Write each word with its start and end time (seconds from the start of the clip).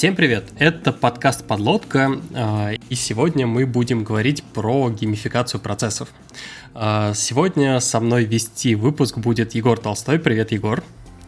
Всем 0.00 0.16
привет! 0.16 0.44
Это 0.58 0.92
подкаст 0.92 1.46
«Подлодка», 1.46 2.18
а, 2.34 2.70
и 2.88 2.94
сегодня 2.94 3.46
мы 3.46 3.66
будем 3.66 4.02
говорить 4.02 4.42
про 4.42 4.88
геймификацию 4.88 5.60
процессов. 5.60 6.08
А, 6.72 7.12
сегодня 7.12 7.78
со 7.80 8.00
мной 8.00 8.24
вести 8.24 8.74
выпуск 8.76 9.18
будет 9.18 9.54
Егор 9.54 9.78
Толстой. 9.78 10.18
Привет, 10.18 10.52
Егор! 10.52 10.82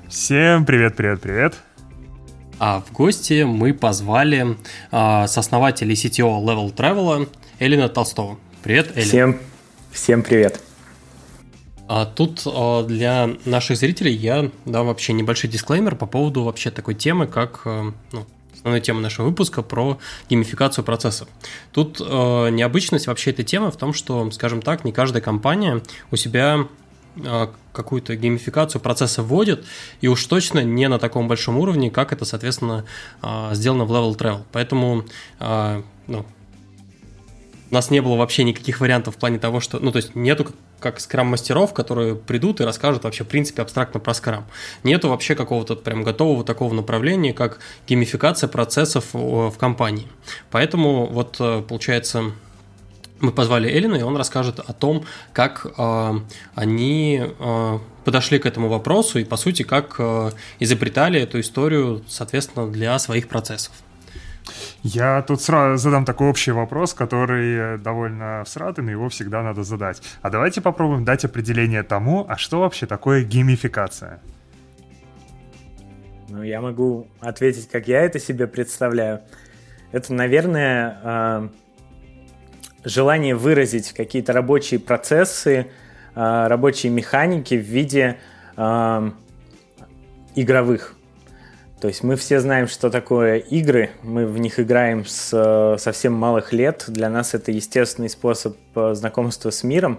Всем 0.08 0.64
привет, 0.64 0.96
привет, 0.96 1.20
привет! 1.20 1.56
А 2.58 2.80
в 2.80 2.90
гости 2.92 3.42
мы 3.42 3.74
позвали 3.74 4.56
а, 4.90 5.26
сооснователя 5.26 5.92
CTO 5.92 6.42
Level 6.42 6.74
Travel 6.74 7.28
Элина 7.58 7.90
Толстого. 7.90 8.38
Привет, 8.62 8.92
Элина! 8.94 9.06
Всем, 9.06 9.40
всем 9.90 10.22
привет! 10.22 10.62
А 11.88 12.06
тут 12.06 12.46
для 12.86 13.32
наших 13.44 13.76
зрителей 13.76 14.14
я 14.14 14.50
дам 14.64 14.86
вообще 14.86 15.12
небольшой 15.12 15.50
дисклеймер 15.50 15.94
по 15.94 16.06
поводу 16.06 16.44
вообще 16.44 16.70
такой 16.70 16.94
темы, 16.94 17.26
как 17.26 17.66
ну, 17.66 18.26
основная 18.62 18.80
тема 18.80 19.00
нашего 19.00 19.26
выпуска 19.26 19.62
про 19.62 19.98
геймификацию 20.30 20.84
процессов. 20.84 21.28
Тут 21.72 22.00
э, 22.00 22.48
необычность 22.50 23.08
вообще 23.08 23.30
этой 23.30 23.44
темы 23.44 23.72
в 23.72 23.76
том, 23.76 23.92
что, 23.92 24.30
скажем 24.30 24.62
так, 24.62 24.84
не 24.84 24.92
каждая 24.92 25.20
компания 25.20 25.82
у 26.12 26.16
себя 26.16 26.68
э, 27.16 27.48
какую-то 27.72 28.14
геймификацию 28.14 28.80
процесса 28.80 29.24
вводит, 29.24 29.64
и 30.00 30.06
уж 30.06 30.24
точно 30.26 30.62
не 30.62 30.88
на 30.88 31.00
таком 31.00 31.26
большом 31.26 31.58
уровне, 31.58 31.90
как 31.90 32.12
это, 32.12 32.24
соответственно, 32.24 32.84
э, 33.20 33.50
сделано 33.54 33.84
в 33.84 33.90
Level 33.90 34.16
Travel. 34.16 34.42
Поэтому 34.52 35.06
э, 35.40 35.82
ну, 36.06 36.24
у 37.70 37.74
нас 37.74 37.90
не 37.90 38.00
было 38.00 38.14
вообще 38.14 38.44
никаких 38.44 38.80
вариантов 38.80 39.16
в 39.16 39.18
плане 39.18 39.40
того, 39.40 39.58
что, 39.58 39.80
ну, 39.80 39.90
то 39.90 39.96
есть 39.96 40.14
нету 40.14 40.52
как 40.82 41.00
скрам-мастеров, 41.00 41.72
которые 41.72 42.14
придут 42.14 42.60
и 42.60 42.64
расскажут 42.64 43.04
вообще, 43.04 43.24
в 43.24 43.28
принципе, 43.28 43.62
абстрактно 43.62 44.00
про 44.00 44.12
скрам. 44.14 44.46
Нету 44.82 45.08
вообще 45.08 45.34
какого-то 45.34 45.76
прям 45.76 46.02
готового 46.02 46.44
такого 46.44 46.74
направления, 46.74 47.32
как 47.32 47.60
геймификация 47.88 48.48
процессов 48.48 49.06
в 49.12 49.54
компании. 49.58 50.08
Поэтому 50.50 51.06
вот, 51.06 51.36
э, 51.40 51.62
получается, 51.66 52.32
мы 53.22 53.30
позвали 53.30 53.70
Эллина, 53.70 53.94
и 53.94 54.02
он 54.02 54.16
расскажет 54.16 54.58
о 54.58 54.72
том, 54.72 55.04
как 55.32 55.66
э, 55.78 56.20
они 56.54 57.22
э, 57.22 57.78
подошли 58.04 58.38
к 58.38 58.46
этому 58.46 58.68
вопросу 58.68 59.18
и, 59.20 59.24
по 59.24 59.36
сути, 59.36 59.62
как 59.62 59.94
э, 59.98 60.32
изобретали 60.58 61.20
эту 61.20 61.40
историю, 61.40 62.02
соответственно, 62.08 62.70
для 62.70 62.98
своих 62.98 63.28
процессов. 63.28 63.72
Я 64.82 65.22
тут 65.22 65.40
сразу 65.40 65.76
задам 65.76 66.04
такой 66.04 66.28
общий 66.28 66.50
вопрос, 66.50 66.94
который 66.94 67.78
довольно 67.78 68.42
всратый, 68.44 68.84
но 68.84 68.90
его 68.90 69.08
всегда 69.08 69.42
надо 69.42 69.62
задать. 69.62 70.02
А 70.22 70.30
давайте 70.30 70.60
попробуем 70.60 71.04
дать 71.04 71.24
определение 71.24 71.82
тому, 71.82 72.26
а 72.28 72.36
что 72.36 72.60
вообще 72.60 72.86
такое 72.86 73.22
геймификация? 73.24 74.20
Ну, 76.28 76.42
я 76.42 76.62
могу 76.62 77.08
ответить, 77.20 77.68
как 77.68 77.88
я 77.88 78.00
это 78.00 78.18
себе 78.18 78.46
представляю. 78.46 79.20
Это, 79.92 80.14
наверное, 80.14 80.98
э, 81.04 81.48
желание 82.84 83.34
выразить 83.34 83.92
какие-то 83.92 84.32
рабочие 84.32 84.80
процессы, 84.80 85.66
э, 86.14 86.46
рабочие 86.46 86.90
механики 86.90 87.54
в 87.54 87.60
виде 87.60 88.18
э, 88.56 89.10
игровых 90.34 90.94
то 91.82 91.88
есть 91.88 92.04
мы 92.04 92.14
все 92.14 92.38
знаем, 92.38 92.68
что 92.68 92.90
такое 92.90 93.38
игры, 93.38 93.90
мы 94.04 94.24
в 94.24 94.38
них 94.38 94.60
играем 94.60 95.04
с 95.04 95.76
совсем 95.80 96.12
малых 96.12 96.52
лет. 96.52 96.84
Для 96.86 97.10
нас 97.10 97.34
это 97.34 97.50
естественный 97.50 98.08
способ 98.08 98.56
э, 98.76 98.94
знакомства 98.94 99.50
с 99.50 99.64
миром. 99.64 99.98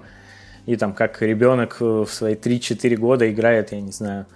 И 0.66 0.78
там 0.78 0.94
как 0.94 1.22
ребенок 1.22 1.82
в 1.82 2.06
свои 2.06 2.36
3-4 2.36 2.96
года 2.96 3.30
играет, 3.30 3.74
я 3.74 3.82
не 3.82 3.92
знаю, 3.92 4.28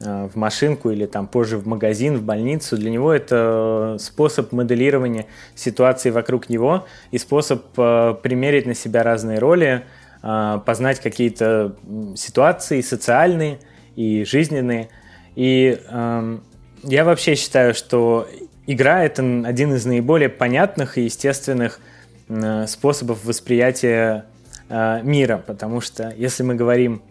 э, 0.00 0.28
в 0.34 0.34
машинку 0.34 0.90
или 0.90 1.06
там 1.06 1.28
позже 1.28 1.58
в 1.58 1.66
магазин, 1.68 2.16
в 2.16 2.24
больницу. 2.24 2.76
Для 2.76 2.90
него 2.90 3.12
это 3.12 3.98
способ 4.00 4.50
моделирования 4.50 5.26
ситуации 5.54 6.10
вокруг 6.10 6.48
него 6.48 6.86
и 7.12 7.18
способ 7.18 7.66
э, 7.76 8.16
примерить 8.20 8.66
на 8.66 8.74
себя 8.74 9.04
разные 9.04 9.38
роли, 9.38 9.84
познать 10.22 10.98
какие-то 10.98 11.76
ситуации 12.16 12.80
социальные 12.80 13.60
и 13.94 14.24
жизненные. 14.24 14.88
И 15.36 15.78
эм, 15.88 16.42
я 16.86 17.04
вообще 17.04 17.34
считаю, 17.34 17.74
что 17.74 18.28
игра 18.66 19.04
это 19.04 19.22
один 19.44 19.74
из 19.74 19.84
наиболее 19.86 20.28
понятных 20.28 20.98
и 20.98 21.02
естественных 21.02 21.80
э, 22.28 22.66
способов 22.66 23.24
восприятия 23.24 24.26
э, 24.68 25.00
мира, 25.02 25.42
потому 25.44 25.80
что 25.80 26.12
если 26.16 26.42
мы 26.42 26.54
говорим 26.54 27.02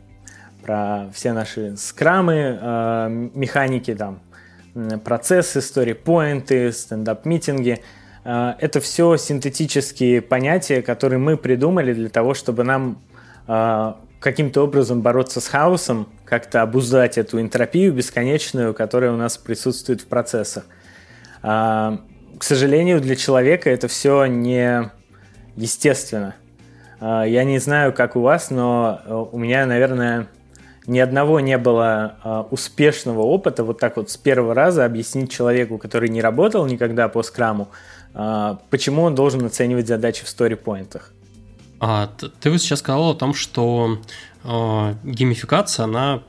про 0.64 1.10
все 1.14 1.34
наши 1.34 1.76
скрамы, 1.78 2.58
э, 2.60 3.30
механики, 3.34 3.94
там, 3.94 4.20
процессы, 5.04 5.60
story-поинты, 5.60 6.72
стендап-митинги, 6.74 7.82
это 8.26 8.82
все 8.82 9.16
синтетические 9.16 10.22
понятия, 10.22 10.82
которые 10.82 11.20
мы 11.20 11.38
придумали 11.38 11.94
для 11.94 12.10
того, 12.10 12.34
чтобы 12.34 12.66
нам 12.66 12.98
каким-то 14.20 14.64
образом 14.64 15.02
бороться 15.02 15.40
с 15.40 15.48
хаосом, 15.48 16.10
как-то 16.26 16.62
обуздать 16.62 17.18
эту 17.18 17.40
энтропию 17.40 17.94
бесконечную, 17.94 18.74
которая 18.74 19.12
у 19.12 19.18
нас 19.18 19.38
присутствует 19.38 20.02
в 20.02 20.08
процессах. 20.08 20.66
А, 21.42 22.00
к 22.38 22.44
сожалению, 22.44 23.00
для 23.00 23.16
человека 23.16 23.70
это 23.70 23.88
все 23.88 24.26
не 24.26 24.92
естественно. 25.56 26.36
А, 27.00 27.24
я 27.24 27.44
не 27.44 27.60
знаю, 27.60 27.94
как 27.94 28.16
у 28.16 28.22
вас, 28.22 28.50
но 28.50 29.02
э, 29.06 29.26
у 29.32 29.38
меня, 29.38 29.66
наверное, 29.66 30.28
ни 30.88 31.00
одного 31.00 31.40
не 31.40 31.58
было 31.58 32.16
а, 32.24 32.48
успешного 32.50 33.22
опыта 33.22 33.64
вот 33.64 33.80
так 33.80 33.98
вот 33.98 34.10
с 34.10 34.18
первого 34.18 34.54
раза 34.54 34.86
объяснить 34.86 35.32
человеку, 35.32 35.78
который 35.78 36.10
не 36.10 36.22
работал 36.22 36.66
никогда 36.66 37.08
по 37.08 37.24
скраму, 37.24 37.70
почему 38.70 39.02
он 39.02 39.14
должен 39.14 39.44
оценивать 39.46 39.88
задачи 39.88 40.24
в 40.24 40.30
сторипоинтах. 40.30 41.12
А, 41.80 42.10
ты 42.40 42.50
вот 42.50 42.62
сейчас 42.62 42.80
сказал 42.80 43.12
о 43.12 43.16
том, 43.16 43.34
что 43.34 44.00
э, 44.46 44.96
геймификация, 45.04 45.86
она, 45.86 46.24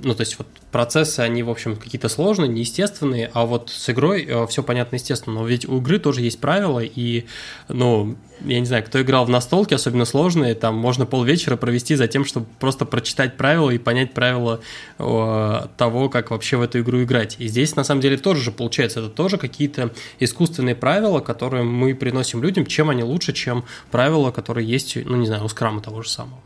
ну, 0.00 0.14
то 0.14 0.20
есть 0.20 0.38
вот 0.38 0.46
процессы, 0.72 1.20
они, 1.20 1.42
в 1.42 1.50
общем, 1.50 1.76
какие-то 1.76 2.08
сложные, 2.08 2.48
неестественные, 2.48 3.30
а 3.34 3.44
вот 3.44 3.70
с 3.70 3.90
игрой 3.90 4.24
э, 4.24 4.46
все 4.46 4.62
понятно, 4.62 4.96
естественно. 4.96 5.40
Но 5.40 5.46
ведь 5.46 5.68
у 5.68 5.78
игры 5.78 5.98
тоже 5.98 6.22
есть 6.22 6.40
правила, 6.40 6.80
и, 6.80 7.26
ну, 7.68 8.16
я 8.40 8.58
не 8.58 8.66
знаю, 8.66 8.82
кто 8.82 9.00
играл 9.00 9.26
в 9.26 9.28
настолки, 9.28 9.74
особенно 9.74 10.06
сложные, 10.06 10.54
там 10.54 10.74
можно 10.74 11.06
полвечера 11.06 11.56
провести 11.56 11.94
за 11.94 12.08
тем, 12.08 12.24
чтобы 12.24 12.46
просто 12.58 12.86
прочитать 12.86 13.36
правила 13.36 13.70
и 13.70 13.78
понять 13.78 14.14
правила 14.14 14.60
э, 14.98 15.60
того, 15.76 16.08
как 16.08 16.30
вообще 16.30 16.56
в 16.56 16.62
эту 16.62 16.80
игру 16.80 17.02
играть. 17.02 17.36
И 17.38 17.46
здесь, 17.46 17.76
на 17.76 17.84
самом 17.84 18.00
деле, 18.00 18.16
тоже 18.16 18.40
же 18.42 18.50
получается, 18.50 19.00
это 19.00 19.10
тоже 19.10 19.36
какие-то 19.36 19.90
искусственные 20.18 20.74
правила, 20.74 21.20
которые 21.20 21.64
мы 21.64 21.94
приносим 21.94 22.42
людям, 22.42 22.64
чем 22.66 22.88
они 22.88 23.04
лучше, 23.04 23.34
чем 23.34 23.64
правила, 23.90 24.30
которые 24.30 24.66
есть, 24.66 24.96
ну, 25.04 25.16
не 25.16 25.26
знаю, 25.26 25.44
у 25.44 25.48
скрама 25.48 25.82
того 25.82 26.02
же 26.02 26.08
самого. 26.08 26.40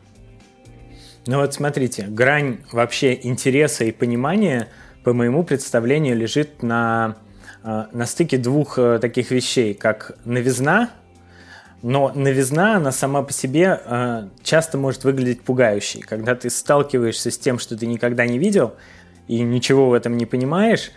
Ну 1.29 1.41
вот 1.41 1.55
смотрите, 1.55 2.05
грань 2.05 2.59
вообще 2.71 3.19
интереса 3.21 3.85
и 3.85 3.91
понимания, 3.91 4.69
по 5.03 5.13
моему 5.13 5.43
представлению, 5.43 6.17
лежит 6.17 6.63
на, 6.63 7.17
э, 7.65 7.87
на 7.91 8.07
стыке 8.07 8.39
двух 8.39 8.79
э, 8.79 9.01
таких 9.01 9.33
вещей, 9.33 9.75
как 9.75 10.17
новизна, 10.25 10.91
но 11.83 12.13
новизна, 12.15 12.77
она 12.77 12.93
сама 12.93 13.23
по 13.23 13.33
себе 13.33 13.81
э, 13.85 14.29
часто 14.45 14.79
может 14.79 15.03
выглядеть 15.03 15.43
пугающей. 15.43 16.01
Когда 16.01 16.37
ты 16.37 16.49
сталкиваешься 16.49 17.33
с 17.33 17.39
тем, 17.39 17.59
что 17.59 17.77
ты 17.77 17.87
никогда 17.87 18.25
не 18.25 18.39
видел, 18.39 18.77
и 19.27 19.41
ничего 19.41 19.89
в 19.89 19.95
этом 19.95 20.17
не 20.17 20.27
понимаешь, 20.27 20.93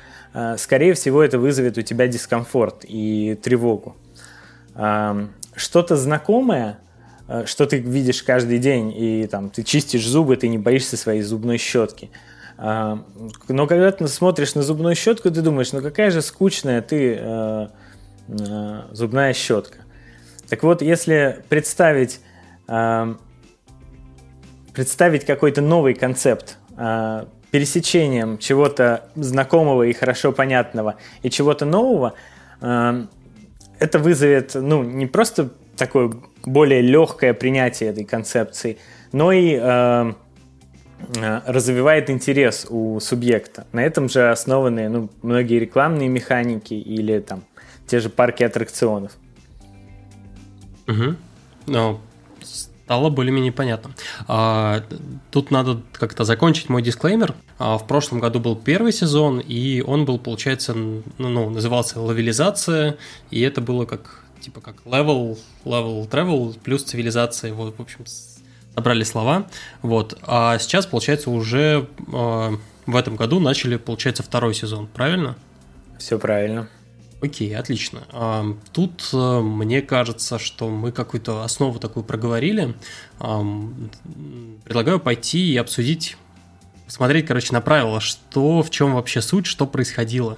скорее 0.57 0.93
всего, 0.93 1.23
это 1.23 1.39
вызовет 1.39 1.79
у 1.79 1.81
тебя 1.81 2.05
дискомфорт 2.05 2.85
и 2.87 3.33
тревогу. 3.41 3.97
Что-то 4.75 5.97
знакомое– 5.97 6.77
что 7.45 7.65
ты 7.65 7.77
видишь 7.77 8.23
каждый 8.23 8.57
день, 8.57 8.93
и 8.95 9.27
там 9.27 9.49
ты 9.49 9.63
чистишь 9.63 10.07
зубы, 10.07 10.35
ты 10.35 10.47
не 10.47 10.57
боишься 10.57 10.97
своей 10.97 11.21
зубной 11.21 11.57
щетки. 11.57 12.09
А, 12.57 13.03
но 13.47 13.67
когда 13.67 13.91
ты 13.91 14.07
смотришь 14.07 14.55
на 14.55 14.63
зубную 14.63 14.95
щетку, 14.95 15.31
ты 15.31 15.41
думаешь, 15.41 15.71
ну 15.71 15.81
какая 15.81 16.11
же 16.11 16.21
скучная 16.21 16.81
ты 16.81 17.17
э, 17.19 17.67
э, 18.27 18.81
зубная 18.91 19.33
щетка. 19.33 19.77
Так 20.49 20.63
вот, 20.63 20.81
если 20.81 21.43
представить, 21.47 22.21
представить 24.73 25.25
какой-то 25.25 25.61
новый 25.61 25.93
концепт 25.93 26.57
пересечением 27.51 28.39
чего-то 28.39 29.09
знакомого 29.13 29.83
и 29.83 29.93
хорошо 29.93 30.31
понятного 30.31 30.95
и 31.21 31.29
чего-то 31.29 31.65
нового, 31.65 32.15
это 32.59 33.99
вызовет, 33.99 34.55
ну, 34.55 34.81
не 34.83 35.05
просто 35.05 35.51
такое 35.79 36.11
более 36.45 36.81
легкое 36.81 37.33
принятие 37.33 37.89
этой 37.89 38.03
концепции, 38.03 38.77
но 39.11 39.31
и 39.31 39.53
э, 39.53 40.13
э, 41.17 41.41
развивает 41.47 42.09
интерес 42.09 42.67
у 42.69 42.99
субъекта. 42.99 43.65
На 43.71 43.83
этом 43.83 44.09
же 44.09 44.29
основаны 44.29 44.89
ну, 44.89 45.09
многие 45.21 45.59
рекламные 45.59 46.09
механики 46.09 46.73
или 46.73 47.19
там 47.19 47.43
те 47.87 47.99
же 47.99 48.09
парки 48.09 48.43
аттракционов. 48.43 49.13
Угу. 50.87 51.15
Ну, 51.67 51.99
Стало 52.89 53.11
более-менее 53.11 53.51
понятно. 53.51 53.91
А, 54.27 54.81
тут 55.29 55.51
надо 55.51 55.79
как-то 55.91 56.23
закончить 56.23 56.69
мой 56.69 56.81
дисклеймер. 56.81 57.35
А, 57.59 57.77
в 57.77 57.85
прошлом 57.85 58.19
году 58.19 58.39
был 58.39 58.55
первый 58.55 58.91
сезон, 58.91 59.39
и 59.39 59.81
он 59.81 60.05
был, 60.05 60.17
получается, 60.17 60.73
ну, 60.73 61.49
назывался 61.51 62.01
«Лавелизация», 62.01 62.97
и 63.29 63.41
это 63.41 63.61
было 63.61 63.85
как 63.85 64.23
типа 64.39 64.61
как 64.61 64.77
level, 64.85 65.37
level 65.65 66.09
travel 66.09 66.59
плюс 66.59 66.83
цивилизация. 66.83 67.53
Вот, 67.53 67.77
в 67.77 67.81
общем, 67.81 68.05
собрали 68.73 69.03
слова. 69.03 69.47
Вот. 69.81 70.17
А 70.23 70.57
сейчас, 70.59 70.85
получается, 70.85 71.29
уже 71.29 71.87
э, 72.07 72.57
в 72.85 72.95
этом 72.95 73.15
году 73.15 73.39
начали, 73.39 73.77
получается, 73.77 74.23
второй 74.23 74.53
сезон, 74.53 74.87
правильно? 74.87 75.35
Все 75.97 76.17
правильно. 76.17 76.69
Окей, 77.21 77.53
отлично. 77.55 78.55
Тут 78.71 79.09
э, 79.11 79.39
мне 79.41 79.81
кажется, 79.81 80.39
что 80.39 80.69
мы 80.69 80.91
какую-то 80.93 81.43
основу 81.43 81.77
такую 81.77 82.05
проговорили. 82.05 82.75
Предлагаю 84.63 84.99
пойти 85.01 85.51
и 85.51 85.57
обсудить, 85.57 86.15
посмотреть, 86.85 87.27
короче, 87.27 87.51
на 87.51 87.59
правила, 87.59 87.99
что, 87.99 88.63
в 88.63 88.69
чем 88.69 88.93
вообще 88.95 89.21
суть, 89.21 89.45
что 89.45 89.67
происходило. 89.67 90.37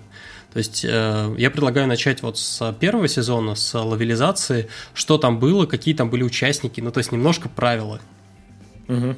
То 0.53 0.57
есть 0.57 0.83
э, 0.83 1.35
я 1.37 1.49
предлагаю 1.49 1.87
начать 1.87 2.21
вот 2.21 2.37
с 2.37 2.73
первого 2.79 3.07
сезона, 3.07 3.55
с 3.55 3.73
лавелизации, 3.77 4.67
что 4.93 5.17
там 5.17 5.39
было, 5.39 5.65
какие 5.65 5.93
там 5.93 6.09
были 6.09 6.23
участники, 6.23 6.81
ну 6.81 6.91
то 6.91 6.97
есть 6.97 7.11
немножко 7.11 7.47
правила. 7.47 8.01
Угу. 8.87 9.15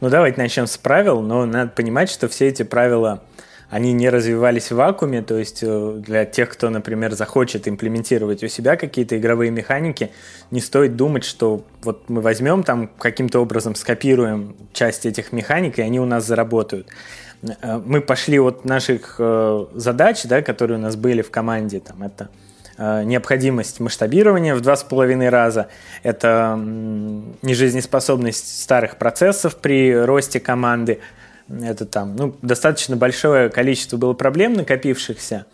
Ну 0.00 0.08
давайте 0.08 0.40
начнем 0.40 0.66
с 0.66 0.76
правил, 0.76 1.20
но 1.22 1.44
надо 1.44 1.72
понимать, 1.72 2.08
что 2.08 2.28
все 2.28 2.48
эти 2.48 2.62
правила 2.62 3.22
они 3.68 3.92
не 3.92 4.08
развивались 4.08 4.70
в 4.70 4.76
вакууме, 4.76 5.22
то 5.22 5.36
есть 5.36 5.60
э, 5.62 5.94
для 5.98 6.24
тех, 6.24 6.50
кто, 6.50 6.70
например, 6.70 7.14
захочет 7.14 7.66
имплементировать 7.66 8.44
у 8.44 8.48
себя 8.48 8.76
какие-то 8.76 9.18
игровые 9.18 9.50
механики, 9.50 10.12
не 10.52 10.60
стоит 10.60 10.94
думать, 10.94 11.24
что 11.24 11.64
вот 11.82 12.08
мы 12.08 12.20
возьмем 12.20 12.62
там 12.62 12.88
каким-то 12.98 13.40
образом 13.40 13.74
скопируем 13.74 14.54
часть 14.72 15.04
этих 15.04 15.32
механик, 15.32 15.80
и 15.80 15.82
они 15.82 15.98
у 15.98 16.04
нас 16.06 16.24
заработают. 16.24 16.86
Э, 17.42 17.80
мы 17.84 18.00
пошли 18.00 18.38
от 18.38 18.64
наших 18.64 19.16
э, 19.18 19.66
задач, 19.74 20.24
да, 20.24 20.42
которые 20.42 20.78
у 20.78 20.82
нас 20.82 20.96
были 20.96 21.22
в 21.22 21.30
команде, 21.30 21.80
там 21.80 22.02
это 22.02 22.28
необходимость 22.78 23.80
масштабирования 23.80 24.54
в 24.54 24.60
два 24.60 24.76
с 24.76 24.84
половиной 24.84 25.30
раза, 25.30 25.68
это 26.02 26.60
нежизнеспособность 27.40 28.60
старых 28.60 28.98
процессов 28.98 29.56
при 29.56 29.96
росте 29.96 30.40
команды, 30.40 31.00
это 31.48 31.86
там, 31.86 32.16
ну, 32.16 32.36
достаточно 32.42 32.96
большое 32.96 33.50
количество 33.50 33.96
было 33.96 34.14
проблем 34.14 34.54
накопившихся. 34.54 35.46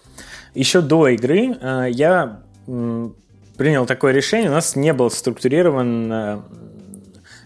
Еще 0.55 0.81
до 0.81 1.09
игры 1.09 1.57
э, 1.61 1.87
я 1.91 2.41
э, 2.67 3.09
принял 3.57 3.87
такое 3.87 4.13
решение. 4.13 4.51
У 4.51 4.55
нас 4.55 4.77
не 4.77 4.93
был 4.93 5.11
структурирован 5.11 6.13
э, 6.13 6.41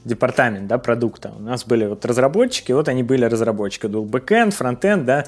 департамент 0.07 0.69
да, 0.69 0.79
продукта. 0.79 1.33
У 1.37 1.43
нас 1.43 1.65
были 1.65 1.85
вот 1.87 2.05
разработчики, 2.05 2.73
вот 2.73 2.89
они 2.89 3.03
были 3.03 3.25
разработчики. 3.25 3.87
Был 3.87 4.05
бэкэнд, 4.05 4.55
фронтенд, 4.55 5.05
да. 5.05 5.25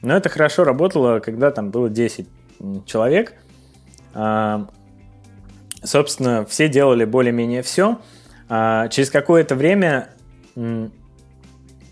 Но 0.00 0.16
это 0.16 0.28
хорошо 0.28 0.64
работало, 0.64 1.18
когда 1.18 1.50
там 1.50 1.70
было 1.70 1.90
10 1.90 2.28
человек. 2.86 3.34
Э, 4.14 4.64
собственно, 5.82 6.44
все 6.46 6.68
делали 6.68 7.04
более-менее 7.04 7.62
все. 7.62 7.98
А 8.48 8.88
через 8.88 9.10
какое-то 9.10 9.56
время 9.56 10.10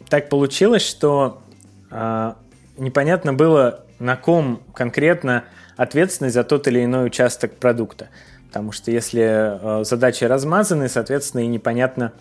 так 0.09 0.29
получилось, 0.29 0.83
что 0.83 1.43
э, 1.91 2.33
непонятно 2.77 3.33
было, 3.33 3.85
на 3.99 4.17
ком 4.17 4.63
конкретно 4.75 5.45
ответственность 5.77 6.35
за 6.35 6.45
тот 6.45 6.69
или 6.69 6.85
иной 6.85 7.07
участок 7.07 7.57
продукта. 7.57 8.09
Потому 8.51 8.73
что 8.73 8.91
если 8.91 9.81
э, 9.81 9.85
задачи 9.85 10.25
размазаны, 10.25 10.89
соответственно, 10.89 11.43
и 11.43 11.47
непонятно, 11.47 12.13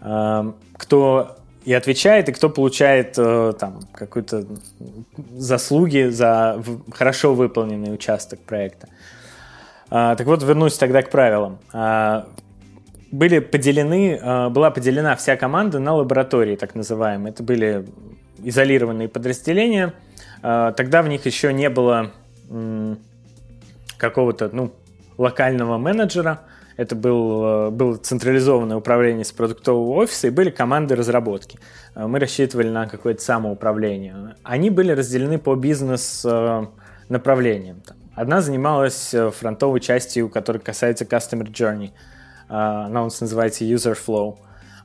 э, 0.00 0.52
кто 0.72 1.36
и 1.66 1.74
отвечает, 1.74 2.30
и 2.30 2.32
кто 2.32 2.48
получает 2.48 3.18
э, 3.18 3.52
там 3.60 3.80
какую-то 3.92 4.46
заслуги 5.36 6.08
за 6.08 6.62
хорошо 6.90 7.34
выполненный 7.34 7.92
участок 7.92 8.40
проекта. 8.40 8.88
А, 9.90 10.16
так 10.16 10.26
вот, 10.26 10.42
вернусь 10.42 10.78
тогда 10.78 11.02
к 11.02 11.10
правилам. 11.10 11.58
А, 11.74 12.26
были 13.12 13.40
поделены, 13.40 14.48
была 14.50 14.70
поделена 14.70 15.14
вся 15.14 15.36
команда 15.36 15.78
на 15.78 15.94
лаборатории, 15.94 16.56
так 16.56 16.74
называемые. 16.74 17.32
Это 17.32 17.42
были 17.42 17.84
изолированные 18.42 19.08
подразделения. 19.08 19.92
Э, 20.42 20.72
тогда 20.74 21.02
в 21.02 21.08
них 21.08 21.26
еще 21.26 21.52
не 21.52 21.68
было 21.68 22.12
какого-то 23.98 24.50
ну, 24.52 24.72
локального 25.20 25.78
менеджера. 25.78 26.40
Это 26.76 26.94
был, 26.96 27.44
э, 27.44 27.70
было 27.70 27.96
централизованное 27.96 28.76
управление 28.76 29.24
с 29.24 29.32
продуктового 29.32 29.94
офиса 29.96 30.28
и 30.28 30.30
были 30.30 30.50
команды 30.50 30.94
разработки. 30.96 31.58
Мы 31.94 32.18
рассчитывали 32.18 32.68
на 32.68 32.86
какое-то 32.86 33.22
самоуправление. 33.22 34.34
Они 34.42 34.70
были 34.70 34.92
разделены 34.92 35.38
по 35.38 35.54
бизнес-направлениям. 35.56 37.82
Одна 38.14 38.40
занималась 38.40 39.14
фронтовой 39.38 39.80
частью, 39.80 40.28
которая 40.28 40.62
касается 40.62 41.04
Customer 41.04 41.50
Journey– 41.50 41.90
она 42.50 43.02
у 43.02 43.04
нас 43.04 43.20
называется 43.20 43.64
User 43.64 43.96
Flow. 43.96 44.38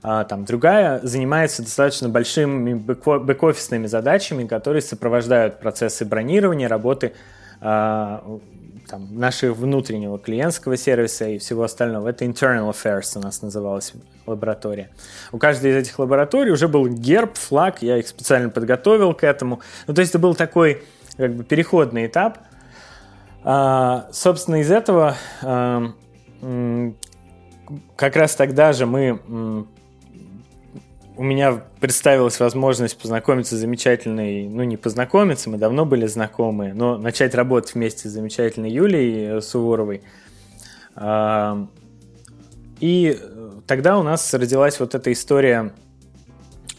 А, 0.04 0.24
там 0.24 0.46
другая 0.46 1.00
занимается 1.02 1.64
достаточно 1.64 2.10
большими 2.10 2.76
бэк-офисными 2.76 3.88
задачами, 3.88 4.46
которые 4.46 4.84
сопровождают 4.84 5.60
процессы 5.60 6.06
бронирования, 6.06 6.68
работы 6.68 7.14
а, 7.60 8.24
там, 8.96 9.08
нашего 9.12 9.54
внутреннего 9.54 10.18
клиентского 10.18 10.78
сервиса 10.78 11.28
и 11.28 11.38
всего 11.38 11.64
остального. 11.64 12.08
Это 12.08 12.24
Internal 12.24 12.72
Affairs 12.72 13.18
у 13.18 13.20
нас 13.20 13.42
называлась 13.42 13.94
лаборатория. 14.26 14.90
У 15.34 15.38
каждой 15.38 15.72
из 15.72 15.76
этих 15.76 16.00
лабораторий 16.00 16.52
уже 16.52 16.70
был 16.70 16.88
герб, 16.88 17.36
флаг, 17.36 17.82
я 17.82 17.98
их 17.98 18.08
специально 18.08 18.50
подготовил 18.50 19.14
к 19.14 19.26
этому. 19.26 19.60
Ну, 19.88 19.94
то 19.94 20.00
есть 20.00 20.12
это 20.12 20.20
был 20.20 20.34
такой 20.34 20.84
как 21.18 21.34
бы 21.34 21.44
переходный 21.44 22.06
этап. 22.06 22.38
А, 23.44 24.08
собственно, 24.14 24.62
из 24.62 24.72
этого 24.72 25.18
а, 25.42 25.92
как 27.98 28.16
раз 28.16 28.36
тогда 28.36 28.72
же 28.72 28.86
мы 28.86 29.68
у 31.18 31.24
меня 31.24 31.64
представилась 31.80 32.40
возможность 32.40 32.98
познакомиться 32.98 33.56
с 33.56 33.60
замечательной, 33.60 34.48
ну 34.48 34.64
не 34.64 34.78
познакомиться, 34.78 35.50
мы 35.50 35.58
давно 35.58 35.86
были 35.86 36.06
знакомы, 36.06 36.74
но 36.74 36.98
начать 36.98 37.36
работать 37.36 37.74
вместе 37.74 38.10
с 38.10 38.12
замечательной 38.12 38.72
Юлией 38.72 39.42
Суворовой. 39.42 40.04
А, 40.96 41.68
и 42.80 43.20
тогда 43.68 43.98
у 43.98 44.04
нас 44.04 44.34
родилась 44.34 44.80
вот 44.80 44.96
эта 44.96 45.12
история 45.12 45.74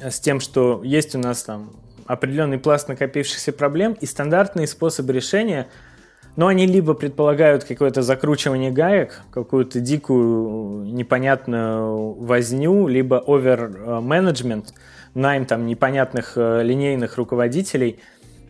с 0.00 0.20
тем, 0.20 0.40
что 0.40 0.82
есть 0.84 1.14
у 1.14 1.18
нас 1.18 1.42
там 1.42 1.72
определенный 2.06 2.58
пласт 2.58 2.88
накопившихся 2.88 3.52
проблем 3.52 3.96
и 4.00 4.06
стандартные 4.06 4.66
способы 4.66 5.12
решения– 5.12 5.68
но 6.36 6.48
они 6.48 6.66
либо 6.66 6.92
предполагают 6.94 7.64
какое-то 7.64 8.02
закручивание 8.02 8.70
гаек, 8.70 9.22
какую-то 9.30 9.80
дикую 9.80 10.84
непонятную 10.92 12.12
возню, 12.12 12.86
либо 12.88 13.16
овер-менеджмент, 13.16 14.74
найм 15.14 15.46
там 15.46 15.66
непонятных 15.66 16.34
э, 16.36 16.62
линейных 16.62 17.16
руководителей 17.16 18.00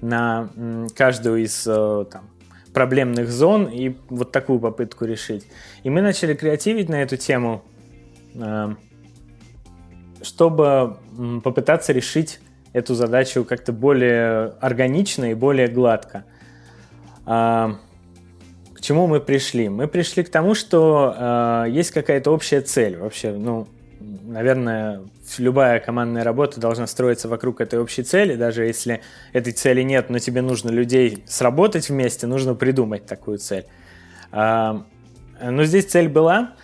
на 0.01 0.51
каждую 0.97 1.45
из 1.45 1.65
э, 1.67 2.05
там, 2.11 2.29
проблемных 2.75 3.31
зон 3.31 3.67
и 3.67 3.97
вот 4.09 4.33
такую 4.33 4.59
попытку 4.59 5.05
решить. 5.05 5.47
И 5.85 5.91
мы 5.91 6.03
начали 6.03 6.35
креативить 6.35 6.89
на 6.89 7.03
эту 7.03 7.17
тему, 7.17 7.63
э, 8.35 8.75
чтобы 10.23 10.97
попытаться 11.45 11.93
решить 11.93 12.41
эту 12.73 12.97
задачу 12.97 13.45
как-то 13.45 13.73
более 13.73 14.55
органично 14.61 15.31
и 15.31 15.35
более 15.35 15.69
гладко– 15.69 16.25
к 17.27 18.81
чему 18.81 19.07
мы 19.07 19.21
пришли? 19.21 19.69
Мы 19.69 19.89
пришли 19.89 20.23
к 20.23 20.31
тому, 20.31 20.55
что 20.55 21.15
а, 21.17 21.65
есть 21.65 21.91
какая-то 21.91 22.31
общая 22.31 22.61
цель. 22.61 22.97
Вообще, 22.97 23.33
ну, 23.33 23.67
наверное, 24.01 25.03
любая 25.39 25.81
командная 25.81 26.23
работа 26.25 26.61
должна 26.61 26.87
строиться 26.87 27.29
вокруг 27.29 27.61
этой 27.61 27.81
общей 27.81 28.03
цели. 28.03 28.37
Даже 28.37 28.65
если 28.65 29.01
этой 29.33 29.53
цели 29.53 29.83
нет, 29.83 30.11
но 30.11 30.19
тебе 30.19 30.41
нужно 30.43 30.71
людей 30.71 31.25
сработать 31.27 31.89
вместе, 31.89 32.27
нужно 32.27 32.55
придумать 32.55 33.07
такую 33.07 33.39
цель. 33.39 33.67
А, 34.31 34.85
но 35.41 35.65
здесь 35.65 35.87
цель 35.87 36.09
была, 36.09 36.55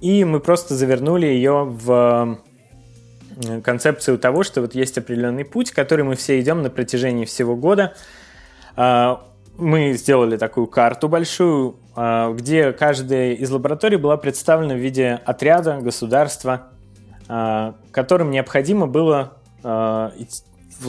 и 0.00 0.24
мы 0.24 0.40
просто 0.40 0.74
завернули 0.74 1.26
ее 1.26 1.64
в 1.64 2.38
концепцию 3.62 4.18
того, 4.18 4.42
что 4.42 4.60
вот 4.60 4.74
есть 4.74 4.96
определенный 4.98 5.44
путь, 5.44 5.72
который 5.72 6.04
мы 6.04 6.16
все 6.16 6.40
идем 6.40 6.62
на 6.62 6.70
протяжении 6.70 7.24
всего 7.24 7.56
года 7.56 7.94
мы 9.58 9.92
сделали 9.94 10.36
такую 10.36 10.66
карту 10.66 11.08
большую, 11.08 11.76
а, 11.94 12.32
где 12.32 12.72
каждая 12.72 13.32
из 13.32 13.50
лабораторий 13.50 13.96
была 13.96 14.16
представлена 14.16 14.74
в 14.74 14.78
виде 14.78 15.20
отряда, 15.24 15.78
государства, 15.80 16.68
а, 17.28 17.74
которым 17.90 18.30
необходимо 18.30 18.86
было 18.86 19.34
а, 19.62 20.12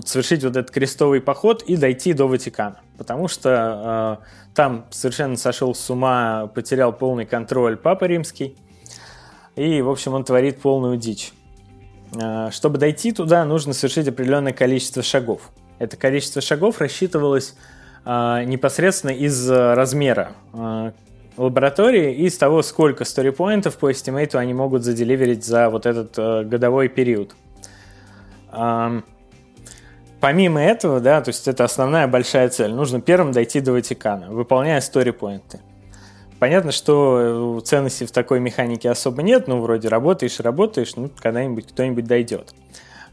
совершить 0.05 0.43
вот 0.43 0.57
этот 0.57 0.71
крестовый 0.71 1.21
поход 1.21 1.63
и 1.63 1.77
дойти 1.77 2.13
до 2.13 2.27
Ватикана. 2.27 2.81
Потому 2.97 3.27
что 3.27 4.19
там 4.53 4.85
совершенно 4.89 5.37
сошел 5.37 5.73
с 5.73 5.89
ума, 5.89 6.47
потерял 6.47 6.91
полный 6.91 7.25
контроль 7.25 7.77
Папа 7.77 8.05
Римский. 8.05 8.57
и, 9.55 9.81
в 9.81 9.89
общем, 9.89 10.13
он 10.13 10.23
творит 10.23 10.59
полную 10.59 10.97
дичь. 10.97 11.31
Чтобы 12.51 12.79
дойти 12.79 13.11
туда, 13.11 13.45
нужно 13.45 13.73
совершить 13.73 14.07
определенное 14.07 14.51
количество 14.51 15.03
шагов. 15.03 15.51
Это 15.79 15.95
количество 15.95 16.41
шагов 16.41 16.81
рассчитывалось 16.81 17.55
непосредственно 18.45 19.11
из 19.11 19.49
размера 19.49 20.31
э, 20.53 20.91
лаборатории 21.35 22.13
и 22.13 22.25
из 22.27 22.37
того, 22.37 22.61
сколько 22.61 23.03
сторипоинтов 23.05 23.77
по 23.77 23.91
эстимейту 23.91 24.37
они 24.37 24.53
могут 24.53 24.83
заделиверить 24.83 25.45
за 25.45 25.69
вот 25.69 25.85
этот 25.85 26.47
годовой 26.47 26.87
период. 26.87 27.35
Помимо 30.19 30.61
этого, 30.61 30.99
да, 30.99 31.21
то 31.21 31.29
есть 31.29 31.47
это 31.47 31.63
основная 31.63 32.07
большая 32.07 32.49
цель. 32.49 32.73
Нужно 32.73 33.01
первым 33.01 33.33
дойти 33.33 33.59
до 33.59 33.73
Ватикана, 33.73 34.31
выполняя 34.31 34.81
сторипоинты. 34.81 35.59
Понятно, 36.39 36.71
что 36.71 37.61
ценности 37.63 38.05
в 38.05 38.11
такой 38.11 38.39
механике 38.39 38.89
особо 38.89 39.23
нет, 39.23 39.47
ну, 39.47 39.59
вроде 39.61 39.87
работаешь, 39.89 40.39
работаешь, 40.39 40.95
ну, 40.95 41.09
когда-нибудь 41.19 41.67
кто-нибудь 41.67 42.05
дойдет. 42.05 42.53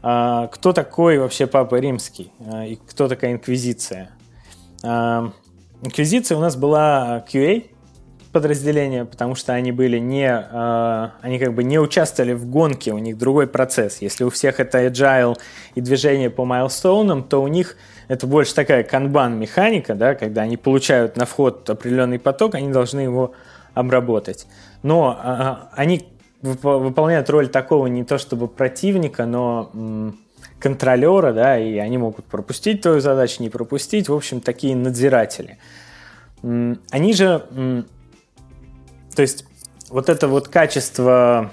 А, 0.03 0.47
кто 0.47 0.73
такой 0.73 1.17
вообще 1.17 1.47
Папа 1.47 1.75
Римский? 1.75 2.31
А, 2.39 2.65
и 2.65 2.75
кто 2.75 3.07
такая 3.07 3.33
Инквизиция? 3.33 4.11
А, 4.85 5.31
инквизиция 5.81 6.37
у 6.37 6.41
нас 6.41 6.55
была 6.55 7.25
QA, 7.31 7.69
подразделения, 8.35 9.05
потому 9.05 9.33
что 9.35 9.53
они 9.53 9.71
были 9.71 9.97
не, 9.97 10.27
э, 10.27 11.09
они 11.21 11.39
как 11.39 11.53
бы 11.53 11.63
не 11.63 11.79
участвовали 11.79 12.33
в 12.33 12.45
гонке, 12.47 12.91
у 12.91 12.97
них 12.97 13.17
другой 13.17 13.47
процесс. 13.47 13.99
Если 14.01 14.25
у 14.25 14.29
всех 14.29 14.59
это 14.59 14.85
agile 14.85 15.37
и 15.73 15.79
движение 15.79 16.29
по 16.29 16.43
майлстоунам, 16.43 17.23
то 17.23 17.41
у 17.41 17.47
них 17.47 17.77
это 18.09 18.27
больше 18.27 18.53
такая 18.53 18.83
канбан 18.83 19.39
механика, 19.39 19.95
да, 19.95 20.15
когда 20.15 20.41
они 20.41 20.57
получают 20.57 21.15
на 21.15 21.25
вход 21.25 21.69
определенный 21.69 22.19
поток, 22.19 22.55
они 22.55 22.73
должны 22.73 22.99
его 22.99 23.31
обработать. 23.73 24.47
Но 24.83 25.17
э, 25.23 25.55
они 25.71 26.09
выполняют 26.41 27.29
роль 27.29 27.47
такого 27.47 27.87
не 27.87 28.03
то 28.03 28.17
чтобы 28.17 28.49
противника, 28.49 29.25
но 29.25 29.71
контролера, 30.59 31.33
да, 31.33 31.59
и 31.59 31.77
они 31.77 31.97
могут 31.97 32.25
пропустить 32.25 32.81
твою 32.81 32.99
задачу, 32.99 33.41
не 33.41 33.49
пропустить, 33.49 34.09
в 34.09 34.13
общем, 34.13 34.41
такие 34.41 34.75
надзиратели. 34.75 35.57
Они 36.41 37.13
же 37.13 37.85
то 39.15 39.21
есть 39.21 39.45
вот 39.89 40.09
это 40.09 40.27
вот 40.27 40.49
качество 40.49 41.51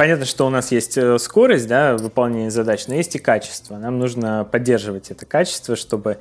Понятно, 0.00 0.24
что 0.24 0.46
у 0.46 0.48
нас 0.48 0.72
есть 0.72 0.96
э, 0.96 1.18
скорость 1.18 1.68
да, 1.68 1.94
выполнения 1.94 2.50
задач, 2.50 2.86
но 2.86 2.94
есть 2.94 3.16
и 3.16 3.18
качество. 3.18 3.76
Нам 3.76 3.98
нужно 3.98 4.48
поддерживать 4.50 5.10
это 5.10 5.26
качество, 5.26 5.76
чтобы 5.76 6.16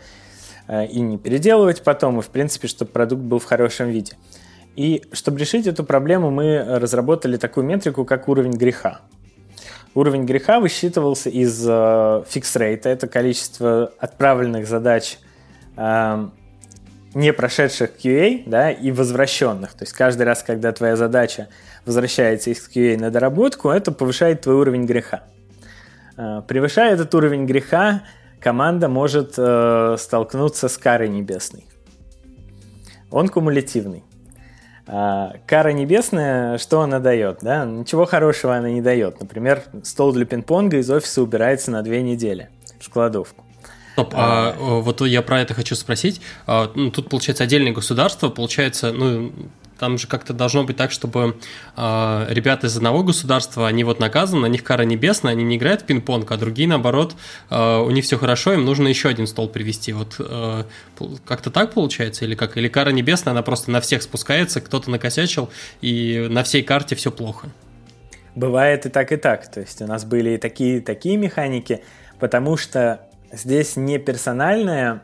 э, 0.67 0.87
и 0.87 0.99
не 0.99 1.17
переделывать 1.17 1.81
потом, 1.81 2.19
и, 2.19 2.21
в 2.21 2.27
принципе, 2.27 2.67
чтобы 2.67 2.91
продукт 2.91 3.21
был 3.21 3.39
в 3.39 3.45
хорошем 3.45 3.87
виде. 3.87 4.17
И 4.75 5.03
чтобы 5.13 5.39
решить 5.39 5.65
эту 5.65 5.85
проблему, 5.85 6.29
мы 6.29 6.61
разработали 6.61 7.37
такую 7.37 7.65
метрику, 7.65 8.03
как 8.03 8.27
уровень 8.27 8.51
греха. 8.51 8.99
Уровень 9.95 10.25
греха 10.25 10.59
высчитывался 10.59 11.29
из 11.29 11.65
э, 11.67 12.23
fix 12.27 12.48
rate 12.48 12.75
а, 12.75 12.89
это 12.89 13.07
количество 13.07 13.91
отправленных 13.99 14.67
задач 14.67 15.17
эм, 15.77 16.31
не 17.13 17.33
прошедших 17.33 17.91
QA 17.97 18.43
да, 18.45 18.71
и 18.71 18.91
возвращенных. 18.91 19.73
То 19.73 19.83
есть 19.83 19.93
каждый 19.93 20.23
раз, 20.23 20.43
когда 20.43 20.71
твоя 20.71 20.95
задача 20.95 21.47
возвращается 21.85 22.51
из 22.51 22.69
QA 22.69 22.97
на 22.97 23.09
доработку, 23.09 23.69
это 23.69 23.91
повышает 23.91 24.41
твой 24.41 24.55
уровень 24.55 24.85
греха. 24.85 25.23
А, 26.17 26.41
превышая 26.41 26.93
этот 26.93 27.13
уровень 27.15 27.45
греха, 27.45 28.03
команда 28.39 28.89
может 28.89 29.33
э, 29.37 29.95
столкнуться 29.97 30.67
с 30.67 30.77
карой 30.77 31.09
небесной. 31.09 31.65
Он 33.09 33.27
кумулятивный. 33.27 34.03
А, 34.91 35.35
кара 35.45 35.71
небесная, 35.71 36.57
что 36.57 36.81
она 36.81 36.99
дает? 36.99 37.39
Да? 37.41 37.63
Ничего 37.63 38.05
хорошего 38.07 38.55
она 38.55 38.71
не 38.71 38.81
дает. 38.81 39.19
Например, 39.19 39.63
стол 39.83 40.13
для 40.13 40.25
пинг-понга 40.25 40.77
из 40.77 40.89
офиса 40.89 41.21
убирается 41.21 41.69
на 41.69 41.83
две 41.83 42.01
недели 42.01 42.49
в 42.79 42.89
кладовку. 42.89 43.45
Стоп, 43.93 44.13
а, 44.15 44.55
а 44.57 44.79
вот 44.79 45.01
я 45.01 45.21
про 45.21 45.41
это 45.41 45.53
хочу 45.53 45.75
спросить. 45.75 46.21
А, 46.47 46.71
ну, 46.73 46.89
тут, 46.89 47.07
получается, 47.07 47.43
отдельное 47.43 47.71
государство, 47.71 48.29
получается, 48.29 48.91
ну, 48.91 49.31
там 49.79 49.97
же 49.97 50.07
как-то 50.07 50.33
должно 50.33 50.63
быть 50.63 50.77
так, 50.77 50.91
чтобы 50.91 51.37
э, 51.75 52.25
ребята 52.29 52.67
из 52.67 52.75
одного 52.75 53.03
государства, 53.03 53.67
они 53.67 53.83
вот 53.83 53.99
наказаны, 53.99 54.41
на 54.41 54.45
них 54.47 54.63
кара 54.63 54.83
небесная, 54.83 55.31
они 55.31 55.43
не 55.43 55.57
играют 55.57 55.81
в 55.81 55.85
пинг-понг, 55.85 56.31
а 56.31 56.37
другие, 56.37 56.67
наоборот, 56.67 57.15
э, 57.49 57.77
у 57.77 57.89
них 57.91 58.03
все 58.03 58.17
хорошо, 58.17 58.53
им 58.53 58.65
нужно 58.65 58.87
еще 58.87 59.09
один 59.09 59.25
стол 59.25 59.47
привести. 59.47 59.93
Вот 59.93 60.15
э, 60.19 60.63
как-то 61.25 61.49
так 61.49 61.73
получается? 61.73 62.25
Или 62.25 62.35
как? 62.35 62.57
Или 62.57 62.67
кара 62.67 62.91
небесная, 62.91 63.31
она 63.31 63.41
просто 63.41 63.71
на 63.71 63.81
всех 63.81 64.03
спускается, 64.03 64.61
кто-то 64.61 64.91
накосячил, 64.91 65.49
и 65.81 66.27
на 66.29 66.43
всей 66.43 66.61
карте 66.61 66.95
все 66.95 67.11
плохо? 67.11 67.47
Бывает 68.35 68.85
и 68.85 68.89
так, 68.89 69.11
и 69.11 69.17
так. 69.17 69.49
То 69.49 69.61
есть 69.61 69.81
у 69.81 69.87
нас 69.87 70.05
были 70.05 70.31
и 70.31 70.37
такие, 70.37 70.81
такие 70.81 71.17
механики, 71.17 71.83
потому 72.19 72.57
что 72.57 73.01
здесь 73.31 73.75
не 73.75 73.97
персональная 73.97 75.03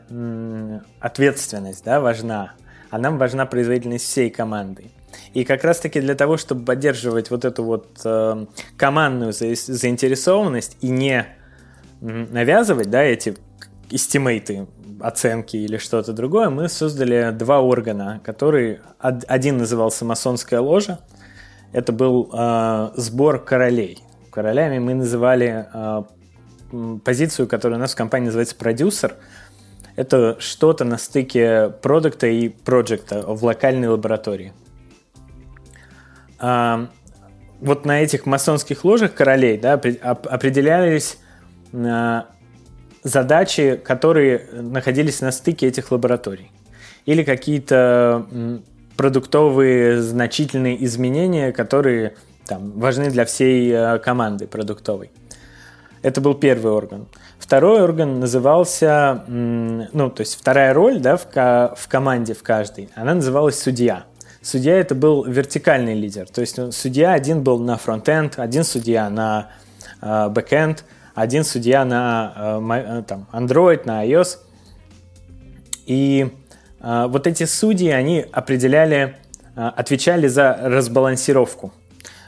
ответственность 1.00 1.84
да, 1.84 2.00
важна, 2.00 2.52
а 2.96 2.98
нам 2.98 3.18
важна 3.18 3.44
производительность 3.44 4.06
всей 4.06 4.30
команды. 4.30 4.86
И 5.34 5.44
как 5.44 5.64
раз-таки 5.64 6.00
для 6.00 6.14
того, 6.14 6.38
чтобы 6.38 6.64
поддерживать 6.64 7.30
вот 7.30 7.44
эту 7.44 7.62
вот 7.62 7.88
э, 8.06 8.46
командную 8.78 9.34
за, 9.34 9.54
заинтересованность 9.54 10.78
и 10.80 10.88
не 10.88 11.26
навязывать 12.00 12.88
да, 12.88 13.02
эти 13.02 13.36
эстимейты, 13.90 14.66
оценки 15.00 15.58
или 15.58 15.76
что-то 15.76 16.14
другое, 16.14 16.48
мы 16.48 16.70
создали 16.70 17.32
два 17.32 17.60
органа, 17.60 18.22
которые 18.24 18.80
один 18.98 19.58
назывался 19.58 20.06
масонская 20.06 20.60
ложа, 20.60 21.00
это 21.74 21.92
был 21.92 22.30
э, 22.32 22.90
сбор 22.96 23.44
королей. 23.44 23.98
Королями 24.32 24.78
мы 24.78 24.94
называли 24.94 25.66
э, 25.70 26.02
позицию, 27.04 27.46
которая 27.46 27.78
у 27.78 27.80
нас 27.80 27.92
в 27.92 27.96
компании 27.96 28.26
называется 28.26 28.56
продюсер. 28.56 29.16
Это 29.96 30.36
что-то 30.38 30.84
на 30.84 30.98
стыке 30.98 31.70
продукта 31.80 32.26
и 32.26 32.50
проекта 32.50 33.22
в 33.22 33.42
локальной 33.42 33.88
лаборатории. 33.88 34.52
А, 36.38 36.88
вот 37.60 37.86
на 37.86 38.02
этих 38.02 38.26
масонских 38.26 38.84
ложах 38.84 39.14
королей 39.14 39.56
да, 39.56 39.72
определялись 39.72 41.18
а, 41.72 42.26
задачи, 43.02 43.80
которые 43.82 44.46
находились 44.52 45.22
на 45.22 45.32
стыке 45.32 45.68
этих 45.68 45.90
лабораторий. 45.90 46.50
Или 47.06 47.22
какие-то 47.22 48.26
продуктовые 48.98 50.02
значительные 50.02 50.84
изменения, 50.84 51.52
которые 51.52 52.16
там, 52.46 52.72
важны 52.72 53.10
для 53.10 53.24
всей 53.24 53.72
а, 53.72 53.98
команды 53.98 54.46
продуктовой. 54.46 55.10
Это 56.02 56.20
был 56.20 56.34
первый 56.34 56.72
орган. 56.72 57.08
Второй 57.38 57.82
орган 57.82 58.18
назывался, 58.18 59.22
ну, 59.28 60.10
то 60.10 60.20
есть 60.20 60.38
вторая 60.38 60.74
роль, 60.74 60.98
да, 60.98 61.16
в, 61.16 61.26
в 61.26 61.88
команде 61.88 62.34
в 62.34 62.42
каждой, 62.42 62.88
она 62.94 63.14
называлась 63.14 63.58
судья. 63.58 64.04
Судья 64.42 64.78
это 64.78 64.94
был 64.94 65.24
вертикальный 65.24 65.94
лидер, 65.94 66.28
то 66.28 66.40
есть 66.40 66.58
судья 66.72 67.12
один 67.12 67.42
был 67.42 67.58
на 67.58 67.76
фронтенд, 67.76 68.38
один 68.38 68.64
судья 68.64 69.10
на 69.10 69.50
э, 70.00 70.28
бэкенд, 70.28 70.84
один 71.14 71.44
судья 71.44 71.84
на 71.84 72.60
э, 72.60 73.02
там, 73.06 73.26
Android, 73.32 73.82
на 73.86 74.06
iOS. 74.06 74.38
И 75.86 76.30
э, 76.80 77.06
вот 77.08 77.26
эти 77.26 77.44
судьи, 77.44 77.90
они 77.90 78.24
определяли, 78.32 79.16
э, 79.56 79.70
отвечали 79.76 80.26
за 80.28 80.58
разбалансировку 80.62 81.72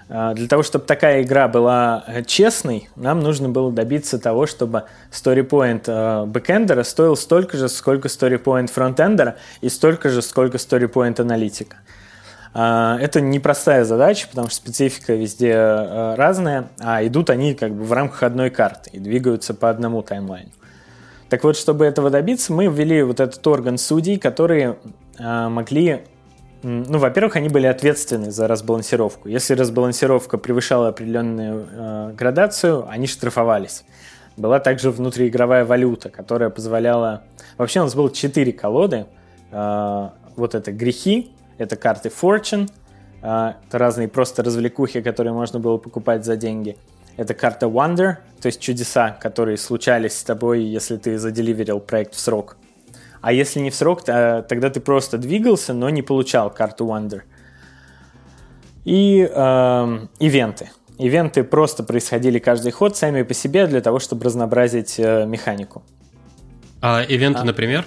для 0.09 0.49
того, 0.49 0.63
чтобы 0.63 0.87
такая 0.87 1.23
игра 1.23 1.49
была 1.49 2.05
э, 2.07 2.23
честной, 2.25 2.89
нам 2.97 3.21
нужно 3.21 3.49
было 3.51 3.71
добиться 3.71 4.19
того, 4.19 4.47
чтобы 4.47 4.85
story 5.11 5.47
point 5.47 6.27
бэкэндера 6.27 6.83
стоил 6.83 7.15
столько 7.17 7.57
же, 7.59 7.69
сколько 7.69 8.09
story 8.09 8.43
point 8.43 8.71
фронтендера 8.71 9.37
и 9.61 9.69
столько 9.69 10.09
же, 10.09 10.23
сколько 10.23 10.57
story 10.57 10.91
point 10.91 11.21
аналитика. 11.21 11.77
А, 12.55 12.99
это 13.01 13.21
непростая 13.21 13.85
задача, 13.85 14.27
потому 14.29 14.49
что 14.49 14.57
специфика 14.57 15.13
везде 15.13 15.53
э, 15.53 16.15
разная, 16.17 16.69
а 16.81 17.05
идут 17.07 17.31
они 17.31 17.55
как 17.55 17.73
бы 17.73 17.85
в 17.85 17.93
рамках 17.93 18.23
одной 18.23 18.51
карты 18.51 18.91
и 18.93 18.99
двигаются 18.99 19.55
по 19.55 19.69
одному 19.69 20.03
таймлайну. 20.03 20.51
Так 21.29 21.45
вот, 21.45 21.57
чтобы 21.57 21.85
этого 21.85 22.09
добиться, 22.11 22.53
мы 22.53 22.67
ввели 22.67 23.03
вот 23.03 23.21
этот 23.21 23.47
орган 23.47 23.77
судей, 23.77 24.19
которые 24.19 24.79
а, 25.19 25.49
могли 25.49 26.01
ну, 26.63 26.99
во-первых, 26.99 27.37
они 27.37 27.49
были 27.49 27.67
ответственны 27.67 28.31
за 28.31 28.49
разбалансировку. 28.49 29.29
Если 29.29 29.55
разбалансировка 29.55 30.39
превышала 30.39 30.89
определенную 30.89 31.69
э, 31.71 32.13
градацию, 32.15 32.89
они 32.89 33.07
штрафовались. 33.07 33.85
Была 34.37 34.59
также 34.59 34.91
внутриигровая 34.91 35.65
валюта, 35.65 36.11
которая 36.11 36.51
позволяла... 36.51 37.23
Вообще 37.59 37.81
у 37.81 37.85
нас 37.85 37.95
было 37.95 38.11
четыре 38.11 38.53
колоды. 38.53 39.07
Э, 39.53 40.09
вот 40.37 40.55
это 40.55 40.73
грехи, 40.73 41.33
это 41.59 41.77
карты 41.77 42.09
Fortune, 42.09 42.69
э, 43.23 43.53
это 43.67 43.79
разные 43.79 44.09
просто 44.09 44.43
развлекухи, 44.43 45.01
которые 45.01 45.33
можно 45.33 45.61
было 45.61 45.77
покупать 45.77 46.25
за 46.25 46.37
деньги. 46.37 46.77
Это 47.17 47.35
карта 47.35 47.67
Wonder, 47.67 48.17
то 48.41 48.47
есть 48.47 48.61
чудеса, 48.61 49.11
которые 49.11 49.57
случались 49.59 50.19
с 50.19 50.23
тобой, 50.23 50.63
если 50.63 50.97
ты 50.97 51.19
заделиверил 51.19 51.81
проект 51.81 52.15
в 52.15 52.21
срок. 52.21 52.57
А 53.21 53.33
если 53.33 53.61
не 53.61 53.71
в 53.71 53.75
срок, 53.75 54.05
то, 54.05 54.45
тогда 54.49 54.71
ты 54.71 54.81
просто 54.81 55.19
двигался, 55.19 55.75
но 55.75 55.91
не 55.91 56.03
получал 56.03 56.51
карту 56.51 56.87
Wonder. 56.87 57.23
И 58.85 59.29
э, 59.31 59.99
ивенты. 60.19 60.71
ивенты 60.99 61.45
просто 61.45 61.83
происходили 61.83 62.39
каждый 62.39 62.73
ход 62.73 62.97
сами 62.97 63.23
по 63.23 63.35
себе 63.35 63.67
для 63.67 63.81
того, 63.81 63.99
чтобы 63.99 64.25
разнообразить 64.25 64.99
э, 64.99 65.27
механику. 65.27 65.83
А 66.81 67.03
ивенты, 67.03 67.41
а, 67.41 67.45
например? 67.45 67.85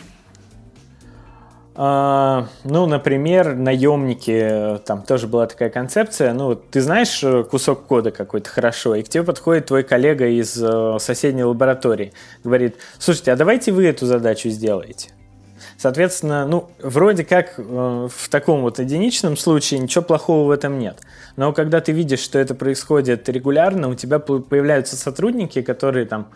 А, 1.73 2.47
ну, 2.63 2.85
например, 2.85 3.55
наемники, 3.55 4.79
там 4.85 5.03
тоже 5.03 5.27
была 5.27 5.47
такая 5.47 5.69
концепция. 5.69 6.33
Ну, 6.33 6.53
ты 6.55 6.81
знаешь 6.81 7.23
э, 7.23 7.43
кусок 7.45 7.87
кода 7.87 8.11
какой-то 8.11 8.49
хорошо, 8.49 8.95
и 8.95 9.03
к 9.03 9.09
тебе 9.09 9.23
подходит 9.23 9.67
твой 9.67 9.83
коллега 9.83 10.27
из 10.27 10.61
э, 10.61 10.97
соседней 10.99 11.43
лаборатории, 11.45 12.11
говорит, 12.43 12.75
слушайте, 12.99 13.31
а 13.31 13.35
давайте 13.37 13.71
вы 13.71 13.85
эту 13.85 14.05
задачу 14.05 14.49
сделаете. 14.49 15.11
Соответственно, 15.81 16.45
ну, 16.45 16.69
вроде 16.81 17.23
как 17.25 17.55
э, 17.57 18.07
в 18.11 18.29
таком 18.29 18.61
вот 18.61 18.79
единичном 18.79 19.35
случае 19.35 19.79
ничего 19.79 20.03
плохого 20.03 20.47
в 20.47 20.51
этом 20.51 20.77
нет. 20.77 20.99
Но 21.37 21.53
когда 21.53 21.81
ты 21.81 21.91
видишь, 21.91 22.19
что 22.19 22.37
это 22.37 22.53
происходит 22.53 23.27
регулярно, 23.29 23.89
у 23.89 23.95
тебя 23.95 24.19
появляются 24.19 24.95
сотрудники, 24.95 25.61
которые 25.61 26.05
там 26.05 26.27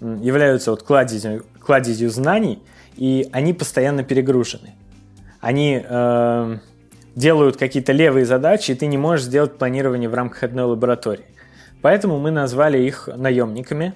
являются 0.00 0.70
вот 0.70 0.82
кладезью, 0.82 1.44
кладезью 1.60 2.10
знаний, 2.10 2.62
и 2.96 3.28
они 3.32 3.52
постоянно 3.52 4.04
перегружены 4.04 4.74
они 5.44 5.84
э, 5.86 6.56
делают 7.14 7.58
какие-то 7.58 7.92
левые 7.92 8.24
задачи, 8.24 8.70
и 8.70 8.74
ты 8.74 8.86
не 8.86 8.96
можешь 8.96 9.26
сделать 9.26 9.58
планирование 9.58 10.08
в 10.08 10.14
рамках 10.14 10.42
одной 10.42 10.64
лаборатории. 10.64 11.26
Поэтому 11.82 12.18
мы 12.18 12.30
назвали 12.30 12.78
их 12.78 13.10
наемниками. 13.14 13.94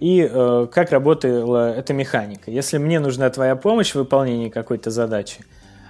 И 0.00 0.26
э, 0.28 0.66
как 0.72 0.92
работала 0.92 1.74
эта 1.74 1.92
механика? 1.92 2.50
Если 2.50 2.78
мне 2.78 3.00
нужна 3.00 3.28
твоя 3.28 3.54
помощь 3.54 3.92
в 3.92 3.96
выполнении 3.96 4.48
какой-то 4.48 4.90
задачи, 4.90 5.40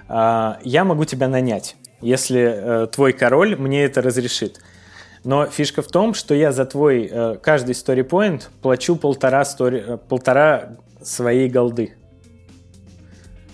э, 0.09 0.53
я 0.63 0.83
могу 0.83 1.05
тебя 1.05 1.29
нанять, 1.29 1.77
если 2.01 2.83
э, 2.83 2.87
твой 2.87 3.13
король 3.13 3.55
мне 3.55 3.85
это 3.85 4.01
разрешит. 4.01 4.59
Но 5.23 5.45
фишка 5.45 5.81
в 5.81 5.87
том, 5.87 6.13
что 6.13 6.33
я 6.33 6.51
за 6.51 6.65
твой 6.65 7.07
э, 7.09 7.37
каждый 7.41 7.73
story 7.73 8.05
point 8.05 8.43
плачу 8.61 8.97
полтора, 8.97 9.43
story, 9.43 9.93
э, 9.93 9.97
полтора 9.97 10.73
своей 11.01 11.47
голды. 11.47 11.93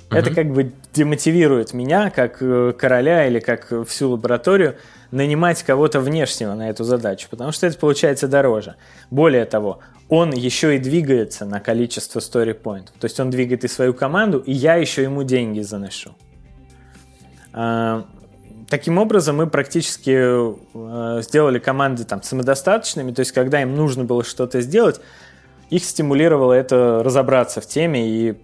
Uh-huh. 0.09 0.17
Это 0.17 0.33
как 0.33 0.51
бы 0.51 0.71
демотивирует 0.91 1.73
меня, 1.73 2.09
как 2.09 2.41
э, 2.41 2.73
короля 2.75 3.27
или 3.27 3.39
как 3.39 3.71
всю 3.87 4.09
лабораторию, 4.09 4.77
нанимать 5.11 5.63
кого-то 5.63 5.99
внешнего 5.99 6.53
на 6.53 6.69
эту 6.69 6.83
задачу, 6.83 7.27
потому 7.29 7.51
что 7.51 7.67
это 7.67 7.77
получается 7.77 8.27
дороже. 8.27 8.75
Более 9.09 9.45
того, 9.45 9.79
он 10.09 10.31
еще 10.31 10.75
и 10.75 10.79
двигается 10.79 11.45
на 11.45 11.59
количество 11.59 12.19
story 12.19 12.59
point. 12.59 12.87
То 12.99 13.05
есть 13.05 13.19
он 13.19 13.29
двигает 13.29 13.63
и 13.63 13.67
свою 13.67 13.93
команду, 13.93 14.39
и 14.39 14.51
я 14.51 14.75
еще 14.75 15.03
ему 15.03 15.23
деньги 15.23 15.61
заношу. 15.61 16.11
А, 17.53 18.05
таким 18.69 18.97
образом, 18.97 19.37
мы 19.37 19.47
практически 19.47 20.11
э, 20.11 21.21
сделали 21.21 21.59
команды 21.59 22.03
там 22.03 22.23
самодостаточными, 22.23 23.11
то 23.11 23.21
есть 23.21 23.31
когда 23.31 23.61
им 23.61 23.75
нужно 23.75 24.03
было 24.03 24.23
что-то 24.23 24.61
сделать, 24.61 25.01
их 25.69 25.83
стимулировало 25.83 26.53
это 26.53 27.01
разобраться 27.03 27.59
в 27.59 27.67
теме 27.67 28.07
и 28.07 28.37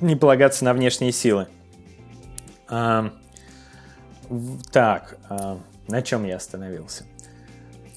не 0.00 0.16
полагаться 0.16 0.64
на 0.64 0.74
внешние 0.74 1.12
силы. 1.12 1.46
А, 2.68 3.12
так, 4.72 5.18
а, 5.28 5.58
на 5.88 6.02
чем 6.02 6.24
я 6.24 6.36
остановился? 6.36 7.04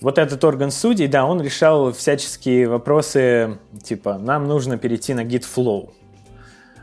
Вот 0.01 0.17
этот 0.17 0.43
орган 0.43 0.71
судей, 0.71 1.07
да, 1.07 1.25
он 1.25 1.41
решал 1.41 1.93
всяческие 1.93 2.67
вопросы, 2.67 3.57
типа, 3.83 4.17
нам 4.17 4.47
нужно 4.47 4.77
перейти 4.77 5.13
на 5.13 5.23
Git 5.23 5.43
Flow. 5.43 5.93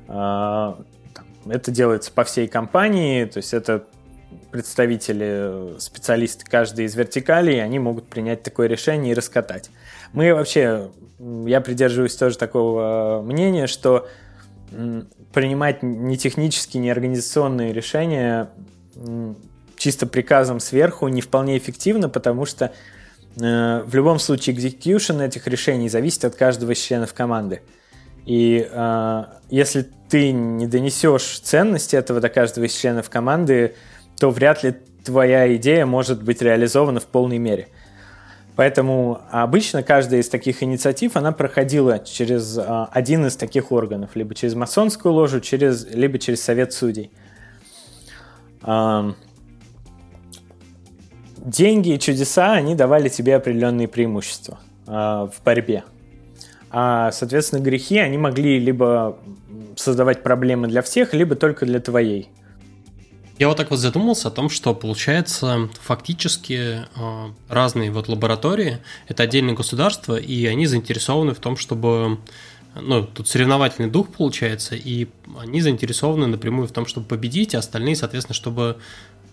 А, 0.09 0.81
это 1.47 1.71
делается 1.71 2.13
по 2.13 2.25
всей 2.25 2.49
компании, 2.49 3.25
то 3.25 3.39
есть 3.39 3.53
это 3.53 3.85
представители, 4.51 5.79
специалисты 5.79 6.45
каждой 6.45 6.85
из 6.87 6.95
вертикалей, 6.95 7.63
они 7.63 7.79
могут 7.79 8.09
принять 8.09 8.43
такое 8.43 8.69
решение 8.69 9.13
и 9.13 9.15
раскатать. 9.15 9.71
Мы 10.13 10.35
вообще, 10.35 10.91
я 11.19 11.61
придерживаюсь 11.61 12.17
тоже 12.17 12.39
такого 12.39 13.23
мнения, 13.25 13.67
что 13.67 14.09
принимать 15.33 15.83
не 15.83 16.17
технические, 16.17 16.83
не 16.83 16.91
организационные 16.91 17.73
решения 17.73 18.51
чисто 19.81 20.07
приказом 20.07 20.61
сверху 20.61 21.09
не 21.09 21.23
вполне 21.23 21.57
эффективно, 21.57 22.09
потому 22.11 22.45
что 22.45 22.73
э, 23.41 23.83
в 23.85 23.95
любом 23.95 24.19
случае 24.19 24.55
execution 24.55 25.25
этих 25.25 25.49
решений 25.49 25.89
зависит 25.89 26.25
от 26.27 26.37
каждого 26.37 26.73
из 26.73 26.79
членов 26.79 27.15
команды. 27.15 27.63
И 28.27 28.69
э, 28.71 29.25
если 29.49 29.89
ты 30.11 30.33
не 30.33 30.67
донесешь 30.67 31.41
ценность 31.41 31.95
этого 31.95 32.21
до 32.21 32.29
каждого 32.29 32.67
из 32.67 32.77
членов 32.77 33.09
команды, 33.09 33.75
то 34.19 34.31
вряд 34.31 34.63
ли 34.63 34.77
твоя 35.03 35.57
идея 35.57 35.87
может 35.87 36.23
быть 36.23 36.43
реализована 36.43 37.01
в 37.01 37.07
полной 37.07 37.39
мере. 37.39 37.69
Поэтому 38.57 39.23
обычно 39.31 39.83
каждая 39.83 40.21
из 40.21 40.29
таких 40.29 40.63
инициатив, 40.63 41.17
она 41.17 41.33
проходила 41.33 41.99
через 42.01 42.59
а, 42.59 42.91
один 42.93 43.25
из 43.25 43.37
таких 43.37 43.73
органов, 43.73 44.11
либо 44.15 44.35
через 44.35 44.55
масонскую 44.55 45.15
ложу, 45.15 45.41
через, 45.41 45.87
либо 45.87 46.19
через 46.19 46.43
совет 46.43 46.75
судей. 46.75 47.11
Деньги 51.45 51.95
и 51.95 51.99
чудеса, 51.99 52.53
они 52.53 52.75
давали 52.75 53.09
тебе 53.09 53.37
определенные 53.37 53.89
преимущества 53.89 54.59
а, 54.87 55.27
в 55.27 55.43
борьбе. 55.43 55.85
А, 56.71 57.11
соответственно, 57.13 57.61
грехи, 57.61 57.99
они 57.99 58.19
могли 58.19 58.59
либо 58.59 59.19
создавать 59.77 60.23
проблемы 60.23 60.69
для 60.69 60.83
всех, 60.83 61.15
либо 61.15 61.35
только 61.35 61.65
для 61.65 61.81
твоей. 61.81 62.29
Я 63.39 63.49
вот 63.49 63.57
так 63.57 63.71
вот 63.71 63.79
задумался 63.79 64.29
о 64.29 64.31
том, 64.31 64.51
что 64.51 64.75
получается 64.75 65.71
фактически 65.81 66.81
э, 66.95 67.31
разные 67.49 67.91
вот 67.91 68.09
лаборатории, 68.09 68.81
это 69.09 69.23
отдельные 69.23 69.57
государства, 69.57 70.17
и 70.17 70.45
они 70.45 70.67
заинтересованы 70.67 71.33
в 71.33 71.39
том, 71.39 71.57
чтобы 71.57 72.19
ну, 72.75 73.03
тут 73.03 73.29
соревновательный 73.29 73.89
дух 73.89 74.09
получается, 74.11 74.77
и 74.77 75.09
они 75.39 75.63
заинтересованы 75.63 76.27
напрямую 76.27 76.69
в 76.69 76.73
том, 76.73 76.85
чтобы 76.85 77.07
победить, 77.07 77.55
а 77.55 77.59
остальные, 77.61 77.97
соответственно, 77.97 78.35
чтобы, 78.35 78.77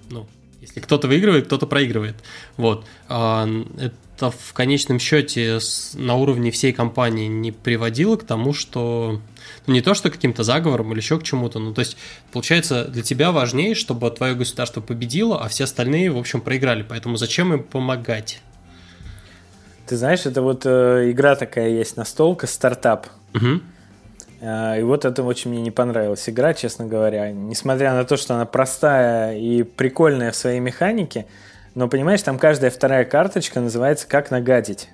ну, 0.09 0.25
если 0.67 0.79
кто-то 0.79 1.07
выигрывает, 1.07 1.45
кто-то 1.45 1.65
проигрывает. 1.65 2.15
Вот. 2.57 2.85
А, 3.09 3.47
это 3.77 4.31
в 4.31 4.53
конечном 4.53 4.99
счете 4.99 5.59
на 5.93 6.15
уровне 6.15 6.51
всей 6.51 6.73
компании 6.73 7.27
не 7.27 7.51
приводило 7.51 8.17
к 8.17 8.23
тому, 8.23 8.53
что 8.53 9.21
ну, 9.65 9.73
не 9.73 9.81
то, 9.81 9.93
что 9.93 10.09
каким-то 10.09 10.43
заговором 10.43 10.91
или 10.91 10.99
еще 10.99 11.19
к 11.19 11.23
чему-то, 11.23 11.59
ну, 11.59 11.73
то 11.73 11.79
есть, 11.79 11.97
получается, 12.31 12.85
для 12.85 13.03
тебя 13.03 13.31
важнее, 13.31 13.75
чтобы 13.75 14.09
твое 14.11 14.33
государство 14.35 14.81
победило, 14.81 15.41
а 15.43 15.47
все 15.49 15.65
остальные, 15.65 16.11
в 16.11 16.17
общем, 16.17 16.41
проиграли, 16.41 16.83
поэтому 16.87 17.17
зачем 17.17 17.53
им 17.53 17.63
помогать? 17.63 18.41
Ты 19.87 19.95
знаешь, 19.95 20.25
это 20.25 20.41
вот 20.41 20.65
э, 20.65 21.11
игра 21.11 21.35
такая 21.35 21.69
есть, 21.69 21.95
настолка, 21.95 22.45
стартап. 22.45 23.07
Угу. 23.33 23.61
Э, 24.39 24.79
и 24.79 24.83
вот 24.83 25.05
это 25.05 25.23
очень 25.23 25.51
мне 25.51 25.61
не 25.61 25.71
понравилась 25.71 26.27
игра, 26.29 26.53
честно 26.53 26.85
говоря. 26.85 27.31
Несмотря 27.31 27.93
на 27.93 28.03
то, 28.03 28.17
что 28.17 28.35
она 28.35 28.45
простая 28.45 29.37
и 29.37 29.63
прикольная 29.63 30.31
в 30.31 30.35
своей 30.35 30.59
механике, 30.59 31.25
но, 31.75 31.87
понимаешь, 31.87 32.21
там 32.23 32.39
каждая 32.39 32.71
вторая 32.71 33.05
карточка 33.05 33.59
называется 33.59 34.07
«Как 34.07 34.31
нагадить». 34.31 34.89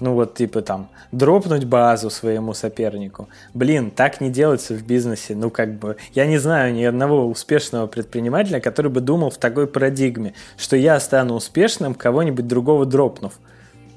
Ну 0.00 0.14
вот 0.14 0.34
типа 0.34 0.62
там 0.62 0.88
дропнуть 1.12 1.64
базу 1.64 2.10
своему 2.10 2.54
сопернику. 2.54 3.28
Блин, 3.54 3.92
так 3.92 4.20
не 4.20 4.30
делается 4.30 4.74
в 4.74 4.82
бизнесе. 4.82 5.36
Ну 5.36 5.48
как 5.48 5.78
бы 5.78 5.96
я 6.12 6.26
не 6.26 6.38
знаю 6.38 6.74
ни 6.74 6.82
одного 6.82 7.24
успешного 7.24 7.86
предпринимателя, 7.86 8.58
который 8.58 8.90
бы 8.90 9.00
думал 9.00 9.30
в 9.30 9.38
такой 9.38 9.68
парадигме, 9.68 10.34
что 10.56 10.76
я 10.76 10.98
стану 10.98 11.34
успешным, 11.34 11.94
кого-нибудь 11.94 12.48
другого 12.48 12.84
дропнув. 12.84 13.34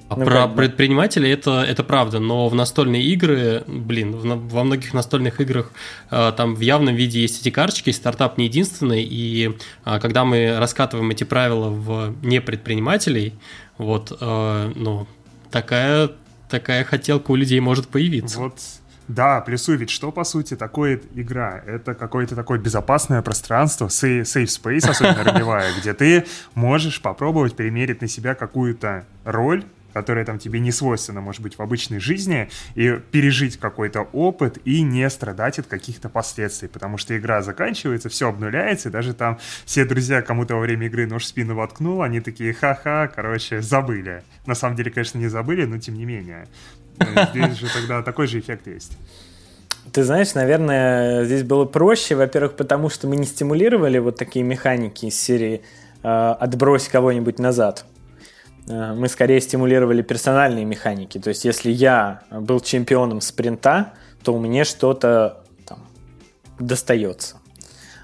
А 0.07 0.17
ну, 0.17 0.25
про 0.25 0.47
предпринимателей 0.47 1.31
это, 1.31 1.63
это 1.63 1.83
правда, 1.83 2.19
но 2.19 2.47
в 2.47 2.53
настольные 2.53 3.03
игры, 3.03 3.63
блин, 3.67 4.11
в, 4.11 4.49
во 4.49 4.63
многих 4.63 4.93
настольных 4.93 5.41
играх 5.41 5.71
э, 6.11 6.31
там 6.37 6.53
в 6.53 6.59
явном 6.59 6.93
виде 6.93 7.21
есть 7.21 7.41
эти 7.41 7.49
карточки, 7.49 7.89
стартап 7.89 8.37
не 8.37 8.45
единственный, 8.45 9.03
и 9.03 9.57
э, 9.83 9.99
когда 9.99 10.23
мы 10.23 10.57
раскатываем 10.59 11.09
эти 11.09 11.23
правила 11.23 11.69
в 11.69 12.15
непредпринимателей, 12.21 13.33
вот, 13.79 14.15
э, 14.21 14.71
ну, 14.75 15.07
такая, 15.49 16.11
такая 16.49 16.83
хотелка 16.83 17.31
у 17.31 17.35
людей 17.35 17.59
может 17.59 17.87
появиться. 17.87 18.39
Вот 18.39 18.59
да, 19.07 19.41
плюсу 19.41 19.75
ведь 19.75 19.91
что, 19.91 20.11
по 20.11 20.23
сути, 20.23 20.55
такое 20.55 20.99
игра? 21.13 21.61
Это 21.65 21.93
какое-то 21.93 22.35
такое 22.35 22.57
безопасное 22.57 23.21
пространство, 23.21 23.87
safe 23.87 24.23
space, 24.23 24.89
особенно 24.89 25.23
ролевая, 25.31 25.71
где 25.79 25.93
ты 25.93 26.25
можешь 26.55 27.01
попробовать 27.01 27.55
примерить 27.55 28.01
на 28.01 28.07
себя 28.07 28.33
какую-то 28.33 29.05
роль, 29.23 29.63
которая 29.95 30.25
там 30.25 30.39
тебе 30.39 30.59
не 30.59 30.73
свойственна, 30.73 31.21
может 31.21 31.41
быть, 31.41 31.57
в 31.57 31.61
обычной 31.61 31.99
жизни, 31.99 32.49
и 32.75 32.99
пережить 33.11 33.55
какой-то 33.55 34.01
опыт 34.01 34.57
и 34.65 34.81
не 34.81 35.09
страдать 35.09 35.57
от 35.57 35.67
каких-то 35.67 36.09
последствий, 36.09 36.67
потому 36.67 36.97
что 36.97 37.17
игра 37.17 37.41
заканчивается, 37.41 38.09
все 38.09 38.27
обнуляется, 38.27 38.89
и 38.89 38.91
даже 38.91 39.13
там 39.13 39.39
все 39.63 39.85
друзья 39.85 40.21
кому-то 40.21 40.55
во 40.55 40.59
время 40.59 40.87
игры 40.87 41.07
нож 41.07 41.23
в 41.23 41.27
спину 41.27 41.55
воткнул, 41.55 42.01
они 42.01 42.19
такие, 42.19 42.53
ха-ха, 42.53 43.07
короче, 43.07 43.61
забыли. 43.61 44.23
На 44.45 44.53
самом 44.53 44.75
деле, 44.75 44.91
конечно, 44.91 45.17
не 45.17 45.29
забыли, 45.29 45.63
но 45.63 45.77
тем 45.77 45.95
не 45.95 46.03
менее. 46.03 46.49
Здесь 47.31 47.53
же 47.57 47.67
тогда 47.73 48.03
такой 48.03 48.27
же 48.27 48.39
эффект 48.39 48.67
есть. 48.67 48.97
Ты 49.93 50.03
знаешь, 50.03 50.33
наверное, 50.33 51.23
здесь 51.23 51.43
было 51.43 51.63
проще, 51.63 52.15
во-первых, 52.15 52.57
потому 52.57 52.89
что 52.89 53.07
мы 53.07 53.15
не 53.15 53.25
стимулировали 53.25 53.99
вот 53.99 54.17
такие 54.17 54.43
механики 54.43 55.05
из 55.05 55.17
серии 55.17 55.61
э, 56.03 56.07
«отбрось 56.07 56.89
кого-нибудь 56.89 57.39
назад». 57.39 57.85
Э, 58.67 58.93
мы 58.93 59.07
скорее 59.07 59.41
стимулировали 59.41 60.01
персональные 60.01 60.65
механики. 60.65 61.19
То 61.19 61.29
есть, 61.29 61.45
если 61.45 61.71
я 61.71 62.21
был 62.31 62.59
чемпионом 62.59 63.21
спринта, 63.21 63.93
то 64.23 64.37
меня 64.37 64.65
что-то 64.65 65.43
достается. 66.59 67.37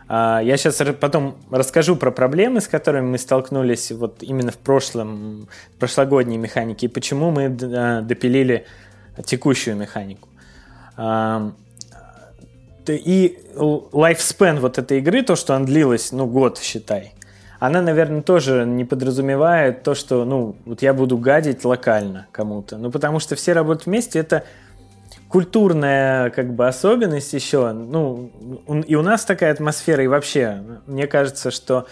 А, 0.08 0.42
я 0.44 0.58
сейчас 0.58 0.82
потом 1.00 1.38
расскажу 1.50 1.96
про 1.96 2.12
проблемы, 2.12 2.60
с 2.60 2.68
которыми 2.68 3.12
мы 3.12 3.18
столкнулись 3.18 3.92
вот 3.92 4.22
именно 4.24 4.52
в 4.52 4.58
прошлом, 4.58 5.48
прошлогодней 5.80 6.38
механике, 6.38 6.88
и 6.88 6.90
почему 6.90 7.32
мы 7.32 7.44
э, 7.44 8.02
допилили 8.02 8.66
текущую 9.26 9.78
механику. 9.78 10.28
И 12.88 13.40
lifespan 13.56 14.60
вот 14.60 14.78
этой 14.78 14.98
игры, 15.00 15.22
то, 15.24 15.36
что 15.36 15.56
она 15.56 15.66
длилась, 15.66 16.12
ну, 16.12 16.26
год, 16.26 16.60
считай, 16.60 17.14
она, 17.62 17.80
наверное, 17.80 18.24
тоже 18.24 18.66
не 18.66 18.86
подразумевает 18.86 19.84
то, 19.84 19.94
что, 19.94 20.26
ну, 20.26 20.56
вот 20.66 20.82
я 20.82 20.96
буду 20.96 21.16
гадить 21.20 21.64
локально 21.64 22.26
кому-то. 22.32 22.80
Ну, 22.80 22.90
потому 22.90 23.20
что 23.20 23.36
все 23.36 23.54
работают 23.54 23.86
вместе, 23.86 24.18
это 24.18 24.46
культурная 25.28 26.32
как 26.32 26.56
бы 26.56 26.68
особенность 26.68 27.34
еще. 27.34 27.72
Ну, 27.72 28.32
и 28.88 28.96
у 28.96 29.04
нас 29.04 29.26
такая 29.26 29.54
атмосфера, 29.54 30.04
и 30.04 30.08
вообще, 30.08 30.64
мне 30.88 31.06
кажется, 31.06 31.52
что 31.52 31.86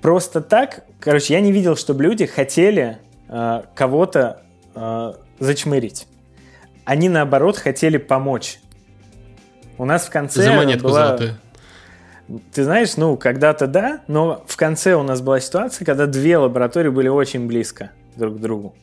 просто 0.00 0.40
так, 0.40 0.84
короче, 0.98 1.34
я 1.34 1.40
не 1.40 1.52
видел, 1.52 1.76
чтобы 1.76 2.02
люди 2.02 2.26
хотели 2.26 2.98
э, 3.28 3.62
кого-то 3.76 4.42
э, 4.74 5.12
зачмырить. 5.38 6.08
Они, 6.84 7.08
наоборот, 7.08 7.56
хотели 7.56 7.98
помочь. 7.98 8.58
У 9.78 9.84
нас 9.84 10.06
в 10.06 10.10
конце 10.10 10.42
За 10.42 10.52
монетку 10.54 10.88
была... 10.88 11.06
золотую. 11.06 11.36
Ты 12.52 12.64
знаешь, 12.64 12.96
ну, 12.96 13.16
когда-то 13.16 13.66
да, 13.66 14.00
но 14.06 14.44
в 14.46 14.56
конце 14.56 14.94
у 14.94 15.02
нас 15.02 15.20
была 15.20 15.40
ситуация, 15.40 15.84
когда 15.84 16.06
две 16.06 16.38
лаборатории 16.38 16.88
были 16.88 17.08
очень 17.08 17.46
близко 17.46 17.90
друг 18.16 18.36
к 18.36 18.40
другу. 18.40 18.74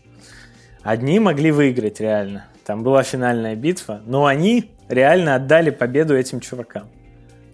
Одни 0.83 1.19
могли 1.19 1.51
выиграть 1.51 1.99
реально. 1.99 2.47
Там 2.65 2.83
была 2.83 3.03
финальная 3.03 3.55
битва, 3.55 4.01
но 4.05 4.25
они 4.25 4.71
реально 4.87 5.35
отдали 5.35 5.69
победу 5.69 6.15
этим 6.15 6.39
чувакам. 6.39 6.87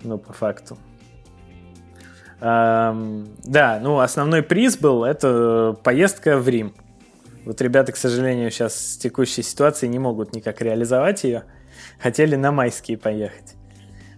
Ну, 0.03 0.17
по 0.17 0.33
факту. 0.33 0.77
Эм, 2.41 3.27
да, 3.43 3.79
ну, 3.81 3.99
основной 3.99 4.43
приз 4.43 4.77
был 4.77 5.03
это 5.03 5.77
поездка 5.83 6.37
в 6.37 6.47
Рим. 6.49 6.73
Вот 7.45 7.61
ребята, 7.61 7.91
к 7.91 7.97
сожалению, 7.97 8.51
сейчас 8.51 8.75
с 8.75 8.97
текущей 8.97 9.41
ситуацией 9.43 9.89
не 9.89 9.99
могут 9.99 10.33
никак 10.33 10.61
реализовать 10.61 11.23
ее. 11.23 11.43
Хотели 11.99 12.35
на 12.35 12.51
майские 12.51 12.97
поехать. 12.97 13.55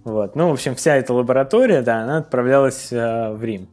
Вот. 0.07 0.37
Ну, 0.37 0.47
в 0.47 0.53
общем, 0.53 0.73
вся 0.73 0.95
эта 0.95 1.13
лаборатория, 1.13 1.81
да, 1.81 2.03
она 2.03 2.19
отправлялась 2.19 2.93
э, 2.93 3.33
в 3.33 3.43
Рим. 3.43 3.67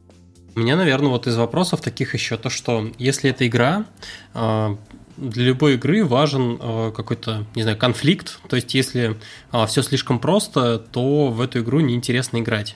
У 0.53 0.59
меня, 0.59 0.75
наверное, 0.75 1.07
вот 1.07 1.27
из 1.27 1.37
вопросов 1.37 1.79
таких 1.79 2.13
еще 2.13 2.35
то, 2.35 2.49
что 2.49 2.91
если 2.97 3.29
это 3.29 3.47
игра, 3.47 3.85
э, 4.33 4.75
для 5.15 5.45
любой 5.45 5.75
игры 5.75 6.03
важен 6.03 6.59
э, 6.59 6.91
какой-то, 6.93 7.45
не 7.55 7.61
знаю, 7.61 7.77
конфликт. 7.77 8.39
То 8.49 8.57
есть, 8.57 8.73
если 8.73 9.15
э, 9.53 9.65
все 9.67 9.81
слишком 9.81 10.19
просто, 10.19 10.77
то 10.77 11.29
в 11.29 11.39
эту 11.39 11.59
игру 11.59 11.79
неинтересно 11.79 12.39
играть. 12.39 12.75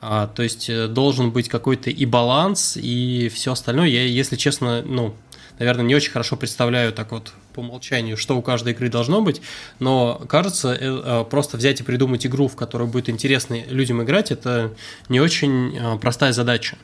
А, 0.00 0.26
то 0.26 0.42
есть 0.42 0.68
э, 0.68 0.88
должен 0.88 1.30
быть 1.30 1.48
какой-то 1.48 1.90
и 1.90 2.06
баланс, 2.06 2.76
и 2.76 3.30
все 3.32 3.52
остальное. 3.52 3.86
Я, 3.86 4.02
если 4.02 4.34
честно, 4.34 4.82
ну, 4.82 5.14
наверное, 5.60 5.84
не 5.84 5.94
очень 5.94 6.10
хорошо 6.10 6.34
представляю 6.34 6.92
так 6.92 7.12
вот 7.12 7.34
по 7.56 7.60
умолчанию, 7.60 8.16
что 8.16 8.36
у 8.36 8.42
каждой 8.42 8.74
игры 8.74 8.90
должно 8.90 9.22
быть, 9.22 9.40
но 9.78 10.22
кажется, 10.28 10.74
э, 10.74 10.78
э, 10.82 11.24
просто 11.28 11.56
взять 11.56 11.80
и 11.80 11.82
придумать 11.82 12.26
игру, 12.26 12.48
в 12.48 12.54
которую 12.54 12.88
будет 12.88 13.08
интересно 13.08 13.58
людям 13.68 14.02
играть, 14.02 14.30
это 14.30 14.72
не 15.08 15.20
очень 15.20 15.74
э, 15.74 15.98
простая 15.98 16.32
задача. 16.32 16.76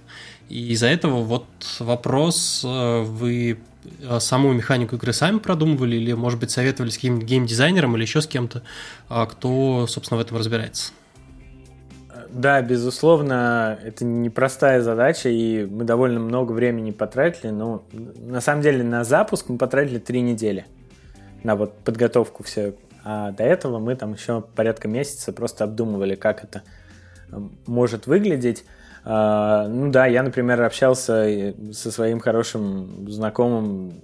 И 0.49 0.73
из-за 0.73 0.87
этого 0.87 1.23
вот 1.23 1.47
вопрос, 1.79 2.61
вы 2.63 3.59
саму 4.19 4.53
механику 4.53 4.97
игры 4.97 5.13
сами 5.13 5.39
продумывали 5.39 5.97
или, 5.97 6.13
может 6.13 6.41
быть, 6.41 6.51
советовали 6.51 6.91
с 6.91 6.97
каким-нибудь 6.97 7.27
геймдизайнером 7.27 7.97
или 7.97 8.03
еще 8.03 8.21
с 8.21 8.27
кем-то, 8.27 8.63
кто, 9.09 9.87
собственно, 9.89 10.19
в 10.19 10.21
этом 10.21 10.37
разбирается? 10.37 10.93
Да, 12.33 12.62
безусловно, 12.62 13.79
это 13.85 14.07
непростая 14.07 14.81
задача, 14.81 15.29
и 15.29 15.66
мы 15.66 15.85
довольно 15.85 16.18
много 16.18 16.53
времени 16.53 16.90
потратили. 16.90 17.51
Но 17.51 17.85
на 17.92 18.40
самом 18.40 18.62
деле 18.62 18.83
на 18.83 19.05
запуск 19.05 19.51
мы 19.51 19.59
потратили 19.59 19.99
три 19.99 20.23
недели 20.23 20.64
на 21.42 21.57
вот 21.57 21.75
подготовку 21.81 22.42
все. 22.42 22.75
А 23.05 23.33
до 23.33 23.42
этого 23.42 23.79
мы 23.79 23.97
там 23.97 24.14
еще 24.14 24.42
порядка 24.55 24.88
месяца 24.88 25.33
просто 25.33 25.64
обдумывали, 25.64 26.14
как 26.14 26.42
это 26.42 26.62
э, 27.31 27.38
может 27.66 28.07
выглядеть. 28.07 28.64
А, 29.05 29.68
ну 29.68 29.90
да, 29.90 30.07
я, 30.07 30.23
например, 30.23 30.62
общался 30.62 31.55
со 31.73 31.90
своим 31.90 32.18
хорошим 32.18 33.11
знакомым 33.11 34.01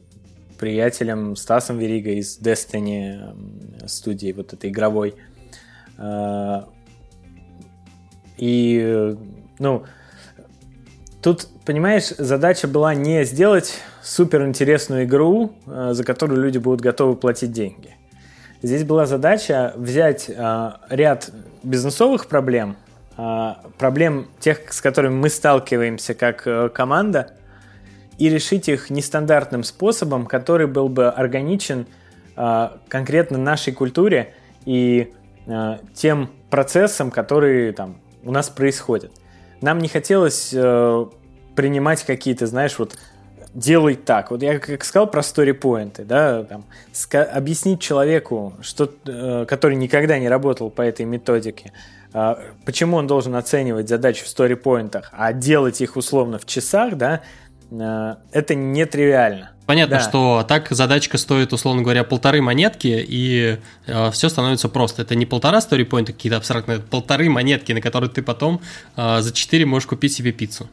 приятелем 0.59 1.35
Стасом 1.37 1.79
Вериго 1.79 2.11
из 2.11 2.39
Destiny 2.39 3.87
студии 3.89 4.33
вот 4.33 4.53
этой 4.53 4.69
игровой. 4.69 5.15
А, 8.39 8.45
и, 8.45 9.17
ну, 9.59 9.85
тут, 11.23 11.49
понимаешь, 11.65 12.09
задача 12.17 12.69
была 12.69 12.95
не 12.95 13.25
сделать 13.25 13.81
супер 14.03 14.47
интересную 14.47 15.05
игру, 15.05 15.53
э, 15.67 15.91
за 15.93 16.05
которую 16.05 16.41
люди 16.41 16.59
будут 16.59 16.81
готовы 16.81 17.17
платить 17.17 17.53
деньги. 17.53 17.97
Здесь 18.63 18.85
была 18.85 19.07
задача 19.07 19.73
взять 19.77 20.29
э, 20.29 20.71
ряд 20.89 21.31
бизнесовых 21.63 22.27
проблем, 22.27 22.77
э, 23.17 23.55
проблем 23.77 24.29
тех, 24.41 24.73
с 24.73 24.81
которыми 24.81 25.15
мы 25.15 25.29
сталкиваемся 25.29 26.15
как 26.15 26.73
команда, 26.73 27.35
и 28.19 28.29
решить 28.29 28.69
их 28.69 28.91
нестандартным 28.91 29.63
способом, 29.63 30.27
который 30.27 30.67
был 30.67 30.89
бы 30.89 31.09
органичен 31.09 31.87
конкретно 32.89 33.39
нашей 33.39 33.73
культуре 33.73 34.35
и 34.65 35.13
тем 35.95 36.29
процессам, 36.51 37.13
которые 37.13 37.73
там 37.73 38.01
у 38.29 38.31
нас 38.31 38.51
происходит. 38.51 39.11
Нам 39.63 39.79
не 39.79 39.89
хотелось 39.89 40.51
э, 40.53 41.07
принимать 41.57 42.05
какие-то, 42.05 42.47
знаешь, 42.47 42.79
вот 42.79 42.97
делай 43.55 43.95
так. 43.97 44.31
Вот 44.31 44.43
я 44.43 44.59
как 44.59 44.85
сказал 44.85 45.11
про 45.11 45.23
story 45.23 46.05
да, 46.05 46.45
там, 46.45 46.65
объяснить 47.33 47.81
человеку, 47.81 48.53
что, 48.61 48.93
э, 49.07 49.47
который 49.49 49.77
никогда 49.77 50.19
не 50.19 50.29
работал 50.29 50.71
по 50.71 50.83
этой 50.83 51.07
методике, 51.07 51.73
э, 52.13 52.35
почему 52.67 52.99
он 52.99 53.07
должен 53.07 53.35
оценивать 53.35 53.89
задачи 53.89 54.23
в 54.23 54.27
story 54.27 54.61
а 55.11 55.33
делать 55.33 55.81
их 55.81 55.97
условно 55.97 56.39
в 56.39 56.45
часах, 56.45 56.97
да, 56.97 57.23
э, 57.71 58.15
это 58.31 58.55
нетривиально. 58.55 59.53
Понятно, 59.69 59.97
да. 59.97 60.03
что 60.03 60.47
так 60.49 60.71
задачка 60.71 61.19
стоит, 61.19 61.53
условно 61.53 61.83
говоря, 61.83 62.03
полторы 62.03 62.41
монетки, 62.41 63.05
и 63.07 63.59
э, 63.87 64.11
все 64.13 64.31
становится 64.31 64.71
просто. 64.71 65.03
Это 65.03 65.15
не 65.15 65.27
полтора 65.27 65.61
сторипоинта 65.61 66.15
какие-то 66.15 66.39
абстрактные, 66.39 66.79
это 66.79 66.87
полторы 66.87 67.29
монетки, 67.29 67.73
на 67.73 67.83
которые 67.83 68.09
ты 68.09 68.23
потом 68.23 68.63
э, 68.97 69.21
за 69.21 69.31
четыре 69.31 69.67
можешь 69.67 69.87
купить 69.87 70.15
себе 70.15 70.33
пиццу. 70.33 70.71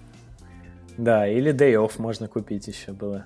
Да, 0.98 1.28
или 1.28 1.54
day 1.54 1.74
off 1.74 1.96
можно 1.98 2.30
купить 2.30 2.70
еще 2.70 2.94
было. 2.94 3.26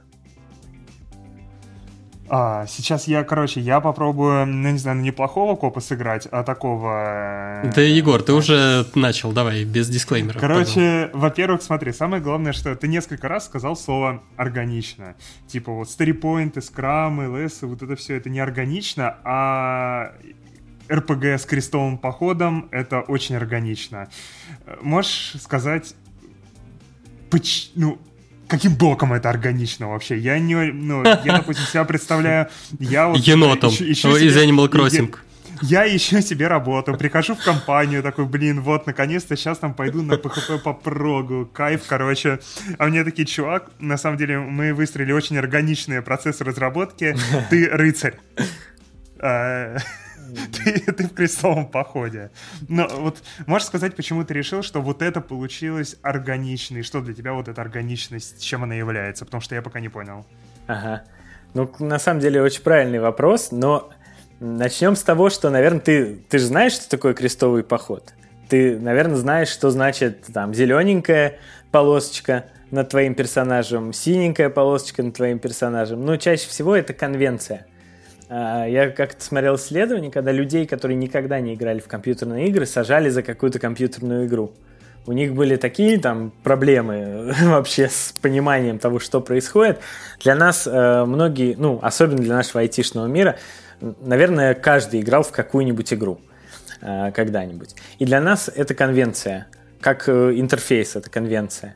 А, 2.30 2.66
сейчас 2.68 3.08
я, 3.08 3.24
короче, 3.24 3.60
я 3.60 3.80
попробую, 3.80 4.46
ну, 4.46 4.70
не 4.70 4.78
знаю, 4.78 5.00
неплохого 5.00 5.56
копа 5.56 5.82
сыграть, 5.82 6.28
а 6.32 6.44
такого... 6.44 7.62
Да, 7.76 7.82
Егор, 7.82 8.22
ты 8.22 8.34
уже 8.34 8.86
начал, 8.94 9.32
давай, 9.32 9.64
без 9.64 9.90
дисклеймера. 9.90 10.38
Короче, 10.38 11.10
во-первых, 11.14 11.64
смотри, 11.64 11.92
самое 11.92 12.22
главное, 12.22 12.54
что 12.54 12.76
ты 12.76 12.88
несколько 12.88 13.28
раз 13.28 13.46
сказал 13.46 13.76
слово 13.76 14.22
«органично». 14.38 15.16
Типа 15.48 15.72
вот 15.72 15.90
старипоинты, 15.90 16.62
скрамы, 16.62 17.42
лесы, 17.42 17.66
вот 17.66 17.82
это 17.82 17.96
все, 17.96 18.16
это 18.16 18.30
не 18.30 18.40
органично, 18.40 19.18
а 19.24 20.14
РПГ 20.92 21.26
с 21.26 21.46
крестовым 21.46 21.98
походом— 21.98 22.68
это 22.72 23.02
очень 23.02 23.36
органично. 23.36 24.08
Можешь 24.82 25.34
сказать, 25.42 25.96
ну, 27.76 28.00
каким 28.50 28.76
боком 28.76 29.14
это 29.14 29.30
органично 29.30 29.88
вообще? 29.90 30.18
Я 30.18 30.40
не, 30.40 30.56
ну, 30.56 31.04
я, 31.04 31.38
допустим, 31.38 31.66
себя 31.66 31.86
представляю, 31.86 32.48
я 32.80 33.08
вот... 33.08 33.18
Енотом 33.20 33.70
ищу, 33.70 33.90
ищу 33.90 34.18
из 34.18 34.34
себе, 34.34 34.46
Animal 34.46 34.70
Crossing. 34.70 35.16
Я, 35.62 35.84
я 35.84 35.96
ищу 35.96 36.22
себе 36.22 36.48
работу, 36.48 36.94
прихожу 36.96 37.36
в 37.36 37.44
компанию, 37.44 38.02
такой, 38.02 38.26
блин, 38.26 38.62
вот, 38.62 38.88
наконец-то 38.88 39.36
сейчас 39.36 39.60
там 39.60 39.74
пойду 39.74 40.02
на 40.02 40.14
PHP 40.14 40.60
по 40.60 40.74
прогу, 40.74 41.50
кайф, 41.54 41.84
короче. 41.88 42.40
А 42.78 42.88
мне 42.88 43.04
такие, 43.04 43.26
чувак, 43.26 43.70
на 43.80 43.98
самом 43.98 44.18
деле 44.18 44.40
мы 44.40 44.74
выстроили 44.74 45.12
очень 45.12 45.38
органичные 45.38 46.02
процессы 46.02 46.44
разработки, 46.44 47.16
ты 47.50 47.68
рыцарь. 47.70 48.16
Ты, 50.98 51.08
в 51.08 51.14
крестовом 51.14 51.68
походе. 51.68 52.32
Но 52.68 52.88
вот 52.88 53.18
можешь 53.46 53.68
сказать, 53.68 53.96
почему 53.96 54.24
ты 54.24 54.34
решил, 54.34 54.64
что 54.64 54.82
вот 54.82 55.02
это 55.02 55.22
получилось 55.22 55.96
органично, 56.02 56.78
и 56.78 56.82
что 56.82 57.02
для 57.02 57.14
тебя 57.14 57.34
вот 57.34 57.48
эта 57.48 57.62
органичность, 57.62 58.44
чем 58.44 58.64
она 58.64 58.76
является? 58.76 59.26
Потому 59.26 59.42
что 59.42 59.56
я 59.56 59.62
пока 59.62 59.80
не 59.80 59.90
понял. 59.90 60.26
Ага. 60.68 61.04
Ну, 61.54 61.72
на 61.80 62.00
самом 62.00 62.20
деле, 62.20 62.42
очень 62.42 62.62
правильный 62.62 63.00
вопрос, 63.00 63.52
но 63.52 63.90
начнем 64.40 64.96
с 64.96 65.04
того, 65.04 65.30
что, 65.30 65.50
наверное, 65.50 65.82
ты, 65.82 66.16
ты 66.30 66.38
же 66.38 66.46
знаешь, 66.46 66.74
что 66.74 66.90
такое 66.90 67.14
крестовый 67.14 67.64
поход. 67.64 68.14
Ты, 68.50 68.80
наверное, 68.80 69.16
знаешь, 69.16 69.50
что 69.50 69.70
значит 69.70 70.26
там 70.34 70.54
зелененькая 70.54 71.40
полосочка, 71.72 72.46
над 72.72 72.90
твоим 72.90 73.16
персонажем, 73.16 73.94
синенькая 73.94 74.50
полосочка 74.50 75.04
над 75.04 75.16
твоим 75.16 75.40
персонажем. 75.40 76.06
Но 76.06 76.18
чаще 76.18 76.48
всего 76.48 76.76
это 76.76 76.94
конвенция. 76.94 77.66
А, 78.30 78.66
я 78.66 78.92
как-то 78.92 79.24
смотрел 79.24 79.56
исследование, 79.56 80.12
когда 80.12 80.32
людей, 80.32 80.68
которые 80.68 80.96
никогда 80.96 81.40
не 81.40 81.56
играли 81.56 81.80
в 81.80 81.88
компьютерные 81.88 82.48
игры, 82.48 82.66
сажали 82.66 83.10
за 83.10 83.24
какую-то 83.24 83.60
компьютерную 83.60 84.28
игру. 84.28 84.54
У 85.08 85.12
них 85.12 85.34
были 85.34 85.56
такие 85.56 86.00
там 86.00 86.32
проблемы 86.44 87.34
вообще 87.42 87.90
с 87.90 88.14
пониманием 88.22 88.78
того, 88.78 89.00
что 89.00 89.22
происходит. 89.22 89.80
Для 90.22 90.36
нас 90.36 90.68
э, 90.68 91.06
многие, 91.06 91.56
ну, 91.56 91.80
особенно 91.82 92.22
для 92.22 92.36
нашего 92.36 92.60
айтишного 92.60 93.08
мира, 93.08 93.38
наверное, 93.82 94.54
каждый 94.54 95.02
играл 95.02 95.24
в 95.24 95.32
какую-нибудь 95.32 95.92
игру 95.94 96.20
э, 96.82 97.12
когда-нибудь. 97.12 97.76
И 97.98 98.06
для 98.06 98.22
нас 98.22 98.52
это 98.54 98.76
конвенция, 98.76 99.48
как 99.82 100.08
э, 100.08 100.34
интерфейс, 100.36 100.96
это 100.96 101.10
конвенция. 101.10 101.76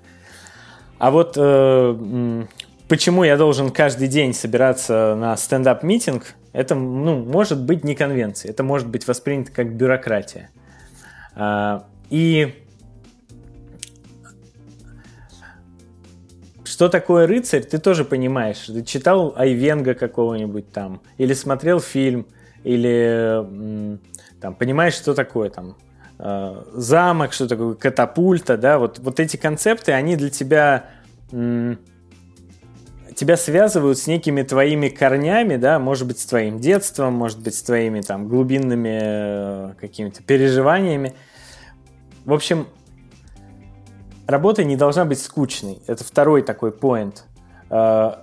А 1.00 1.10
вот 1.12 1.36
почему 2.94 3.24
я 3.24 3.38
должен 3.38 3.72
каждый 3.72 4.08
день 4.08 4.36
собираться 4.36 5.16
на 5.16 5.36
стендап-митинг, 5.36 6.36
это 6.52 6.76
ну, 6.76 7.26
может 7.26 7.60
быть 7.60 7.84
не 7.84 7.96
конвенция, 7.96 8.52
это 8.52 8.62
может 8.62 8.88
быть 8.88 9.08
воспринято 9.08 9.52
как 9.52 9.74
бюрократия. 9.76 10.52
А, 11.34 11.88
и 12.12 12.54
что 16.64 16.88
такое 16.88 17.26
рыцарь, 17.26 17.64
ты 17.64 17.80
тоже 17.80 18.06
понимаешь. 18.06 18.60
Ты 18.68 18.84
читал 18.84 19.34
Айвенга 19.36 19.96
какого-нибудь 19.96 20.72
там, 20.72 21.02
или 21.18 21.34
смотрел 21.34 21.80
фильм, 21.80 22.28
или 22.64 23.98
там, 24.40 24.54
понимаешь, 24.54 24.94
что 24.94 25.16
такое 25.16 25.50
там 25.50 25.78
а, 26.20 26.64
замок, 26.76 27.34
что 27.34 27.48
такое 27.48 27.74
катапульта, 27.74 28.56
да, 28.56 28.78
вот, 28.78 29.00
вот 29.00 29.20
эти 29.20 29.36
концепты, 29.36 29.94
они 29.94 30.16
для 30.16 30.30
тебя 30.30 30.92
тебя 33.14 33.38
связывают 33.38 33.98
с 33.98 34.08
некими 34.08 34.44
твоими 34.44 34.90
корнями, 34.90 35.56
да, 35.56 35.80
может 35.80 36.08
быть, 36.08 36.20
с 36.20 36.26
твоим 36.26 36.60
детством, 36.60 37.14
может 37.14 37.40
быть, 37.40 37.56
с 37.56 37.62
твоими 37.62 38.02
там 38.02 38.28
глубинными 38.28 39.00
э, 39.02 39.74
какими-то 39.80 40.24
переживаниями. 40.24 41.14
В 42.26 42.34
общем, 42.34 42.68
работа 44.28 44.64
не 44.64 44.76
должна 44.76 45.06
быть 45.06 45.22
скучной. 45.22 45.80
Это 45.88 46.04
второй 46.04 46.42
такой 46.42 46.72
поинт. 46.72 47.26
Э, 47.70 48.14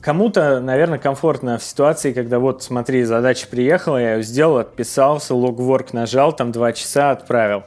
кому-то, 0.00 0.60
наверное, 0.60 0.98
комфортно 0.98 1.58
в 1.58 1.62
ситуации, 1.62 2.12
когда 2.12 2.38
вот, 2.38 2.62
смотри, 2.62 3.04
задача 3.04 3.46
приехала, 3.48 3.98
я 3.98 4.14
ее 4.14 4.22
сделал, 4.22 4.58
отписался, 4.58 5.34
логворк 5.34 5.92
нажал, 5.92 6.32
там 6.34 6.52
два 6.52 6.72
часа 6.72 7.10
отправил. 7.10 7.64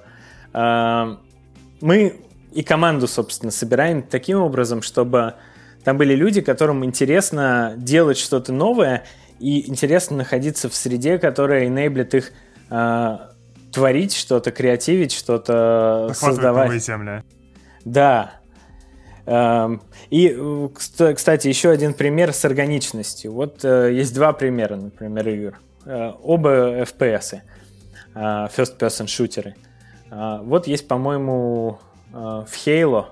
Э, 0.53 1.17
мы 1.81 2.21
и 2.53 2.63
команду, 2.63 3.07
собственно, 3.07 3.51
собираем 3.51 4.01
таким 4.01 4.41
образом, 4.41 4.81
чтобы 4.81 5.35
там 5.87 5.97
были 5.97 6.15
люди, 6.15 6.41
которым 6.41 6.83
интересно 6.83 7.73
делать 7.77 8.17
что-то 8.17 8.51
новое 8.51 9.05
и 9.39 9.69
интересно 9.69 10.17
находиться 10.17 10.67
в 10.67 10.75
среде, 10.75 11.17
которая 11.17 11.65
enable 11.65 12.17
их 12.17 12.33
э, 12.69 13.17
творить 13.71 14.13
что-то, 14.13 14.51
креативить 14.51 15.13
что-то, 15.13 16.11
создавать. 16.13 16.65
Новые 16.65 16.81
земли. 16.81 17.23
Да. 17.85 18.33
Эм, 19.27 19.81
и, 20.09 20.37
кстати, 20.75 21.47
еще 21.47 21.69
один 21.69 21.93
пример 21.93 22.33
с 22.33 22.43
органичностью. 22.43 23.31
Вот 23.31 23.63
э, 23.63 23.93
есть 23.93 24.13
два 24.13 24.33
примера, 24.33 24.75
например, 24.75 25.29
игр. 25.29 25.59
Э, 25.85 26.11
оба 26.21 26.81
FPS, 26.81 27.39
э, 28.13 28.19
first 28.19 28.77
person 28.77 29.07
шутеры. 29.07 29.55
Вот 30.11 30.67
есть, 30.67 30.85
по-моему, 30.89 31.79
в 32.11 32.49
Halo 32.65 33.05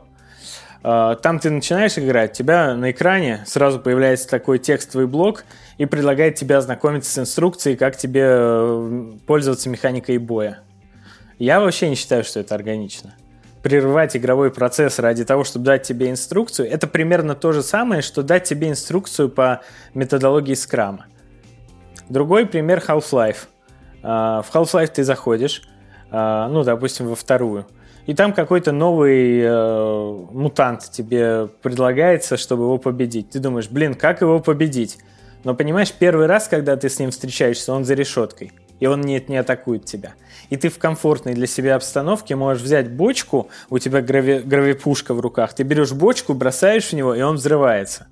там 0.85 1.39
ты 1.39 1.49
начинаешь 1.49 1.97
играть, 1.97 2.33
тебя 2.33 2.75
на 2.75 2.91
экране 2.91 3.43
сразу 3.47 3.79
появляется 3.79 4.29
такой 4.29 4.59
текстовый 4.59 5.07
блок 5.07 5.43
и 5.79 5.87
предлагает 5.87 6.35
тебе 6.35 6.57
ознакомиться 6.57 7.11
с 7.11 7.17
инструкцией, 7.17 7.75
как 7.75 7.97
тебе 7.97 8.21
э, 8.23 9.13
пользоваться 9.25 9.67
механикой 9.67 10.19
боя. 10.19 10.59
Я 11.39 11.59
вообще 11.59 11.89
не 11.89 11.95
считаю, 11.95 12.23
что 12.23 12.39
это 12.39 12.53
органично. 12.53 13.15
Прерывать 13.63 14.15
игровой 14.15 14.51
процесс 14.51 14.99
ради 14.99 15.25
того, 15.25 15.43
чтобы 15.43 15.65
дать 15.65 15.81
тебе 15.81 16.11
инструкцию, 16.11 16.69
это 16.69 16.85
примерно 16.85 17.33
то 17.33 17.51
же 17.51 17.63
самое, 17.63 18.03
что 18.03 18.21
дать 18.21 18.43
тебе 18.43 18.69
инструкцию 18.69 19.29
по 19.29 19.63
методологии 19.95 20.53
скрама. 20.53 21.07
Другой 22.09 22.45
пример 22.45 22.83
Half-Life. 22.87 23.47
А, 24.03 24.43
в 24.43 24.53
Half-Life 24.53 24.91
ты 24.93 25.03
заходишь, 25.03 25.63
ну, 26.11 26.63
допустим, 26.63 27.07
во 27.07 27.15
вторую, 27.15 27.65
и 28.05 28.13
там 28.13 28.33
какой-то 28.33 28.71
новый 28.71 29.41
э, 29.41 30.25
мутант 30.31 30.91
тебе 30.91 31.47
предлагается, 31.61 32.37
чтобы 32.37 32.63
его 32.63 32.77
победить. 32.77 33.31
Ты 33.31 33.39
думаешь, 33.39 33.67
блин, 33.69 33.95
как 33.95 34.21
его 34.21 34.39
победить? 34.39 34.99
Но 35.43 35.55
понимаешь, 35.55 35.91
первый 35.91 36.27
раз, 36.27 36.47
когда 36.47 36.75
ты 36.75 36.89
с 36.89 36.99
ним 36.99 37.11
встречаешься, 37.11 37.73
он 37.73 37.83
за 37.83 37.93
решеткой, 37.93 38.51
и 38.79 38.87
он 38.87 39.01
нет, 39.01 39.29
не 39.29 39.37
атакует 39.37 39.85
тебя. 39.85 40.13
И 40.49 40.57
ты 40.57 40.69
в 40.69 40.77
комфортной 40.77 41.33
для 41.33 41.47
себя 41.47 41.75
обстановке 41.75 42.35
можешь 42.35 42.61
взять 42.61 42.91
бочку, 42.91 43.49
у 43.69 43.79
тебя 43.79 44.01
грави, 44.01 44.39
гравипушка 44.39 45.13
в 45.13 45.19
руках, 45.19 45.53
ты 45.53 45.63
берешь 45.63 45.91
бочку, 45.91 46.33
бросаешь 46.33 46.89
в 46.89 46.93
него, 46.93 47.15
и 47.15 47.21
он 47.21 47.35
взрывается. 47.35 48.07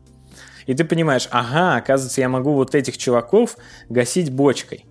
И 0.66 0.74
ты 0.74 0.86
понимаешь, 0.86 1.28
ага, 1.30 1.76
оказывается, 1.76 2.22
я 2.22 2.30
могу 2.30 2.54
вот 2.54 2.74
этих 2.74 2.98
чуваков 2.98 3.58
гасить 3.90 4.32
бочкой. 4.32 4.86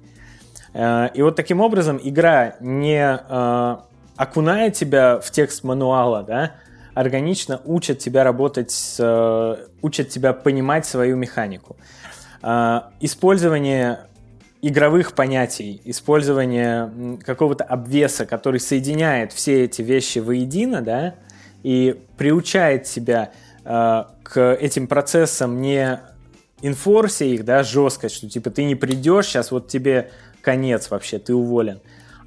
Э, 0.75 1.09
и 1.15 1.23
вот 1.23 1.37
таким 1.37 1.61
образом 1.61 1.99
игра 2.03 2.57
не 2.61 3.21
э, 3.29 3.77
окуная 4.17 4.71
тебя 4.71 5.21
в 5.21 5.31
текст 5.31 5.65
мануала, 5.65 6.23
да, 6.23 6.53
органично 6.95 7.61
учат 7.65 7.99
тебя 7.99 8.25
работать, 8.25 8.97
э, 8.99 9.57
учат 9.81 10.09
тебя 10.09 10.33
понимать 10.33 10.87
свою 10.87 11.17
механику. 11.17 11.77
Э, 12.43 12.83
использование 13.01 14.01
игровых 14.61 15.15
понятий, 15.15 15.81
использование 15.85 17.19
какого-то 17.25 17.65
обвеса, 17.65 18.27
который 18.27 18.61
соединяет 18.61 19.33
все 19.33 19.65
эти 19.65 19.83
вещи 19.83 20.21
воедино, 20.21 20.83
да, 20.83 21.15
и 21.63 22.01
приучает 22.17 22.85
тебя 22.85 23.33
э, 23.65 24.05
к 24.23 24.55
этим 24.55 24.87
процессам 24.87 25.61
не 25.61 26.01
инфорсе 26.61 27.35
их, 27.35 27.45
да, 27.45 27.65
жестко, 27.65 28.09
что 28.09 28.29
типа 28.29 28.51
ты 28.51 28.65
не 28.65 28.77
придешь, 28.77 29.27
сейчас 29.27 29.51
вот 29.51 29.69
тебе 29.69 30.11
конец 30.43 30.91
вообще, 30.91 31.19
ты 31.19 31.35
уволен, 31.35 31.81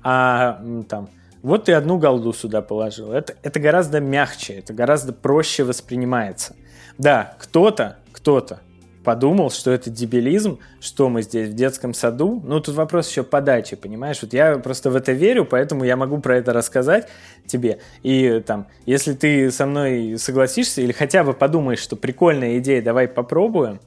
а 0.04 0.62
там 0.89 1.10
вот 1.46 1.66
ты 1.66 1.74
одну 1.74 2.00
голду 2.00 2.34
сюда 2.34 2.64
положил. 2.64 3.12
Это, 3.12 3.36
это 3.44 3.60
гораздо 3.60 4.00
мягче, 4.00 4.54
это 4.54 4.74
гораздо 4.74 5.14
проще 5.14 5.64
воспринимается. 5.64 6.56
Да, 6.98 7.36
кто-то, 7.40 7.98
кто-то 8.12 8.62
подумал, 9.04 9.52
что 9.52 9.70
это 9.70 9.92
дебилизм, 9.92 10.58
что 10.82 11.08
мы 11.08 11.22
здесь 11.22 11.50
в 11.50 11.54
детском 11.54 11.94
саду. 11.94 12.42
Ну, 12.44 12.60
тут 12.62 12.74
вопрос 12.74 13.12
еще 13.12 13.22
подачи, 13.22 13.76
понимаешь? 13.76 14.24
Вот 14.24 14.34
я 14.34 14.58
просто 14.58 14.90
в 14.90 14.96
это 14.96 15.12
верю, 15.12 15.46
поэтому 15.46 15.84
я 15.84 15.96
могу 15.96 16.18
про 16.18 16.36
это 16.38 16.52
рассказать 16.52 17.08
тебе. 17.46 17.80
И 18.02 18.44
там, 18.44 18.66
если 18.88 19.14
ты 19.14 19.52
со 19.52 19.68
мной 19.68 20.18
согласишься 20.18 20.82
или 20.82 20.94
хотя 20.94 21.24
бы 21.24 21.34
подумаешь, 21.34 21.80
что 21.80 21.96
прикольная 21.96 22.58
идея, 22.58 22.82
давай 22.82 23.08
попробуем, 23.08 23.80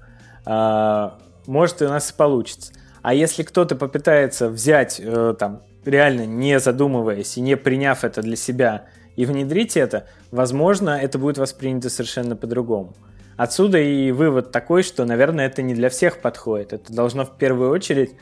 а, 0.47 1.19
может, 1.49 1.83
и 1.83 1.87
у 1.87 1.89
нас 1.89 2.09
и 2.09 2.15
получится. 2.15 2.73
А 3.03 3.15
если 3.15 3.43
кто-то 3.43 3.75
попытается 3.75 4.49
взять 4.49 5.01
э, 5.03 5.35
там 5.39 5.63
реально 5.89 6.27
не 6.27 6.61
задумываясь 6.61 7.37
и 7.37 7.41
не 7.41 7.57
приняв 7.57 8.05
это 8.05 8.23
для 8.23 8.37
себя 8.37 8.87
и 9.17 9.25
внедрить 9.25 9.77
это, 9.77 10.07
возможно, 10.31 10.91
это 10.91 11.19
будет 11.19 11.39
воспринято 11.39 11.91
совершенно 11.91 12.37
по-другому. 12.37 12.95
Отсюда 13.37 13.79
и 13.79 14.11
вывод 14.11 14.53
такой, 14.53 14.83
что, 14.83 15.05
наверное, 15.05 15.47
это 15.47 15.63
не 15.63 15.75
для 15.75 15.91
всех 15.91 16.21
подходит. 16.21 16.73
Это 16.73 16.93
должно 16.93 17.25
в 17.25 17.37
первую 17.37 17.71
очередь 17.71 18.13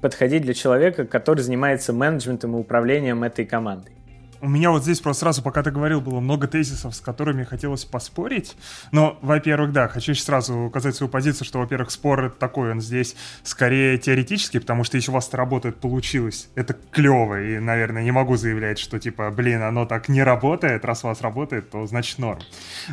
подходить 0.00 0.42
для 0.42 0.54
человека, 0.54 1.06
который 1.06 1.40
занимается 1.40 1.92
менеджментом 1.92 2.56
и 2.56 2.60
управлением 2.60 3.24
этой 3.24 3.46
командой. 3.46 3.92
У 4.40 4.48
меня 4.48 4.70
вот 4.70 4.82
здесь 4.82 5.00
просто 5.00 5.20
сразу, 5.20 5.42
пока 5.42 5.62
ты 5.62 5.70
говорил, 5.70 6.00
было 6.00 6.20
много 6.20 6.46
тезисов, 6.46 6.94
с 6.94 7.00
которыми 7.00 7.44
хотелось 7.44 7.84
поспорить. 7.84 8.56
Но, 8.92 9.18
во-первых, 9.22 9.72
да, 9.72 9.88
хочу 9.88 10.14
сразу 10.14 10.54
указать 10.58 10.94
свою 10.94 11.10
позицию, 11.10 11.46
что, 11.46 11.58
во-первых, 11.58 11.90
спор 11.90 12.30
такой, 12.30 12.72
он 12.72 12.80
здесь 12.80 13.16
скорее 13.42 13.98
теоретический, 13.98 14.60
потому 14.60 14.84
что 14.84 14.96
если 14.96 15.10
у 15.10 15.14
вас 15.14 15.32
работает, 15.32 15.76
получилось, 15.76 16.48
это 16.54 16.76
клево, 16.90 17.42
и, 17.42 17.58
наверное, 17.58 18.02
не 18.02 18.10
могу 18.10 18.36
заявлять, 18.36 18.78
что, 18.78 18.98
типа, 18.98 19.30
блин, 19.30 19.62
оно 19.62 19.86
так 19.86 20.08
не 20.08 20.22
работает, 20.22 20.84
раз 20.84 21.04
у 21.04 21.08
вас 21.08 21.20
работает, 21.20 21.70
то 21.70 21.86
значит 21.86 22.18
норм. 22.18 22.40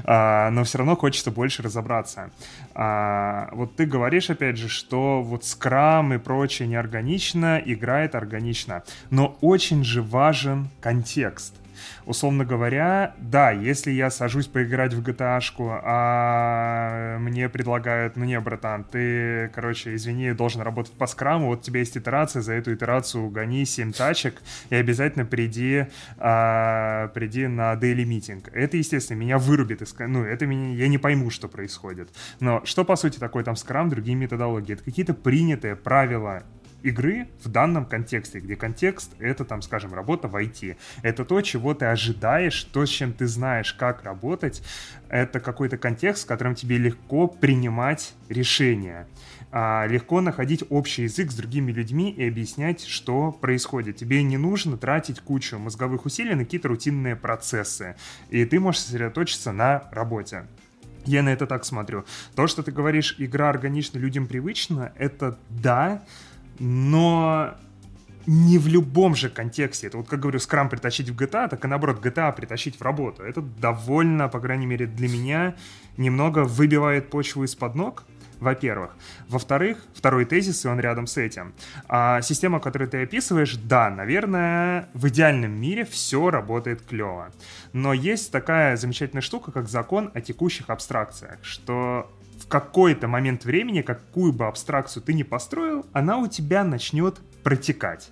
А, 0.05 0.49
но 0.51 0.63
все 0.63 0.77
равно 0.77 0.95
хочется 0.95 1.31
больше 1.31 1.61
разобраться. 1.61 2.31
А, 2.75 3.49
вот 3.51 3.75
ты 3.75 3.85
говоришь, 3.85 4.29
опять 4.29 4.57
же, 4.57 4.67
что 4.67 5.21
вот 5.21 5.45
скрам 5.45 6.13
и 6.13 6.17
прочее 6.17 6.67
неорганично, 6.67 7.61
играет 7.63 8.15
органично, 8.15 8.83
но 9.09 9.37
очень 9.41 9.83
же 9.83 10.01
важен 10.01 10.69
контекст. 10.81 11.62
Условно 12.05 12.45
говоря, 12.45 13.15
да, 13.17 13.51
если 13.51 13.91
я 13.91 14.09
сажусь 14.09 14.47
поиграть 14.47 14.93
в 14.93 15.01
GTA, 15.01 15.39
а 15.59 17.17
мне 17.19 17.49
предлагают, 17.49 18.15
ну 18.15 18.25
не, 18.25 18.39
братан, 18.39 18.83
ты, 18.83 19.49
короче, 19.53 19.95
извини, 19.95 20.33
должен 20.33 20.61
работать 20.61 20.93
по 20.93 21.07
скраму, 21.07 21.47
вот 21.47 21.59
у 21.59 21.61
тебя 21.63 21.79
есть 21.79 21.97
итерация, 21.97 22.41
за 22.41 22.53
эту 22.53 22.73
итерацию 22.73 23.29
гони 23.29 23.65
7 23.65 23.93
тачек 23.93 24.41
и 24.69 24.75
обязательно 24.75 25.25
приди, 25.25 25.87
а, 26.17 27.07
приди 27.09 27.47
на 27.47 27.73
daily 27.73 28.03
meeting. 28.03 28.49
Это, 28.53 28.77
естественно, 28.77 29.17
меня 29.17 29.37
вырубит, 29.37 29.81
из, 29.81 29.95
ну, 29.97 30.23
это 30.23 30.45
меня, 30.45 30.75
я 30.75 30.87
не 30.87 30.97
пойму, 30.97 31.29
что 31.29 31.47
происходит. 31.47 32.09
Но 32.39 32.61
что, 32.65 32.83
по 32.85 32.95
сути, 32.95 33.19
такое 33.19 33.43
там 33.43 33.55
скрам, 33.55 33.89
другие 33.89 34.15
методологии? 34.15 34.73
Это 34.73 34.83
какие-то 34.83 35.13
принятые 35.13 35.75
правила 35.75 36.43
игры 36.83 37.27
в 37.43 37.49
данном 37.49 37.85
контексте, 37.85 38.39
где 38.39 38.55
контекст— 38.55 39.13
это, 39.19 39.45
там, 39.45 39.61
скажем, 39.61 39.93
работа 39.93 40.27
в 40.27 40.35
IT. 40.35 40.75
Это 41.01 41.25
то, 41.25 41.41
чего 41.41 41.73
ты 41.73 41.85
ожидаешь, 41.85 42.63
то, 42.65 42.85
с 42.85 42.89
чем 42.89 43.13
ты 43.13 43.25
знаешь, 43.27 43.73
как 43.73 44.03
работать. 44.03 44.61
Это 45.09 45.39
какой-то 45.39 45.77
контекст, 45.77 46.23
в 46.23 46.27
котором 46.27 46.55
тебе 46.55 46.77
легко 46.77 47.27
принимать 47.27 48.13
решения. 48.29 49.07
А, 49.51 49.85
легко 49.85 50.19
находить 50.19 50.63
общий 50.69 51.03
язык 51.03 51.31
с 51.31 51.35
другими 51.35 51.71
людьми 51.71 52.11
и 52.11 52.27
объяснять, 52.27 52.83
что 52.83 53.31
происходит. 53.31 53.97
Тебе 53.97 54.23
не 54.23 54.37
нужно 54.37 54.77
тратить 54.77 55.19
кучу 55.19 55.59
мозговых 55.59 56.05
усилий 56.05 56.33
на 56.33 56.43
какие-то 56.43 56.69
рутинные 56.69 57.15
процессы. 57.15 57.95
И 58.29 58.45
ты 58.45 58.59
можешь 58.59 58.81
сосредоточиться 58.81 59.51
на 59.51 59.83
работе. 59.91 60.47
Я 61.05 61.21
на 61.21 61.29
это 61.29 61.45
так 61.47 61.65
смотрю. 61.65 62.05
То, 62.35 62.47
что 62.47 62.63
ты 62.63 62.71
говоришь, 62.71 63.15
игра 63.17 63.49
органична, 63.49 63.99
людям 63.99 64.25
привычна, 64.25 64.93
это 64.97 65.37
да, 65.49 66.03
но 66.59 67.55
не 68.25 68.57
в 68.57 68.67
любом 68.67 69.15
же 69.15 69.29
контексте. 69.29 69.87
Это 69.87 69.97
вот, 69.97 70.07
как 70.07 70.19
говорю, 70.19 70.39
скрам 70.39 70.69
притащить 70.69 71.09
в 71.09 71.15
GTA, 71.15 71.49
так 71.49 71.63
и 71.65 71.67
наоборот, 71.67 72.03
GTA 72.03 72.33
притащить 72.33 72.79
в 72.79 72.81
работу. 72.81 73.23
Это 73.23 73.41
довольно, 73.41 74.29
по 74.29 74.39
крайней 74.39 74.65
мере, 74.65 74.85
для 74.85 75.09
меня 75.09 75.55
немного 75.97 76.45
выбивает 76.45 77.09
почву 77.09 77.43
из-под 77.43 77.75
ног, 77.75 78.03
во-первых. 78.39 78.95
Во-вторых, 79.29 79.85
второй 79.93 80.25
тезис, 80.25 80.65
и 80.65 80.67
он 80.67 80.79
рядом 80.79 81.07
с 81.07 81.17
этим. 81.17 81.53
А, 81.87 82.21
система, 82.21 82.59
которую 82.59 82.89
ты 82.89 83.03
описываешь, 83.03 83.55
да, 83.55 83.89
наверное, 83.89 84.89
в 84.93 85.07
идеальном 85.07 85.51
мире 85.51 85.85
все 85.85 86.29
работает 86.29 86.81
клево. 86.81 87.31
Но 87.73 87.93
есть 87.93 88.31
такая 88.31 88.77
замечательная 88.77 89.21
штука, 89.21 89.51
как 89.51 89.69
закон 89.69 90.11
о 90.13 90.21
текущих 90.21 90.69
абстракциях, 90.69 91.39
что 91.41 92.11
в 92.43 92.47
какой-то 92.47 93.07
момент 93.07 93.45
времени, 93.45 93.81
какую 93.81 94.33
бы 94.33 94.47
абстракцию 94.47 95.01
ты 95.01 95.13
ни 95.13 95.23
построил, 95.23 95.85
она 95.93 96.17
у 96.17 96.27
тебя 96.27 96.65
начнет 96.65 97.19
протекать. 97.41 98.09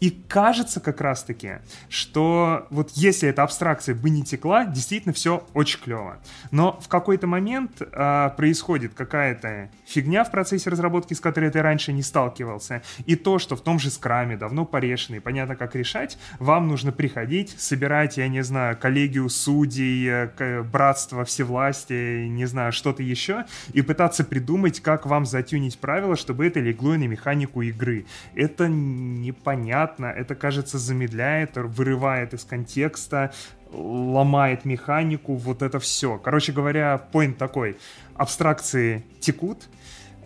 И 0.00 0.10
кажется 0.10 0.80
как 0.80 1.00
раз-таки, 1.00 1.58
что 1.88 2.66
вот 2.70 2.90
если 2.94 3.28
эта 3.28 3.42
абстракция 3.42 3.94
бы 3.94 4.10
не 4.10 4.22
текла, 4.22 4.64
действительно 4.64 5.12
все 5.12 5.46
очень 5.54 5.80
клево. 5.80 6.18
Но 6.50 6.78
в 6.80 6.88
какой-то 6.88 7.26
момент 7.26 7.80
э, 7.80 8.30
происходит 8.36 8.94
какая-то 8.94 9.70
фигня 9.86 10.24
в 10.24 10.30
процессе 10.30 10.70
разработки, 10.70 11.14
с 11.14 11.20
которой 11.20 11.50
ты 11.50 11.62
раньше 11.62 11.92
не 11.92 12.02
сталкивался. 12.02 12.82
И 13.06 13.16
то, 13.16 13.38
что 13.38 13.56
в 13.56 13.60
том 13.60 13.78
же 13.78 13.90
скраме 13.90 14.36
давно 14.36 14.64
порешено 14.64 15.20
понятно, 15.20 15.56
как 15.56 15.74
решать, 15.74 16.18
вам 16.38 16.68
нужно 16.68 16.92
приходить, 16.92 17.54
собирать, 17.58 18.18
я 18.18 18.28
не 18.28 18.42
знаю, 18.42 18.76
коллегию 18.76 19.28
судей, 19.28 20.08
э, 20.08 20.62
братство 20.62 21.24
всевластия, 21.24 22.28
не 22.28 22.46
знаю, 22.46 22.72
что-то 22.72 23.02
еще, 23.02 23.46
и 23.72 23.82
пытаться 23.82 24.22
придумать, 24.22 24.80
как 24.80 25.06
вам 25.06 25.26
затюнить 25.26 25.78
правила, 25.78 26.16
чтобы 26.16 26.46
это 26.46 26.60
легло 26.60 26.94
на 26.94 27.04
механику 27.04 27.62
игры. 27.62 28.06
Это 28.34 28.68
непонятно 28.68 29.87
непонятно, 29.88 30.06
это, 30.06 30.34
кажется, 30.34 30.78
замедляет, 30.78 31.56
вырывает 31.56 32.34
из 32.34 32.44
контекста, 32.44 33.32
ломает 33.72 34.64
механику, 34.64 35.34
вот 35.34 35.62
это 35.62 35.78
все. 35.78 36.18
Короче 36.18 36.52
говоря, 36.52 37.00
point 37.12 37.34
такой, 37.34 37.76
абстракции 38.14 39.04
текут, 39.20 39.68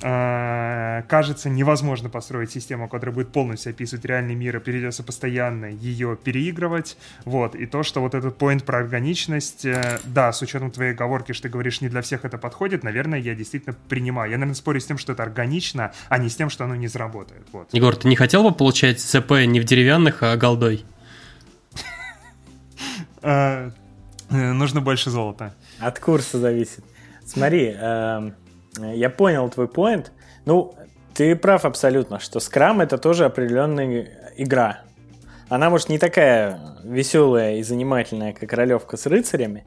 кажется, 0.03 1.49
невозможно 1.49 2.09
построить 2.09 2.51
систему, 2.51 2.89
которая 2.89 3.15
будет 3.15 3.33
полностью 3.33 3.71
описывать 3.71 4.05
реальный 4.05 4.35
мир, 4.35 4.57
и 4.57 4.61
придется 4.61 5.03
постоянно 5.03 5.67
ее 5.67 6.17
переигрывать. 6.17 6.97
Вот. 7.25 7.55
И 7.55 7.67
то, 7.67 7.83
что 7.83 8.01
вот 8.01 8.15
этот 8.15 8.37
point 8.37 8.65
про 8.65 8.79
органичность, 8.79 9.65
э, 9.65 10.01
да, 10.05 10.33
с 10.33 10.43
учетом 10.43 10.71
твоей 10.71 10.93
оговорки, 10.93 11.33
что 11.33 11.45
ты 11.45 11.49
говоришь, 11.51 11.81
не 11.81 11.89
для 11.89 12.03
всех 12.03 12.25
это 12.25 12.37
подходит, 12.39 12.83
наверное, 12.83 13.21
я 13.21 13.35
действительно 13.35 13.77
принимаю. 13.89 14.31
Я, 14.31 14.39
наверное, 14.39 14.57
спорю 14.57 14.81
с 14.81 14.87
тем, 14.87 14.99
что 14.99 15.13
это 15.13 15.23
органично, 15.23 15.93
а 16.09 16.19
не 16.19 16.29
с 16.29 16.37
тем, 16.37 16.51
что 16.51 16.65
оно 16.65 16.75
не 16.75 16.89
заработает. 16.89 17.47
Вот. 17.53 17.69
Егор, 17.73 17.95
ты 17.95 18.09
не 18.09 18.17
хотел 18.17 18.43
бы 18.43 18.53
получать 18.53 19.01
ЦП 19.01 19.47
не 19.47 19.61
в 19.61 19.65
деревянных, 19.65 20.23
а 20.23 20.37
голдой? 20.37 20.85
Э, 23.25 23.71
нужно 24.31 24.81
больше 24.81 25.11
золота. 25.11 25.55
От 25.79 26.01
курса 26.01 26.39
зависит. 26.39 26.85
Смотри, 27.25 27.67
эм, 27.79 28.35
я 28.79 29.11
понял 29.11 29.49
твой 29.51 29.69
поинт. 29.69 30.13
Ну, 30.45 30.75
ты 31.15 31.37
прав 31.37 31.65
абсолютно, 31.65 32.19
что 32.19 32.41
скрам 32.41 32.81
это 32.81 32.99
тоже 32.99 33.25
определенная 33.25 34.09
игра. 34.37 34.81
Она, 35.49 35.69
может, 35.69 35.89
не 35.89 35.99
такая 35.99 36.59
веселая 36.83 37.57
и 37.57 37.63
занимательная, 37.63 38.33
как 38.33 38.53
ролевка 38.55 38.97
с 38.97 39.05
рыцарями, 39.07 39.65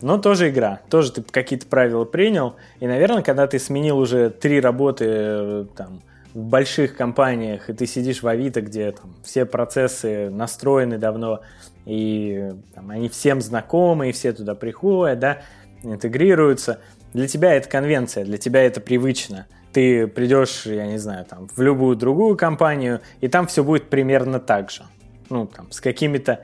но 0.00 0.18
тоже 0.18 0.48
игра. 0.48 0.80
Тоже 0.88 1.12
ты 1.12 1.22
какие-то 1.22 1.66
правила 1.66 2.04
принял. 2.04 2.56
И, 2.80 2.86
наверное, 2.86 3.22
когда 3.22 3.46
ты 3.46 3.58
сменил 3.58 3.98
уже 3.98 4.30
три 4.30 4.60
работы 4.60 5.04
э, 5.08 5.66
там, 5.76 6.00
в 6.32 6.44
больших 6.44 6.96
компаниях, 6.96 7.68
и 7.68 7.74
ты 7.74 7.86
сидишь 7.86 8.22
в 8.22 8.28
Авито, 8.28 8.62
где 8.62 8.92
там, 8.92 9.14
все 9.22 9.44
процессы 9.44 10.30
настроены 10.30 10.96
давно, 10.96 11.40
и 11.84 12.52
там, 12.74 12.90
они 12.90 13.10
всем 13.10 13.42
знакомы, 13.42 14.08
и 14.08 14.12
все 14.12 14.32
туда 14.32 14.54
приходят, 14.54 15.18
да, 15.18 15.42
интегрируются– 15.82 16.80
для 17.16 17.26
тебя 17.28 17.54
это 17.54 17.66
конвенция, 17.66 18.26
для 18.26 18.36
тебя 18.36 18.62
это 18.62 18.78
привычно. 18.78 19.46
Ты 19.72 20.06
придешь, 20.06 20.66
я 20.66 20.86
не 20.86 20.98
знаю, 20.98 21.24
там, 21.24 21.48
в 21.48 21.60
любую 21.62 21.96
другую 21.96 22.36
компанию, 22.36 23.00
и 23.22 23.28
там 23.28 23.46
все 23.46 23.64
будет 23.64 23.88
примерно 23.88 24.38
так 24.38 24.70
же. 24.70 24.82
Ну, 25.30 25.46
там, 25.46 25.72
с 25.72 25.80
какими-то 25.80 26.40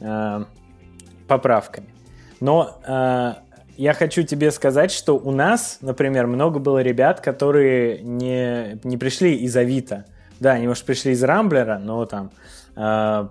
э, 0.00 0.44
поправками. 1.26 1.88
Но 2.38 2.80
э, 2.86 3.34
я 3.76 3.94
хочу 3.94 4.22
тебе 4.22 4.52
сказать, 4.52 4.92
что 4.92 5.18
у 5.18 5.32
нас, 5.32 5.78
например, 5.80 6.28
много 6.28 6.60
было 6.60 6.80
ребят, 6.82 7.20
которые 7.20 8.00
не, 8.00 8.78
не 8.84 8.96
пришли 8.96 9.34
из 9.34 9.56
Авито. 9.56 10.04
Да, 10.38 10.52
они, 10.52 10.68
может, 10.68 10.84
пришли 10.84 11.12
из 11.12 11.22
Рамблера, 11.24 11.78
но 11.78 12.06
там 12.06 12.30
э, 12.76 13.28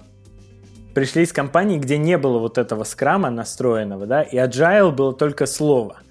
пришли 0.93 1.23
из 1.23 1.31
компании, 1.31 1.79
где 1.79 1.97
не 1.97 2.17
было 2.17 2.37
вот 2.37 2.57
этого 2.57 2.83
скрама 2.83 3.29
настроенного, 3.29 4.05
да, 4.07 4.23
и 4.23 4.35
agile 4.35 4.91
было 4.91 5.13
только 5.13 5.45
слово– 5.45 6.01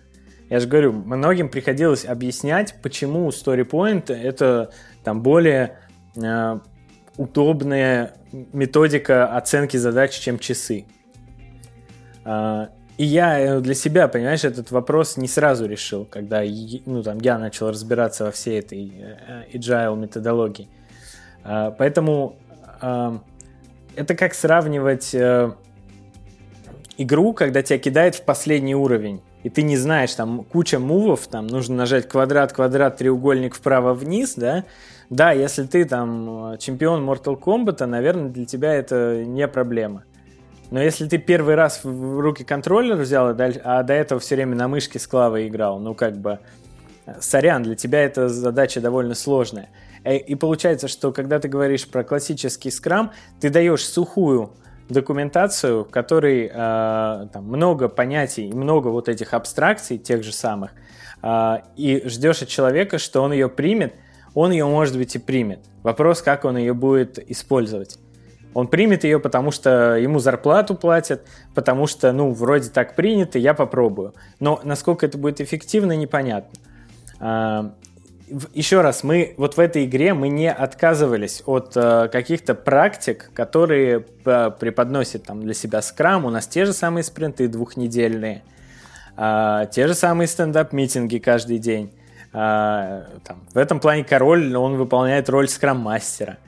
я 0.51 0.59
же 0.59 0.67
говорю, 0.67 0.93
многим 0.93 1.49
приходилось 1.49 2.05
объяснять, 2.05 2.75
почему 2.83 3.29
StoryPoint 3.29 4.13
это 4.13 4.73
там 5.05 5.23
более 5.23 5.79
э, 6.17 6.59
удобная 7.17 8.15
методика 8.33 9.37
оценки 9.37 9.77
задач, 9.77 10.19
чем 10.19 10.41
часы. 10.41 10.87
Э, 12.25 12.67
и 12.99 13.05
я 13.05 13.39
э, 13.39 13.61
для 13.61 13.75
себя, 13.75 14.09
понимаешь, 14.09 14.45
этот 14.45 14.73
вопрос 14.73 15.17
не 15.17 15.29
сразу 15.29 15.67
решил, 15.67 16.05
когда 16.05 16.43
ну, 16.85 17.05
там, 17.05 17.19
я 17.21 17.39
начал 17.39 17.71
разбираться 17.71 18.25
во 18.25 18.33
всей 18.33 18.59
этой 18.59 18.93
э, 18.93 19.45
agile 19.55 19.97
методологии. 19.97 20.69
Э, 21.45 21.71
поэтому 21.79 22.35
э, 22.83 23.19
это 23.95 24.17
как 24.17 24.35
сравнивать 24.35 25.15
э, 25.15 25.53
игру, 26.99 27.35
когда 27.35 27.63
тебя 27.63 27.79
кидает 27.79 28.17
в 28.17 28.23
последний 28.23 28.75
уровень 28.75 29.23
и 29.43 29.49
ты 29.51 29.63
не 29.63 29.77
знаешь, 29.77 30.15
там 30.15 30.45
куча 30.45 30.79
мувов, 30.79 31.27
там 31.27 31.47
нужно 31.47 31.77
нажать 31.77 32.09
квадрат, 32.09 32.53
квадрат, 32.53 32.99
треугольник 32.99 33.55
вправо-вниз, 33.55 34.35
да, 34.35 34.65
да, 35.09 35.33
если 35.33 35.65
ты 35.65 35.85
там 35.85 36.57
чемпион 36.59 37.09
Mortal 37.09 37.39
Kombat, 37.39 37.85
наверное, 37.87 38.29
для 38.29 38.47
тебя 38.47 38.75
это 38.75 39.25
не 39.25 39.49
проблема. 39.49 40.05
Но 40.71 40.81
если 40.81 41.09
ты 41.09 41.19
первый 41.19 41.57
раз 41.57 41.81
в 41.83 42.21
руки 42.21 42.45
контроллер 42.45 42.97
взял, 42.97 43.29
а 43.29 43.83
до 43.83 43.93
этого 43.93 44.21
все 44.21 44.37
время 44.37 44.55
на 44.55 44.69
мышке 44.69 45.01
с 45.01 45.07
клавой 45.07 45.49
играл, 45.49 45.81
ну 45.81 45.95
как 45.95 46.17
бы, 46.17 46.39
сорян, 47.21 47.63
для 47.65 47.75
тебя 47.75 48.01
эта 48.01 48.29
задача 48.29 48.81
довольно 48.81 49.15
сложная. 49.15 49.69
Э, 50.05 50.17
и 50.17 50.35
получается, 50.37 50.87
что 50.87 51.13
когда 51.13 51.41
ты 51.41 51.49
говоришь 51.49 51.89
про 51.89 52.05
классический 52.05 52.71
скрам, 52.71 53.13
ты 53.41 53.51
даешь 53.51 53.85
сухую 53.85 54.53
документацию, 54.93 55.85
в 55.85 55.91
которой 55.91 56.47
э, 56.47 56.51
там, 56.53 57.45
много 57.45 57.89
понятий, 57.89 58.53
много 58.53 58.89
вот 58.89 59.09
этих 59.09 59.35
абстракций, 59.35 59.99
тех 59.99 60.23
же 60.23 60.33
самых, 60.33 60.73
э, 61.23 61.59
и 61.77 62.03
ждешь 62.07 62.43
от 62.43 62.49
человека, 62.49 62.99
что 62.99 63.23
он 63.23 63.33
ее 63.33 63.49
примет, 63.49 63.95
он 64.35 64.53
ее, 64.53 64.67
может 64.67 64.97
быть, 64.97 65.15
и 65.17 65.19
примет. 65.19 65.61
Вопрос, 65.83 66.23
как 66.23 66.45
он 66.45 66.57
ее 66.57 66.75
будет 66.75 67.19
использовать. 67.31 67.99
Он 68.53 68.67
примет 68.67 69.05
ее, 69.05 69.21
потому 69.21 69.53
что 69.53 69.97
ему 69.97 70.19
зарплату 70.19 70.75
платят, 70.75 71.25
потому 71.55 71.87
что, 71.87 72.13
ну, 72.13 72.33
вроде 72.33 72.71
так 72.71 72.97
принято, 72.97 73.39
я 73.39 73.55
попробую. 73.55 74.15
Но 74.41 74.61
насколько 74.65 75.07
это 75.07 75.19
будет 75.19 75.41
эффективно, 75.41 75.97
непонятно. 75.97 76.59
Еще 78.55 78.81
раз, 78.81 79.05
мы 79.05 79.35
вот 79.37 79.57
в 79.57 79.61
этой 79.61 79.85
игре 79.85 80.15
мы 80.15 80.29
не 80.29 80.51
отказывались 80.51 81.43
от 81.47 81.73
э, 81.77 82.09
каких-то 82.11 82.55
практик, 82.55 83.31
которые 83.35 84.05
э, 84.25 84.51
преподносит 84.59 85.25
там 85.25 85.43
для 85.43 85.55
себя 85.55 85.83
скрам. 85.83 86.25
У 86.25 86.31
нас 86.31 86.47
те 86.47 86.65
же 86.65 86.73
самые 86.73 87.05
спринты 87.05 87.49
двухнедельные, 87.49 88.43
э, 89.17 89.67
те 89.73 89.87
же 89.87 89.95
самые 89.95 90.29
стендап-митинги 90.29 91.19
каждый 91.19 91.59
день. 91.59 91.93
Э, 92.33 93.05
там, 93.25 93.43
в 93.53 93.59
этом 93.59 93.81
плане 93.81 94.05
король, 94.05 94.55
он 94.55 94.77
выполняет 94.77 95.29
роль 95.29 95.49
скрам-мастера. 95.49 96.39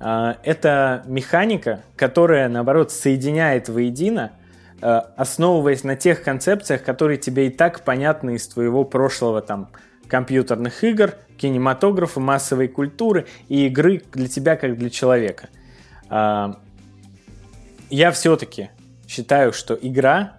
Э, 0.00 0.34
это 0.44 1.02
механика, 1.06 1.82
которая, 1.96 2.48
наоборот, 2.48 2.92
соединяет 2.92 3.68
воедино, 3.68 4.32
э, 4.80 4.86
основываясь 5.16 5.84
на 5.84 5.96
тех 5.96 6.22
концепциях, 6.22 6.84
которые 6.84 7.18
тебе 7.18 7.48
и 7.48 7.50
так 7.50 7.82
понятны 7.82 8.36
из 8.36 8.46
твоего 8.46 8.84
прошлого 8.84 9.42
там, 9.42 9.68
компьютерных 10.08 10.84
игр, 10.84 11.14
кинематографа, 11.36 12.20
массовой 12.20 12.68
культуры 12.68 13.26
и 13.48 13.66
игры 13.66 14.02
для 14.12 14.28
тебя 14.28 14.56
как 14.56 14.76
для 14.78 14.90
человека. 14.90 15.48
А, 16.08 16.58
я 17.90 18.10
все-таки 18.10 18.70
считаю, 19.06 19.52
что 19.52 19.74
игра, 19.74 20.38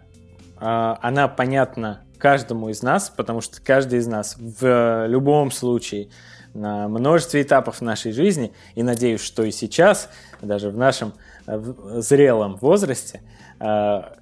а, 0.57 0.97
она 1.01 1.27
понятна 1.27 2.01
каждому 2.17 2.69
из 2.69 2.81
нас, 2.81 3.09
потому 3.09 3.41
что 3.41 3.61
каждый 3.61 3.99
из 3.99 4.07
нас 4.07 4.37
в 4.37 5.05
любом 5.07 5.51
случае 5.51 6.09
на 6.53 6.87
множестве 6.87 7.43
этапов 7.43 7.81
нашей 7.81 8.11
жизни, 8.11 8.51
и 8.73 8.81
надеюсь, 8.81 9.21
что 9.21 9.43
и 9.43 9.51
сейчас, 9.51 10.09
даже 10.41 10.69
в 10.69 10.77
нашем 10.77 11.13
зрелом 11.45 12.57
возрасте, 12.57 13.21
а, 13.59 14.13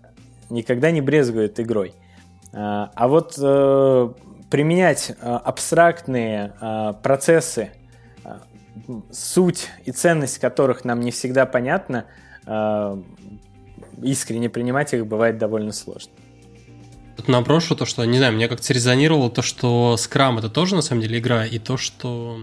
никогда 0.50 0.92
не 0.92 1.02
брезгует 1.02 1.60
игрой. 1.60 1.94
А 2.58 3.10
вот 3.10 3.36
э, 3.38 4.10
применять 4.56 5.10
э, 5.10 5.14
абстрактные 5.44 6.54
э, 6.62 6.94
процессы, 7.04 7.72
э, 8.24 8.38
суть 9.12 9.68
и 9.84 9.92
ценность 9.92 10.40
которых 10.40 10.86
нам 10.86 11.02
не 11.02 11.12
всегда 11.12 11.46
понятна, 11.46 12.06
искренне 14.02 14.50
принимать 14.50 14.94
их 14.94 15.06
бывает 15.08 15.38
довольно 15.38 15.74
сложно. 15.74 16.14
Тут 17.18 17.28
напрошу 17.28 17.76
то, 17.76 17.86
что, 17.86 18.06
не 18.06 18.18
знаю, 18.18 18.32
мне 18.32 18.48
как-то 18.48 18.72
резонировало 18.72 19.30
то, 19.30 19.42
что 19.42 19.96
Scrum 19.98 20.40
это 20.40 20.50
тоже 20.50 20.76
на 20.76 20.82
самом 20.82 21.02
деле 21.02 21.20
игра, 21.20 21.46
и 21.46 21.60
то, 21.60 21.76
что 21.76 22.40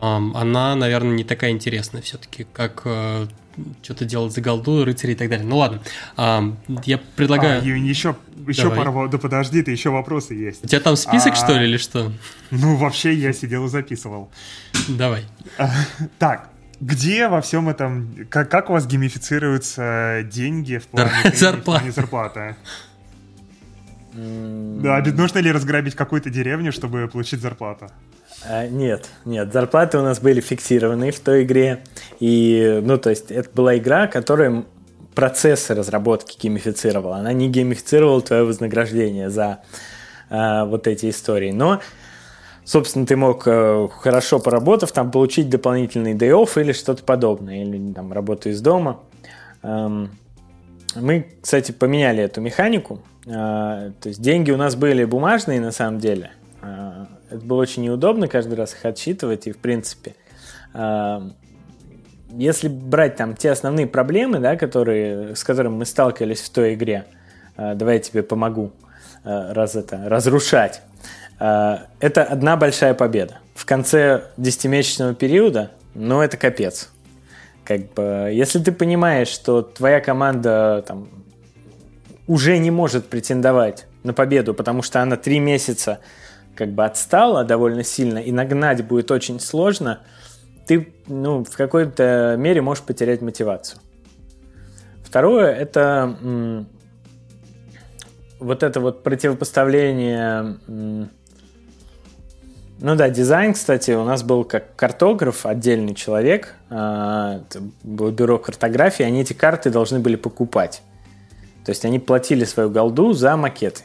эм, 0.00 0.36
она, 0.36 0.76
наверное, 0.76 1.16
не 1.16 1.24
такая 1.24 1.50
интересная 1.50 2.02
все-таки, 2.02 2.44
как 2.44 2.86
что-то 3.82 4.04
делать 4.04 4.32
за 4.32 4.40
голду, 4.40 4.84
рыцари 4.84 5.12
и 5.12 5.14
так 5.14 5.28
далее. 5.28 5.46
Ну 5.46 5.58
ладно, 5.58 5.80
а, 6.16 6.56
я 6.84 6.98
предлагаю... 7.16 7.62
А, 7.62 7.64
еще, 7.64 8.16
еще 8.46 8.62
Давай. 8.64 8.78
пару... 8.78 9.08
Да 9.08 9.18
подожди, 9.18 9.62
ты 9.62 9.70
еще 9.70 9.90
вопросы 9.90 10.34
есть. 10.34 10.64
У 10.64 10.66
тебя 10.66 10.80
там 10.80 10.96
список, 10.96 11.32
а... 11.32 11.36
что 11.36 11.58
ли, 11.58 11.68
или 11.68 11.76
что? 11.76 12.12
Ну, 12.50 12.76
вообще, 12.76 13.14
я 13.14 13.32
сидел 13.32 13.66
и 13.66 13.68
записывал. 13.68 14.30
Давай. 14.88 15.24
А, 15.58 15.70
так, 16.18 16.50
где 16.80 17.28
во 17.28 17.40
всем 17.40 17.68
этом... 17.68 18.26
Как, 18.28 18.50
как 18.50 18.70
у 18.70 18.72
вас 18.72 18.86
геймифицируются 18.86 20.26
деньги 20.30 20.78
в 20.78 20.86
плане, 20.86 21.10
Зарплата. 21.34 21.56
в 21.56 21.64
плане 21.64 21.92
зарплаты? 21.92 22.56
Да, 24.12 25.02
нужно 25.14 25.38
ли 25.38 25.52
разграбить 25.52 25.94
какую-то 25.94 26.30
деревню, 26.30 26.72
чтобы 26.72 27.08
получить 27.08 27.40
зарплату? 27.40 27.88
А, 28.44 28.66
нет, 28.66 29.08
нет, 29.24 29.52
зарплаты 29.52 29.98
у 29.98 30.02
нас 30.02 30.20
были 30.20 30.40
фиксированы 30.40 31.10
в 31.10 31.20
той 31.20 31.44
игре. 31.44 31.84
И, 32.18 32.80
ну, 32.82 32.98
то 32.98 33.10
есть, 33.10 33.30
это 33.30 33.50
была 33.54 33.76
игра, 33.76 34.06
которая 34.06 34.64
процессы 35.14 35.74
разработки 35.74 36.38
геймифицировала. 36.40 37.16
Она 37.16 37.32
не 37.32 37.48
геймифицировала 37.48 38.22
твое 38.22 38.44
вознаграждение 38.44 39.30
за 39.30 39.60
э, 40.30 40.64
вот 40.64 40.86
эти 40.86 41.10
истории. 41.10 41.50
Но, 41.50 41.80
собственно, 42.64 43.06
ты 43.06 43.16
мог, 43.16 43.42
э, 43.46 43.88
хорошо 44.00 44.38
поработав, 44.38 44.92
там 44.92 45.10
получить 45.10 45.50
дополнительный 45.50 46.14
day 46.14 46.30
off 46.30 46.60
или 46.60 46.72
что-то 46.72 47.02
подобное, 47.04 47.62
или 47.62 47.92
там 47.92 48.12
работу 48.12 48.48
из 48.48 48.60
дома. 48.60 49.00
Эм, 49.62 50.10
мы, 50.94 51.26
кстати, 51.42 51.72
поменяли 51.72 52.22
эту 52.22 52.40
механику. 52.40 53.02
Э, 53.26 53.92
то 54.00 54.08
есть 54.08 54.20
деньги 54.20 54.50
у 54.50 54.56
нас 54.56 54.76
были 54.76 55.04
бумажные 55.04 55.60
на 55.60 55.72
самом 55.72 55.98
деле. 55.98 56.30
Э, 56.62 57.06
это 57.30 57.44
было 57.44 57.60
очень 57.60 57.82
неудобно 57.84 58.28
каждый 58.28 58.54
раз 58.54 58.74
их 58.74 58.84
отсчитывать, 58.84 59.46
и 59.46 59.52
в 59.52 59.58
принципе, 59.58 60.14
э, 60.74 61.20
если 62.32 62.68
брать 62.68 63.16
там 63.16 63.34
те 63.34 63.50
основные 63.50 63.86
проблемы, 63.86 64.38
да, 64.38 64.56
которые, 64.56 65.34
с 65.34 65.44
которыми 65.44 65.74
мы 65.74 65.84
сталкивались 65.84 66.40
в 66.40 66.50
той 66.50 66.74
игре, 66.74 67.06
давай 67.56 67.96
я 67.96 68.00
тебе 68.00 68.22
помогу 68.22 68.70
раз 69.24 69.74
это, 69.74 70.08
разрушать. 70.08 70.80
Это 71.38 72.24
одна 72.28 72.56
большая 72.56 72.94
победа. 72.94 73.38
В 73.56 73.66
конце 73.66 74.22
десятимесячного 74.36 75.14
периода, 75.14 75.72
ну, 75.94 76.20
это 76.20 76.36
капец. 76.36 76.90
Как 77.64 77.92
бы, 77.94 78.30
если 78.32 78.60
ты 78.60 78.70
понимаешь, 78.70 79.26
что 79.28 79.62
твоя 79.62 80.00
команда 80.00 80.84
там, 80.86 81.08
уже 82.30 82.58
не 82.58 82.70
может 82.70 83.08
претендовать 83.08 83.86
на 84.04 84.12
победу, 84.12 84.54
потому 84.54 84.82
что 84.82 85.02
она 85.02 85.16
три 85.16 85.40
месяца 85.40 85.98
как 86.54 86.70
бы 86.70 86.84
отстала 86.84 87.42
довольно 87.42 87.82
сильно, 87.82 88.18
и 88.18 88.30
нагнать 88.30 88.86
будет 88.86 89.10
очень 89.10 89.40
сложно, 89.40 89.98
ты 90.64 90.92
ну, 91.08 91.42
в 91.42 91.56
какой-то 91.56 92.36
мере 92.38 92.62
можешь 92.62 92.84
потерять 92.84 93.20
мотивацию. 93.20 93.80
Второе– 95.02 95.52
это 95.56 96.16
м- 96.22 96.68
вот 98.38 98.62
это 98.62 98.78
вот 98.78 99.02
противопоставление 99.02 100.56
м- 100.68 101.10
ну 102.78 102.94
да, 102.94 103.10
дизайн, 103.10 103.54
кстати, 103.54 103.90
у 103.90 104.04
нас 104.04 104.22
был 104.22 104.44
как 104.44 104.76
картограф, 104.76 105.46
отдельный 105.46 105.96
человек, 105.96 106.54
э, 106.70 107.40
было 107.82 108.10
бюро 108.12 108.38
картографии, 108.38 109.04
они 109.04 109.22
эти 109.22 109.32
карты 109.32 109.70
должны 109.70 109.98
были 109.98 110.14
покупать. 110.14 110.82
То 111.64 111.70
есть 111.70 111.84
они 111.84 111.98
платили 111.98 112.44
свою 112.44 112.70
голду 112.70 113.12
за 113.12 113.36
макеты 113.36 113.82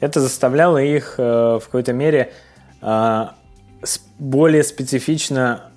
это 0.00 0.20
заставляло 0.20 0.78
их 0.78 1.14
э, 1.18 1.22
в 1.22 1.62
какой-то 1.64 1.92
мере 1.92 2.32
э, 2.82 3.24
более 4.18 4.62
специфично 4.62 5.70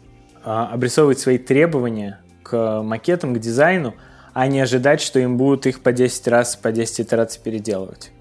э, 0.43 0.49
обрисовывать 0.49 1.19
свои 1.19 1.37
требования 1.37 2.19
к 2.43 2.81
макетам, 2.81 3.33
к 3.33 3.39
дизайну, 3.39 3.95
а 4.33 4.47
не 4.47 4.59
ожидать, 4.59 5.01
что 5.01 5.19
им 5.19 5.37
будут 5.37 5.65
их 5.65 5.81
по 5.81 5.91
10 5.91 6.27
раз, 6.27 6.55
по 6.55 6.71
10 6.71 7.01
итераций 7.01 7.41
переделывать. 7.43 8.11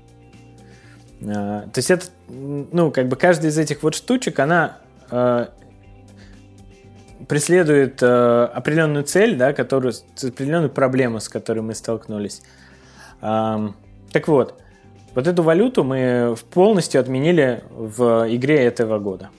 То 1.21 1.73
есть 1.75 1.91
это, 1.91 2.07
ну, 2.29 2.93
как 2.93 3.09
бы 3.09 3.17
каждая 3.17 3.51
из 3.51 3.59
этих 3.59 3.83
вот 3.83 3.95
штучек, 3.97 4.39
она 4.39 4.79
преследует 7.27 8.01
определенную 8.03 9.03
цель, 9.05 9.37
да, 9.37 9.53
которую, 9.53 9.95
определенную 10.23 10.71
проблему, 10.71 11.19
с 11.19 11.29
которой 11.29 11.61
мы 11.61 11.75
столкнулись. 11.75 12.43
Так 13.21 14.29
вот, 14.29 14.61
вот 15.15 15.27
эту 15.27 15.43
валюту 15.43 15.85
мы 15.85 16.37
полностью 16.53 17.01
отменили 17.01 17.65
в 17.71 18.27
игре 18.29 18.65
этого 18.65 18.99
года. 18.99 19.31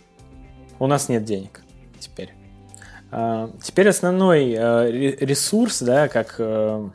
У 0.80 0.88
нас 0.88 1.10
нет 1.10 1.24
денег 1.24 1.62
теперь. 2.00 2.34
А, 3.12 3.50
теперь 3.62 3.90
основной 3.90 4.52
э, 4.52 4.92
ресурс, 4.92 5.82
да, 5.82 6.08
как 6.08 6.36
э, 6.38 6.90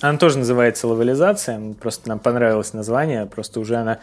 она 0.00 0.18
тоже 0.18 0.38
называется 0.38 0.88
лавализация, 0.88 1.74
просто 1.74 2.08
нам 2.08 2.18
понравилось 2.18 2.72
название, 2.72 3.26
просто 3.26 3.60
уже 3.60 3.76
она 3.76 3.98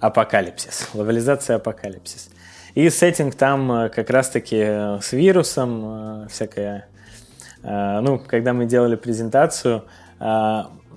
апокалипсис, 0.00 0.88
лавализация 0.94 1.56
апокалипсис. 1.56 2.30
И 2.74 2.88
сеттинг 2.90 3.34
там 3.34 3.72
э, 3.72 3.88
как 3.88 4.10
раз-таки 4.10 4.62
с 5.00 5.12
вирусом, 5.12 6.28
всякое. 6.28 6.88
Ну, 7.62 8.20
когда 8.20 8.52
мы 8.52 8.66
делали 8.66 8.94
презентацию, 8.94 9.82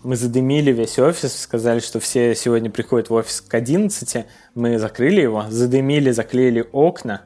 мы 0.04 0.16
задымили 0.16 0.72
весь 0.72 0.98
офис, 1.00 1.42
сказали, 1.42 1.80
что 1.80 2.00
все 2.00 2.36
сегодня 2.36 2.70
приходят 2.70 3.10
в 3.10 3.14
офис 3.14 3.42
к 3.42 3.54
11, 3.54 4.26
мы 4.56 4.80
закрыли 4.80 5.22
его, 5.22 5.46
задымили, 5.50 6.12
заклеили 6.12 6.66
окна, 6.72 7.24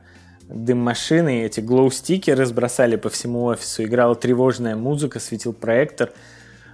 дым 0.47 0.80
машины, 0.80 1.43
эти 1.43 1.59
глоу-стики 1.59 2.32
разбросали 2.32 2.95
по 2.95 3.09
всему 3.09 3.43
офису, 3.45 3.84
играла 3.84 4.15
тревожная 4.15 4.76
музыка, 4.76 5.19
светил 5.19 5.53
проектор, 5.53 6.11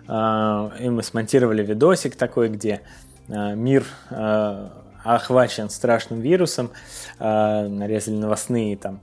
а, 0.08 0.72
и 0.80 0.90
мы 0.90 1.04
смонтировали 1.04 1.64
видосик 1.64 2.16
такой, 2.16 2.50
где 2.50 2.82
а, 3.28 3.54
мир 3.54 3.86
а, 4.10 4.72
охвачен 5.04 5.70
страшным 5.70 6.20
вирусом, 6.20 6.72
нарезали 7.20 8.16
новостные 8.16 8.76
там. 8.76 9.00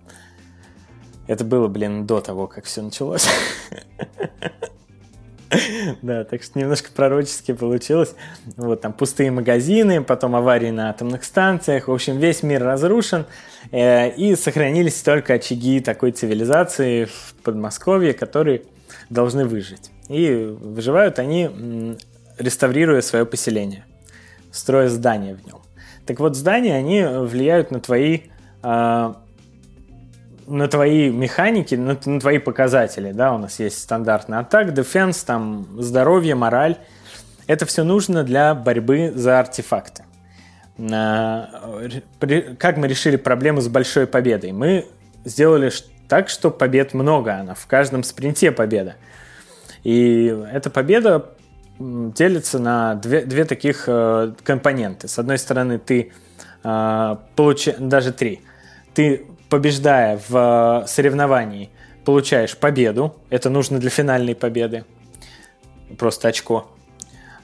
Это 1.26 1.42
было, 1.42 1.68
блин, 1.68 2.06
до 2.06 2.20
того, 2.20 2.46
как 2.46 2.66
все 2.66 2.82
началось. 2.82 3.26
Да, 6.02 6.24
так 6.24 6.42
что 6.42 6.58
немножко 6.58 6.90
пророчески 6.94 7.52
получилось. 7.52 8.14
Вот 8.56 8.80
там 8.80 8.92
пустые 8.92 9.30
магазины, 9.30 10.02
потом 10.02 10.36
аварии 10.36 10.70
на 10.70 10.90
атомных 10.90 11.24
станциях. 11.24 11.88
В 11.88 11.92
общем, 11.92 12.18
весь 12.18 12.42
мир 12.42 12.62
разрушен. 12.62 13.26
Э, 13.70 14.10
и 14.10 14.36
сохранились 14.36 15.02
только 15.02 15.34
очаги 15.34 15.80
такой 15.80 16.12
цивилизации 16.12 17.06
в 17.06 17.34
Подмосковье, 17.42 18.12
которые 18.12 18.62
должны 19.10 19.44
выжить. 19.44 19.90
И 20.08 20.56
выживают 20.60 21.18
они, 21.18 21.96
реставрируя 22.38 23.00
свое 23.00 23.26
поселение, 23.26 23.84
строя 24.52 24.88
здания 24.88 25.34
в 25.34 25.46
нем. 25.46 25.60
Так 26.06 26.20
вот, 26.20 26.36
здания, 26.36 26.76
они 26.76 27.02
влияют 27.02 27.70
на 27.72 27.80
твои 27.80 28.20
на 30.46 30.68
твои 30.68 31.10
механики, 31.10 31.74
на, 31.74 31.98
на 32.04 32.20
твои 32.20 32.38
показатели, 32.38 33.12
да, 33.12 33.34
у 33.34 33.38
нас 33.38 33.60
есть 33.60 33.82
стандартный 33.82 34.38
атак, 34.38 34.74
дефенс, 34.74 35.24
там 35.24 35.66
здоровье, 35.78 36.34
мораль. 36.34 36.76
Это 37.46 37.66
все 37.66 37.84
нужно 37.84 38.24
для 38.24 38.54
борьбы 38.54 39.12
за 39.14 39.38
артефакты. 39.38 40.04
Как 40.76 42.76
мы 42.76 42.86
решили 42.86 43.16
проблему 43.16 43.60
с 43.60 43.68
большой 43.68 44.06
победой? 44.06 44.52
Мы 44.52 44.86
сделали 45.24 45.70
так, 46.08 46.28
что 46.28 46.50
побед 46.50 46.94
много, 46.94 47.36
она 47.36 47.54
в 47.54 47.66
каждом 47.66 48.02
спринте 48.02 48.52
победа. 48.52 48.96
И 49.84 50.36
эта 50.52 50.70
победа 50.70 51.30
делится 51.78 52.58
на 52.58 52.94
две, 52.96 53.24
две 53.24 53.44
таких 53.44 53.84
э, 53.86 54.32
компоненты. 54.42 55.08
С 55.08 55.18
одной 55.18 55.38
стороны, 55.38 55.78
ты 55.78 56.12
э, 56.64 57.16
получаешь, 57.34 57.78
даже 57.78 58.12
три, 58.12 58.40
ты 58.94 59.26
побеждая 59.48 60.20
в 60.28 60.84
э, 60.84 60.86
соревновании, 60.86 61.70
получаешь 62.04 62.56
победу, 62.56 63.14
это 63.30 63.50
нужно 63.50 63.78
для 63.78 63.90
финальной 63.90 64.34
победы, 64.34 64.84
просто 65.98 66.28
очко. 66.28 66.68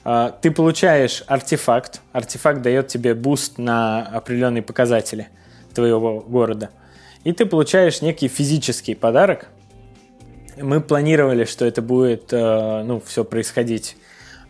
Э, 0.05 0.31
ты 0.41 0.51
получаешь 0.51 1.23
артефакт, 1.27 2.01
артефакт 2.11 2.61
дает 2.61 2.87
тебе 2.87 3.13
boost 3.13 3.57
на 3.57 4.01
определенные 4.01 4.63
показатели 4.63 5.27
твоего 5.73 6.19
города– 6.21 6.69
и 7.23 7.31
ты 7.31 7.45
получаешь 7.45 8.01
некий 8.01 8.27
физический 8.27 8.95
подарок. 8.95 9.47
Мы 10.57 10.81
планировали, 10.81 11.45
что 11.45 11.65
это 11.65 11.81
будет, 11.81 12.33
э, 12.33 12.83
ну, 12.83 13.01
все 13.05 13.23
происходить 13.23 13.97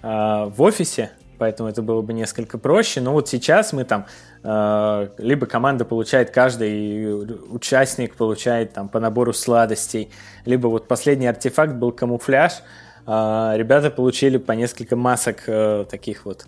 в 0.01 0.56
офисе, 0.58 1.12
поэтому 1.38 1.69
это 1.69 1.81
было 1.81 2.01
бы 2.01 2.13
несколько 2.13 2.57
проще. 2.57 3.01
Но 3.01 3.13
вот 3.13 3.29
сейчас 3.29 3.73
мы 3.73 3.84
там, 3.84 4.05
э, 4.43 5.09
либо 5.17 5.45
команда 5.45 5.86
получает, 5.86 6.31
каждый 6.31 7.23
участник 7.49 8.15
получает 8.15 8.73
там 8.73 8.89
по 8.89 8.99
набору 8.99 9.34
сладостей, 9.34 10.09
либо 10.45 10.67
вот 10.67 10.88
последний 10.88 11.27
артефакт 11.27 11.73
был 11.73 11.91
камуфляж, 11.91 12.61
ребята 13.05 13.91
получили 13.91 14.38
по 14.38 14.53
несколько 14.53 14.95
масок 14.95 15.43
таких 15.89 16.25
вот, 16.25 16.45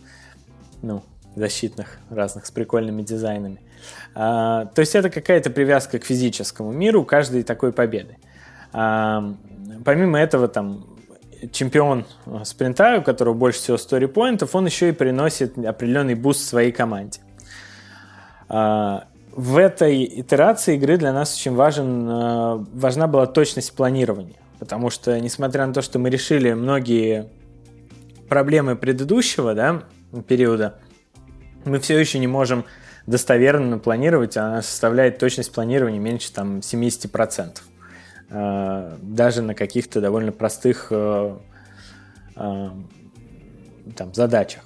ну, 0.81 1.03
защитных 1.35 1.99
разных 2.09 2.45
с 2.45 2.51
прикольными 2.51 3.01
дизайнами. 3.01 3.59
А, 4.13 4.65
то 4.65 4.79
есть 4.79 4.95
это 4.95 5.09
какая-то 5.09 5.49
привязка 5.49 5.99
к 5.99 6.05
физическому 6.05 6.71
миру 6.71 7.03
каждой 7.03 7.43
такой 7.43 7.71
победы. 7.71 8.17
А, 8.73 9.33
помимо 9.83 10.19
этого, 10.19 10.47
там, 10.47 10.94
чемпион 11.51 12.05
э, 12.25 12.43
спринта, 12.43 12.97
у 12.99 13.01
которого 13.01 13.33
больше 13.33 13.59
всего 13.59 13.77
story 13.77 14.07
point 14.07 14.37
ов, 14.37 14.55
он 14.55 14.65
еще 14.65 14.89
и 14.89 14.91
приносит 14.91 15.57
определенный 15.57 16.15
boost 16.15 16.47
своей 16.47 16.71
команде. 16.71 17.19
А, 18.47 19.07
в 19.31 19.57
этой 19.57 20.03
итерации 20.21 20.75
игры 20.75 20.97
для 20.97 21.11
нас 21.11 21.35
очень 21.35 21.55
важен, 21.55 22.09
э, 22.09 22.65
важна 22.73 23.07
была 23.07 23.25
точность 23.25 23.75
планирования. 23.75 24.37
Потому 24.59 24.89
что, 24.89 25.19
несмотря 25.19 25.65
на 25.65 25.73
то, 25.73 25.81
что 25.81 25.99
мы 25.99 26.09
решили 26.09 26.53
многие 26.53 27.27
проблемы 28.29 28.75
предыдущего 28.75 29.53
да, 29.53 29.83
периода, 30.27 30.79
мы 31.65 31.79
все 31.79 31.99
еще 31.99 32.19
не 32.19 32.27
можем 32.27 32.65
достоверно 33.05 33.77
планировать, 33.77 34.37
она 34.37 34.61
составляет 34.61 35.17
точность 35.19 35.51
планирования 35.51 35.99
меньше 35.99 36.31
там, 36.31 36.59
70%. 36.59 37.57
Э, 38.29 38.97
даже 39.01 39.41
на 39.41 39.53
каких-то 39.53 40.01
довольно 40.01 40.31
простых 40.31 40.87
э, 40.89 41.37
э, 42.35 42.69
там, 43.95 44.13
задачах. 44.13 44.63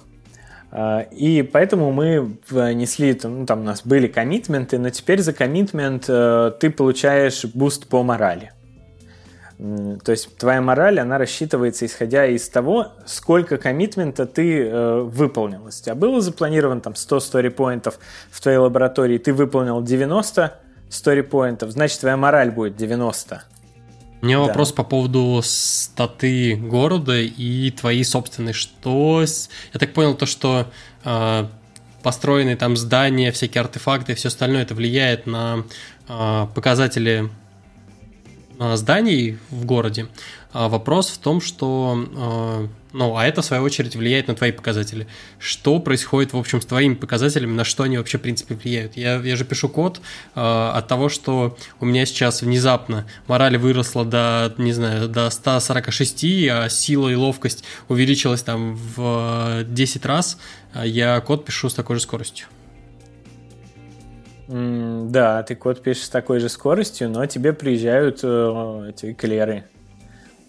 И 1.10 1.48
поэтому 1.52 1.90
мы 1.90 2.36
внесли, 2.48 3.18
ну, 3.24 3.44
там 3.44 3.62
у 3.62 3.64
нас 3.64 3.82
были 3.84 4.06
commitment 4.06 4.66
ы, 4.66 4.78
но 4.78 4.90
теперь 4.90 5.20
за 5.20 5.32
commitment 5.32 6.04
ты 6.06 6.70
получаешь 6.70 7.44
boost 7.44 7.88
по 7.88 8.04
морали. 8.04 8.52
То 10.04 10.12
есть 10.12 10.38
твоя 10.38 10.62
мораль, 10.62 11.00
она 11.00 11.18
рассчитывается 11.18 11.84
исходя 11.84 12.24
из 12.24 12.48
того, 12.48 12.92
сколько 13.04 13.58
commitment 13.58 14.18
а 14.18 14.24
ты 14.24 14.62
э, 14.62 15.00
выполнил. 15.00 15.66
Если 15.66 15.82
у 15.82 15.84
тебя 15.86 15.94
было 15.96 16.20
запланировано 16.20 16.80
там 16.80 16.94
100 16.94 17.16
story 17.18 17.51
point 17.51 17.85
ов 17.85 17.98
в 18.30 18.40
твоей 18.40 18.58
лаборатории, 18.58 19.18
ты 19.18 19.34
выполнил 19.34 19.82
90 19.82 20.54
story-поинтов, 20.90 21.70
значит 21.70 22.00
твоя 22.00 22.16
мораль 22.16 22.50
будет 22.50 22.76
90. 22.76 23.42
У 24.22 24.26
меня 24.26 24.38
да. 24.38 24.46
вопрос 24.48 24.72
по 24.72 24.84
поводу 24.84 25.40
статы 25.42 26.56
города 26.56 27.18
и 27.18 27.70
твоей 27.70 28.04
собственной. 28.04 28.52
Что... 28.52 29.24
Я 29.72 29.80
так 29.80 29.94
понял, 29.94 30.14
то, 30.14 30.26
что 30.26 30.66
э, 31.04 31.46
построенные 32.02 32.56
там 32.56 32.76
здания, 32.76 33.32
всякие 33.32 33.62
артефакты 33.62 34.12
и 34.12 34.14
все 34.14 34.28
остальное, 34.28 34.62
это 34.62 34.74
влияет 34.74 35.26
на 35.26 35.64
э, 36.06 36.46
показатели 36.54 37.30
Э, 38.60 38.76
зданий 38.76 39.38
в 39.50 39.64
городе. 39.64 40.06
А 40.52 40.68
вопрос 40.68 41.08
в 41.08 41.18
том, 41.18 41.40
что, 41.40 42.68
ну, 42.92 43.16
а 43.16 43.24
это, 43.26 43.42
в 43.42 43.44
свою 43.44 43.62
очередь, 43.62 43.94
влияет 43.94 44.28
на 44.28 44.34
твои 44.34 44.52
показатели. 44.52 45.06
Что 45.38 45.78
происходит, 45.78 46.32
в 46.32 46.36
общем, 46.36 46.60
с 46.60 46.66
твоими 46.66 46.94
показателями, 46.94 47.52
на 47.52 47.64
что 47.64 47.84
они 47.84 47.98
вообще, 47.98 48.18
в 48.18 48.22
принципе, 48.22 48.54
влияют? 48.54 48.96
Я, 48.96 49.16
я 49.16 49.36
же 49.36 49.44
пишу 49.44 49.68
код 49.68 50.00
э, 50.34 50.40
от 50.40 50.88
того, 50.88 51.08
что 51.08 51.56
у 51.78 51.84
меня 51.84 52.04
сейчас 52.06 52.42
внезапно 52.42 53.06
мораль 53.26 53.56
выросла 53.58 54.04
до, 54.04 54.52
не 54.58 54.72
знаю, 54.72 55.08
до 55.08 55.30
146, 55.30 56.24
а 56.50 56.68
сила 56.68 57.08
и 57.08 57.14
ловкость 57.14 57.64
увеличилась 57.88 58.42
там 58.42 58.74
в 58.74 59.64
10 59.64 60.06
раз, 60.06 60.38
а 60.72 60.84
я 60.84 61.20
код 61.20 61.44
пишу 61.44 61.68
с 61.68 61.74
такой 61.74 61.96
же 61.96 62.02
скоростью. 62.02 62.46
Да, 64.48 65.44
ты 65.44 65.54
код 65.54 65.80
пишешь 65.80 66.06
с 66.06 66.08
такой 66.08 66.40
же 66.40 66.48
скоростью, 66.48 67.08
но 67.08 67.24
тебе 67.26 67.52
приезжают 67.52 68.18
э, 68.24 68.90
эти 68.90 69.12
клеры 69.12 69.62
э, 69.62 69.79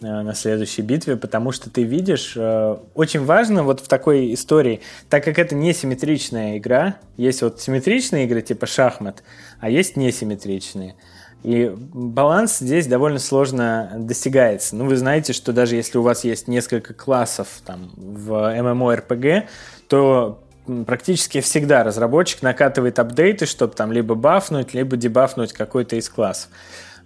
на 0.01 0.33
следующей 0.33 0.81
битве, 0.81 1.15
потому 1.15 1.51
что 1.51 1.69
ты 1.69 1.83
видишь, 1.83 2.33
э, 2.35 2.77
очень 2.95 3.23
важно 3.23 3.63
вот 3.63 3.79
в 3.79 3.87
такой 3.87 4.33
истории, 4.33 4.81
так 5.09 5.23
как 5.23 5.37
это 5.37 5.55
не 5.55 5.73
симметричная 5.73 6.57
игра, 6.57 6.97
есть 7.17 7.41
вот 7.41 7.61
симметричные 7.61 8.25
игры 8.25 8.41
типа 8.41 8.65
шахмат, 8.65 9.23
а 9.59 9.69
есть 9.69 9.97
несимметричные. 9.97 10.95
И 11.43 11.71
баланс 11.75 12.59
здесь 12.59 12.85
довольно 12.85 13.19
сложно 13.19 13.91
достигается. 13.97 14.75
Ну, 14.75 14.85
вы 14.85 14.95
знаете, 14.95 15.33
что 15.33 15.53
даже 15.53 15.75
если 15.75 15.97
у 15.97 16.03
вас 16.03 16.23
есть 16.23 16.47
несколько 16.47 16.93
классов 16.93 17.47
там, 17.65 17.91
в 17.95 18.31
MMORPG, 18.31 19.47
то 19.87 20.39
практически 20.85 21.41
всегда 21.41 21.83
разработчик 21.83 22.43
накатывает 22.43 22.99
апдейты, 22.99 23.47
чтобы 23.47 23.73
там 23.73 23.91
либо 23.91 24.13
бафнуть, 24.13 24.73
либо 24.73 24.97
дебафнуть 24.97 25.53
какой-то 25.53 25.95
из 25.95 26.09
классов. 26.09 26.49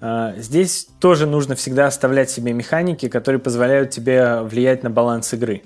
А, 0.07 0.35
здесь 0.37 0.87
тоже 0.99 1.25
нужно 1.25 1.55
всегда 1.55 1.87
оставлять 1.87 2.29
себе 2.29 2.53
механики, 2.53 3.09
которые 3.09 3.41
позволяют 3.41 3.89
тебе 3.89 4.41
влиять 4.41 4.83
на 4.83 4.91
баланс 4.91 5.33
игры. 5.33 5.63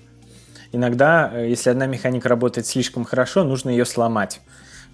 Иногда, 0.71 1.29
э, 1.33 1.49
если 1.49 1.69
одна 1.69 1.87
механика 1.87 2.29
работает 2.29 2.65
слишком 2.65 3.03
хорошо, 3.03 3.43
нужно 3.43 3.69
ее 3.69 3.83
сломать, 3.83 4.39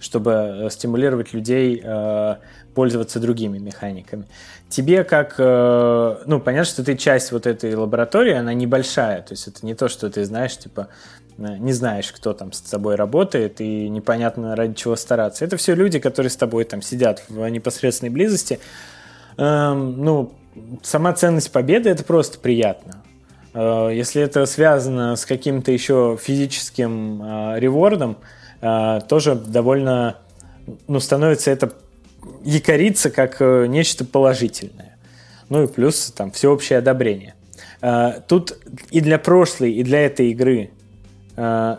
чтобы 0.00 0.32
э, 0.32 0.70
стимулировать 0.70 1.32
людей 1.32 1.80
э, 1.80 2.36
пользоваться 2.74 3.20
другими 3.20 3.58
механиками. 3.58 4.26
Тебе 4.68 5.04
как, 5.04 5.38
ну, 5.38 6.40
понятно, 6.40 6.64
что 6.64 6.84
ты 6.84 6.96
часть 6.96 7.30
вот 7.30 7.46
этой 7.46 7.72
лаборатории, 7.76 8.34
она 8.34 8.52
небольшая, 8.52 9.22
то 9.22 9.32
есть 9.32 9.46
это 9.46 9.64
не 9.64 9.74
то, 9.74 9.88
что 9.88 10.10
ты 10.10 10.24
знаешь, 10.24 10.58
типа, 10.58 10.88
не 11.38 11.72
знаешь, 11.72 12.10
кто 12.10 12.34
там 12.34 12.52
с 12.52 12.60
тобой 12.62 12.96
работает, 12.96 13.60
и 13.60 13.88
непонятно 13.88 14.56
ради 14.56 14.74
чего 14.74 14.96
стараться. 14.96 15.44
Это 15.44 15.56
все 15.56 15.74
люди, 15.76 16.00
которые 16.00 16.30
с 16.30 16.36
тобой 16.36 16.64
там 16.64 16.82
сидят 16.82 17.22
в 17.28 17.48
непосредственной 17.48 18.10
близости. 18.10 18.58
Эм, 19.38 20.02
ну, 20.02 20.32
сама 20.82 21.12
ценность 21.12 21.52
победы 21.52 21.90
это 21.90 22.04
просто 22.04 22.38
приятно. 22.38 23.02
Э, 23.54 23.90
если 23.92 24.22
это 24.22 24.46
связано 24.46 25.16
с 25.16 25.26
каким-то 25.26 25.72
еще 25.72 26.18
физическим 26.20 27.22
э, 27.22 27.60
ревордом, 27.60 28.18
э, 28.60 29.00
тоже 29.08 29.34
довольно, 29.34 30.18
ну, 30.88 31.00
становится 31.00 31.50
это 31.50 31.72
якориться 32.44 33.10
как 33.10 33.36
э, 33.40 33.66
нечто 33.66 34.04
положительное. 34.04 34.96
Ну 35.48 35.64
и 35.64 35.66
плюс 35.66 36.10
там 36.10 36.30
всеобщее 36.30 36.78
одобрение. 36.78 37.34
Э, 37.82 38.20
тут 38.26 38.58
и 38.90 39.00
для 39.00 39.18
прошлой, 39.18 39.72
и 39.72 39.82
для 39.82 40.06
этой 40.06 40.30
игры 40.30 40.70
Э, 41.36 41.76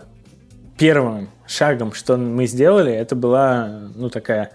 первым 0.78 1.30
шагом, 1.48 1.94
что 1.94 2.18
мы 2.18 2.46
сделали, 2.46 2.94
это 2.94 3.16
была 3.16 3.90
ну, 3.96 4.10
такая 4.10 4.52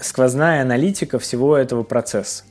сквозная 0.00 0.62
аналитика 0.62 1.18
всего 1.18 1.56
этого 1.56 1.82
процесса. 1.82 2.44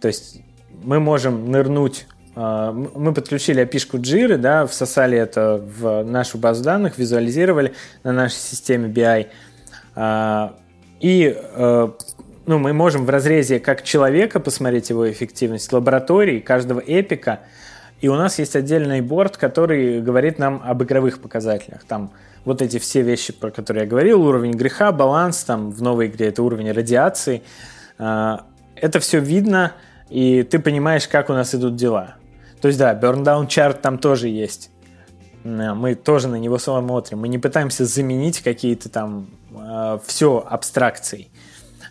То 0.00 0.08
есть 0.08 0.40
мы 0.82 1.00
можем 1.00 1.50
нырнуть, 1.50 2.06
э, 2.36 2.72
мы 2.94 3.14
подключили 3.14 3.62
api 3.62 4.00
Jira, 4.00 4.36
да, 4.36 4.66
всосали 4.66 5.18
это 5.18 5.62
в 5.78 6.02
нашу 6.02 6.38
базу 6.38 6.64
данных, 6.64 6.98
визуализировали 6.98 7.74
на 8.02 8.12
нашей 8.12 8.36
системе 8.36 8.88
BI. 8.88 9.26
Э, 9.96 10.50
и 11.00 11.36
ну, 12.46 12.58
мы 12.58 12.72
можем 12.72 13.04
в 13.04 13.10
разрезе 13.10 13.58
как 13.58 13.82
человека 13.82 14.40
посмотреть 14.40 14.90
его 14.90 15.10
эффективность, 15.10 15.72
лаборатории, 15.72 16.40
каждого 16.40 16.80
эпика– 16.80 17.40
И 18.04 18.08
у 18.08 18.16
нас 18.16 18.38
есть 18.38 18.54
отдельный 18.54 19.00
борт, 19.00 19.38
который 19.38 20.02
говорит 20.02 20.38
нам 20.38 20.60
об 20.62 20.82
игровых 20.82 21.22
показателях. 21.22 21.84
Там 21.84 22.12
вот 22.44 22.62
эти 22.62 22.78
все 22.78 23.02
вещи, 23.02 23.32
про 23.32 23.50
которые 23.50 23.84
я 23.84 23.90
говорил, 23.90 24.22
уровень 24.22 24.52
греха, 24.52 24.92
баланс, 24.92 25.44
там 25.44 25.70
в 25.70 25.82
новой 25.82 26.06
игре 26.06 26.28
это 26.28 26.42
уровень 26.42 26.72
радиации. 26.72 27.42
А, 27.98 28.46
это 28.76 29.00
все 29.00 29.18
видно, 29.20 29.72
и 30.10 30.42
ты 30.42 30.58
понимаешь, 30.58 31.08
как 31.08 31.30
у 31.30 31.32
нас 31.32 31.54
идут 31.54 31.76
дела. 31.76 32.16
То 32.60 32.68
есть, 32.68 32.78
да, 32.78 32.94
Burn 32.94 33.24
Down 33.24 33.46
Chart 33.46 33.80
там 33.80 33.98
тоже 33.98 34.28
есть. 34.28 34.70
Мы 35.44 35.94
тоже 35.94 36.28
на 36.28 36.36
него 36.36 36.56
смотрим. 36.56 37.18
Мы 37.18 37.28
не 37.28 37.38
пытаемся 37.38 37.84
заменить 37.84 38.40
какие-то 38.40 38.88
там 38.88 39.28
э, 39.54 39.98
все 40.06 40.42
абстракцией. 40.48 41.30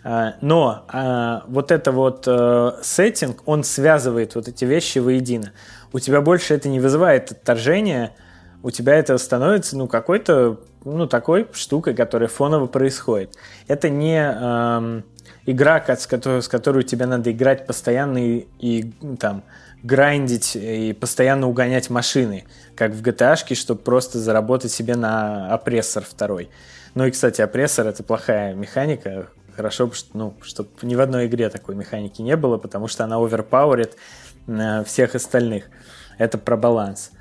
Э, 0.03 0.31
но 0.41 0.85
э, 0.91 1.41
вот 1.47 1.71
это 1.71 1.91
вот 1.91 2.23
э, 2.27 2.71
сеттинг, 2.81 3.43
он 3.45 3.63
связывает 3.63 4.33
вот 4.33 4.47
эти 4.47 4.65
вещи 4.65 4.97
воедино. 4.97 5.51
У 5.91 5.99
тебя 5.99 6.21
больше 6.21 6.55
это 6.55 6.67
не 6.69 6.79
вызывает 6.79 7.31
отторжения, 7.31 8.15
у 8.63 8.71
тебя 8.71 8.95
это 8.95 9.17
становится, 9.17 9.77
ну, 9.77 9.87
какой-то, 9.87 10.57
ну, 10.85 11.05
такой 11.05 11.47
штукой, 11.51 11.93
которая 11.93 12.29
фоново 12.29 12.65
происходит. 12.67 13.35
Это 13.67 13.89
не 13.89 14.17
э, 14.17 15.01
игра, 15.45 15.83
с 15.85 16.07
которой, 16.07 16.41
с 16.41 16.47
которой 16.47 16.83
тебе 16.83 17.05
надо 17.05 17.31
играть 17.31 17.67
постоянно 17.67 18.17
и, 18.17 18.47
и 18.59 18.93
там 19.19 19.43
грандить 19.83 20.55
и 20.55 20.93
постоянно 20.93 21.49
угонять 21.49 21.89
машины, 21.89 22.45
как 22.75 22.93
в 22.93 23.03
GTA, 23.03 23.35
чтобы 23.53 23.81
просто 23.81 24.17
заработать 24.17 24.71
себе 24.71 24.95
на 24.95 25.53
опрессор 25.53 26.03
второй. 26.03 26.49
Ну 26.95 27.05
и, 27.05 27.11
кстати, 27.11 27.41
опрессор— 27.41 27.87
это 27.87 28.01
плохая 28.01 28.53
механика. 28.53 29.27
Хорошо, 29.57 29.91
ну, 30.13 30.35
чтобы 30.41 30.69
ни 30.83 30.95
в 30.95 31.01
одной 31.01 31.27
игре 31.27 31.49
такой 31.49 31.75
механики 31.75 32.21
не 32.21 32.37
было, 32.37 32.57
потому 32.57 32.87
что 32.87 33.03
она 33.03 33.17
оверпауэрит 33.17 33.97
э, 34.47 34.83
всех 34.85 35.15
остальных. 35.15 35.65
Это 36.17 36.37
про 36.37 36.55
баланс. 36.55 37.11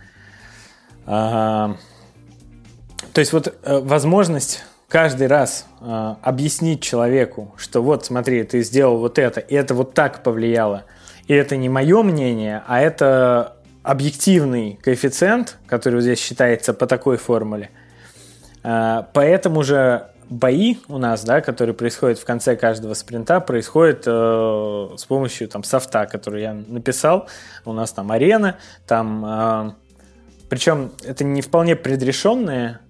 То 3.13 3.19
есть 3.19 3.33
вот 3.33 3.55
э, 3.63 3.79
возможность 3.81 4.65
каждый 4.89 5.27
раз 5.27 5.67
э, 5.81 6.15
объяснить 6.23 6.83
человеку, 6.83 7.55
что 7.57 7.83
вот 7.83 8.07
смотри, 8.07 8.43
ты 8.45 8.63
сделал 8.63 8.99
вот 8.99 9.19
это, 9.19 9.41
и 9.41 9.55
это 9.55 9.75
вот 9.75 9.95
так 9.95 10.23
повлияло, 10.23 10.85
и 11.27 11.35
это 11.35 11.57
не 11.57 11.69
мое 11.69 12.03
мнение, 12.03 12.63
а 12.67 12.81
это 12.81 13.57
объективный 13.83 14.79
коэффициент, 14.83 15.59
который 15.67 16.01
здесь 16.01 16.21
считается 16.21 16.73
по 16.73 16.87
такой 16.87 17.17
формуле. 17.17 17.71
Э, 18.65 19.03
поэтому 19.13 19.63
же 19.63 20.07
бои 20.31 20.77
у 20.89 20.97
нас, 20.97 21.25
да, 21.25 21.43
которые 21.43 21.75
происходят 21.75 22.19
в 22.19 22.25
конце 22.25 22.57
каждого 22.57 22.95
спринта, 22.95 23.41
происходят 23.41 24.05
э, 24.07 24.89
с 24.97 25.05
помощью 25.05 25.49
там 25.49 25.65
софта, 25.65 26.07
который 26.07 26.43
я 26.43 26.55
написал. 26.55 27.29
У 27.67 27.73
нас 27.73 27.93
там 27.93 28.11
арена, 28.11 28.57
там 28.87 29.77
причем 30.53 30.93
это 31.03 31.25
не 31.25 31.41
вполне 31.41 31.77
предрешенная 31.77 32.83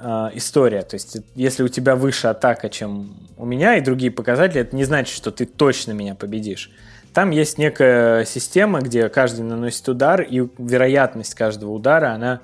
э, 0.00 0.30
история. 0.34 0.82
То 0.82 0.96
есть, 0.96 1.18
если 1.36 1.62
у 1.62 1.68
тебя 1.68 1.94
выше 1.94 2.26
атака, 2.26 2.68
чем 2.68 3.14
у 3.36 3.46
меня, 3.46 3.76
и 3.76 3.80
другие 3.80 4.10
показатели, 4.10 4.62
это 4.62 4.74
не 4.74 4.82
значит, 4.82 5.14
что 5.14 5.30
ты 5.30 5.46
точно 5.46 5.92
меня 5.92 6.16
победишь. 6.16 6.72
Там 7.14 7.30
есть 7.30 7.58
некая 7.58 8.24
система, 8.24 8.80
где 8.80 9.08
каждый 9.08 9.42
наносит 9.42 9.88
удар, 9.88 10.20
и 10.20 10.48
вероятность 10.58 11.36
каждого 11.36 11.70
удара, 11.70 12.10
она 12.10 12.40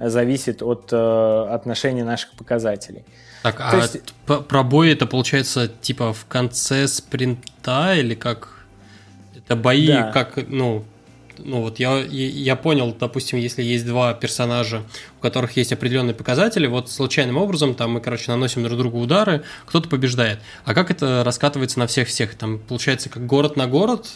зависит 0.00 0.60
от 0.60 0.88
э, 0.90 1.46
отношения 1.50 2.02
наших 2.02 2.32
показателей. 2.32 3.04
Так, 3.44 3.58
То 3.58 3.64
а 3.70 3.76
есть... 3.76 4.12
пробой 4.48 4.92
это 4.92 5.06
получается 5.06 5.68
типа 5.68 6.12
в 6.12 6.26
конце 6.26 6.88
спринта 6.88 7.94
или 7.94 8.16
как? 8.16 8.66
Это 9.36 9.54
бои 9.54 9.86
да. 9.86 10.10
как, 10.10 10.48
ну, 10.48 10.84
ну 11.38 11.60
вот 11.60 11.78
я, 11.78 11.98
я 11.98 12.56
понял, 12.56 12.94
допустим, 12.98 13.38
если 13.38 13.62
есть 13.62 13.86
два 13.86 14.14
персонажа, 14.14 14.82
у 15.18 15.22
которых 15.22 15.56
есть 15.56 15.72
определенные 15.72 16.14
показатели, 16.14 16.66
вот 16.66 16.90
случайным 16.90 17.36
образом 17.36 17.74
там 17.74 17.92
мы, 17.92 18.00
короче, 18.00 18.30
наносим 18.30 18.62
друг 18.64 18.78
другу 18.78 19.00
удары, 19.00 19.42
кто-то 19.66 19.88
побеждает. 19.88 20.40
А 20.64 20.74
как 20.74 20.90
это 20.90 21.22
раскатывается 21.24 21.78
на 21.78 21.86
всех-всех? 21.86 22.34
Там 22.34 22.58
получается 22.58 23.08
как 23.08 23.26
город 23.26 23.56
на 23.56 23.66
город? 23.66 24.06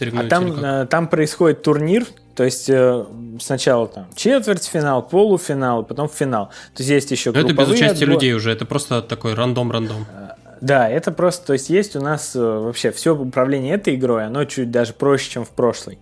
А 0.00 0.24
там, 0.28 0.64
э, 0.64 0.86
там 0.86 1.06
происходит 1.08 1.62
турнир, 1.62 2.04
то 2.34 2.42
есть 2.42 2.68
э, 2.68 3.04
сначала 3.40 3.86
там 3.86 4.08
четвертьфинал, 4.16 5.02
полуфинал, 5.02 5.84
потом 5.84 6.08
финал. 6.08 6.46
То 6.74 6.82
есть 6.82 6.90
есть 6.90 7.10
еще 7.12 7.30
Но 7.30 7.40
это 7.40 7.52
без 7.52 7.68
участия 7.68 8.04
отбор... 8.04 8.08
людей 8.08 8.32
уже, 8.32 8.50
это 8.50 8.64
просто 8.66 9.02
такой 9.02 9.34
рандом-рандом. 9.34 10.06
Э, 10.12 10.30
да, 10.60 10.88
это 10.88 11.12
просто, 11.12 11.46
то 11.46 11.52
есть 11.52 11.70
есть 11.70 11.94
у 11.94 12.00
нас 12.00 12.34
вообще 12.34 12.90
все 12.90 13.14
управление 13.14 13.74
этой 13.74 13.94
игрой, 13.94 14.26
оно 14.26 14.44
чуть 14.46 14.70
даже 14.72 14.94
проще, 14.94 15.30
чем 15.30 15.44
в 15.44 15.50
прошлой. 15.50 15.98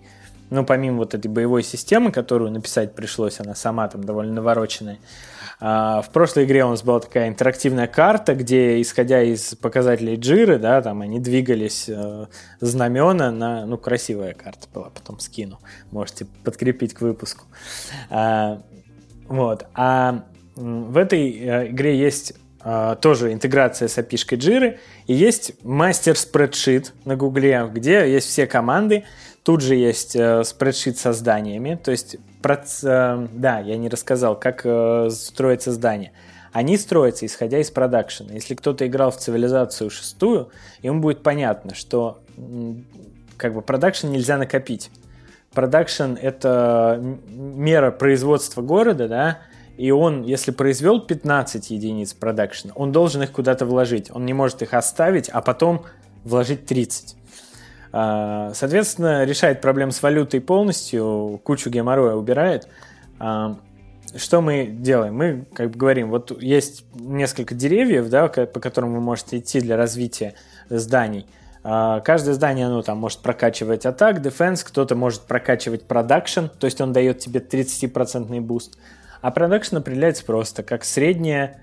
Ну, 0.53 0.67
помимо 0.67 0.99
вот 0.99 1.15
этой 1.15 1.29
боевой 1.29 1.63
системы, 1.63 2.13
которую 2.13 2.51
написать 2.51 2.95
пришлось, 2.95 3.41
она 3.41 3.55
сама 3.55 3.89
там 3.89 4.05
довольно 4.05 4.35
навороченная. 4.35 4.99
А, 5.61 6.03
в 6.03 6.11
прошлой 6.11 6.45
игре 6.45 6.63
у 6.67 6.69
нас 6.69 6.83
была 6.83 7.01
такая 7.01 7.29
интерактивная 7.29 7.87
карта, 7.87 8.35
где, 8.35 8.79
исходя 8.83 9.23
из 9.23 9.55
показателей 9.55 10.17
джиры, 10.17 10.59
да, 10.59 10.83
там 10.83 11.01
они 11.01 11.21
двигались 11.21 11.89
э, 11.89 12.27
знамена 12.61 13.31
на... 13.31 13.65
Ну, 13.65 13.79
красивая 13.79 14.35
карта 14.35 14.69
была, 14.75 14.91
потом 14.91 15.21
скину. 15.21 15.59
Можете 15.91 16.27
подкрепить 16.45 16.93
к 16.93 17.01
выпуску. 17.01 17.47
А, 18.11 18.61
вот. 19.29 19.65
А 19.73 20.27
в 20.55 20.99
этой 20.99 21.31
э, 21.31 21.69
игре 21.69 21.99
есть 21.99 22.35
uh, 22.65 22.95
тоже 22.95 23.33
интеграция 23.33 23.89
с 23.89 23.99
API 23.99 24.39
Jira, 24.39 24.79
и 25.09 25.15
есть 25.15 25.55
master 25.65 26.17
spreadsheet 26.17 26.95
на 27.05 27.17
Гугле, 27.17 27.69
где 27.75 28.09
есть 28.09 28.29
все 28.29 28.47
команды, 28.47 29.03
Тут 29.45 29.61
же 29.61 29.75
есть 29.75 30.15
э, 30.15 30.45
spreadsheet 30.45 30.99
со 30.99 31.13
зданиями, 31.13 31.79
то 31.83 31.91
есть, 31.91 32.17
проц... 32.43 32.85
э, 32.85 33.27
да, 33.33 33.59
я 33.59 33.77
не 33.77 33.89
рассказал, 33.89 34.39
как 34.39 34.63
э, 34.65 35.09
строится 35.11 35.73
здание. 35.73 36.13
Они 36.53 36.77
строятся, 36.77 37.27
исходя 37.27 37.59
из 37.59 37.71
production'а. 37.71 38.35
Если 38.35 38.55
кто-то 38.55 38.87
играл 38.87 39.11
в 39.11 39.17
цивилизацию 39.17 39.91
шестую, 39.91 40.51
ему 40.83 41.01
будет 41.01 41.23
понятно, 41.23 41.75
что 41.75 42.23
как 43.37 43.55
бы 43.55 43.63
production 43.63 44.09
нельзя 44.09 44.37
накопить. 44.37 44.91
Production— 45.53 46.15
это 46.23 47.03
мера 47.29 47.91
производства 47.91 48.63
города, 48.63 49.09
да, 49.09 49.39
и 49.77 49.91
он, 49.91 50.23
если 50.23 50.51
произвел 50.53 51.01
15 51.01 51.71
единиц 51.71 52.13
production'а, 52.13 52.73
он 52.77 52.93
должен 52.93 53.23
их 53.23 53.33
куда-то 53.33 53.67
вложить. 53.67 54.11
Он 54.13 54.25
не 54.25 54.35
может 54.35 54.63
их 54.63 54.75
оставить, 54.75 55.29
а 55.31 55.41
потом 55.41 55.85
вложить 56.25 56.67
30. 56.67 57.17
А, 57.93 58.53
соответственно, 58.55 59.25
решает 59.25 59.61
проблему 59.61 59.93
с 59.93 60.03
валютой 60.03 60.41
полностью, 60.41 61.41
кучу 61.45 61.69
геморроя 61.69 62.15
убирает. 62.15 62.67
А, 63.19 63.59
что 64.17 64.41
мы 64.41 64.67
делаем? 64.67 65.15
Мы 65.15 65.45
как 65.53 65.71
бы 65.71 65.79
говорим, 65.79 66.11
вот 66.11 66.43
есть 66.43 66.85
несколько 66.95 67.55
деревьев, 67.55 68.09
да, 68.09 68.29
по 68.29 68.61
которым 68.61 68.95
вы 68.95 69.01
можете 69.01 69.39
идти 69.39 69.61
для 69.61 69.77
развития 69.77 70.35
зданий. 70.71 71.27
А, 71.65 72.01
каждое 72.01 72.33
здание, 72.33 72.67
оно 72.67 72.81
там 72.83 72.97
может 72.97 73.21
прокачивать 73.21 73.85
attack, 73.85 74.23
defense, 74.23 74.65
кто-то 74.65 74.97
может 74.97 75.23
прокачивать 75.23 75.85
production, 75.85 76.47
то 76.47 76.65
есть 76.65 76.81
он 76.81 76.95
дает 76.95 77.19
тебе 77.19 77.41
30% 77.41 78.41
boost. 78.41 78.79
А 79.21 79.31
продакшн 79.31 79.77
определяется 79.77 80.25
просто 80.25 80.63
как 80.63 80.83
средняя, 80.83 81.61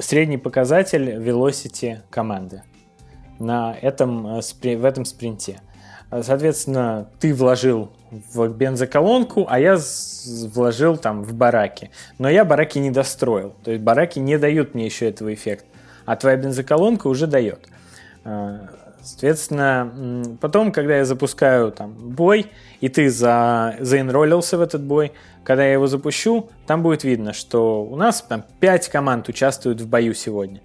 средний 0.00 0.36
показатель 0.36 1.10
velocity 1.12 1.98
команды 2.10 2.62
на 3.38 3.76
этом, 3.80 4.38
э, 4.38 4.76
в 4.76 4.84
этом 4.84 5.04
спринте. 5.04 5.60
Соответственно, 6.10 7.08
ты 7.20 7.34
вложил 7.34 7.90
в 8.10 8.48
бензоколонку, 8.48 9.46
а 9.48 9.60
я 9.60 9.78
вложил 10.54 10.96
там 10.96 11.22
в 11.22 11.34
бараки. 11.34 11.90
Но 12.18 12.30
я 12.30 12.44
бараки 12.44 12.78
не 12.78 12.90
достроил. 12.90 13.54
То 13.62 13.72
есть 13.72 13.82
бараки 13.82 14.18
не 14.18 14.38
дают 14.38 14.74
мне 14.74 14.86
еще 14.86 15.08
этого 15.08 15.32
эффекта. 15.34 15.66
А 16.06 16.16
твоя 16.16 16.38
бензоколонка 16.38 17.08
уже 17.08 17.26
дает. 17.26 17.68
Э, 18.24 18.60
соответственно, 19.02 20.38
потом, 20.40 20.72
когда 20.72 20.96
я 20.96 21.04
запускаю 21.04 21.72
там 21.72 21.92
бой, 21.92 22.46
и 22.80 22.88
ты 22.88 23.10
за, 23.10 23.76
заинролился 23.80 24.56
в 24.56 24.62
этот 24.62 24.82
бой, 24.82 25.12
когда 25.44 25.64
я 25.64 25.74
его 25.74 25.86
запущу, 25.86 26.48
там 26.66 26.82
будет 26.82 27.04
видно, 27.04 27.34
что 27.34 27.84
у 27.84 27.96
нас 27.96 28.22
там 28.22 28.44
5 28.60 28.88
команд 28.88 29.28
участвуют 29.28 29.82
в 29.82 29.88
бою 29.88 30.14
сегодня 30.14 30.62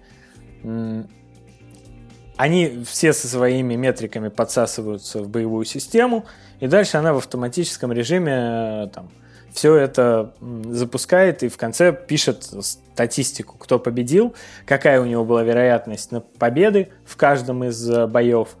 они 2.36 2.84
все 2.84 3.12
со 3.12 3.28
своими 3.28 3.74
метриками 3.74 4.28
подсасываются 4.28 5.22
в 5.22 5.28
боевую 5.28 5.64
систему, 5.64 6.24
и 6.60 6.66
дальше 6.66 6.96
она 6.96 7.12
в 7.12 7.18
автоматическом 7.18 7.92
режиме 7.92 8.32
э, 8.32 8.88
там, 8.92 9.08
все 9.52 9.76
это 9.76 10.34
запускает 10.40 11.44
и 11.44 11.48
в 11.48 11.56
конце 11.56 11.92
пишет 11.92 12.42
статистику, 12.42 13.56
кто 13.56 13.78
победил, 13.78 14.34
какая 14.66 15.00
у 15.00 15.04
него 15.04 15.24
была 15.24 15.44
вероятность 15.44 16.10
на 16.10 16.20
победы 16.20 16.88
в 17.04 17.16
каждом 17.16 17.64
из 17.64 17.88
э, 17.88 18.06
боев. 18.08 18.56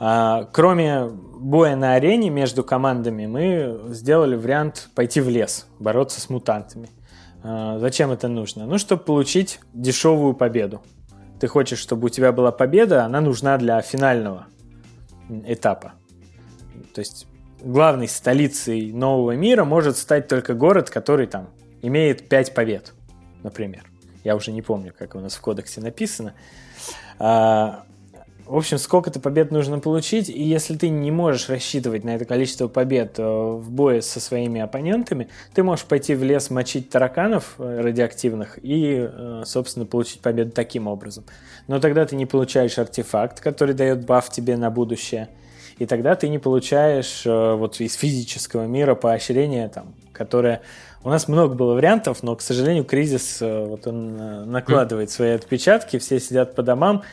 А, 0.00 0.46
кроме 0.52 1.06
боя 1.06 1.76
на 1.76 1.94
арене 1.94 2.28
между 2.30 2.62
командами, 2.62 3.26
мы 3.26 3.80
сделали 3.94 4.36
вариант 4.36 4.90
пойти 4.94 5.20
в 5.20 5.28
лес, 5.28 5.66
бороться 5.78 6.20
с 6.20 6.28
мутантами. 6.28 6.90
А, 7.42 7.78
зачем 7.78 8.10
это 8.10 8.28
нужно? 8.28 8.66
Ну, 8.66 8.76
чтобы 8.76 9.02
получить 9.02 9.60
дешевую 9.72 10.34
победу 10.34 10.82
ты 11.40 11.46
хочешь, 11.46 11.78
чтобы 11.78 12.06
у 12.06 12.08
тебя 12.08 12.32
была 12.32 12.52
победа, 12.52 13.04
она 13.04 13.20
нужна 13.20 13.58
для 13.58 13.80
финального 13.80 14.46
этапа. 15.44 15.94
То 16.94 17.00
есть 17.00 17.26
главной 17.60 18.08
столицей 18.08 18.92
нового 18.92 19.36
мира 19.36 19.64
может 19.64 19.96
стать 19.96 20.28
только 20.28 20.54
город, 20.54 20.90
который 20.90 21.26
там 21.26 21.50
имеет 21.82 22.28
5 22.28 22.54
побед, 22.54 22.94
например. 23.42 23.84
Я 24.24 24.36
уже 24.36 24.52
не 24.52 24.62
помню, 24.62 24.92
как 24.96 25.14
у 25.14 25.20
нас 25.20 25.34
в 25.34 25.40
кодексе 25.40 25.80
написано. 25.80 26.34
А, 27.18 27.84
в 28.48 28.56
общем, 28.56 28.78
сколько-то 28.78 29.20
побед 29.20 29.50
нужно 29.50 29.78
получить, 29.78 30.30
и 30.30 30.42
если 30.42 30.76
ты 30.76 30.88
не 30.88 31.10
можешь 31.10 31.48
рассчитывать 31.50 32.02
на 32.04 32.16
это 32.16 32.24
количество 32.24 32.66
побед 32.66 33.18
э, 33.18 33.22
в 33.22 33.70
бое 33.70 34.00
со 34.00 34.20
своими 34.20 34.60
оппонентами, 34.60 35.28
ты 35.54 35.62
можешь 35.62 35.84
пойти 35.84 36.14
в 36.14 36.22
лес 36.22 36.48
мочить 36.48 36.88
тараканов 36.88 37.56
э, 37.58 37.80
радиоактивных 37.82 38.58
и, 38.62 39.06
э, 39.06 39.42
собственно, 39.44 39.84
получить 39.84 40.20
победу 40.20 40.50
таким 40.50 40.86
образом. 40.86 41.24
Но 41.66 41.78
тогда 41.78 42.06
ты 42.06 42.16
не 42.16 42.24
получаешь 42.24 42.78
артефакт, 42.78 43.40
который 43.40 43.74
дает 43.74 44.06
баф 44.06 44.30
тебе 44.30 44.56
на 44.56 44.70
будущее, 44.70 45.28
и 45.78 45.84
тогда 45.84 46.14
ты 46.16 46.28
не 46.28 46.38
получаешь 46.38 47.22
вот 47.24 47.80
из 47.80 47.94
физического 47.94 48.66
мира 48.66 48.96
поощрение, 48.96 49.68
там, 49.68 49.94
которое 50.12 50.62
у 51.04 51.10
нас 51.10 51.28
много 51.28 51.54
было 51.54 51.74
вариантов, 51.74 52.24
но, 52.24 52.34
к 52.34 52.40
сожалению, 52.40 52.84
кризис 52.84 53.38
вот 53.40 53.86
он 53.86 54.50
накладывает 54.50 55.10
свои 55.10 55.30
отпечатки, 55.30 55.98
все 55.98 56.18
сидят 56.18 56.56
по 56.56 56.64
домам, 56.64 57.04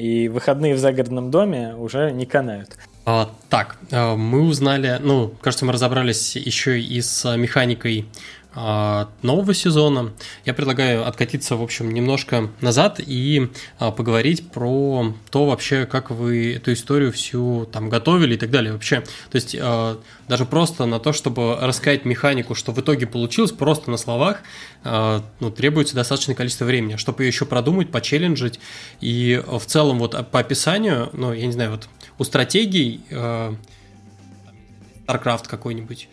и 0.00 0.28
выходные 0.28 0.74
в 0.74 0.78
загородном 0.78 1.30
доме 1.30 1.74
уже 1.76 2.10
не 2.10 2.24
канают. 2.24 2.70
А, 3.04 3.30
так, 3.50 3.76
а, 3.92 4.16
мы 4.16 4.42
узнали, 4.42 4.98
ну, 5.00 5.34
кажется, 5.42 5.66
мы 5.66 5.72
разобрались 5.72 6.36
еще 6.36 6.80
и 6.80 7.02
с 7.02 7.36
механикой 7.36 8.06
а, 8.52 9.08
нового 9.22 9.54
сезона. 9.54 10.12
Я 10.44 10.54
предлагаю 10.54 11.06
откатиться, 11.06 11.54
в 11.54 11.62
общем, 11.62 11.92
немножко 11.92 12.50
назад 12.60 12.98
и 12.98 13.48
а, 13.78 13.92
поговорить 13.92 14.50
про 14.50 15.14
то 15.30 15.46
вообще, 15.46 15.86
как 15.86 16.10
вы 16.10 16.54
эту 16.56 16.72
историю 16.72 17.12
всю 17.12 17.68
там 17.72 17.88
готовили 17.88 18.34
и 18.34 18.36
так 18.36 18.50
далее. 18.50 18.72
Вообще, 18.72 19.02
то 19.02 19.36
есть 19.36 19.56
а, 19.58 20.00
даже 20.26 20.46
просто 20.46 20.86
на 20.86 20.98
то, 20.98 21.12
чтобы 21.12 21.58
рассказать 21.60 22.04
механику, 22.04 22.56
что 22.56 22.72
в 22.72 22.80
итоге 22.80 23.06
получилось, 23.06 23.52
просто 23.52 23.90
на 23.90 23.96
словах, 23.96 24.42
ну, 24.84 25.50
требуется 25.50 25.94
достаточное 25.94 26.34
количество 26.34 26.64
времени, 26.64 26.96
чтобы 26.96 27.22
ее 27.22 27.28
еще 27.28 27.44
продумать, 27.44 27.90
почелленджить. 27.90 28.60
И 29.00 29.42
в 29.46 29.64
целом 29.66 29.98
вот 29.98 30.30
по 30.30 30.40
описанию, 30.40 31.10
ну, 31.12 31.32
я 31.32 31.46
не 31.46 31.52
знаю, 31.52 31.72
вот 31.72 31.88
у 32.18 32.24
стратегий 32.24 33.02
StarCraft 35.10 35.48
какой-нибудь, 35.48 36.08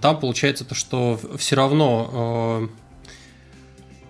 там 0.00 0.18
получается 0.18 0.64
то, 0.64 0.74
что 0.74 1.18
все 1.36 1.56
равно 1.56 2.08
э, 2.12 2.14
а 2.16 2.68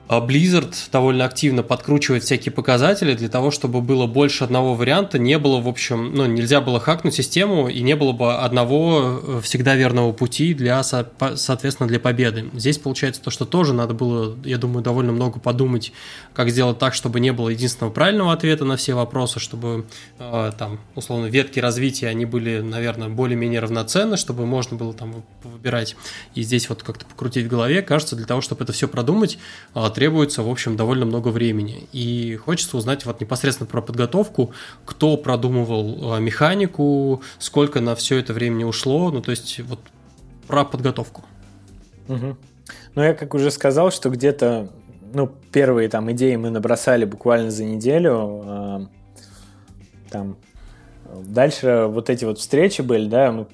Blizzard 0.09 0.75
довольно 0.93 1.25
активно 1.25 1.63
подкручивает 1.63 2.25
всякие 2.25 2.53
показатели 2.53 3.15
для 3.15 3.29
того, 3.29 3.51
чтобы 3.51 3.81
было 3.81 4.07
больше 4.07 4.45
одного 4.45 4.75
варианта, 4.75 5.19
не 5.19 5.39
было, 5.39 5.61
в 5.61 5.69
общем, 5.69 6.15
ну, 6.15 6.27
нельзя 6.27 6.61
было 6.61 6.79
хакнуть 6.79 7.15
систему, 7.15 7.69
и 7.69 7.81
не 7.81 7.97
было 7.97 8.13
бы 8.13 8.35
одного 8.35 9.21
э, 9.23 9.41
всегда 9.43 9.75
верного 9.77 10.13
пути 10.13 10.53
для, 10.53 10.83
соответственно, 10.83 11.89
для 11.89 11.99
победы. 11.99 12.51
Здесь 12.53 12.77
получается 12.77 13.23
то, 13.23 13.31
что 13.31 13.47
тоже 13.47 13.73
надо 13.73 13.95
было, 13.95 14.37
я 14.45 14.59
думаю, 14.59 14.83
довольно 14.83 15.13
много 15.13 15.41
подумать, 15.41 15.93
как 16.35 16.51
сделать 16.51 16.79
так, 16.79 16.93
чтобы 16.95 17.21
не 17.21 17.33
было 17.33 17.49
единственного 17.49 17.93
правильного 17.93 18.33
ответа 18.33 18.67
на 18.67 18.77
все 18.77 18.95
вопросы, 18.95 19.41
чтобы 19.41 19.87
э, 20.19 20.53
там, 20.59 20.81
условно, 20.95 21.27
ветки 21.27 21.61
развития, 21.61 22.09
они 22.09 22.27
были, 22.27 22.61
наверное, 22.61 23.09
более-менее 23.09 23.61
равноценны, 23.61 24.19
чтобы 24.19 24.45
можно 24.45 24.77
было 24.77 24.93
там 24.93 25.25
выбирать, 25.43 25.97
и 26.35 26.43
здесь 26.43 26.69
вот 26.69 26.83
как-то 26.83 27.07
покрутить 27.07 27.47
в 27.47 27.49
голове. 27.49 27.81
Кажется, 27.81 28.17
для 28.17 28.27
того, 28.27 28.43
чтобы 28.43 28.65
это 28.65 28.75
все 28.75 28.87
продумать, 28.87 29.39
требуется, 29.95 30.43
в 30.43 30.51
общем, 30.51 30.77
довольно 30.77 31.07
много 31.07 31.29
времени. 31.29 31.89
И 31.93 32.37
хочется 32.37 32.77
узнать 32.77 33.07
вот 33.07 33.21
непосредственно 33.21 33.67
про 33.67 33.81
подготовку, 33.81 34.53
кто 34.85 35.17
продумывал 35.17 36.17
э, 36.17 36.21
механику, 36.21 37.23
сколько 37.39 37.81
на 37.81 37.95
все 37.95 38.19
это 38.19 38.33
времени 38.33 38.65
ушло, 38.65 39.11
ну, 39.11 39.23
то 39.23 39.31
есть 39.31 39.61
вот 39.61 39.81
про 40.47 40.65
подготовку. 40.65 41.23
Угу. 42.09 42.37
Ну, 42.95 43.03
я 43.03 43.15
как 43.15 43.35
уже 43.35 43.51
сказал, 43.51 43.91
что 43.91 44.11
где-то, 44.11 44.71
ну, 45.15 45.31
первые 45.53 45.89
там 45.89 46.11
идеи 46.13 46.37
мы 46.37 46.51
набросали 46.51 47.05
буквально 47.05 47.51
за 47.51 47.65
неделю, 47.65 48.43
э, 48.45 48.87
там, 50.11 50.37
дальше 51.23 51.87
вот 51.89 52.11
эти 52.11 52.25
вот 52.25 52.39
встречи 52.39 52.83
были, 52.83 53.09
да, 53.09 53.33
мы 53.33 53.47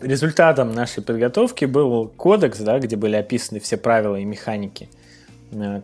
результатом 0.00 0.72
нашей 0.72 1.02
подготовки 1.02 1.64
был 1.64 2.08
кодекс, 2.08 2.58
да, 2.58 2.78
где 2.78 2.96
были 2.96 3.16
описаны 3.16 3.60
все 3.60 3.76
правила 3.76 4.16
и 4.16 4.24
механики– 4.24 4.88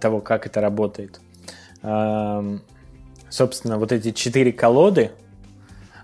того, 0.01 0.21
как 0.21 0.47
это 0.47 0.61
работает. 0.61 1.21
Собственно, 3.31 3.79
вот 3.79 3.93
эти 3.93 4.11
четыре 4.13 4.53
колоды, 4.53 5.11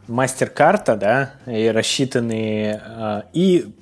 мастер-карта, 0.09 0.97
да, 0.97 1.31
и 1.47 1.69
рассчитанные, 1.69 2.83
э, 2.85 3.23
и 3.33 3.75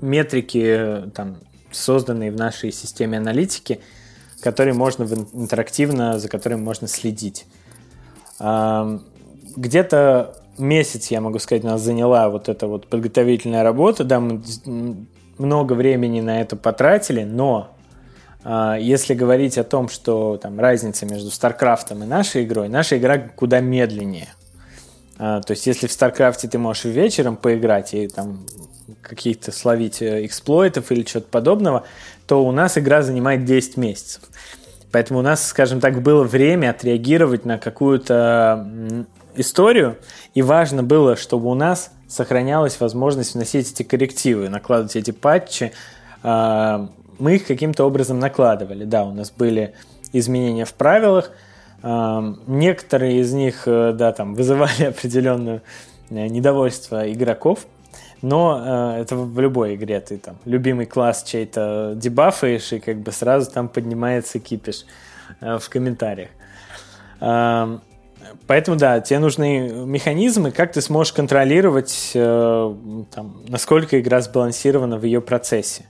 метрики, 0.00 1.04
там, 1.14 1.38
созданные 1.72 2.30
в 2.30 2.36
нашей 2.36 2.72
системе 2.72 3.18
аналитики, 3.18 3.80
которые 4.42 4.74
можно 4.74 5.04
интерактивно, 5.32 6.18
за 6.18 6.28
которыми 6.28 6.60
можно 6.60 6.88
следить. 6.88 7.46
Где-то 8.38 10.34
месяц, 10.58 11.10
я 11.10 11.20
могу 11.20 11.38
сказать, 11.38 11.64
нас 11.64 11.80
заняла 11.80 12.28
вот 12.28 12.48
эта 12.48 12.66
вот 12.66 12.86
подготовительная 12.88 13.62
работа, 13.62 14.04
да, 14.04 14.20
мы 14.20 14.42
много 15.38 15.72
времени 15.74 16.20
на 16.20 16.40
это 16.40 16.56
потратили, 16.56 17.24
но 17.24 17.70
если 18.44 19.14
говорить 19.14 19.58
о 19.58 19.64
том, 19.64 19.88
что 19.88 20.38
там 20.38 20.58
разница 20.58 21.04
между 21.04 21.28
StarCraft 21.28 21.92
и 21.92 22.06
нашей 22.06 22.44
игрой, 22.44 22.68
наша 22.68 22.96
игра 22.96 23.18
куда 23.18 23.60
медленнее. 23.60 24.28
А, 25.22 25.42
то 25.42 25.50
есть, 25.50 25.66
если 25.66 25.86
в 25.86 25.90
StarCraft 25.90 26.48
ты 26.48 26.56
можешь 26.56 26.84
вечером 26.86 27.36
поиграть 27.36 27.92
и 27.92 28.08
там 28.08 28.46
каких-то 29.02 29.52
словить 29.52 30.00
э, 30.00 30.24
эксплойтов 30.24 30.90
или 30.90 31.04
что-то 31.06 31.26
подобного, 31.28 31.84
то 32.26 32.42
у 32.42 32.52
нас 32.52 32.78
игра 32.78 33.02
занимает 33.02 33.44
10 33.44 33.76
месяцев. 33.76 34.22
Поэтому 34.90 35.20
у 35.20 35.22
нас, 35.22 35.46
скажем 35.46 35.80
так, 35.80 36.00
было 36.00 36.24
время 36.24 36.70
отреагировать 36.70 37.44
на 37.44 37.58
какую-то 37.58 39.06
историю, 39.36 39.98
и 40.32 40.40
важно 40.40 40.82
было, 40.82 41.16
чтобы 41.16 41.50
у 41.50 41.54
нас 41.54 41.90
сохранялась 42.08 42.80
возможность 42.80 43.34
вносить 43.34 43.70
эти 43.72 43.82
коррективы, 43.82 44.48
накладывать 44.48 44.96
эти 44.96 45.10
патчи, 45.10 45.72
а, 46.22 46.88
мы 47.20 47.36
их 47.36 47.46
каким-то 47.46 47.84
образом 47.84 48.18
накладывали. 48.18 48.84
Да, 48.84 49.04
у 49.04 49.12
нас 49.12 49.30
были 49.30 49.74
изменения 50.12 50.64
в 50.64 50.74
правилах, 50.74 51.30
некоторые 51.82 53.20
из 53.20 53.32
них, 53.32 53.62
э, 53.66 53.92
да, 53.94 54.12
там 54.12 54.34
вызывали 54.34 54.84
определенное 54.88 55.62
э, 56.10 56.26
недовольство 56.26 57.10
игроков, 57.10 57.66
но 58.22 58.94
э, 58.96 59.00
это 59.00 59.16
в 59.16 59.40
любой 59.40 59.76
игре 59.76 60.00
ты 60.00 60.18
там 60.18 60.36
любимый 60.44 60.86
класс 60.86 61.22
чей-то 61.22 61.94
дебафаешь 61.96 62.72
и 62.72 62.80
как 62.80 62.98
бы 62.98 63.12
сразу 63.12 63.50
там 63.50 63.68
поднимается 63.68 64.38
кипиш 64.38 64.84
в 65.40 65.62
комментариях. 65.68 66.30
Поэтому, 68.46 68.76
да, 68.76 69.00
тебе 69.00 69.20
нужны 69.20 69.68
механизмы, 69.68 70.50
как 70.50 70.72
ты 70.72 70.80
сможешь 70.80 71.12
контролировать, 71.12 72.10
там, 72.12 73.42
насколько 73.48 74.00
игра 74.00 74.20
сбалансирована 74.20 74.98
в 74.98 75.04
ее 75.04 75.20
процессе. 75.20 75.84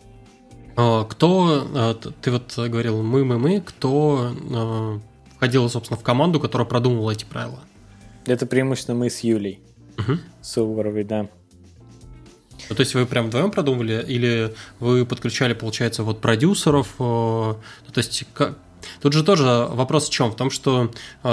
А, 0.77 1.05
кто, 1.05 1.67
а, 1.75 1.95
ты 1.95 2.31
вот 2.31 2.55
говорил 2.57 3.03
мы, 3.03 3.25
мы, 3.25 3.39
мы, 3.39 3.61
кто 3.61 4.35
а, 4.53 5.01
входил, 5.37 5.69
собственно, 5.69 5.99
в 5.99 6.03
команду, 6.03 6.41
которая 6.41 6.67
продумывала 6.67 7.11
эти 7.11 7.25
правила? 7.25 7.61
Это 8.27 8.47
преимущественно 8.47 8.97
мы 8.97 9.11
с 9.11 9.21
Юлей. 9.21 9.61
Угу. 9.99 10.19
Суворовой, 10.43 11.05
да. 11.05 11.29
Ну, 12.69 12.77
то 12.77 12.81
есть 12.81 12.95
вы 12.95 13.05
прям 13.07 13.27
вдвоем 13.27 13.51
продумывали, 13.51 14.05
или 14.07 14.55
вы 14.79 15.05
подключали, 15.05 15.55
получается, 15.55 16.05
вот 16.05 16.21
продюсеров? 16.21 16.95
То 16.99 17.59
есть 17.97 18.25
как... 18.33 18.59
Тут 19.03 19.13
же 19.13 19.25
тоже 19.25 19.45
вопрос 19.45 20.09
в 20.09 20.13
чем? 20.13 20.31
В 20.31 20.37
том, 20.37 20.51
что 20.51 20.91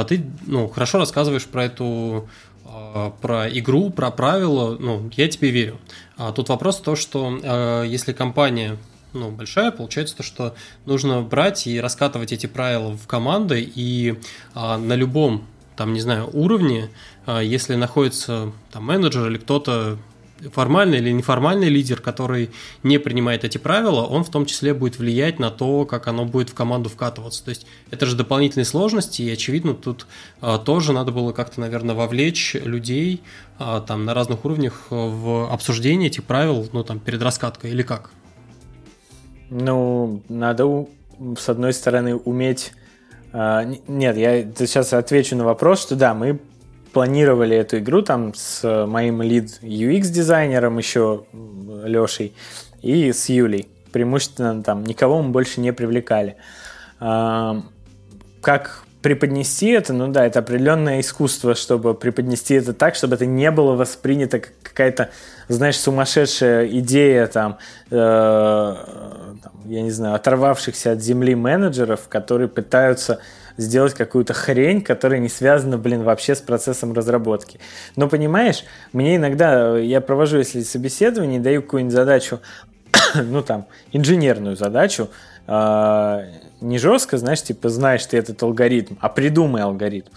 ты 0.08 0.26
ну, 0.46 0.68
хорошо 0.68 0.98
рассказываешь 0.98 1.46
про 1.46 1.66
эту 1.66 2.28
про 3.22 3.48
игру, 3.50 3.90
про 3.90 4.12
правила, 4.12 4.76
ну, 4.80 5.10
я 5.16 5.28
тебе 5.28 5.52
верю. 5.52 5.80
А 6.18 6.32
тут 6.32 6.50
вопрос 6.50 6.80
в 6.80 6.82
том, 6.82 6.96
что 6.96 7.84
если 7.84 8.14
компания 8.14 8.78
ну, 9.14 9.32
большая, 9.32 9.72
получается 9.72 10.18
то, 10.18 10.24
что 10.24 10.56
нужно 10.86 11.22
брать 11.22 11.68
и 11.68 11.80
раскатывать 11.80 12.32
эти 12.32 12.48
правила 12.48 12.96
в 12.96 13.08
команды, 13.08 13.62
и 13.62 14.20
а, 14.54 14.78
на 14.78 14.94
любом, 14.94 15.46
там, 15.76 15.94
не 15.94 16.02
знаю, 16.02 16.30
уровне, 16.34 16.90
а, 17.26 17.40
если 17.42 17.76
находится 17.76 18.52
там 18.72 18.86
менеджер 18.86 19.28
или 19.28 19.38
кто-то 19.38 19.98
формальный 20.54 21.00
или 21.00 21.12
неформальный 21.12 21.70
лидер, 21.70 22.00
который 22.00 22.52
не 22.84 23.00
принимает 23.00 23.44
эти 23.44 23.58
правила, 23.58 24.02
он 24.02 24.24
в 24.24 24.30
том 24.30 24.46
числе 24.46 24.74
будет 24.74 25.00
влиять 25.00 25.40
на 25.40 25.50
то, 25.50 25.86
как 25.86 26.08
оно 26.08 26.26
будет 26.26 26.50
в 26.50 26.54
команду 26.54 26.90
вкатываться. 26.90 27.44
То 27.44 27.50
есть 27.50 27.66
это 27.90 28.06
же 28.06 28.16
дополнительные 28.16 28.66
сложности, 28.66 29.24
и 29.24 29.32
очевидно 29.32 29.74
тут 29.74 30.06
а, 30.42 30.58
тоже 30.58 30.94
надо 30.94 31.12
было 31.12 31.32
как-то, 31.32 31.60
наверное, 31.60 31.96
вовлечь 31.96 32.56
людей 32.56 33.22
а, 33.58 33.82
там 33.82 34.06
на 34.06 34.14
разных 34.14 34.46
уровнях 34.46 34.88
в 34.90 35.52
обсуждение 35.52 36.08
этих 36.10 36.24
правил, 36.24 36.68
ну 36.72 36.84
там 36.84 37.00
перед 37.00 37.22
раскаткой 37.22 37.72
или 37.72 37.82
как? 37.82 38.12
Ну, 39.50 40.22
надо, 40.30 40.88
с 41.38 41.50
одной 41.50 41.74
стороны, 41.74 42.16
уметь... 42.16 42.74
А, 43.34 43.64
нет, 43.88 44.18
я 44.18 44.44
сейчас 44.58 44.94
отвечу 44.94 45.36
на 45.36 45.46
вопрос, 45.46 45.82
что 45.82 45.96
да, 45.96 46.14
мы 46.14 46.40
планировали 46.94 47.56
эту 47.56 47.78
игру 47.80 48.02
там 48.02 48.34
с 48.34 48.86
моим 48.88 49.22
лид 49.22 49.60
UX-дизайнером 49.62 50.78
еще 50.78 51.26
Лешей 51.84 52.34
и 52.82 53.12
с 53.12 53.30
Юлей. 53.30 53.68
Преимущественно 53.92 54.64
там 54.64 54.84
никого 54.84 55.22
мы 55.22 55.30
больше 55.30 55.62
не 55.62 55.72
привлекали. 55.74 56.38
А, 57.00 57.62
как 58.42 58.84
преподнести 59.02 59.70
это, 59.70 59.94
ну 59.94 60.08
да, 60.10 60.26
это 60.26 60.40
определенное 60.40 61.00
искусство, 61.00 61.56
чтобы 61.56 61.94
преподнести 61.94 62.56
это 62.56 62.74
так, 62.74 62.96
чтобы 62.96 63.16
это 63.16 63.26
не 63.26 63.52
было 63.52 63.76
воспринято 63.76 64.40
как 64.40 64.54
какая-то, 64.64 65.10
знаешь, 65.48 65.80
сумасшедшая 65.80 66.68
идея 66.68 67.28
там, 67.28 67.58
э, 67.90 69.27
я 69.68 69.82
не 69.82 69.92
знаю, 69.92 70.16
оторвавшихся 70.16 70.94
от 70.94 71.02
земли 71.02 71.36
менеджеров, 71.36 72.08
которые 72.08 72.48
пытаются 72.48 73.20
сделать 73.58 73.94
какую-то 73.94 74.34
хрень, 74.34 74.82
которая 74.82 75.20
не 75.20 75.30
связана, 75.30 75.78
блин, 75.78 76.04
вообще 76.04 76.36
с 76.36 76.42
процессом 76.42 76.94
разработки. 76.94 77.60
Но 77.96 78.08
понимаешь, 78.08 78.64
мне 78.94 79.16
иногда, 79.16 79.78
я 79.78 80.00
провожу, 80.00 80.38
если 80.38 80.62
собеседование, 80.62 81.40
даю 81.40 81.62
какую-нибудь 81.62 81.94
задачу, 81.94 82.40
ну 83.16 83.42
там, 83.42 83.66
инженерную 83.92 84.56
задачу, 84.56 85.10
э, 85.48 86.26
не 86.62 86.78
жестко, 86.78 87.18
знаешь, 87.18 87.42
типа, 87.42 87.70
знаешь 87.70 88.06
ты 88.06 88.18
этот 88.18 88.42
алгоритм, 88.44 88.96
а 89.02 89.10
придумай 89.10 89.64
алгоритм. 89.64 90.12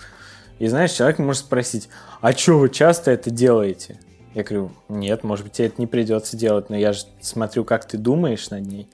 И 0.59 0.69
знаешь, 0.69 0.93
человек 0.93 1.19
может 1.19 1.43
спросить, 1.43 1.89
а 2.21 2.33
что 2.33 2.59
вы 2.59 2.69
часто 2.69 3.11
это 3.11 3.31
делаете? 3.31 3.99
Я 4.35 4.45
говорю, 4.45 4.71
нет, 4.89 5.25
может 5.25 5.45
быть, 5.45 5.55
тебе 5.55 5.69
это 5.69 5.77
не 5.79 5.87
придется 5.87 6.37
делать, 6.37 6.71
но 6.71 6.77
я 6.77 6.93
же 6.93 7.05
смотрю, 7.21 7.65
как 7.65 7.87
ты 7.87 7.97
думаешь 7.97 8.51
над 8.51 8.67
ней. 8.67 8.89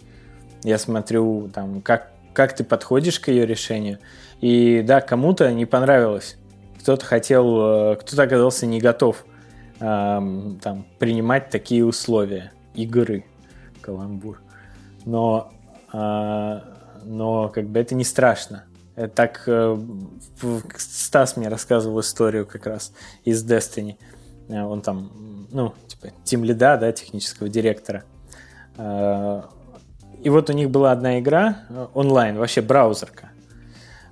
Я 0.66 0.78
смотрю, 0.78 1.48
там, 1.54 1.80
как, 1.80 2.10
как 2.32 2.56
ты 2.56 2.64
подходишь 2.64 3.20
к 3.20 3.28
ее 3.28 3.46
решению. 3.46 4.00
И 4.40 4.82
да, 4.82 5.00
кому-то 5.00 5.50
не 5.52 5.64
понравилось. 5.64 6.36
Кто-то 6.80 7.04
хотел, 7.06 7.92
э, 7.92 7.96
кто-то 7.96 8.22
оказался 8.24 8.66
не 8.66 8.80
готов 8.80 9.24
эм, 9.78 10.58
там, 10.60 10.84
принимать 10.98 11.50
такие 11.50 11.86
условия 11.86 12.52
игры. 12.74 13.24
Каламбур. 13.80 14.40
Но 15.04 15.52
э, 15.92 16.60
но 17.04 17.48
как 17.48 17.68
бы 17.68 17.78
это 17.78 17.94
не 17.94 18.02
страшно. 18.04 18.64
Так 19.14 19.44
э, 19.46 19.78
Стас 20.76 21.36
мне 21.36 21.48
рассказывал 21.48 22.00
историю 22.00 22.44
как 22.44 22.66
раз 22.66 22.92
из 23.24 23.48
Destiny. 23.48 23.96
Э, 24.48 24.62
он 24.62 24.82
там, 24.82 25.46
ну, 25.52 25.74
типа, 25.86 26.08
тим 26.24 26.42
лида, 26.42 26.76
да, 26.76 26.90
технического 26.90 27.48
директора. 27.48 28.02
Э, 28.76 29.42
и 30.26 30.28
вот 30.28 30.50
у 30.50 30.52
них 30.52 30.70
была 30.70 30.90
одна 30.90 31.20
игра 31.20 31.58
онлайн, 31.94 32.36
вообще 32.36 32.60
браузерка. 32.60 33.30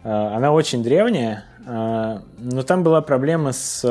Она 0.05 0.53
очень 0.53 0.81
древняя, 0.81 1.43
но 1.67 2.62
там 2.65 2.85
была 2.85 3.03
проблема 3.03 3.51
с 3.51 3.85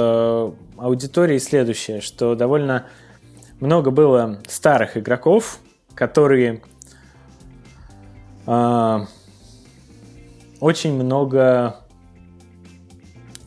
аудиторией 0.77 1.41
следующая, 1.41 1.99
что 1.99 2.35
довольно 2.35 2.85
много 3.59 3.91
было 3.91 4.39
старых 4.47 4.95
игроков, 4.95 5.59
которые 5.95 6.61
очень 10.61 10.93
много 10.93 11.75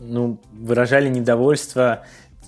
ну, 0.00 0.38
выражали 0.52 1.08
недовольство 1.08 2.02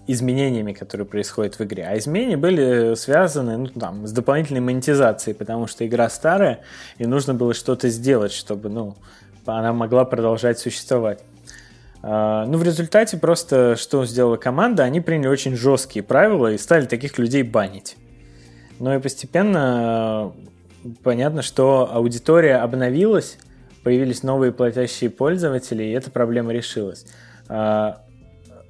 изменениями, 0.09 0.73
которые 0.73 1.07
происходят 1.07 1.59
в 1.59 1.61
игре. 1.63 1.87
А 1.87 1.97
изменения 1.99 2.39
были 2.39 2.95
связаны 2.95 3.59
ну, 3.59 3.67
там, 3.67 4.07
с 4.07 4.13
дополнительной 4.13 4.63
монетизацией, 4.63 5.37
потому 5.37 5.67
что 5.67 5.87
игра 5.87 6.09
старая, 6.09 6.61
и 6.97 7.07
нужно 7.07 7.35
было 7.35 7.53
что-то 7.53 7.91
сделать, 7.91 8.33
чтобы 8.33 8.71
ну, 8.71 8.97
она 9.45 9.73
могла 9.73 10.05
продолжать 10.05 10.59
существовать. 10.59 11.21
Uh, 12.01 12.47
ну, 12.47 12.59
в 12.59 12.63
результате 12.63 13.17
просто 13.17 13.75
что 13.77 14.07
сделала 14.07 14.37
команда, 14.37 14.85
они 14.85 15.01
приняли 15.01 15.27
очень 15.27 15.57
жесткие 15.57 16.05
правила 16.05 16.53
и 16.53 16.57
стали 16.57 16.87
таких 16.87 17.19
людей 17.19 17.43
банить. 17.43 17.97
Ну 18.79 18.95
и 18.95 19.01
постепенно 19.01 20.33
понятно, 21.03 21.43
что 21.43 21.91
аудитория 21.93 22.57
обновилась, 22.59 23.37
появились 23.83 24.23
новые 24.23 24.53
платящие 24.53 25.11
пользователи, 25.11 25.83
и 25.83 25.91
эта 25.91 26.11
проблема 26.11 26.53
решилась. 26.53 27.05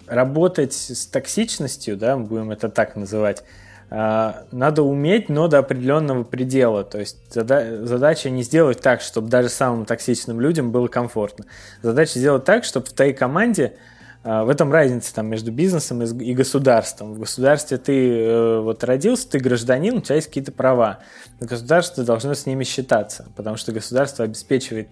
Работать 0.09 0.73
с 0.73 1.07
токсичностью, 1.07 1.97
да, 1.97 2.17
будем 2.17 2.51
это 2.51 2.69
так 2.69 2.97
называть, 2.97 3.45
а, 3.91 4.45
надо 4.53 4.83
уметь, 4.83 5.29
но 5.29 5.49
до 5.49 5.59
определенного 5.59 6.23
предела. 6.23 6.85
То 6.85 6.99
есть 6.99 7.17
задача 7.33 8.31
не 8.31 8.43
сделать 8.43 8.81
так, 8.81 9.01
чтобы 9.01 9.29
даже 9.29 9.49
самым 9.49 9.87
токсичным 9.87 10.41
людям 10.41 10.73
было 10.73 10.89
комфортно. 10.89 11.47
Задача 11.83 12.19
сделать 12.19 12.45
так, 12.45 12.65
чтобы 12.65 12.87
в 12.87 12.93
твоей 12.93 13.15
команде 13.15 13.77
а, 14.25 14.45
в 14.45 14.51
этом 14.51 14.71
разница 14.71 15.15
там, 15.15 15.27
между 15.27 15.53
бизнесом 15.53 16.03
и 16.03 16.35
государством. 16.35 17.15
В 17.15 17.21
государстве 17.21 17.79
ты 17.79 18.11
э, 18.11 18.61
вот 18.61 18.85
родился, 18.85 19.31
ты 19.31 19.39
гражданин, 19.39 19.97
у 19.97 20.01
тебя 20.01 20.17
есть 20.17 20.29
какие-то 20.29 20.53
права. 20.53 20.99
Но 21.41 21.47
государство 21.47 22.05
должно 22.05 22.35
с 22.35 22.45
ними 22.45 22.65
считаться, 22.65 23.27
потому 23.37 23.57
что 23.57 23.73
государство 23.73 24.25
обеспечивает 24.25 24.89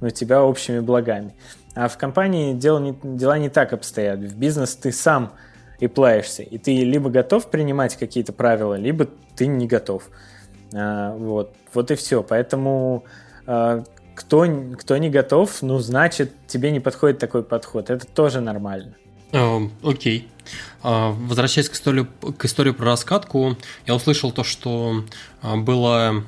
ну, 0.00 0.10
тебя 0.10 0.42
общими 0.42 0.80
благами. 0.80 1.34
А 1.74 1.88
в 1.88 1.96
компании 1.96 2.54
дела 2.54 2.78
не, 2.78 2.96
дела 3.02 3.38
не 3.38 3.48
так 3.48 3.72
обстоят. 3.72 4.18
В 4.18 4.36
бизнес 4.36 4.74
ты 4.76 4.92
сам 4.92 5.32
и 5.78 5.86
плаешься, 5.86 6.42
и 6.42 6.58
ты 6.58 6.84
либо 6.84 7.10
готов 7.10 7.50
принимать 7.50 7.96
какие-то 7.96 8.32
правила, 8.32 8.74
либо 8.74 9.08
ты 9.36 9.46
не 9.46 9.66
готов. 9.66 10.10
А, 10.74 11.16
вот, 11.16 11.54
вот 11.72 11.90
и 11.90 11.94
все. 11.94 12.22
Поэтому 12.22 13.04
а, 13.46 13.84
кто, 14.14 14.46
кто 14.78 14.96
не 14.98 15.10
готов, 15.10 15.62
ну, 15.62 15.78
значит, 15.78 16.32
тебе 16.46 16.70
не 16.70 16.80
подходит 16.80 17.18
такой 17.18 17.42
подход. 17.42 17.90
Это 17.90 18.06
тоже 18.06 18.40
нормально. 18.40 18.94
Эм, 19.32 19.72
окей. 19.82 20.28
Okay. 20.28 20.42
uh, 20.82 21.12
возвращаясь 21.26 21.68
к 21.68 21.74
истории, 21.74 22.06
к 22.36 22.44
истории 22.44 22.72
про 22.72 22.86
раскатку, 22.86 23.56
я 23.86 23.94
услышал 23.94 24.30
то, 24.32 24.44
что 24.44 25.04
uh, 25.42 25.56
было 25.56 26.22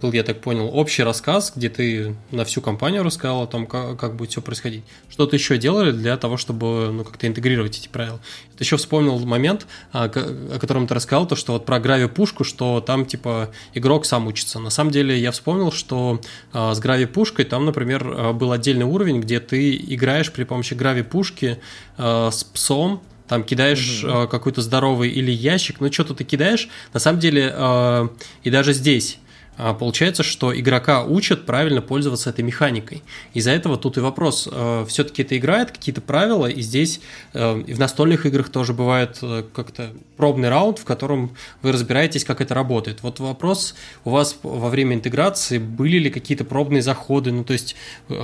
был, 0.00 0.12
я 0.12 0.22
так 0.22 0.40
понял, 0.40 0.70
общий 0.72 1.02
рассказ, 1.02 1.52
где 1.54 1.68
ты 1.68 2.16
на 2.30 2.44
всю 2.44 2.60
компанию 2.60 3.02
рассказал 3.02 3.42
о 3.42 3.46
том, 3.46 3.66
как, 3.66 3.98
как 3.98 4.16
будет 4.16 4.30
все 4.30 4.40
происходить. 4.40 4.84
Что-то 5.08 5.36
еще 5.36 5.58
делали 5.58 5.92
для 5.92 6.16
того, 6.16 6.36
чтобы 6.36 6.90
ну, 6.92 7.04
как-то 7.04 7.26
интегрировать 7.26 7.78
эти 7.78 7.88
правила. 7.88 8.20
Ты 8.56 8.64
еще 8.64 8.76
вспомнил 8.76 9.18
момент, 9.20 9.66
а, 9.92 10.04
о 10.04 10.58
котором 10.58 10.86
ты 10.86 10.94
рассказал, 10.94 11.26
то, 11.26 11.36
что 11.36 11.52
вот 11.52 11.66
про 11.66 11.78
грави-пушку, 11.78 12.44
что 12.44 12.80
там 12.80 13.06
типа 13.06 13.50
игрок 13.74 14.06
сам 14.06 14.26
учится. 14.26 14.58
На 14.58 14.70
самом 14.70 14.90
деле 14.90 15.18
я 15.18 15.30
вспомнил, 15.32 15.72
что 15.72 16.20
а, 16.52 16.74
с 16.74 16.80
грави-пушкой 16.80 17.44
там, 17.44 17.64
например, 17.64 18.06
а, 18.06 18.32
был 18.32 18.52
отдельный 18.52 18.86
уровень, 18.86 19.20
где 19.20 19.40
ты 19.40 19.76
играешь 19.76 20.32
при 20.32 20.44
помощи 20.44 20.74
грави-пушки 20.74 21.58
с 21.98 22.44
псом, 22.44 23.02
там 23.28 23.42
кидаешь 23.44 24.04
угу. 24.04 24.12
э, 24.12 24.26
какой-то 24.28 24.62
здоровый 24.62 25.10
или 25.10 25.30
ящик, 25.30 25.80
ну 25.80 25.92
что-то 25.92 26.14
ты 26.14 26.24
кидаешь, 26.24 26.68
на 26.92 27.00
самом 27.00 27.20
деле, 27.20 27.52
э, 27.54 28.08
и 28.44 28.50
даже 28.50 28.72
здесь 28.72 29.18
получается, 29.56 30.22
что 30.22 30.58
игрока 30.58 31.02
учат 31.04 31.46
правильно 31.46 31.80
пользоваться 31.80 32.30
этой 32.30 32.42
механикой. 32.44 33.02
Из-за 33.32 33.52
этого 33.52 33.76
тут 33.78 33.96
и 33.96 34.00
вопрос. 34.00 34.48
Э, 34.50 34.84
Все-таки 34.86 35.22
это 35.22 35.36
играет 35.36 35.70
какие-то 35.70 36.00
правила, 36.00 36.46
и 36.46 36.60
здесь 36.60 37.00
э, 37.32 37.62
и 37.66 37.72
в 37.72 37.78
настольных 37.78 38.26
играх 38.26 38.50
тоже 38.50 38.74
бывает 38.74 39.18
э, 39.22 39.44
как-то 39.54 39.92
пробный 40.16 40.50
раунд, 40.50 40.78
в 40.78 40.84
котором 40.84 41.34
вы 41.62 41.72
разбираетесь, 41.72 42.24
как 42.24 42.40
это 42.40 42.54
работает. 42.54 43.02
Вот 43.02 43.18
вопрос 43.20 43.74
у 44.04 44.10
вас 44.10 44.38
во 44.42 44.68
время 44.68 44.94
интеграции, 44.94 45.58
были 45.58 45.98
ли 45.98 46.10
какие-то 46.10 46.44
пробные 46.44 46.82
заходы, 46.82 47.32
ну 47.32 47.44
то 47.44 47.52
есть 47.52 47.76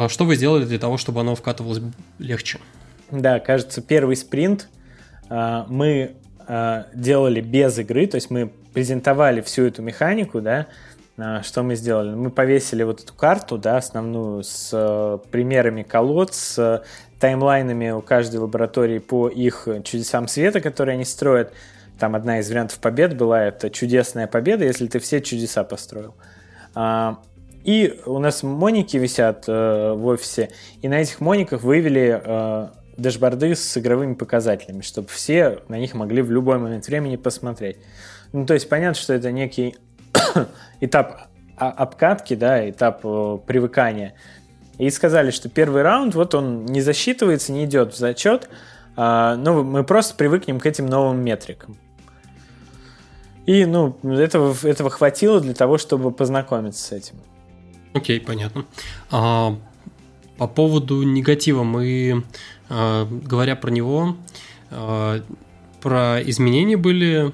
что 0.08 0.24
вы 0.24 0.36
сделали 0.36 0.64
для 0.64 0.78
того, 0.78 0.98
чтобы 0.98 1.20
оно 1.20 1.34
вкатывалось 1.34 1.80
легче? 2.18 2.58
Да, 3.10 3.40
кажется, 3.40 3.80
первый 3.82 4.16
спринт 4.16 4.68
мы 5.30 6.14
делали 6.94 7.40
без 7.40 7.78
игры, 7.78 8.06
то 8.06 8.16
есть 8.16 8.30
мы 8.30 8.52
презентовали 8.72 9.40
всю 9.40 9.64
эту 9.64 9.82
механику, 9.82 10.40
да, 10.40 10.60
а, 10.60 10.66
что 11.16 11.62
мы 11.62 11.74
сделали? 11.74 12.14
Мы 12.14 12.30
повесили 12.30 12.82
вот 12.82 13.02
эту 13.02 13.14
карту, 13.14 13.58
да, 13.58 13.76
основную, 13.76 14.42
с 14.44 14.70
э, 14.72 15.18
примерами 15.30 15.82
колод, 15.82 16.34
с 16.34 16.82
таймлайнами 17.20 17.90
у 17.90 18.00
каждой 18.00 18.36
лаборатории 18.36 18.98
по 18.98 19.28
их 19.28 19.68
чудесам 19.84 20.26
света, 20.26 20.60
которые 20.60 20.94
они 20.94 21.04
строят. 21.04 21.52
Там 21.98 22.14
одна 22.14 22.40
из 22.40 22.48
вариантов 22.48 22.78
побед 22.78 23.16
была, 23.16 23.44
это 23.44 23.70
чудесная 23.70 24.26
победа, 24.26 24.64
если 24.64 24.86
ты 24.88 24.98
все 24.98 25.20
чудеса 25.20 25.62
построил. 25.62 26.14
А, 26.74 27.18
и 27.62 28.00
у 28.06 28.18
нас 28.18 28.42
моники 28.42 28.96
висят 28.96 29.44
э, 29.46 29.92
в 29.92 30.06
офисе, 30.06 30.50
и 30.80 30.88
на 30.88 31.00
этих 31.00 31.20
мониках 31.20 31.62
вывели 31.62 32.20
э, 32.24 32.68
дашборды 32.96 33.54
с 33.54 33.76
игровыми 33.76 34.14
показателями, 34.14 34.80
чтобы 34.80 35.08
все 35.08 35.60
на 35.68 35.78
них 35.78 35.94
могли 35.94 36.22
в 36.22 36.30
любой 36.30 36.58
момент 36.58 36.86
времени 36.88 37.16
посмотреть. 37.16 37.76
Ну, 38.32 38.46
то 38.46 38.54
есть 38.54 38.68
понятно, 38.68 39.00
что 39.00 39.12
это 39.12 39.30
некий 39.30 39.76
этап 40.80 41.28
обкатки, 41.56 42.34
да, 42.34 42.68
этап 42.68 43.00
э, 43.04 43.38
привыкания. 43.46 44.14
И 44.78 44.90
сказали, 44.90 45.30
что 45.30 45.48
первый 45.48 45.82
раунд, 45.82 46.14
вот 46.14 46.34
он 46.34 46.64
не 46.66 46.80
засчитывается, 46.80 47.52
не 47.52 47.64
идет 47.64 47.94
в 47.94 47.96
зачет, 47.96 48.48
а, 48.96 49.36
но 49.36 49.62
мы 49.62 49.84
просто 49.84 50.14
привыкнем 50.16 50.58
к 50.58 50.66
этим 50.66 50.86
новым 50.86 51.22
метрикам. 51.22 51.76
И, 53.46 53.64
ну, 53.64 53.96
этого, 54.02 54.56
этого 54.62 54.90
хватило 54.90 55.40
для 55.40 55.54
того, 55.54 55.78
чтобы 55.78 56.10
познакомиться 56.10 56.82
с 56.82 56.92
этим. 56.92 57.16
Окей, 57.92 58.20
понятно. 58.20 58.64
А, 59.10 59.56
по 60.38 60.46
поводу 60.46 61.02
негатива 61.02 61.62
мы, 61.62 62.24
э, 62.68 63.06
говоря 63.06 63.54
про 63.54 63.70
него, 63.70 64.16
э, 64.70 65.20
про 65.80 66.22
изменения 66.22 66.76
были 66.76 67.32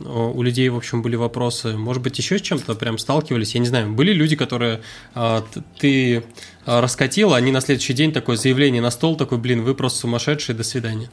у 0.00 0.42
людей, 0.42 0.68
в 0.68 0.76
общем, 0.76 1.02
были 1.02 1.16
вопросы. 1.16 1.76
Может 1.76 2.02
быть, 2.02 2.18
еще 2.18 2.38
с 2.38 2.42
чем-то 2.42 2.74
прям 2.74 2.98
сталкивались? 2.98 3.54
Я 3.54 3.60
не 3.60 3.66
знаю. 3.66 3.92
Были 3.92 4.12
люди, 4.12 4.36
которые 4.36 4.80
э, 5.14 5.40
ты 5.78 6.24
раскатил, 6.66 7.34
они 7.34 7.52
на 7.52 7.60
следующий 7.60 7.92
день 7.92 8.12
такое 8.12 8.36
заявление 8.36 8.82
на 8.82 8.90
стол, 8.90 9.16
такой, 9.16 9.38
блин, 9.38 9.62
вы 9.62 9.74
просто 9.74 10.00
сумасшедшие, 10.00 10.56
до 10.56 10.64
свидания. 10.64 11.10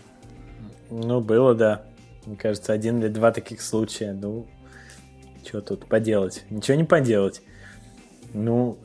Ну, 0.90 1.22
было, 1.22 1.56
да. 1.56 1.84
Мне 2.26 2.36
кажется, 2.36 2.74
один 2.74 3.00
или 3.00 3.08
два 3.08 3.32
таких 3.32 3.62
случая. 3.62 4.14
Ну, 4.14 4.48
что 5.48 5.62
тут 5.62 5.86
поделать? 5.86 6.44
Ничего 6.50 6.78
не 6.78 6.84
поделать. 6.84 7.42
Ну, 8.34 8.78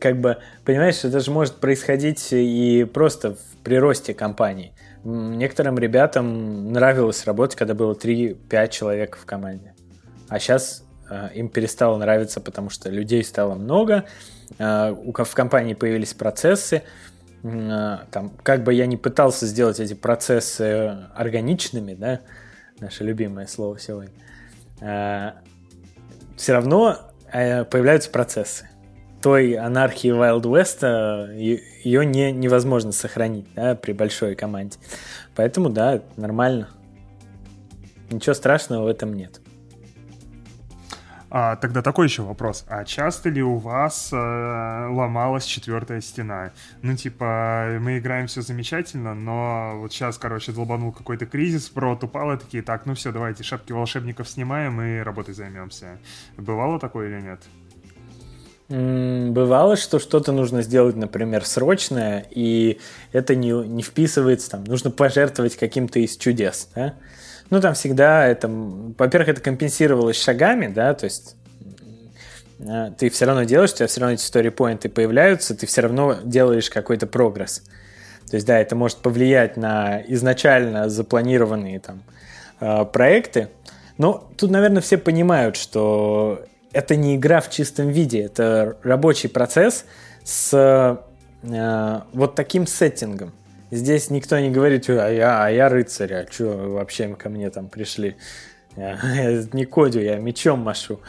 как 0.00 0.20
бы, 0.20 0.38
понимаешь, 0.64 1.04
это 1.04 1.20
же 1.20 1.30
может 1.30 1.56
происходить 1.56 2.28
и 2.32 2.84
просто 2.84 3.34
в 3.34 3.62
приросте 3.62 4.14
компании. 4.14 4.72
Некоторым 5.08 5.78
ребятам 5.78 6.72
нравилось 6.72 7.26
работать, 7.26 7.56
когда 7.56 7.74
было 7.74 7.94
3-5 7.94 8.68
человек 8.70 9.16
в 9.16 9.24
команде. 9.24 9.72
А 10.28 10.40
сейчас 10.40 10.84
э, 11.08 11.28
им 11.32 11.48
перестало 11.48 11.96
нравиться, 11.96 12.40
потому 12.40 12.70
что 12.70 12.90
людей 12.90 13.22
стало 13.22 13.54
много, 13.54 14.06
э, 14.58 14.90
в 14.92 15.34
компании 15.34 15.74
появились 15.74 16.12
процессы, 16.12 16.82
э, 17.44 17.98
там, 18.10 18.30
как 18.42 18.64
бы 18.64 18.74
я 18.74 18.86
ни 18.86 18.96
пытался 18.96 19.46
сделать 19.46 19.78
эти 19.78 19.94
процессы 19.94 21.06
органичными, 21.14 21.94
да, 21.94 22.22
наше 22.80 23.04
любимое 23.04 23.46
слово 23.46 23.78
сегодня, 23.78 24.10
э, 24.80 25.30
все 26.36 26.52
равно 26.52 27.12
э, 27.32 27.64
появляются 27.64 28.10
процессы 28.10 28.68
той 29.26 29.54
анархии 29.54 30.12
Wild 30.12 30.42
West 30.42 31.34
ее 31.34 32.06
не, 32.06 32.30
невозможно 32.30 32.92
сохранить 32.92 33.52
да, 33.56 33.74
при 33.74 33.90
большой 33.90 34.36
команде. 34.36 34.78
Поэтому, 35.34 35.68
да, 35.68 36.00
нормально. 36.16 36.68
Ничего 38.08 38.34
страшного 38.34 38.84
в 38.84 38.86
этом 38.86 39.14
нет. 39.14 39.40
А, 41.28 41.56
тогда 41.56 41.82
такой 41.82 42.06
еще 42.06 42.22
вопрос. 42.22 42.64
А 42.68 42.84
часто 42.84 43.28
ли 43.28 43.42
у 43.42 43.56
вас 43.56 44.10
э, 44.12 44.16
ломалась 44.16 45.44
четвертая 45.44 46.00
стена? 46.00 46.52
Ну, 46.82 46.94
типа, 46.94 47.78
мы 47.80 47.98
играем 47.98 48.28
все 48.28 48.42
замечательно, 48.42 49.12
но 49.12 49.72
вот 49.80 49.92
сейчас, 49.92 50.18
короче, 50.18 50.52
долбанул 50.52 50.92
какой-то 50.92 51.26
кризис, 51.26 51.68
про 51.68 51.94
упало, 51.94 52.36
такие, 52.36 52.62
так, 52.62 52.86
ну 52.86 52.94
все, 52.94 53.10
давайте 53.10 53.42
шапки 53.42 53.72
волшебников 53.72 54.28
снимаем 54.28 54.80
и 54.80 55.00
работой 55.00 55.34
займемся. 55.34 55.98
Бывало 56.36 56.78
такое 56.78 57.08
или 57.08 57.20
нет? 57.20 57.40
Бывало, 58.68 59.76
что 59.76 60.00
что-то 60.00 60.32
нужно 60.32 60.62
сделать, 60.62 60.96
например, 60.96 61.44
срочное, 61.44 62.26
и 62.30 62.80
это 63.12 63.36
не, 63.36 63.50
не 63.50 63.82
вписывается, 63.82 64.50
там, 64.50 64.64
нужно 64.64 64.90
пожертвовать 64.90 65.56
каким-то 65.56 66.00
из 66.00 66.16
чудес, 66.16 66.68
да? 66.74 66.94
Ну, 67.48 67.60
там 67.60 67.74
всегда 67.74 68.26
это, 68.26 68.48
во-первых, 68.48 69.28
это 69.28 69.40
компенсировалось 69.40 70.20
шагами, 70.20 70.66
да, 70.66 70.94
то 70.94 71.04
есть 71.04 71.36
а, 72.66 72.90
ты 72.90 73.08
все 73.08 73.26
равно 73.26 73.44
делаешь, 73.44 73.72
у 73.72 73.76
тебя 73.76 73.86
все 73.86 74.00
равно 74.00 74.14
эти 74.14 74.24
story 74.24 74.88
появляются, 74.88 75.54
ты 75.54 75.66
все 75.66 75.82
равно 75.82 76.16
делаешь 76.24 76.68
какой-то 76.68 77.06
прогресс. 77.06 77.62
То 78.28 78.34
есть, 78.34 78.46
да, 78.48 78.58
это 78.58 78.74
может 78.74 78.98
повлиять 78.98 79.56
на 79.56 80.02
изначально 80.08 80.88
запланированные 80.88 81.78
там 81.78 82.02
а, 82.58 82.84
проекты, 82.84 83.48
но 83.98 84.28
тут, 84.36 84.50
наверное, 84.50 84.82
все 84.82 84.98
понимают, 84.98 85.56
что 85.56 86.44
это 86.76 86.94
не 86.94 87.16
игра 87.16 87.40
в 87.40 87.50
чистом 87.50 87.88
виде, 87.88 88.20
это 88.20 88.76
рабочий 88.82 89.28
процесс 89.28 89.86
с 90.24 91.00
э, 91.42 92.00
вот 92.12 92.34
таким 92.34 92.66
сеттингом. 92.66 93.32
Здесь 93.70 94.10
никто 94.10 94.38
не 94.38 94.50
говорит, 94.50 94.88
а 94.90 95.08
я, 95.08 95.44
а 95.44 95.48
я 95.48 95.70
рыцарь, 95.70 96.12
а 96.12 96.26
что 96.30 96.44
вообще 96.44 97.08
ко 97.14 97.30
мне 97.30 97.48
там 97.50 97.68
пришли? 97.68 98.16
Я, 98.76 98.98
я 99.14 99.42
не 99.52 99.64
кодю, 99.64 100.00
я 100.00 100.16
мечом 100.16 100.60
машу. 100.60 101.00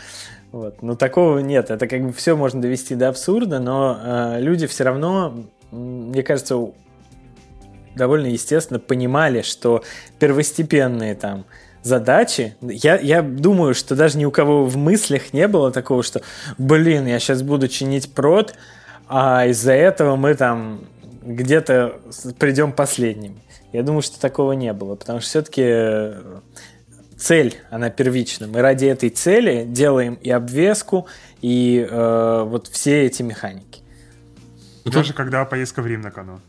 Вот. 0.54 0.82
Но 0.82 0.96
такого 0.96 1.40
нет. 1.40 1.70
Это 1.70 1.86
как 1.88 2.02
бы 2.02 2.14
все 2.14 2.38
можно 2.38 2.62
довести 2.62 2.96
до 2.96 3.10
абсурда, 3.10 3.60
но 3.60 4.00
э, 4.02 4.40
люди 4.40 4.68
все 4.68 4.86
равно, 4.86 5.44
мне 5.72 6.24
кажется, 6.24 6.72
довольно 7.94 8.28
естественно 8.28 8.80
понимали, 8.80 9.42
что 9.42 9.84
первостепенные 10.18 11.16
там 11.16 11.46
задачи. 11.88 12.56
Я, 12.62 13.00
я 13.00 13.22
думаю, 13.22 13.74
что 13.74 13.96
даже 13.96 14.18
ни 14.18 14.26
у 14.26 14.32
кого 14.32 14.66
в 14.66 14.78
мыслях 14.78 15.34
не 15.34 15.48
было 15.48 15.72
такого, 15.72 16.04
что, 16.04 16.22
блин, 16.58 17.08
я 17.08 17.20
сейчас 17.20 17.42
буду 17.42 17.68
чинить 17.68 18.14
прод, 18.14 18.54
а 19.08 19.48
из-за 19.48 19.74
этого 19.74 20.16
мы 20.16 20.36
там 20.36 20.82
где-то 21.24 22.00
придем 22.38 22.72
последним. 22.72 23.40
Я 23.74 23.84
думаю, 23.84 24.02
что 24.02 24.20
такого 24.20 24.54
не 24.54 24.72
было, 24.74 24.96
потому 24.96 25.20
что 25.20 25.30
все-таки 25.30 25.64
э, 25.66 26.40
цель, 27.18 27.56
она 27.70 27.90
первична. 27.90 28.48
Мы 28.48 28.62
ради 28.62 28.86
этой 28.86 29.10
цели 29.10 29.66
делаем 29.66 30.16
и 30.16 30.30
обвеску, 30.32 31.08
и 31.42 31.88
э, 31.90 32.44
вот 32.46 32.68
все 32.68 33.06
эти 33.06 33.24
механики. 33.24 33.82
Даже 34.86 35.14
когда 35.14 35.44
поездка 35.46 35.82
в 35.82 35.88
Рим 35.88 36.02
на 36.02 36.12
кону. 36.12 36.40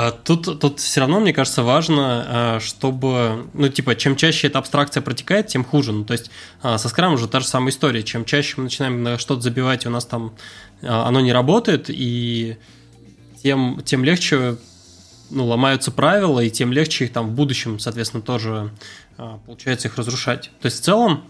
А 0.00 0.12
тут, 0.12 0.60
тут 0.60 0.78
все 0.78 1.00
равно, 1.00 1.18
мне 1.18 1.32
кажется, 1.32 1.64
важно, 1.64 2.24
а, 2.28 2.60
чтобы, 2.60 3.48
ну, 3.52 3.68
типа, 3.68 3.96
чем 3.96 4.14
чаще 4.14 4.46
эта 4.46 4.60
абстракция 4.60 5.00
протекает, 5.00 5.48
тем 5.48 5.64
хуже. 5.64 5.90
Ну, 5.90 6.04
то 6.04 6.12
есть 6.12 6.30
а, 6.62 6.78
со 6.78 6.88
скрам 6.88 7.14
уже 7.14 7.26
та 7.26 7.40
же 7.40 7.46
самая 7.48 7.70
история. 7.70 8.04
Чем 8.04 8.24
чаще 8.24 8.54
мы 8.58 8.62
начинаем 8.62 9.02
на 9.02 9.18
что-то 9.18 9.40
забивать, 9.40 9.86
у 9.86 9.90
нас 9.90 10.06
там 10.06 10.36
оно 10.82 11.18
не 11.20 11.32
работает, 11.32 11.86
и 11.88 12.58
тем, 13.42 13.82
тем 13.84 14.04
легче 14.04 14.58
ну, 15.30 15.46
ломаются 15.46 15.90
правила, 15.90 16.38
и 16.38 16.48
тем 16.48 16.72
легче 16.72 17.06
их 17.06 17.12
там 17.12 17.30
в 17.30 17.32
будущем, 17.32 17.80
соответственно, 17.80 18.22
тоже 18.22 18.70
получается 19.46 19.88
их 19.88 19.96
разрушать. 19.96 20.52
То 20.60 20.66
есть 20.66 20.78
в 20.78 20.84
целом 20.84 21.24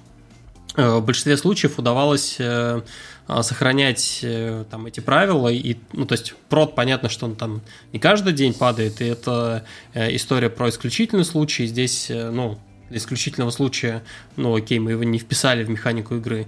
в 0.79 1.01
большинстве 1.01 1.37
случаев 1.37 1.79
удавалось 1.79 2.37
э, 2.39 2.83
а, 3.27 3.43
сохранять 3.43 4.21
э, 4.23 4.65
там 4.71 4.87
эти 4.87 5.01
правила. 5.01 5.49
И, 5.49 5.77
ну, 5.93 6.07
то 6.07 6.13
есть 6.13 6.35
прод, 6.49 6.75
понятно, 6.75 7.09
что 7.09 7.27
он 7.27 7.37
там 7.37 7.61
не 7.93 7.99
каждый 7.99 8.33
день 8.33 8.55
падает, 8.55 9.03
и 9.03 9.05
это 9.05 9.67
э, 9.93 10.15
история 10.15 10.49
про 10.49 10.71
исключительный 10.71 11.25
случай. 11.25 11.67
Здесь, 11.67 12.11
э, 12.11 12.31
ну, 12.31 12.59
исключительного 12.91 13.51
случая, 13.51 14.03
ну, 14.37 14.55
окей, 14.57 14.79
мы 14.79 14.93
его 14.93 15.03
не 15.05 15.19
вписали 15.19 15.63
в 15.63 15.69
механику 15.69 16.15
игры. 16.15 16.47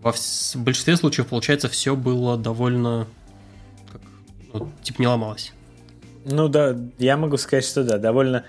Во 0.00 0.12
в 0.12 0.56
большинстве 0.56 0.96
случаев, 0.96 1.26
получается, 1.26 1.68
все 1.68 1.94
было 1.94 2.38
довольно, 2.38 3.06
как, 3.92 4.00
ну, 4.54 4.72
типа 4.82 5.02
не 5.02 5.08
ломалось. 5.08 5.52
Ну 6.24 6.48
да, 6.48 6.76
я 6.98 7.18
могу 7.18 7.36
сказать, 7.36 7.66
что 7.66 7.84
да, 7.84 7.98
довольно 7.98 8.44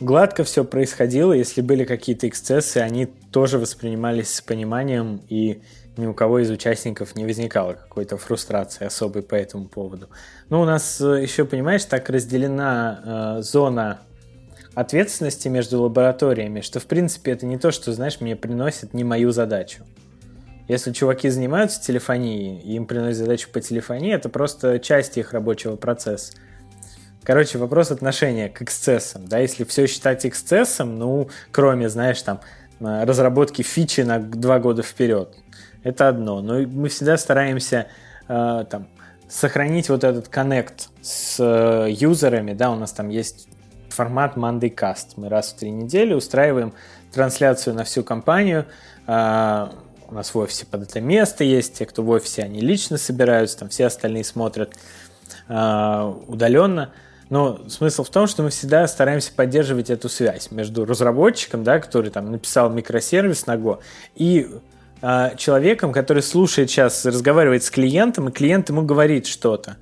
гладко 0.00 0.44
все 0.44 0.64
происходило. 0.64 1.32
Если 1.32 1.60
были 1.60 1.84
какие-то 1.84 2.28
эксцессы, 2.28 2.78
они 2.78 3.06
тоже 3.30 3.58
воспринимались 3.58 4.34
с 4.34 4.40
пониманием 4.40 5.20
и 5.28 5.60
ни 5.96 6.06
у 6.06 6.14
кого 6.14 6.40
из 6.40 6.50
участников 6.50 7.14
не 7.14 7.24
возникало 7.24 7.74
какой-то 7.74 8.16
фрустрации 8.16 8.84
особой 8.84 9.22
по 9.22 9.34
этому 9.34 9.66
поводу. 9.66 10.08
Ну, 10.48 10.60
у 10.60 10.64
нас 10.64 11.00
э, 11.00 11.22
еще, 11.22 11.44
понимаешь, 11.44 11.84
так 11.84 12.10
разделена 12.10 13.36
э, 13.38 13.42
зона 13.42 14.00
ответственности 14.74 15.46
между 15.46 15.80
лабораториями, 15.80 16.60
что, 16.60 16.80
в 16.80 16.86
принципе, 16.86 17.32
это 17.32 17.46
не 17.46 17.58
то, 17.58 17.70
что, 17.70 17.92
знаешь, 17.92 18.20
мне 18.20 18.34
приносит 18.34 18.92
не 18.92 19.04
мою 19.04 19.30
задачу. 19.30 19.84
Если 20.66 20.92
чуваки 20.92 21.28
занимаются 21.28 21.80
телефонией, 21.80 22.58
им 22.60 22.86
приносят 22.86 23.18
задачу 23.18 23.48
по 23.52 23.60
телефонии, 23.60 24.14
это 24.14 24.28
просто 24.28 24.78
часть 24.78 25.18
их 25.18 25.32
рабочего 25.32 25.76
процесса. 25.76 26.32
Короче, 27.24 27.56
вопрос 27.56 27.90
отношения 27.90 28.50
к 28.50 28.60
эксцессам. 28.60 29.26
Да? 29.26 29.38
Если 29.38 29.64
все 29.64 29.86
считать 29.86 30.26
эксцессом, 30.26 30.98
ну, 30.98 31.28
кроме, 31.50 31.88
знаешь, 31.88 32.20
там, 32.20 32.40
э, 32.80 33.04
разработки 33.04 33.62
фичи 33.62 34.02
на 34.02 34.18
два 34.18 34.58
года 34.58 34.82
вперед, 34.82 35.34
это 35.82 36.08
одно. 36.08 36.42
Но 36.42 36.60
мы 36.60 36.88
всегда 36.90 37.16
стараемся 37.16 37.86
э, 38.28 38.64
там, 38.68 38.88
сохранить 39.28 39.88
вот 39.88 40.04
этот 40.04 40.28
коннект 40.28 40.90
с 41.00 41.36
э, 41.40 41.90
юзерами, 41.90 42.52
да, 42.52 42.70
у 42.70 42.76
нас 42.76 42.92
там 42.92 43.08
есть 43.08 43.48
формат 43.88 44.36
Monday 44.36 44.74
Cast. 44.74 45.14
Мы 45.16 45.28
раз 45.28 45.52
в 45.52 45.56
три 45.56 45.70
недели 45.70 46.12
устраиваем 46.12 46.74
трансляцию 47.12 47.74
на 47.74 47.84
всю 47.84 48.04
компанию. 48.04 48.66
Э, 49.06 49.68
у 50.08 50.14
нас 50.14 50.34
в 50.34 50.38
офисе 50.38 50.66
под 50.66 50.82
это 50.82 51.00
место 51.00 51.42
есть, 51.42 51.78
те, 51.78 51.86
кто 51.86 52.02
в 52.02 52.10
офисе, 52.10 52.42
они 52.42 52.60
лично 52.60 52.98
собираются, 52.98 53.60
там 53.60 53.70
все 53.70 53.86
остальные 53.86 54.24
смотрят 54.24 54.74
э, 55.48 56.14
удаленно. 56.26 56.92
Но 57.34 57.68
смысл 57.68 58.04
в 58.04 58.10
том, 58.10 58.28
что 58.28 58.44
мы 58.44 58.50
всегда 58.50 58.86
стараемся 58.86 59.32
поддерживать 59.32 59.90
эту 59.90 60.08
связь 60.08 60.52
между 60.52 60.84
разработчиком, 60.84 61.64
да, 61.64 61.80
который 61.80 62.12
там 62.12 62.30
написал 62.30 62.70
микросервис 62.70 63.48
на 63.48 63.56
Go, 63.56 63.80
и 64.14 64.46
э, 65.02 65.30
человеком, 65.36 65.92
который 65.92 66.22
слушает 66.22 66.70
сейчас, 66.70 67.04
разговаривает 67.04 67.64
с 67.64 67.72
клиентом, 67.72 68.28
и 68.28 68.30
клиент 68.30 68.68
ему 68.68 68.82
говорит 68.82 69.26
что-то. 69.26 69.78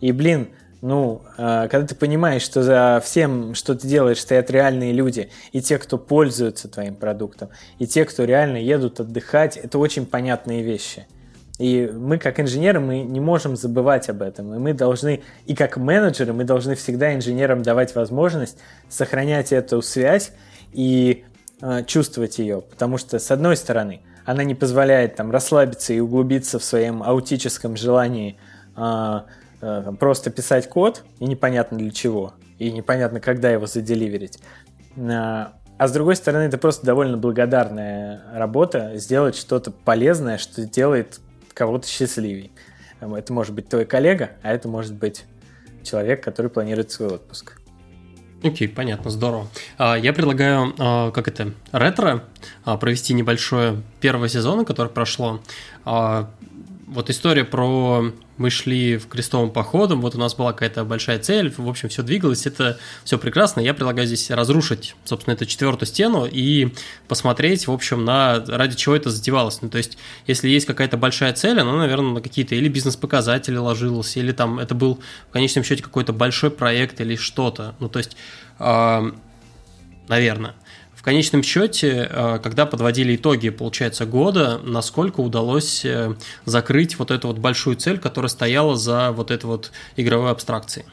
И, 0.00 0.12
блин, 0.12 0.48
ну, 0.80 1.20
э, 1.36 1.68
когда 1.70 1.86
ты 1.86 1.94
понимаешь, 1.94 2.40
что 2.40 2.62
за 2.62 3.02
всем, 3.04 3.54
что 3.54 3.74
ты 3.74 3.86
делаешь, 3.86 4.20
стоят 4.20 4.50
реальные 4.50 4.94
люди, 4.94 5.28
и 5.52 5.60
те, 5.60 5.76
кто 5.76 5.98
пользуются 5.98 6.68
твоим 6.68 6.94
продуктом, 6.94 7.50
и 7.80 7.86
те, 7.86 8.06
кто 8.06 8.24
реально 8.24 8.56
едут 8.56 8.98
отдыхать, 8.98 9.58
это 9.58 9.78
очень 9.78 10.06
понятные 10.06 10.62
вещи. 10.62 11.06
И 11.58 11.90
мы, 11.94 12.18
как 12.18 12.40
инженеры, 12.40 12.80
мы 12.80 13.02
не 13.02 13.20
можем 13.20 13.56
забывать 13.56 14.08
об 14.08 14.22
этом. 14.22 14.54
И 14.54 14.58
мы 14.58 14.72
должны, 14.72 15.22
и 15.46 15.54
как 15.54 15.76
менеджеры, 15.76 16.32
мы 16.32 16.44
должны 16.44 16.74
всегда 16.74 17.14
инженерам 17.14 17.62
давать 17.62 17.94
возможность 17.94 18.58
сохранять 18.88 19.52
эту 19.52 19.82
связь 19.82 20.32
и 20.72 21.24
э, 21.60 21.84
чувствовать 21.84 22.38
ее. 22.38 22.62
Потому 22.62 22.98
что, 22.98 23.18
с 23.18 23.30
одной 23.30 23.56
стороны, 23.56 24.00
она 24.24 24.44
не 24.44 24.54
позволяет 24.54 25.16
там 25.16 25.30
расслабиться 25.30 25.92
и 25.92 26.00
углубиться 26.00 26.58
в 26.58 26.64
своем 26.64 27.02
аутическом 27.02 27.76
желании 27.76 28.38
э, 28.76 29.20
э, 29.60 29.92
просто 30.00 30.30
писать 30.30 30.68
код, 30.68 31.04
и 31.18 31.26
непонятно 31.26 31.76
для 31.76 31.90
чего, 31.90 32.32
и 32.58 32.72
непонятно, 32.72 33.20
когда 33.20 33.50
его 33.50 33.66
заделиверить. 33.66 34.38
А 35.78 35.88
с 35.88 35.92
другой 35.92 36.16
стороны, 36.16 36.44
это 36.44 36.58
просто 36.58 36.86
довольно 36.86 37.16
благодарная 37.16 38.22
работа 38.34 38.92
сделать 38.96 39.34
что-то 39.34 39.70
полезное, 39.70 40.38
что 40.38 40.64
делает 40.64 41.18
кого-то 41.52 41.86
счастливей. 41.86 42.52
Это 43.00 43.32
может 43.32 43.54
быть 43.54 43.68
твой 43.68 43.84
коллега, 43.84 44.32
а 44.42 44.52
это 44.52 44.68
может 44.68 44.94
быть 44.94 45.24
человек, 45.82 46.22
который 46.22 46.50
планирует 46.50 46.90
свой 46.90 47.08
отпуск. 47.08 47.58
Окей, 48.42 48.66
okay, 48.66 48.74
понятно, 48.74 49.10
здорово. 49.10 49.46
А, 49.78 49.96
я 49.96 50.12
предлагаю, 50.12 50.74
а, 50.78 51.10
как 51.12 51.28
это, 51.28 51.52
ретро, 51.70 52.24
а, 52.64 52.76
провести 52.76 53.14
небольшое 53.14 53.82
первого 54.00 54.28
сезона, 54.28 54.64
которое 54.64 54.88
прошло. 54.88 55.40
Вот 56.92 57.08
история 57.08 57.44
про 57.44 58.12
мы 58.36 58.50
шли 58.50 58.98
в 58.98 59.08
крестовым 59.08 59.50
походом, 59.50 60.02
вот 60.02 60.14
у 60.14 60.18
нас 60.18 60.34
была 60.34 60.52
какая-то 60.52 60.84
большая 60.84 61.18
цель, 61.18 61.50
в 61.56 61.66
общем, 61.66 61.88
все 61.88 62.02
двигалось, 62.02 62.44
это 62.44 62.78
все 63.02 63.16
прекрасно. 63.16 63.60
Я 63.60 63.72
предлагаю 63.72 64.06
здесь 64.06 64.30
разрушить, 64.30 64.94
собственно, 65.04 65.32
эту 65.32 65.46
четвертую 65.46 65.86
стену 65.86 66.26
и 66.30 66.74
посмотреть, 67.08 67.66
в 67.66 67.72
общем, 67.72 68.04
на 68.04 68.44
ради 68.46 68.76
чего 68.76 68.94
это 68.94 69.08
затевалось. 69.08 69.62
Ну, 69.62 69.70
то 69.70 69.78
есть, 69.78 69.96
если 70.26 70.50
есть 70.50 70.66
какая-то 70.66 70.98
большая 70.98 71.32
цель, 71.32 71.60
она, 71.60 71.74
наверное, 71.76 72.12
на 72.12 72.20
какие-то 72.20 72.54
или 72.54 72.68
бизнес-показатели 72.68 73.56
ложилась, 73.56 74.14
или 74.18 74.32
там 74.32 74.58
это 74.58 74.74
был 74.74 75.00
в 75.30 75.32
конечном 75.32 75.64
счете 75.64 75.82
какой-то 75.82 76.12
большой 76.12 76.50
проект 76.50 77.00
или 77.00 77.16
что-то. 77.16 77.74
Ну, 77.80 77.88
то 77.88 78.00
есть, 78.00 78.18
э, 78.58 79.12
наверное 80.08 80.54
в 81.02 81.04
конечном 81.04 81.42
счете, 81.42 82.08
э, 82.08 82.38
когда 82.40 82.64
подводили 82.64 83.16
итоги, 83.16 83.48
получается, 83.48 84.06
года, 84.06 84.60
насколько 84.62 85.18
удалось 85.18 85.84
э, 85.84 86.14
закрыть 86.44 86.96
вот 86.96 87.10
эту 87.10 87.26
вот 87.26 87.38
большую 87.38 87.74
цель, 87.74 87.98
которая 87.98 88.28
стояла 88.28 88.76
за 88.76 89.10
вот 89.10 89.32
этой 89.32 89.46
вот 89.46 89.72
игровой 89.96 90.30
абстракцией? 90.30 90.86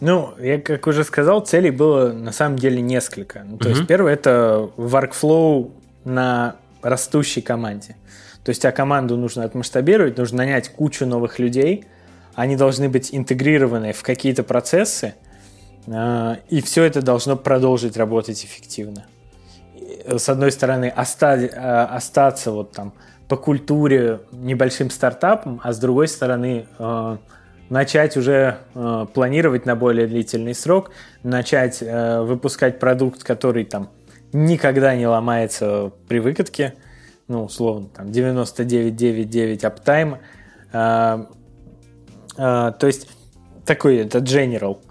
Ну, 0.00 0.34
я, 0.38 0.60
как 0.60 0.86
уже 0.86 1.02
сказал, 1.04 1.40
целей 1.40 1.70
было 1.70 2.12
на 2.12 2.30
самом 2.30 2.58
деле 2.58 2.82
несколько. 2.82 3.42
Ну, 3.42 3.56
то 3.56 3.70
uh-huh. 3.70 3.72
есть, 3.72 3.86
первое 3.86 4.12
это 4.12 4.68
workflow 4.76 5.72
на 6.04 6.56
растущей 6.82 7.40
команде. 7.40 7.96
То 8.44 8.50
есть, 8.50 8.66
а 8.66 8.72
команду 8.72 9.16
нужно 9.16 9.44
отмасштабировать, 9.44 10.18
нужно 10.18 10.36
нанять 10.36 10.68
кучу 10.68 11.06
новых 11.06 11.38
людей, 11.38 11.86
они 12.34 12.54
должны 12.54 12.90
быть 12.90 13.14
интегрированы 13.14 13.94
в 13.94 14.02
какие-то 14.02 14.42
процессы, 14.42 15.14
и 16.50 16.60
все 16.60 16.84
это 16.84 17.02
должно 17.02 17.36
продолжить 17.36 17.96
работать 17.96 18.44
эффективно. 18.44 19.06
С 20.06 20.28
одной 20.28 20.52
стороны, 20.52 20.92
оста- 20.94 21.50
а, 21.54 21.84
остаться 21.96 22.50
вот 22.50 22.72
там 22.72 22.92
по 23.28 23.36
культуре 23.36 24.20
небольшим 24.32 24.90
стартапом, 24.90 25.60
а 25.62 25.72
с 25.72 25.78
другой 25.78 26.08
стороны, 26.08 26.66
а, 26.78 27.18
начать 27.70 28.16
уже 28.16 28.58
планировать 29.12 29.66
на 29.66 29.76
более 29.76 30.06
длительный 30.06 30.54
срок, 30.54 30.90
начать 31.22 31.82
выпускать 31.82 32.78
продукт, 32.78 33.22
который 33.24 33.66
там 33.66 33.90
никогда 34.32 34.94
не 34.94 35.06
ломается 35.06 35.92
при 36.08 36.18
выкатке, 36.18 36.72
ну, 37.28 37.44
условно, 37.44 37.88
там 37.94 38.06
99,99 38.06 39.64
аптайма. 39.64 40.20
То 40.72 41.26
есть 42.80 43.10
такой 43.66 43.98
это 43.98 44.20
general 44.20 44.78
а, 44.78 44.87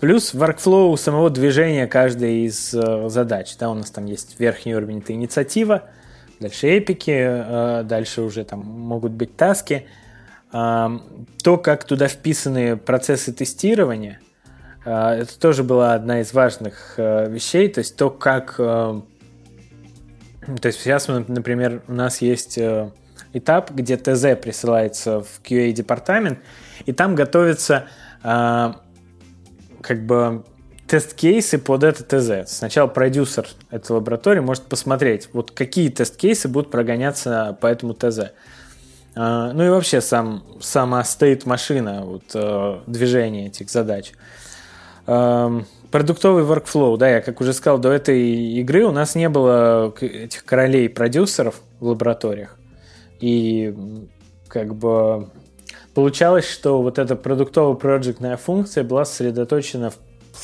плюс 0.00 0.34
workflow 0.34 0.96
самого 0.96 1.30
движения 1.30 1.86
каждой 1.86 2.46
из 2.46 2.72
э, 2.74 3.08
задач. 3.08 3.56
Да, 3.56 3.70
у 3.70 3.74
нас 3.74 3.90
там 3.90 4.06
есть 4.06 4.38
верхний 4.38 4.74
уровень, 4.74 4.98
это 4.98 5.12
инициатива, 5.12 5.84
дальше 6.40 6.68
эпики, 6.68 7.16
э, 7.16 7.82
дальше 7.84 8.22
уже 8.22 8.44
там 8.44 8.60
могут 8.60 9.12
быть 9.12 9.36
таски. 9.36 9.86
А, 10.50 10.90
то, 11.42 11.58
как 11.58 11.84
туда 11.84 12.08
вписаны 12.08 12.76
процессы 12.76 13.32
тестирования, 13.32 14.18
а, 14.84 15.14
это 15.14 15.38
тоже 15.38 15.62
была 15.62 15.94
одна 15.94 16.20
из 16.20 16.32
важных 16.32 16.94
э, 16.96 17.28
вещей. 17.28 17.68
То 17.68 17.80
есть 17.80 17.96
то, 17.96 18.10
как... 18.10 18.56
То 18.56 19.04
есть 20.68 20.80
сейчас, 20.80 21.08
например, 21.08 21.82
у 21.88 21.92
нас 21.92 22.22
есть 22.22 22.58
этап, 23.34 23.70
где 23.70 23.98
ТЗ 23.98 24.40
присылается 24.40 25.20
в 25.20 25.42
QA-департамент, 25.44 26.38
и 26.86 26.92
там 26.92 27.14
готовится 27.14 27.76
а, 27.76 27.88
как 28.22 30.06
бы 30.06 30.44
тест-кейсы 30.88 31.58
под 31.58 31.84
это 31.84 32.02
ТЗ. 32.02 32.50
Сначала 32.50 32.88
продюсер 32.88 33.46
этой 33.70 33.92
лаборатории 33.92 34.40
может 34.40 34.64
посмотреть, 34.64 35.28
вот 35.32 35.50
какие 35.50 35.90
тест-кейсы 35.90 36.48
будут 36.48 36.70
прогоняться 36.70 37.56
по 37.60 37.66
этому 37.66 37.94
ТЗ. 37.94 38.32
А, 39.14 39.52
ну 39.52 39.64
и 39.64 39.68
вообще 39.68 40.00
сам, 40.00 40.44
сама 40.60 41.04
стоит 41.04 41.44
машина 41.44 42.02
вот, 42.04 42.24
э, 42.34 42.78
движения 42.86 43.48
этих 43.48 43.70
задач. 43.70 44.12
А, 45.06 45.62
продуктовый 45.90 46.44
workflow, 46.44 46.96
да, 46.96 47.08
я 47.08 47.20
как 47.20 47.40
уже 47.40 47.52
сказал, 47.52 47.78
до 47.78 47.90
этой 47.90 48.20
игры 48.60 48.84
у 48.84 48.92
нас 48.92 49.14
не 49.14 49.28
было 49.28 49.92
этих 50.00 50.44
королей-продюсеров 50.44 51.60
в 51.80 51.88
лабораториях. 51.88 52.58
И 53.20 53.74
как 54.48 54.74
бы 54.74 55.28
получалось, 55.98 56.48
что 56.48 56.80
вот 56.80 56.96
эта 57.00 57.16
продуктово-проектная 57.16 58.36
функция 58.36 58.84
была 58.84 59.04
сосредоточена 59.04 59.90
в, 59.90 59.96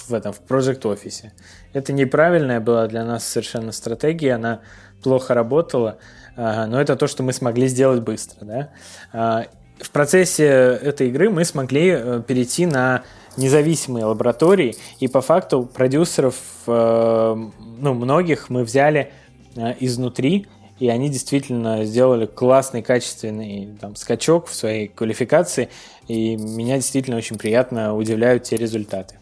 в 0.08 0.12
этом, 0.12 0.32
в 0.32 0.40
Project 0.48 0.82
Office. 0.82 1.30
Это 1.72 1.92
неправильная 1.92 2.58
была 2.58 2.88
для 2.88 3.04
нас 3.04 3.24
совершенно 3.24 3.70
стратегия, 3.70 4.32
она 4.32 4.62
плохо 5.00 5.32
работала, 5.32 5.98
а, 6.36 6.66
но 6.66 6.80
это 6.80 6.96
то, 6.96 7.06
что 7.06 7.22
мы 7.22 7.32
смогли 7.32 7.68
сделать 7.68 8.02
быстро. 8.02 8.44
Да? 8.44 8.70
А, 9.12 9.44
в 9.78 9.90
процессе 9.92 10.44
этой 10.44 11.06
игры 11.10 11.30
мы 11.30 11.44
смогли 11.44 11.90
э, 11.90 12.22
перейти 12.26 12.66
на 12.66 13.04
независимые 13.36 14.06
лаборатории, 14.06 14.74
и 14.98 15.06
по 15.06 15.20
факту 15.20 15.70
продюсеров, 15.72 16.34
э, 16.66 17.36
ну, 17.78 17.94
многих 17.94 18.50
мы 18.50 18.64
взяли 18.64 19.12
э, 19.54 19.74
изнутри, 19.78 20.48
и 20.78 20.88
они 20.88 21.08
действительно 21.08 21.84
сделали 21.84 22.26
классный, 22.26 22.82
качественный 22.82 23.68
там, 23.80 23.96
скачок 23.96 24.48
в 24.48 24.54
своей 24.54 24.88
квалификации, 24.88 25.68
и 26.08 26.36
меня 26.36 26.76
действительно 26.76 27.16
очень 27.16 27.38
приятно 27.38 27.96
удивляют 27.96 28.44
те 28.44 28.56
результаты. 28.56 29.16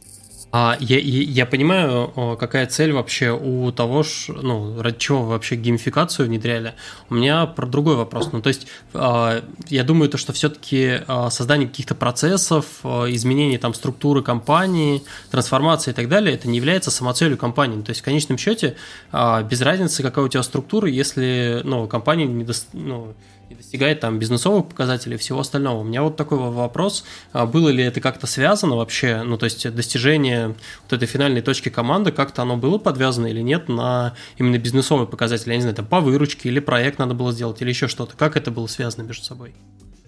А 0.55 0.76
я, 0.80 0.98
я, 0.98 1.22
я 1.22 1.46
понимаю, 1.46 2.36
какая 2.38 2.66
цель 2.66 2.92
вообще 2.92 3.30
у 3.30 3.72
того, 3.72 4.05
ну, 4.28 4.82
ради 4.82 4.98
чего 4.98 5.22
вы 5.22 5.28
вообще 5.30 5.57
геймификацию 5.57 6.28
внедряли. 6.28 6.74
У 7.09 7.14
меня 7.14 7.46
про 7.46 7.66
другой 7.66 7.96
вопрос. 7.96 8.30
Ну, 8.32 8.42
то 8.42 8.48
есть, 8.48 8.66
а, 8.92 9.42
я 9.68 9.82
думаю, 9.82 10.11
то, 10.11 10.18
что 10.18 10.34
все-таки 10.34 11.00
а, 11.07 11.30
создание 11.30 11.68
каких-то 11.68 11.94
процессов, 11.94 12.66
а, 12.84 13.07
изменение 13.07 13.59
там 13.59 13.72
структуры 13.72 14.22
компании, 14.22 15.03
трансформация 15.30 15.92
и 15.92 15.94
так 15.94 16.11
далее, 16.11 16.34
это 16.34 16.48
не 16.48 16.59
является 16.59 16.90
самоцелью 16.90 17.38
компании. 17.38 17.80
То 17.80 17.90
есть, 17.90 18.03
в 18.03 18.05
конечном 18.05 18.36
счете, 18.36 18.76
без 19.11 19.62
разницы, 19.62 20.03
какая 20.03 20.26
у 20.26 20.28
тебя 20.28 20.42
структура, 20.42 20.86
если 20.86 21.62
ну, 21.64 21.88
компания 21.88 22.26
не 22.26 22.44
до, 22.44 22.53
ну, 22.74 23.14
и 23.53 23.55
достигает 23.55 24.00
там 24.00 24.18
бизнесовых 24.18 24.68
показателей 24.68 25.16
и 25.16 25.18
всего 25.18 25.40
остального. 25.40 25.80
У 25.80 25.84
меня 25.84 26.03
вот 26.03 26.16
такой 26.16 26.38
вопрос, 26.38 27.04
а 27.33 27.46
было 27.46 27.68
ли 27.68 27.84
это 27.84 28.00
как-то 28.00 28.26
связано 28.26 28.76
вообще, 28.76 29.22
ну 29.22 29.37
то 29.37 29.45
есть 29.45 29.72
достижение 29.74 30.54
вот 30.84 30.92
этой 30.92 31.07
финальной 31.07 31.42
точки 31.42 31.68
команды, 31.68 32.12
как-то 32.12 32.42
оно 32.42 32.57
было 32.57 32.79
подвязано 32.79 33.26
или 33.26 33.41
нет 33.41 33.68
на 33.68 34.14
именно 34.38 34.58
бизнесовые 34.58 35.07
показатели, 35.07 35.50
я 35.50 35.57
не 35.57 35.62
знаю, 35.62 35.76
там 35.76 35.87
по 35.87 36.00
выручке 36.00 36.49
или 36.49 36.61
проект 36.61 36.99
надо 36.99 37.14
было 37.14 37.33
сделать 37.33 37.61
или 37.62 37.68
еще 37.68 37.88
что-то, 37.88 38.16
как 38.16 38.37
это 38.37 38.50
было 38.50 38.66
связано 38.66 39.03
между 39.03 39.24
собой? 39.24 39.54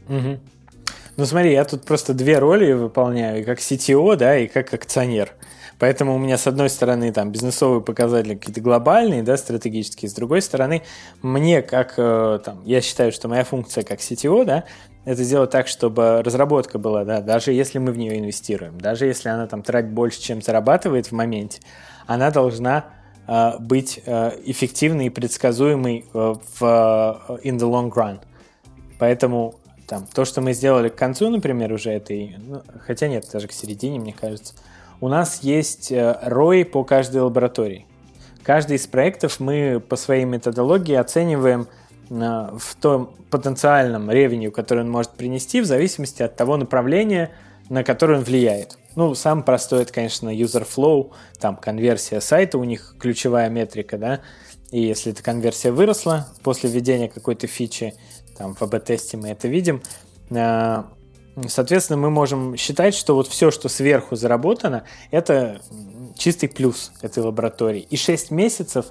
Угу. 0.09 0.41
Ну 1.17 1.27
смотри, 1.27 1.53
я 1.53 1.65
тут 1.65 1.85
просто 1.85 2.13
две 2.13 2.39
роли 2.39 2.73
выполняю, 2.73 3.45
как 3.45 3.61
CTO, 3.61 4.17
да, 4.17 4.37
и 4.37 4.49
как 4.49 4.75
акционер. 4.75 5.33
Поэтому 5.85 6.15
у 6.15 6.19
меня, 6.19 6.39
с 6.39 6.47
одной 6.47 6.71
стороны, 6.71 7.13
там 7.13 7.31
бизнесовые 7.31 7.83
показатели 7.83 8.37
какие-то 8.37 8.63
глобальные, 8.63 9.23
да, 9.23 9.37
стратегические, 9.37 10.09
с 10.09 10.15
другой 10.15 10.41
стороны, 10.41 10.81
мне, 11.21 11.61
как, 11.61 11.93
э, 11.99 12.39
там, 12.43 12.63
я 12.65 12.81
считаю, 12.81 13.13
что 13.13 13.29
моя 13.29 13.45
функция 13.45 13.85
как 13.85 13.99
CTO, 13.99 14.47
да, 14.47 14.65
это 15.05 15.23
сделать 15.23 15.51
так, 15.51 15.69
чтобы 15.69 16.23
разработка 16.23 16.79
была, 16.79 17.05
да, 17.05 17.21
даже 17.21 17.53
если 17.53 17.79
мы 17.79 17.93
в 17.93 17.99
нее 17.99 18.19
инвестируем, 18.19 18.81
даже 18.81 19.05
если 19.05 19.29
она 19.29 19.47
там 19.47 19.63
тратит 19.63 19.91
больше, 19.91 20.23
чем 20.23 20.41
зарабатывает 20.41 21.09
в 21.09 21.13
моменте, 21.13 21.61
она 22.07 22.31
должна 22.31 22.87
э, 23.29 23.59
быть 23.61 24.01
э, 24.07 24.31
эффективной 24.47 25.09
и 25.09 25.11
предсказуемой 25.11 26.07
э, 26.15 26.35
в 26.59 26.63
э, 26.63 27.47
in 27.47 27.59
the 27.59 27.71
long 27.71 27.93
run. 27.93 28.21
Поэтому 28.99 29.57
там, 29.87 30.07
то, 30.07 30.25
что 30.25 30.41
мы 30.41 30.55
сделали 30.55 30.89
к 30.89 30.95
концу, 30.95 31.29
например, 31.29 31.75
уже 31.75 31.91
этой, 31.91 32.37
ну, 32.39 32.63
хотя 32.87 33.07
нет, 33.07 33.29
даже 33.31 33.49
к 33.49 33.53
середине, 33.53 33.99
мне 34.01 34.15
кажется, 34.15 34.55
у 35.01 35.09
нас 35.09 35.43
есть 35.43 35.93
ROI 35.93 36.63
э, 36.63 36.65
по 36.65 36.85
каждой 36.85 37.23
лаборатории. 37.23 37.87
Каждый 38.43 38.77
из 38.77 38.87
проектов 38.87 39.41
мы 39.41 39.81
по 39.81 39.97
своей 39.97 40.25
методологии 40.25 40.95
оцениваем 40.95 41.67
в 42.11 42.77
том 42.81 43.15
потенциальном 43.31 44.11
ревеню, 44.11 44.53
который 44.53 44.85
он 44.85 44.91
может 44.91 45.13
принести, 45.13 45.63
в 45.63 45.65
зависимости 45.65 46.23
от 46.23 46.37
того 46.37 46.59
направления, 46.59 47.31
на 47.71 47.83
которое 47.83 48.19
он 48.19 48.25
влияет. 48.25 48.79
Ну, 48.95 49.15
самый 49.15 49.43
простой 49.43 49.83
это, 49.83 49.93
конечно, 49.93 50.29
user 50.29 50.67
flow, 50.69 51.13
там 51.41 51.57
конверсия 51.57 52.21
сайта, 52.21 52.59
у 52.59 52.65
них 52.65 52.97
ключевая 53.01 53.49
метрика, 53.49 53.97
да, 53.97 54.21
и 54.71 54.81
если 54.81 55.13
эта 55.13 55.23
конверсия 55.23 55.73
выросла 55.73 56.29
после 56.43 56.71
введения 56.71 57.09
какой-то 57.09 57.47
фичи, 57.47 57.95
там 58.37 58.55
в 58.55 58.63
АБ-тесте 58.63 59.17
мы 59.17 59.29
это 59.29 59.49
видим, 59.49 59.83
а, 60.31 60.87
соответственно, 61.49 61.99
мы 61.99 62.11
можем 62.11 62.57
считать, 62.57 62.95
что 62.95 63.15
вот 63.15 63.29
все, 63.29 63.51
что 63.51 63.69
сверху 63.69 64.17
заработано, 64.17 64.85
это 65.11 65.61
чистый 66.17 66.49
плюс 66.49 66.93
этой 67.03 67.23
лаборатории. 67.23 67.87
И 67.91 67.97
6 67.97 68.31
месяцев 68.31 68.87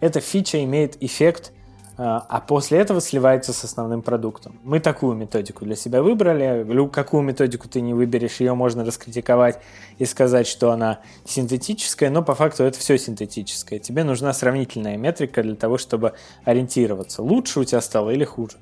эта 0.00 0.20
фича 0.20 0.62
имеет 0.62 1.02
эффект 1.02 1.52
а, 2.00 2.24
а 2.28 2.40
после 2.40 2.78
этого 2.78 3.00
сливается 3.00 3.52
с 3.52 3.64
основным 3.64 4.02
продуктом. 4.02 4.60
Мы 4.62 4.78
такую 4.78 5.16
методику 5.16 5.64
для 5.64 5.74
себя 5.74 6.00
выбрали. 6.00 6.64
Какую 6.90 7.24
методику 7.24 7.68
ты 7.68 7.80
не 7.80 7.92
выберешь, 7.92 8.38
ее 8.38 8.54
можно 8.54 8.84
раскритиковать 8.84 9.58
и 9.98 10.04
сказать, 10.04 10.46
что 10.46 10.70
она 10.70 11.00
синтетическая, 11.24 12.08
но 12.10 12.22
по 12.22 12.36
факту 12.36 12.62
это 12.62 12.78
все 12.78 12.96
синтетическое. 12.96 13.80
Тебе 13.80 14.04
нужна 14.04 14.32
сравнительная 14.32 14.96
метрика 14.96 15.42
для 15.42 15.56
того, 15.56 15.76
чтобы 15.76 16.12
ориентироваться, 16.44 17.20
лучше 17.20 17.58
у 17.58 17.64
тебя 17.64 17.80
стало 17.80 18.10
или 18.10 18.24
хуже. 18.24 18.58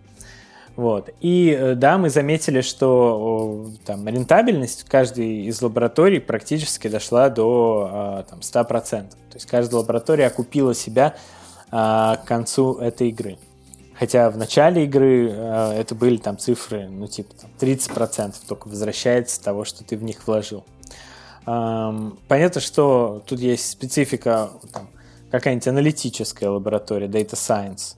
Вот. 0.76 1.08
И 1.20 1.56
э, 1.58 1.74
да, 1.74 1.96
мы 1.96 2.10
заметили, 2.10 2.60
что 2.60 3.66
там, 3.86 4.06
рентабельность 4.06 4.84
каждой 4.84 5.46
из 5.46 5.62
лабораторий 5.62 6.20
практически 6.20 6.88
дошла 6.88 7.30
до 7.30 7.88
а, 7.90 8.22
там, 8.24 8.40
100%. 8.40 9.08
То 9.08 9.16
есть 9.32 9.46
каждая 9.46 9.80
лаборатория 9.80 10.26
окупила 10.26 10.74
себя 10.74 11.16
а, 11.70 12.16
к 12.16 12.26
концу 12.26 12.74
этой 12.76 13.08
игры. 13.08 13.38
Хотя 13.98 14.28
в 14.28 14.36
начале 14.36 14.84
игры 14.84 15.30
а, 15.32 15.72
это 15.72 15.94
были 15.94 16.18
там 16.18 16.36
цифры, 16.36 16.88
ну 16.88 17.06
типа 17.06 17.34
там, 17.40 17.50
30% 17.58 18.34
только 18.46 18.68
возвращается 18.68 19.42
того, 19.42 19.64
что 19.64 19.82
ты 19.82 19.96
в 19.96 20.02
них 20.02 20.26
вложил. 20.26 20.64
Понятно, 21.46 22.60
что 22.60 23.22
тут 23.24 23.38
есть 23.38 23.70
специфика, 23.70 24.50
какая-нибудь 25.30 25.68
аналитическая 25.68 26.48
лаборатория, 26.48 27.06
Data 27.06 27.34
Science. 27.34 27.94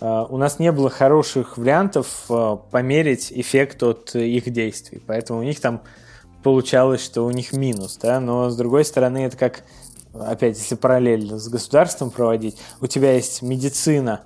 А, 0.00 0.24
у 0.24 0.36
нас 0.36 0.58
не 0.58 0.72
было 0.72 0.90
хороших 0.90 1.58
вариантов 1.58 2.28
померить 2.70 3.32
эффект 3.32 3.82
от 3.82 4.14
их 4.14 4.50
действий, 4.50 5.02
поэтому 5.06 5.40
у 5.40 5.42
них 5.42 5.60
там 5.60 5.82
получалось, 6.42 7.04
что 7.04 7.24
у 7.26 7.30
них 7.30 7.52
минус, 7.52 7.98
да, 8.00 8.20
но 8.20 8.50
с 8.50 8.56
другой 8.56 8.84
стороны 8.84 9.18
это 9.26 9.36
как 9.36 9.62
опять, 10.14 10.58
если 10.58 10.74
параллельно 10.74 11.38
с 11.38 11.48
государством 11.48 12.10
проводить, 12.10 12.56
у 12.80 12.86
тебя 12.86 13.12
есть 13.12 13.42
медицина 13.42 14.22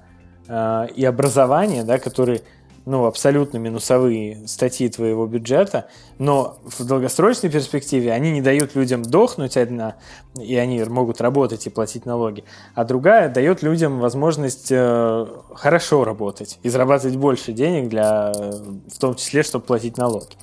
э, 0.49 0.87
и 0.95 1.05
образование, 1.05 1.85
да, 1.85 1.99
которые 1.99 2.43
ну, 2.87 3.07
абсолютно 3.07 3.59
минусовые 3.59 4.47
статьи 4.47 4.89
твоего 4.89 5.27
бюджета, 5.27 5.89
но 6.19 6.59
в 6.65 6.85
долгосрочной 6.85 7.51
перспективе 7.51 8.13
они 8.13 8.31
не 8.31 8.43
дают 8.43 8.75
людям 8.75 9.03
дохнуть 9.03 9.57
одна, 9.57 9.97
и 10.39 10.57
они 10.57 10.83
могут 10.85 11.21
работать 11.21 11.67
и 11.67 11.71
платить 11.71 12.05
налоги, 12.05 12.45
а 12.75 12.85
другая 12.85 13.29
дает 13.29 13.63
людям 13.63 14.01
возможность 14.01 14.69
э, 14.71 15.27
хорошо 15.55 16.05
работать 16.05 16.59
и 16.63 16.69
зарабатывать 16.69 17.17
больше 17.17 17.53
денег, 17.53 17.89
для, 17.89 18.33
в 18.33 18.99
том 18.99 19.15
числе, 19.15 19.43
чтобы 19.43 19.65
платить 19.65 19.97
налоги. 19.97 20.35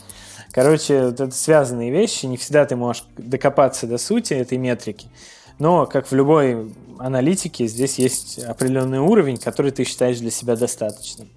Короче, 0.51 1.05
вот 1.05 1.19
это 1.19 1.31
связанные 1.31 1.91
вещи, 1.91 2.25
не 2.25 2.37
всегда 2.37 2.65
ты 2.65 2.75
можешь 2.75 3.05
докопаться 3.17 3.87
до 3.87 3.97
сути 3.97 4.33
этой 4.33 4.57
метрики. 4.57 5.07
Но, 5.59 5.85
как 5.85 6.07
в 6.07 6.15
любой 6.15 6.73
аналитике, 6.97 7.67
здесь 7.67 7.99
есть 7.99 8.39
определенный 8.39 8.99
уровень, 8.99 9.37
который 9.37 9.71
ты 9.71 9.83
считаешь 9.83 10.19
для 10.19 10.31
себя 10.31 10.55
достаточным. 10.55 11.29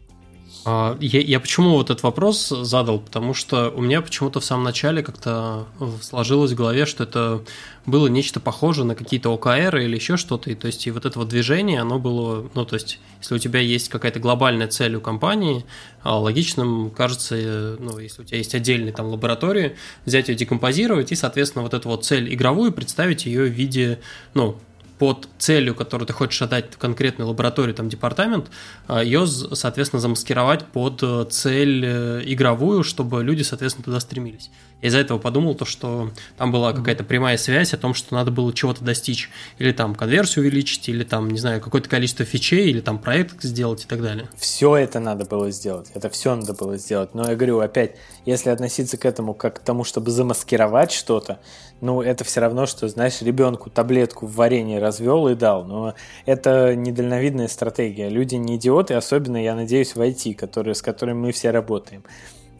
А, 0.64 0.96
я, 1.00 1.20
я 1.20 1.40
почему 1.40 1.70
вот 1.70 1.90
этот 1.90 2.02
вопрос 2.02 2.48
задал? 2.48 3.00
Потому 3.00 3.34
что 3.34 3.70
у 3.70 3.82
меня 3.82 4.00
почему-то 4.00 4.40
в 4.40 4.44
самом 4.44 4.64
начале 4.64 5.02
как-то 5.02 5.66
сложилось 6.00 6.52
в 6.52 6.54
голове, 6.54 6.86
что 6.86 7.04
это 7.04 7.42
было 7.86 8.06
нечто 8.06 8.40
похожее 8.40 8.86
на 8.86 8.94
какие-то 8.94 9.32
ОКР 9.32 9.76
или 9.76 9.94
еще 9.94 10.16
что-то. 10.16 10.50
И 10.50 10.54
то 10.54 10.66
есть 10.66 10.86
и 10.86 10.90
вот 10.90 11.04
это 11.04 11.18
вот 11.18 11.28
движение, 11.28 11.80
оно 11.80 11.98
было, 11.98 12.48
ну 12.54 12.64
то 12.64 12.76
есть 12.76 12.98
если 13.20 13.34
у 13.34 13.38
тебя 13.38 13.60
есть 13.60 13.88
какая-то 13.90 14.20
глобальная 14.20 14.68
цель 14.68 14.94
у 14.94 15.00
компании, 15.00 15.64
а, 16.02 16.18
логичным 16.18 16.90
кажется, 16.90 17.76
ну 17.78 17.98
если 17.98 18.22
у 18.22 18.24
тебя 18.24 18.38
есть 18.38 18.54
отдельные 18.54 18.92
там 18.92 19.06
лаборатории, 19.06 19.76
взять 20.06 20.28
ее 20.28 20.34
декомпозировать 20.34 21.12
и, 21.12 21.14
соответственно, 21.14 21.62
вот 21.62 21.74
эту 21.74 21.90
вот 21.90 22.04
цель 22.04 22.32
игровую 22.32 22.72
представить 22.72 23.26
ее 23.26 23.44
в 23.44 23.52
виде, 23.52 24.00
ну, 24.32 24.56
под 24.98 25.28
целью, 25.38 25.74
которую 25.74 26.06
ты 26.06 26.12
хочешь 26.12 26.40
отдать 26.42 26.76
конкретной 26.76 27.26
лаборатории, 27.26 27.72
там, 27.72 27.88
департамент, 27.88 28.50
а, 28.86 29.02
ее, 29.02 29.26
соответственно, 29.26 30.00
замаскировать 30.00 30.64
под 30.66 31.02
э, 31.02 31.26
цель 31.30 31.84
э, 31.84 32.22
игровую, 32.24 32.84
чтобы 32.84 33.24
люди, 33.24 33.42
соответственно, 33.42 33.84
туда 33.84 34.00
стремились. 34.00 34.50
Я 34.80 34.88
из-за 34.88 34.98
этого 34.98 35.18
подумал, 35.18 35.54
то, 35.54 35.64
что 35.64 36.10
там 36.36 36.52
была 36.52 36.72
какая-то 36.72 37.04
прямая 37.04 37.36
связь 37.36 37.72
о 37.72 37.78
том, 37.78 37.94
что 37.94 38.14
надо 38.14 38.30
было 38.30 38.52
чего-то 38.52 38.84
достичь, 38.84 39.30
или 39.58 39.72
там 39.72 39.94
конверсию 39.94 40.44
увеличить, 40.44 40.88
или 40.88 41.04
там, 41.04 41.30
не 41.30 41.38
знаю, 41.38 41.60
какое-то 41.60 41.88
количество 41.88 42.24
фичей, 42.24 42.68
или 42.68 42.80
там 42.80 42.98
проект 42.98 43.42
сделать 43.42 43.84
и 43.84 43.86
так 43.86 44.02
далее. 44.02 44.28
Все 44.36 44.76
это 44.76 45.00
надо 45.00 45.24
было 45.24 45.50
сделать, 45.50 45.90
это 45.94 46.10
все 46.10 46.34
надо 46.34 46.52
было 46.52 46.76
сделать. 46.76 47.14
Но 47.14 47.30
я 47.30 47.36
говорю, 47.36 47.60
опять, 47.60 47.96
если 48.26 48.50
относиться 48.50 48.96
к 48.98 49.06
этому 49.06 49.32
как 49.34 49.56
к 49.56 49.58
тому, 49.60 49.84
чтобы 49.84 50.10
замаскировать 50.10 50.92
что-то, 50.92 51.40
ну, 51.80 52.00
это 52.02 52.24
все 52.24 52.40
равно, 52.40 52.66
что, 52.66 52.88
знаешь, 52.88 53.20
ребенку 53.20 53.68
таблетку 53.70 54.26
в 54.26 54.34
варенье 54.36 54.78
развел 54.78 55.28
и 55.28 55.34
дал. 55.34 55.64
Но 55.64 55.94
это 56.24 56.74
недальновидная 56.74 57.48
стратегия. 57.48 58.08
Люди 58.08 58.36
не 58.36 58.56
идиоты, 58.56 58.94
особенно, 58.94 59.42
я 59.42 59.54
надеюсь, 59.54 59.94
в 59.94 60.00
IT, 60.00 60.34
которые, 60.34 60.74
с 60.74 60.82
которыми 60.82 61.18
мы 61.18 61.32
все 61.32 61.50
работаем. 61.50 62.02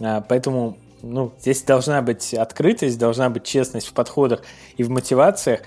А, 0.00 0.20
поэтому 0.20 0.78
ну, 1.04 1.32
здесь 1.38 1.62
должна 1.62 2.02
быть 2.02 2.34
открытость, 2.34 2.98
должна 2.98 3.30
быть 3.30 3.44
честность 3.44 3.86
в 3.86 3.92
подходах 3.92 4.42
и 4.76 4.82
в 4.82 4.90
мотивациях. 4.90 5.60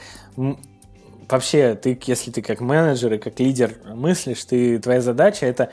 Вообще, 1.30 1.76
ты, 1.76 2.00
если 2.06 2.32
ты 2.32 2.42
как 2.42 2.62
менеджер 2.62 3.14
и 3.14 3.18
как 3.18 3.40
лидер 3.40 3.76
мыслишь, 3.94 4.44
ты, 4.46 4.80
твоя 4.80 5.02
задача 5.02 5.46
это 5.46 5.72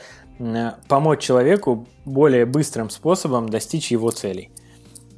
помочь 0.87 1.21
человеку 1.21 1.87
более 2.03 2.45
быстрым 2.45 2.89
способом 2.89 3.49
достичь 3.49 3.91
его 3.91 4.11
целей. 4.11 4.51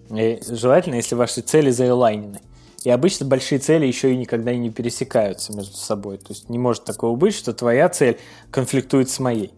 И 0.09 0.39
желательно, 0.47 0.95
если 0.95 1.15
ваши 1.15 1.41
цели 1.41 1.69
заэлайнены. 1.71 2.39
И 2.83 2.89
обычно 2.89 3.25
большие 3.25 3.59
цели 3.59 3.85
еще 3.85 4.13
и 4.13 4.17
никогда 4.17 4.55
не 4.55 4.69
пересекаются 4.69 5.53
между 5.53 5.75
собой. 5.75 6.19
То 6.19 6.27
есть 6.29 6.49
не 6.49 6.59
может 6.59 6.85
такого 6.85 7.15
быть, 7.17 7.35
что 7.35 7.51
твоя 7.53 7.89
цель 7.89 8.17
конфликтует 8.51 9.09
с 9.09 9.19
моей. 9.19 9.51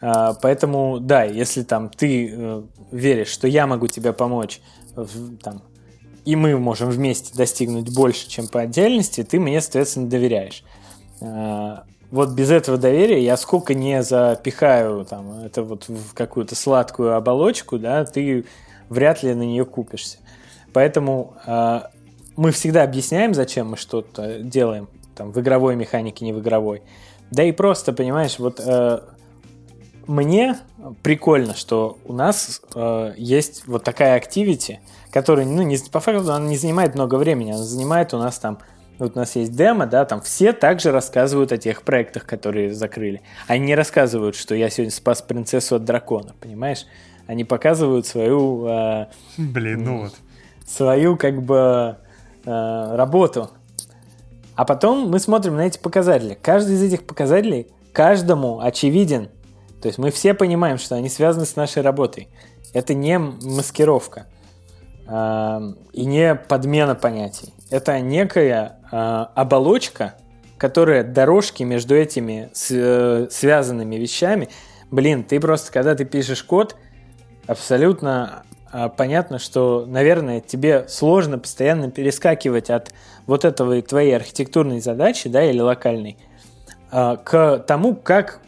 А, 0.00 0.34
поэтому, 0.34 0.98
да, 1.00 1.24
если 1.24 1.62
там 1.62 1.88
ты 1.90 2.32
э, 2.32 2.62
веришь, 2.90 3.28
что 3.28 3.46
я 3.46 3.66
могу 3.66 3.86
тебе 3.86 4.12
помочь, 4.12 4.60
там, 5.42 5.62
и 6.24 6.36
мы 6.36 6.58
можем 6.58 6.90
вместе 6.90 7.36
достигнуть 7.36 7.94
больше, 7.94 8.28
чем 8.28 8.48
по 8.48 8.60
отдельности, 8.60 9.22
ты 9.22 9.38
мне, 9.38 9.60
соответственно, 9.60 10.08
доверяешь. 10.08 10.64
А, 11.20 11.84
вот 12.10 12.30
без 12.30 12.50
этого 12.50 12.76
доверия 12.76 13.22
я 13.22 13.36
сколько 13.36 13.74
не 13.74 14.02
запихаю 14.02 15.04
там, 15.04 15.40
это 15.44 15.62
вот 15.62 15.88
в 15.88 16.14
какую-то 16.14 16.54
сладкую 16.54 17.14
оболочку, 17.14 17.78
да, 17.78 18.04
ты 18.04 18.44
вряд 18.88 19.22
ли 19.22 19.34
на 19.34 19.42
нее 19.42 19.64
купишься. 19.64 20.18
Поэтому 20.72 21.34
э, 21.46 21.80
мы 22.36 22.52
всегда 22.52 22.82
объясняем, 22.82 23.34
зачем 23.34 23.70
мы 23.70 23.76
что-то 23.76 24.40
делаем, 24.40 24.88
там, 25.14 25.30
в 25.32 25.40
игровой 25.40 25.76
механике, 25.76 26.24
не 26.24 26.32
в 26.32 26.40
игровой. 26.40 26.82
Да 27.30 27.44
и 27.44 27.52
просто, 27.52 27.92
понимаешь, 27.92 28.38
вот 28.38 28.60
э, 28.64 29.00
мне 30.06 30.58
прикольно, 31.02 31.54
что 31.54 31.98
у 32.04 32.12
нас 32.12 32.62
э, 32.74 33.14
есть 33.16 33.66
вот 33.66 33.84
такая 33.84 34.16
активити, 34.16 34.80
которая, 35.12 35.46
ну, 35.46 35.62
не, 35.62 35.78
по 35.90 36.00
факту, 36.00 36.32
она 36.32 36.48
не 36.48 36.56
занимает 36.56 36.94
много 36.94 37.16
времени, 37.16 37.52
она 37.52 37.62
занимает 37.62 38.14
у 38.14 38.18
нас 38.18 38.38
там 38.38 38.58
вот 39.00 39.16
у 39.16 39.18
нас 39.18 39.34
есть 39.34 39.56
демо, 39.56 39.86
да, 39.86 40.04
там 40.04 40.20
все 40.20 40.52
также 40.52 40.92
рассказывают 40.92 41.52
о 41.52 41.56
тех 41.56 41.82
проектах, 41.82 42.26
которые 42.26 42.74
закрыли. 42.74 43.22
Они 43.46 43.64
не 43.64 43.74
рассказывают, 43.74 44.36
что 44.36 44.54
я 44.54 44.68
сегодня 44.68 44.92
спас 44.92 45.22
принцессу 45.22 45.76
от 45.76 45.84
дракона, 45.84 46.34
понимаешь? 46.38 46.84
Они 47.26 47.44
показывают 47.44 48.06
свою... 48.06 48.66
Э, 48.66 49.06
Блин, 49.38 49.84
ну 49.84 50.02
вот. 50.02 50.14
Свою, 50.66 51.16
как 51.16 51.42
бы, 51.42 51.96
э, 52.44 52.96
работу. 52.96 53.50
А 54.54 54.66
потом 54.66 55.08
мы 55.08 55.18
смотрим 55.18 55.56
на 55.56 55.66
эти 55.66 55.78
показатели. 55.78 56.36
Каждый 56.40 56.74
из 56.74 56.82
этих 56.82 57.06
показателей 57.06 57.68
каждому 57.94 58.60
очевиден. 58.60 59.30
То 59.80 59.88
есть 59.88 59.98
мы 59.98 60.10
все 60.10 60.34
понимаем, 60.34 60.78
что 60.78 60.94
они 60.94 61.08
связаны 61.08 61.46
с 61.46 61.56
нашей 61.56 61.82
работой. 61.82 62.28
Это 62.74 62.94
не 62.94 63.18
маскировка 63.18 64.26
э, 65.08 65.60
и 65.92 66.04
не 66.04 66.34
подмена 66.34 66.94
понятий. 66.94 67.54
Это 67.70 67.98
некая 68.00 68.78
э, 68.90 68.96
оболочка, 69.34 70.14
которая 70.58 71.02
дорожки 71.02 71.62
между 71.62 71.96
этими 71.96 72.50
с, 72.52 72.70
э, 72.70 73.28
связанными 73.30 73.96
вещами. 73.96 74.48
Блин, 74.90 75.24
ты 75.24 75.40
просто, 75.40 75.72
когда 75.72 75.94
ты 75.94 76.04
пишешь 76.04 76.42
код, 76.42 76.76
абсолютно 77.46 78.42
а, 78.72 78.88
понятно, 78.88 79.38
что, 79.38 79.84
наверное, 79.86 80.40
тебе 80.40 80.86
сложно 80.88 81.38
постоянно 81.38 81.90
перескакивать 81.90 82.70
от 82.70 82.92
вот 83.26 83.44
этого 83.44 83.80
твоей 83.82 84.14
архитектурной 84.14 84.80
задачи, 84.80 85.28
да, 85.28 85.44
или 85.44 85.60
локальной, 85.60 86.18
к 86.90 87.64
тому, 87.66 87.94
как 87.94 88.40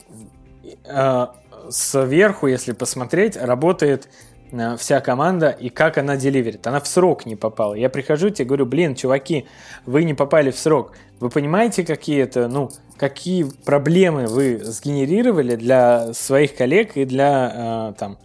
сверху, 1.71 2.47
если 2.47 2.73
посмотреть, 2.73 3.37
работает 3.37 4.09
э, 4.51 4.77
вся 4.77 5.01
команда 5.01 5.51
и 5.51 5.69
как 5.69 5.99
она 5.99 6.17
деливерит. 6.17 6.67
Она 6.67 6.81
в 6.81 6.87
срок 6.87 7.27
не 7.27 7.37
попала. 7.37 7.75
Я 7.75 7.89
прихожу 7.89 8.31
тебе 8.31 8.47
говорю, 8.47 8.67
блин, 8.67 8.95
чуваки, 8.95 9.47
вы 9.87 10.05
не 10.05 10.15
попали 10.15 10.51
в 10.51 10.59
срок. 10.59 10.93
Вы 11.21 11.31
понимаете, 11.31 11.85
какие 11.85 12.23
это, 12.23 12.49
ну, 12.49 12.71
какие 12.97 13.45
проблемы 13.65 14.27
вы 14.27 14.61
сгенерировали 14.63 15.57
для 15.57 16.13
своих 16.15 16.57
коллег 16.57 16.97
и 16.97 17.05
для 17.05 17.93
э, 17.93 17.95
там 17.99 18.19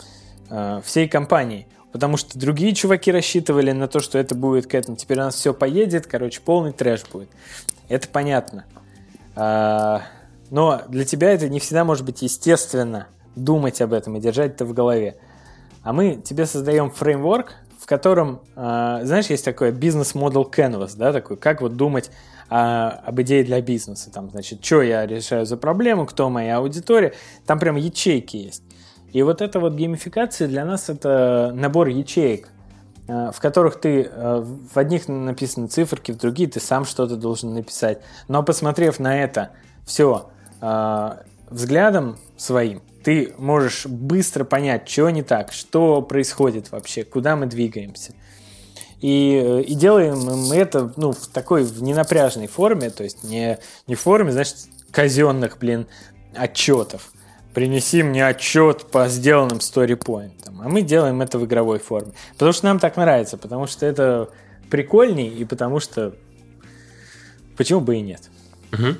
э, 0.49 0.81
всей 0.83 1.07
компании? 1.07 1.67
Потому 1.91 2.17
что 2.17 2.37
другие 2.37 2.75
чуваки 2.75 3.11
рассчитывали 3.11 3.71
на 3.71 3.87
то, 3.87 3.99
что 4.01 4.19
это 4.19 4.35
будет 4.35 4.67
к 4.67 4.75
этому. 4.75 4.97
Теперь 4.97 5.19
у 5.19 5.23
нас 5.23 5.35
все 5.35 5.53
поедет, 5.53 6.05
короче, 6.05 6.41
полный 6.41 6.73
трэш 6.73 7.03
будет. 7.11 7.29
Это 7.89 8.07
понятно. 8.09 8.65
А, 9.35 10.03
но 10.49 10.81
для 10.87 11.05
тебя 11.05 11.31
это 11.31 11.49
не 11.49 11.59
всегда 11.59 11.83
может 11.83 12.05
быть 12.05 12.21
естественно 12.21 13.07
думать 13.35 13.81
об 13.81 13.93
этом 13.93 14.15
и 14.15 14.19
держать 14.19 14.55
это 14.55 14.65
в 14.65 14.73
голове. 14.73 15.17
А 15.83 15.93
мы 15.93 16.15
тебе 16.15 16.45
создаем 16.45 16.91
фреймворк, 16.91 17.53
в 17.79 17.85
котором, 17.85 18.41
э, 18.55 18.99
знаешь, 19.03 19.27
есть 19.27 19.45
такой 19.45 19.71
бизнес-модел 19.71 20.43
canvas, 20.43 20.97
да, 20.97 21.13
такой, 21.13 21.37
как 21.37 21.61
вот 21.61 21.75
думать 21.77 22.11
о, 22.49 22.89
об 22.89 23.21
идее 23.21 23.43
для 23.43 23.61
бизнеса. 23.61 24.11
Там, 24.11 24.29
значит, 24.29 24.63
что 24.63 24.81
я 24.81 25.05
решаю 25.05 25.45
за 25.45 25.57
проблему, 25.57 26.05
кто 26.05 26.29
моя 26.29 26.57
аудитория. 26.57 27.13
Там 27.45 27.59
прям 27.59 27.75
ячейки 27.75 28.37
есть. 28.37 28.63
И 29.13 29.21
вот 29.21 29.41
эта 29.41 29.59
вот 29.59 29.73
геймификация 29.73 30.47
для 30.47 30.65
нас 30.65 30.89
это 30.89 31.51
набор 31.53 31.87
ячеек, 31.87 32.49
э, 33.07 33.31
в 33.33 33.39
которых 33.39 33.79
ты 33.79 34.03
э, 34.03 34.43
в 34.43 34.77
одних 34.77 35.07
написаны 35.07 35.67
циферки, 35.67 36.11
в 36.11 36.17
другие 36.17 36.49
ты 36.49 36.59
сам 36.59 36.85
что-то 36.85 37.15
должен 37.15 37.53
написать. 37.53 38.01
Но 38.27 38.43
посмотрев 38.43 38.99
на 38.99 39.17
это 39.17 39.51
все 39.85 40.29
э, 40.29 40.36
взглядом 41.49 42.17
своим, 42.37 42.81
ты 43.03 43.33
можешь 43.37 43.85
быстро 43.85 44.43
понять, 44.43 44.89
что 44.89 45.09
не 45.09 45.23
так, 45.23 45.53
что 45.53 46.01
происходит 46.01 46.71
вообще, 46.71 47.03
куда 47.03 47.35
мы 47.35 47.45
двигаемся. 47.45 48.13
И, 48.99 49.63
и 49.65 49.75
делаем 49.75 50.17
мы 50.17 50.55
это 50.55 50.91
ну, 50.97 51.11
в 51.11 51.27
такой 51.27 51.63
в 51.63 51.81
ненапряжной 51.83 52.47
форме, 52.47 52.89
то 52.89 53.03
есть 53.03 53.23
не, 53.23 53.59
не 53.85 53.95
в 53.95 53.99
форме, 54.01 54.31
значит, 54.31 54.57
казенных, 54.91 55.57
блин, 55.59 55.87
отчетов. 56.35 57.11
Принеси 57.53 58.03
мне 58.03 58.25
отчет 58.25 58.91
по 58.91 59.07
сделанным 59.07 59.61
сторипоинтам. 59.61 60.61
А 60.61 60.69
мы 60.69 60.81
делаем 60.81 61.21
это 61.21 61.39
в 61.39 61.45
игровой 61.45 61.79
форме. 61.79 62.11
Потому 62.33 62.51
что 62.51 62.65
нам 62.65 62.79
так 62.79 62.97
нравится, 62.97 63.37
потому 63.37 63.67
что 63.67 63.85
это 63.85 64.29
прикольней, 64.69 65.29
и 65.29 65.45
потому 65.45 65.79
что 65.79 66.13
почему 67.55 67.79
бы 67.79 67.95
и 67.95 68.01
нет. 68.01 68.29
Угу. 68.73 68.95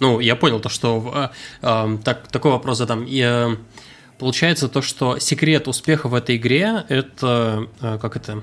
Ну, 0.00 0.20
я 0.20 0.36
понял 0.36 0.60
то, 0.60 0.68
что 0.68 1.12
э, 1.14 1.28
э, 1.62 1.98
так, 2.04 2.28
такой 2.28 2.52
вопрос 2.52 2.78
задам. 2.78 3.04
И, 3.04 3.20
э, 3.20 3.56
получается 4.18 4.68
то, 4.68 4.82
что 4.82 5.18
секрет 5.18 5.68
успеха 5.68 6.08
в 6.08 6.14
этой 6.14 6.36
игре 6.36 6.84
это 6.88 7.68
э, 7.80 7.98
как 8.00 8.16
это 8.16 8.42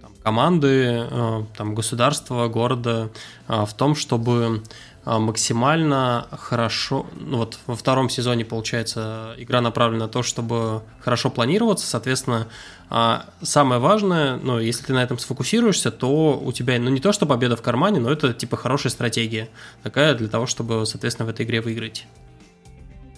там, 0.00 0.12
команды, 0.22 1.06
э, 1.10 1.44
там 1.56 1.74
государства, 1.74 2.48
города 2.48 3.10
э, 3.48 3.64
в 3.66 3.74
том, 3.74 3.94
чтобы 3.94 4.62
максимально 5.04 6.26
хорошо, 6.32 7.06
ну 7.18 7.38
вот 7.38 7.58
во 7.66 7.76
втором 7.76 8.08
сезоне, 8.08 8.44
получается, 8.44 9.34
игра 9.36 9.60
направлена 9.60 10.06
на 10.06 10.08
то, 10.10 10.22
чтобы 10.22 10.82
хорошо 11.00 11.30
планироваться, 11.30 11.86
соответственно, 11.86 12.48
а, 12.88 13.26
самое 13.42 13.80
важное, 13.80 14.36
ну, 14.36 14.58
если 14.58 14.84
ты 14.84 14.92
на 14.92 15.02
этом 15.02 15.18
сфокусируешься, 15.18 15.90
то 15.90 16.40
у 16.42 16.52
тебя, 16.52 16.78
ну, 16.78 16.90
не 16.90 17.00
то, 17.00 17.12
что 17.12 17.26
победа 17.26 17.56
в 17.56 17.62
кармане, 17.62 18.00
но 18.00 18.10
это, 18.10 18.32
типа, 18.32 18.56
хорошая 18.56 18.90
стратегия 18.90 19.48
такая 19.82 20.14
для 20.14 20.28
того, 20.28 20.46
чтобы, 20.46 20.86
соответственно, 20.86 21.26
в 21.26 21.30
этой 21.30 21.44
игре 21.44 21.60
выиграть. 21.60 22.06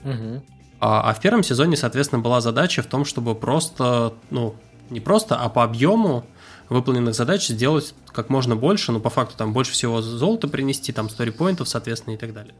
Угу. 0.04 0.42
А, 0.80 1.10
а 1.10 1.14
в 1.14 1.20
первом 1.20 1.42
сезоне, 1.42 1.76
соответственно, 1.76 2.20
была 2.20 2.40
задача 2.40 2.82
в 2.82 2.86
том, 2.86 3.04
чтобы 3.04 3.34
просто, 3.34 4.14
ну, 4.30 4.56
не 4.90 5.00
просто, 5.00 5.36
а 5.36 5.48
по 5.48 5.64
объему 5.64 6.24
выполненных 6.68 7.14
задач 7.14 7.48
сделать 7.48 7.94
как 8.12 8.28
можно 8.28 8.56
больше, 8.56 8.92
но 8.92 9.00
по 9.00 9.10
факту 9.10 9.36
там 9.36 9.52
больше 9.52 9.72
всего 9.72 10.02
золота 10.02 10.48
принести, 10.48 10.92
там 10.92 11.08
сторипоинтов, 11.08 11.68
соответственно, 11.68 12.14
и 12.14 12.16
так 12.16 12.32
далее. 12.32 12.54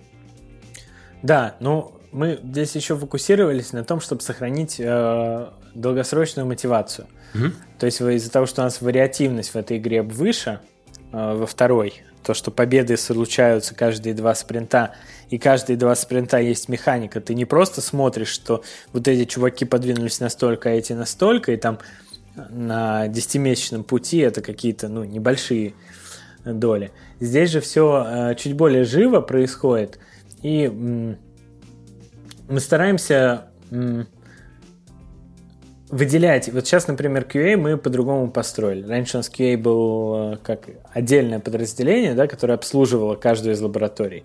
Да, 1.22 1.56
ну 1.60 1.92
мы 2.12 2.40
здесь 2.42 2.74
еще 2.74 2.96
фокусировались 2.96 3.72
на 3.72 3.84
том, 3.84 4.00
чтобы 4.00 4.22
сохранить 4.22 4.76
э, 4.78 5.48
долгосрочную 5.74 6.46
мотивацию. 6.46 7.08
Угу. 7.34 7.52
То 7.78 7.86
есть 7.86 8.00
из-за 8.00 8.30
того, 8.30 8.46
что 8.46 8.62
у 8.62 8.64
нас 8.64 8.80
вариативность 8.80 9.52
в 9.52 9.56
этой 9.56 9.76
игре 9.76 10.02
выше, 10.02 10.60
э, 11.12 11.34
во 11.34 11.46
второй, 11.46 12.02
то, 12.22 12.34
что 12.34 12.50
победы 12.50 12.96
случаются 12.96 13.74
каждые 13.74 14.14
два 14.14 14.34
спринта, 14.34 14.94
и 15.30 15.38
каждые 15.38 15.76
два 15.76 15.94
спринта 15.94 16.38
есть 16.38 16.68
механика. 16.68 17.20
Ты 17.20 17.34
не 17.34 17.44
просто 17.44 17.80
смотришь, 17.80 18.28
что 18.28 18.64
вот 18.92 19.06
эти 19.06 19.28
чуваки 19.28 19.64
подвинулись 19.64 20.18
настолько, 20.18 20.70
а 20.70 20.72
эти 20.72 20.92
настолько, 20.92 21.52
и 21.52 21.56
там 21.56 21.78
на 22.50 23.08
десятимесячном 23.08 23.84
пути 23.84 24.18
это 24.18 24.42
какие-то 24.42 24.88
ну, 24.88 25.04
небольшие 25.04 25.74
доли. 26.44 26.92
Здесь 27.20 27.50
же 27.50 27.60
все 27.60 28.04
э, 28.06 28.34
чуть 28.36 28.54
более 28.54 28.84
живо 28.84 29.20
происходит, 29.20 29.98
и 30.42 30.68
мы 32.48 32.60
стараемся 32.60 33.46
выделять. 35.88 36.48
Вот 36.52 36.66
сейчас, 36.66 36.88
например, 36.88 37.26
QA 37.32 37.56
мы 37.56 37.76
по-другому 37.76 38.30
построили. 38.30 38.86
Раньше 38.86 39.16
у 39.16 39.20
нас 39.20 39.30
QA 39.30 39.56
был 39.56 40.32
э, 40.32 40.36
как 40.42 40.68
отдельное 40.92 41.38
подразделение, 41.38 42.14
да, 42.14 42.26
которое 42.26 42.54
обслуживало 42.54 43.14
каждую 43.14 43.54
из 43.54 43.60
лабораторий. 43.60 44.24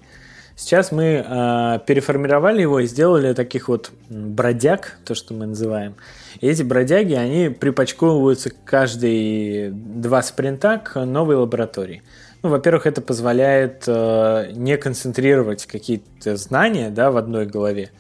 Сейчас 0.56 0.92
мы 0.92 1.04
э, 1.26 1.80
переформировали 1.86 2.62
его 2.62 2.80
и 2.80 2.88
сделали 2.88 3.34
таких 3.34 3.68
вот 3.68 3.92
бродяг, 4.10 4.98
то, 5.06 5.16
что 5.16 5.34
мы 5.34 5.46
называем. 5.46 5.96
Эти 6.40 6.64
бродяги, 6.64 7.14
они 7.14 7.50
припочковываются 7.50 8.52
каждые 8.66 9.72
два 9.72 10.22
спринта 10.22 10.78
к 10.78 11.04
новой 11.04 11.36
лаборатории. 11.36 12.04
Ну, 12.44 12.50
во-первых, 12.50 12.88
это 12.88 13.02
позволяет 13.02 13.84
э, 13.88 14.52
не 14.54 14.78
концентрировать 14.78 15.66
какие-то 15.66 16.38
знания 16.38 16.90
да, 16.90 17.12
в 17.12 17.18
одной 17.18 17.46
голове. 17.46 17.92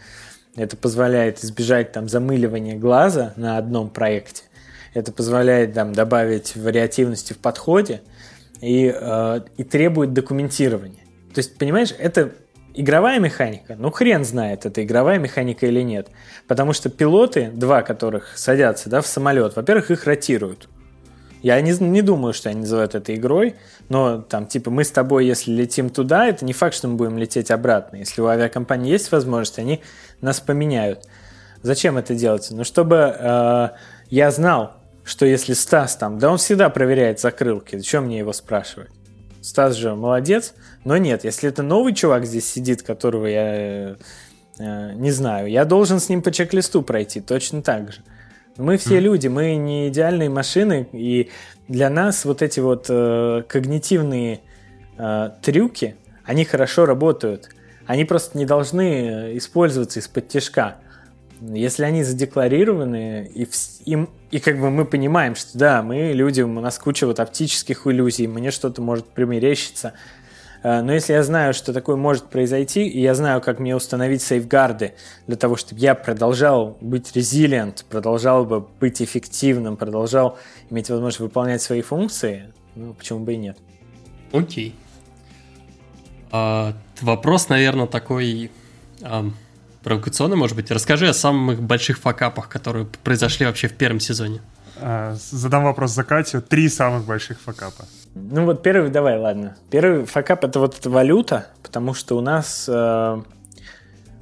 Это 0.55 0.75
позволяет 0.75 1.43
избежать 1.43 1.91
там 1.91 2.09
замыливания 2.09 2.77
глаза 2.77 3.33
на 3.35 3.57
одном 3.57 3.89
проекте. 3.89 4.43
Это 4.93 5.11
позволяет 5.11 5.73
там, 5.73 5.93
добавить 5.93 6.55
вариативности 6.55 7.33
в 7.33 7.37
подходе 7.37 8.01
и, 8.61 8.93
э, 8.93 9.41
и 9.57 9.63
требует 9.63 10.13
документирования. 10.13 11.03
То 11.33 11.39
есть, 11.39 11.57
понимаешь, 11.57 11.93
это 11.97 12.31
игровая 12.73 13.19
механика. 13.19 13.75
Ну, 13.77 13.91
хрен 13.91 14.23
знает, 14.25 14.65
это 14.65 14.83
игровая 14.83 15.19
механика 15.19 15.65
или 15.65 15.81
нет. 15.81 16.09
Потому 16.47 16.73
что 16.73 16.89
пилоты, 16.89 17.51
два 17.53 17.81
которых 17.81 18.37
садятся 18.37 18.89
да, 18.89 19.01
в 19.01 19.07
самолет, 19.07 19.55
во-первых, 19.55 19.91
их 19.91 20.05
ротируют. 20.05 20.69
Я 21.41 21.59
не, 21.61 21.71
не 21.71 22.01
думаю, 22.01 22.33
что 22.33 22.49
они 22.49 22.61
называют 22.61 22.93
это 22.93 23.15
игрой, 23.15 23.55
но 23.89 24.21
там, 24.21 24.45
типа, 24.45 24.69
мы 24.69 24.83
с 24.83 24.91
тобой, 24.91 25.25
если 25.25 25.51
летим 25.51 25.89
туда, 25.89 26.27
это 26.27 26.45
не 26.45 26.53
факт, 26.53 26.75
что 26.75 26.87
мы 26.87 26.95
будем 26.95 27.17
лететь 27.17 27.49
обратно. 27.49 27.97
Если 27.97 28.21
у 28.21 28.27
авиакомпании 28.27 28.91
есть 28.91 29.11
возможность, 29.11 29.57
они 29.57 29.81
нас 30.21 30.39
поменяют. 30.39 31.07
Зачем 31.63 31.97
это 31.97 32.13
делать? 32.13 32.47
Ну, 32.51 32.63
чтобы 32.63 33.15
э, 33.17 33.69
я 34.09 34.31
знал, 34.31 34.73
что 35.03 35.25
если 35.25 35.53
Стас 35.53 35.95
там, 35.95 36.19
да 36.19 36.29
он 36.29 36.37
всегда 36.37 36.69
проверяет 36.69 37.19
закрылки, 37.19 37.75
зачем 37.75 38.05
мне 38.05 38.19
его 38.19 38.33
спрашивать? 38.33 38.91
Стас 39.41 39.75
же 39.75 39.95
молодец, 39.95 40.53
но 40.83 40.97
нет, 40.97 41.23
если 41.23 41.49
это 41.49 41.63
новый 41.63 41.93
чувак 41.93 42.25
здесь 42.25 42.45
сидит, 42.45 42.83
которого 42.83 43.25
я 43.25 43.55
э, 43.55 43.95
э, 44.59 44.93
не 44.93 45.11
знаю, 45.11 45.49
я 45.49 45.65
должен 45.65 45.99
с 45.99 46.09
ним 46.09 46.21
по 46.21 46.31
чек-листу 46.31 46.83
пройти 46.83 47.21
точно 47.21 47.61
так 47.63 47.91
же. 47.91 48.01
Мы 48.57 48.77
все 48.77 48.97
mm. 48.97 49.01
люди, 49.01 49.27
мы 49.27 49.55
не 49.55 49.87
идеальные 49.87 50.29
машины, 50.29 50.87
и 50.91 51.31
для 51.67 51.89
нас 51.89 52.25
вот 52.25 52.41
эти 52.41 52.59
вот 52.59 52.85
э, 52.89 53.43
когнитивные 53.47 54.41
э, 54.97 55.29
трюки, 55.41 55.95
они 56.23 56.45
хорошо 56.45 56.85
работают. 56.85 57.49
Они 57.87 58.05
просто 58.05 58.37
не 58.37 58.45
должны 58.45 59.37
использоваться 59.37 59.99
из-под 59.99 60.27
тяжка. 60.27 60.77
Если 61.41 61.83
они 61.83 62.03
задекларированы, 62.03 63.29
и, 63.33 63.47
им, 63.85 64.09
и 64.29 64.39
как 64.39 64.59
бы 64.59 64.69
мы 64.69 64.85
понимаем, 64.85 65.35
что 65.35 65.57
да, 65.57 65.81
мы 65.81 66.11
люди, 66.13 66.41
у 66.41 66.47
нас 66.47 66.77
куча 66.77 67.07
вот 67.07 67.19
оптических 67.19 67.87
иллюзий, 67.87 68.27
мне 68.27 68.51
что-то 68.51 68.83
может 68.83 69.07
примерещиться, 69.07 69.93
э, 70.61 70.81
но 70.81 70.93
если 70.93 71.13
я 71.13 71.23
знаю, 71.23 71.55
что 71.55 71.73
такое 71.73 71.95
может 71.95 72.29
произойти, 72.29 72.87
и 72.87 73.01
я 73.01 73.15
знаю, 73.15 73.41
как 73.41 73.57
мне 73.57 73.75
установить 73.75 74.21
сейфгарды 74.21 74.93
для 75.25 75.35
того, 75.35 75.55
чтобы 75.55 75.81
я 75.81 75.95
продолжал 75.95 76.77
быть 76.79 77.15
резилиент, 77.15 77.85
продолжал 77.89 78.45
бы 78.45 78.59
быть 78.79 79.01
эффективным, 79.01 79.77
продолжал 79.77 80.37
иметь 80.69 80.91
возможность 80.91 81.21
выполнять 81.21 81.63
свои 81.63 81.81
функции, 81.81 82.53
ну, 82.75 82.93
почему 82.93 83.21
бы 83.21 83.33
и 83.33 83.37
нет. 83.37 83.57
Окей. 84.31 84.75
А, 86.31 86.73
вопрос, 87.01 87.49
наверное, 87.49 87.87
такой... 87.87 88.51
А 89.01 89.25
провокационный, 89.83 90.37
может 90.37 90.55
быть. 90.55 90.71
Расскажи 90.71 91.07
о 91.07 91.13
самых 91.13 91.61
больших 91.61 91.97
факапах, 91.99 92.49
которые 92.49 92.87
произошли 93.03 93.45
вообще 93.45 93.67
в 93.67 93.73
первом 93.73 93.99
сезоне. 93.99 94.41
А, 94.77 95.15
задам 95.15 95.63
вопрос 95.63 95.91
за 95.91 96.03
Катю. 96.03 96.41
Три 96.41 96.69
самых 96.69 97.05
больших 97.05 97.39
факапа. 97.39 97.85
Ну 98.13 98.45
вот 98.45 98.63
первый, 98.63 98.89
давай, 98.89 99.17
ладно. 99.17 99.55
Первый 99.69 100.05
факап 100.05 100.43
это 100.43 100.59
вот 100.59 100.77
эта 100.77 100.89
валюта, 100.89 101.47
потому 101.63 101.93
что 101.93 102.17
у 102.17 102.21
нас 102.21 102.65
э, 102.67 103.21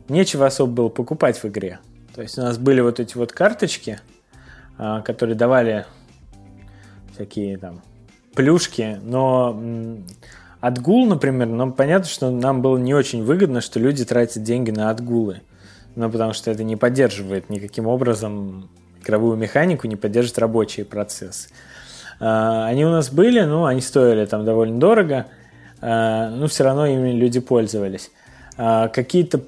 нечего 0.09 0.45
особо 0.45 0.71
было 0.71 0.89
покупать 0.89 1.41
в 1.41 1.45
игре. 1.45 1.79
То 2.13 2.21
есть 2.21 2.37
у 2.37 2.41
нас 2.41 2.57
были 2.57 2.81
вот 2.81 2.99
эти 2.99 3.17
вот 3.17 3.31
карточки, 3.31 3.99
а, 4.77 5.01
которые 5.01 5.35
давали 5.35 5.85
всякие 7.13 7.57
там 7.57 7.81
плюшки, 8.35 8.99
но 9.01 9.59
отгул, 10.61 11.05
например, 11.05 11.47
ну, 11.47 11.71
понятно, 11.71 12.07
что 12.07 12.29
нам 12.29 12.61
было 12.61 12.77
не 12.77 12.93
очень 12.93 13.23
выгодно, 13.23 13.61
что 13.61 13.79
люди 13.79 14.05
тратят 14.05 14.43
деньги 14.43 14.71
на 14.71 14.89
отгулы. 14.89 15.41
Ну, 15.95 16.09
потому 16.09 16.33
что 16.33 16.51
это 16.51 16.63
не 16.63 16.75
поддерживает 16.75 17.49
никаким 17.49 17.87
образом 17.87 18.69
игровую 19.01 19.37
механику, 19.37 19.87
не 19.87 19.95
поддерживает 19.95 20.39
рабочие 20.39 20.85
процессы. 20.85 21.49
А, 22.19 22.67
они 22.67 22.85
у 22.85 22.89
нас 22.89 23.09
были, 23.09 23.41
ну, 23.41 23.65
они 23.65 23.81
стоили 23.81 24.25
там 24.25 24.45
довольно 24.45 24.79
дорого, 24.79 25.27
а, 25.81 26.29
но 26.29 26.47
все 26.47 26.63
равно 26.63 26.85
ими 26.85 27.11
люди 27.11 27.39
пользовались. 27.39 28.11
А, 28.57 28.87
какие-то... 28.89 29.41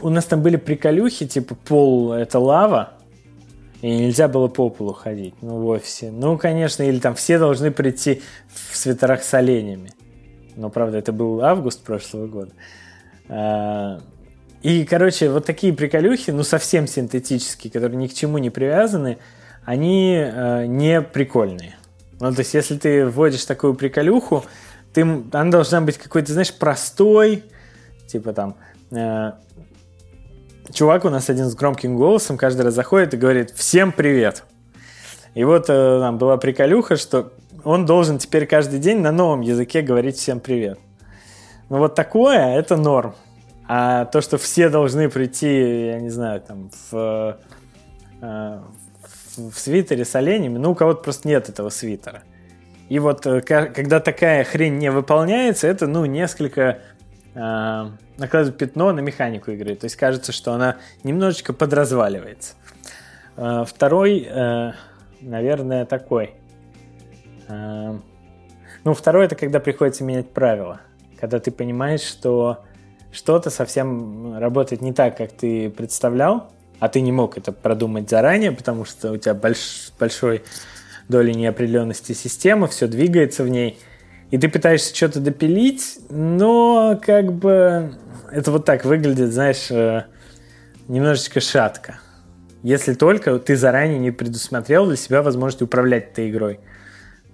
У 0.00 0.08
нас 0.08 0.24
там 0.24 0.42
были 0.42 0.56
приколюхи, 0.56 1.26
типа 1.26 1.54
пол– 1.54 2.12
это 2.14 2.38
лава, 2.40 2.94
и 3.82 3.88
нельзя 3.88 4.26
было 4.26 4.48
по 4.48 4.68
полу 4.68 4.92
ходить, 4.92 5.34
ну, 5.42 5.58
в 5.58 5.66
офисе. 5.68 6.10
Ну, 6.10 6.36
конечно, 6.38 6.82
или 6.82 6.98
там 6.98 7.14
все 7.14 7.38
должны 7.38 7.70
прийти 7.70 8.20
в 8.52 8.76
свитерах 8.76 9.22
с 9.22 9.32
оленями. 9.34 9.90
Но, 10.56 10.70
правда, 10.70 10.98
это 10.98 11.12
был 11.12 11.42
август 11.42 11.82
прошлого 11.82 12.26
года. 12.26 12.52
И, 14.62 14.84
короче, 14.84 15.28
вот 15.28 15.44
такие 15.44 15.72
приколюхи, 15.72 16.30
ну, 16.30 16.44
совсем 16.44 16.86
синтетические, 16.86 17.72
которые 17.72 17.96
ни 17.96 18.06
к 18.06 18.14
чему 18.14 18.38
не 18.38 18.50
привязаны, 18.50 19.18
они 19.64 20.14
э, 20.16 20.66
не 20.66 21.02
прикольные. 21.02 21.76
Ну, 22.20 22.32
то 22.32 22.40
есть, 22.40 22.54
если 22.54 22.76
ты 22.76 23.06
вводишь 23.06 23.44
такую 23.44 23.74
приколюху, 23.74 24.44
ты, 24.92 25.02
она 25.02 25.50
должна 25.50 25.80
быть 25.80 25.98
какой-то, 25.98 26.32
знаешь, 26.32 26.54
простой, 26.54 27.44
типа 28.06 28.32
там, 28.32 28.56
э, 28.92 29.32
чувак 30.72 31.04
у 31.04 31.10
нас 31.10 31.28
один 31.28 31.46
с 31.46 31.56
громким 31.56 31.96
голосом 31.96 32.36
каждый 32.36 32.62
раз 32.62 32.74
заходит 32.74 33.14
и 33.14 33.16
говорит 33.16 33.50
«Всем 33.50 33.90
привет!» 33.90 34.44
И 35.34 35.42
вот 35.42 35.64
э, 35.68 35.98
там 36.00 36.18
была 36.18 36.36
приколюха, 36.36 36.96
что 36.96 37.32
он 37.64 37.86
должен 37.86 38.18
теперь 38.18 38.46
каждый 38.46 38.78
день 38.78 39.00
на 39.00 39.12
новом 39.12 39.40
языке 39.40 39.82
говорить 39.82 40.16
«Всем 40.16 40.40
привет!» 40.40 40.78
Ну 41.68 41.78
вот 41.78 41.94
такое, 41.94 42.58
это 42.58 42.76
норм. 42.76 43.14
А 43.66 44.04
то, 44.04 44.20
что 44.20 44.36
все 44.36 44.68
должны 44.68 45.08
прийти, 45.08 45.86
я 45.86 46.00
не 46.00 46.10
знаю, 46.10 46.40
там, 46.40 46.70
в, 46.90 47.38
э, 48.20 48.58
в 49.36 49.58
свитере 49.58 50.04
с 50.04 50.14
оленями, 50.14 50.58
ну, 50.58 50.72
у 50.72 50.74
кого-то 50.74 51.02
просто 51.02 51.28
нет 51.28 51.48
этого 51.48 51.70
свитера. 51.70 52.22
И 52.88 52.98
вот 52.98 53.26
э, 53.26 53.40
когда 53.40 54.00
такая 54.00 54.44
хрень 54.44 54.76
не 54.76 54.90
выполняется, 54.90 55.66
это, 55.66 55.86
ну, 55.86 56.04
несколько 56.04 56.80
э, 57.34 57.90
накладывает 58.18 58.58
пятно 58.58 58.92
на 58.92 59.00
механику 59.00 59.52
игры. 59.52 59.74
То 59.76 59.86
есть 59.86 59.96
кажется, 59.96 60.32
что 60.32 60.52
она 60.52 60.76
немножечко 61.02 61.54
подразваливается. 61.54 62.54
Э, 63.36 63.64
второй, 63.66 64.28
э, 64.28 64.72
наверное, 65.20 65.86
такой. 65.86 66.34
Э, 67.52 67.98
ну, 68.84 68.94
второй 68.94 69.26
это 69.26 69.34
когда 69.34 69.60
приходится 69.60 70.04
менять 70.04 70.30
правила. 70.30 70.80
Когда 71.20 71.38
ты 71.38 71.50
понимаешь, 71.50 72.00
что 72.00 72.64
что-то 73.12 73.50
совсем 73.50 74.38
работает 74.38 74.82
не 74.82 74.92
так, 74.92 75.16
как 75.16 75.32
ты 75.32 75.70
представлял, 75.70 76.50
а 76.80 76.88
ты 76.88 77.00
не 77.00 77.12
мог 77.12 77.38
это 77.38 77.52
продумать 77.52 78.10
заранее, 78.10 78.52
потому 78.52 78.84
что 78.84 79.12
у 79.12 79.16
тебя 79.16 79.34
больш, 79.34 79.92
большой 80.00 80.42
доли 81.08 81.32
неопределенности 81.32 82.12
системы, 82.12 82.66
все 82.68 82.86
двигается 82.86 83.44
в 83.44 83.48
ней, 83.48 83.78
и 84.30 84.38
ты 84.38 84.48
пытаешься 84.48 84.96
что-то 84.96 85.20
допилить, 85.20 85.98
но 86.08 86.98
как 87.04 87.32
бы 87.32 87.94
это 88.32 88.50
вот 88.50 88.64
так 88.64 88.84
выглядит, 88.84 89.32
знаешь, 89.32 89.70
э, 89.70 90.06
немножечко 90.88 91.40
шатко. 91.40 92.00
Если 92.62 92.94
только 92.94 93.38
ты 93.38 93.56
заранее 93.56 93.98
не 93.98 94.10
предусмотрел 94.10 94.86
для 94.86 94.96
себя 94.96 95.22
возможность 95.22 95.62
управлять 95.62 96.12
этой 96.12 96.30
игрой. 96.30 96.60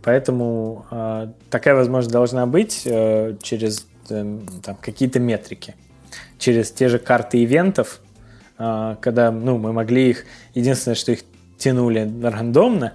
Поэтому 0.03 0.87
э, 0.91 1.29
такая 1.51 1.75
возможность 1.75 2.13
должна 2.13 2.47
быть 2.47 2.83
э, 2.85 3.37
через 3.43 3.87
там, 4.09 4.77
какие-то 4.81 5.21
метрики 5.21 5.75
через 6.39 6.71
те 6.71 6.89
же 6.89 6.99
карты 6.99 7.43
ивентов, 7.45 8.01
а, 8.57 8.97
когда 8.97 9.31
ну, 9.31 9.59
мы 9.59 9.73
могли 9.73 10.11
их, 10.11 10.25
единственное, 10.55 10.95
что 10.95 11.13
их 11.13 11.21
тянули 11.59 12.11
рандомно, 12.23 12.95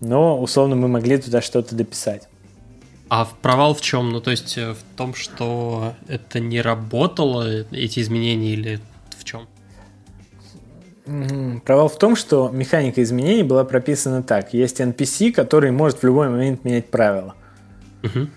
но 0.00 0.40
условно 0.40 0.76
мы 0.76 0.88
могли 0.88 1.18
туда 1.18 1.42
что-то 1.42 1.74
дописать. 1.74 2.28
А 3.08 3.28
провал 3.42 3.74
в 3.74 3.80
чем? 3.80 4.10
Ну, 4.10 4.20
то 4.20 4.30
есть 4.30 4.56
э, 4.58 4.72
в 4.72 4.96
том, 4.96 5.14
что 5.14 5.94
это 6.08 6.40
не 6.40 6.60
работало, 6.60 7.64
эти 7.70 8.00
изменения, 8.00 8.52
или 8.52 8.80
в 9.16 9.24
чем? 9.24 9.46
Провал 11.64 11.88
в 11.88 11.98
том, 11.98 12.16
что 12.16 12.48
механика 12.48 13.02
изменений 13.02 13.44
была 13.44 13.64
прописана 13.64 14.22
так. 14.22 14.52
Есть 14.52 14.80
NPC, 14.80 15.32
который 15.32 15.70
может 15.70 16.00
в 16.00 16.04
любой 16.04 16.28
момент 16.28 16.64
менять 16.64 16.90
правила. 16.90 17.34
Угу. 18.02 18.28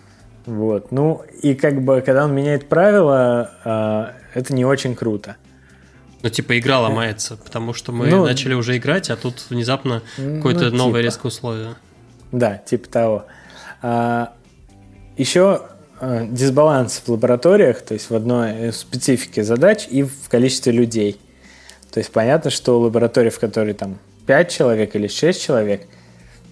Вот. 0.46 0.92
Ну, 0.92 1.24
и 1.42 1.56
как 1.56 1.82
бы, 1.84 2.02
когда 2.02 2.26
он 2.26 2.34
меняет 2.34 2.70
правила, 2.70 4.14
э, 4.34 4.40
это 4.40 4.54
не 4.54 4.66
очень 4.66 4.96
круто. 4.96 5.36
Ну, 6.22 6.30
типа, 6.30 6.60
игра 6.60 6.80
ломается, 6.80 7.38
потому 7.38 7.74
что 7.74 7.92
мы 7.92 8.08
ну, 8.08 8.26
начали 8.26 8.54
уже 8.54 8.78
играть, 8.78 9.10
а 9.10 9.16
тут 9.16 9.46
внезапно 9.50 10.04
ну, 10.18 10.38
какое-то 10.38 10.66
типа. 10.66 10.76
новое 10.76 11.02
резкое 11.02 11.30
условие. 11.30 11.76
Да, 12.32 12.58
типа 12.58 12.90
того. 12.90 13.26
А, 13.82 14.34
еще 15.18 15.62
а, 16.00 16.26
дисбаланс 16.26 17.02
в 17.06 17.10
лабораториях, 17.10 17.82
то 17.82 17.94
есть 17.94 18.10
в 18.10 18.16
одной 18.16 18.74
специфике 18.74 19.44
задач 19.44 19.88
и 19.90 20.04
в 20.04 20.30
количестве 20.30 20.74
людей. 20.74 21.20
То 21.92 22.00
есть 22.00 22.12
понятно, 22.12 22.52
что 22.52 22.80
лаборатория, 22.80 23.30
в 23.30 23.40
которой 23.40 23.74
там 23.74 23.98
5 24.28 24.50
человек 24.50 24.96
или 24.96 25.08
6 25.08 25.42
человек, 25.42 25.88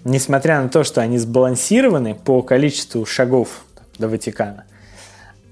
несмотря 0.04 0.62
на 0.62 0.68
то, 0.68 0.84
что 0.84 1.00
они 1.00 1.18
сбалансированы 1.18 2.14
по 2.14 2.42
количеству 2.42 3.04
шагов 3.06 3.64
до 3.98 4.08
Ватикана, 4.08 4.64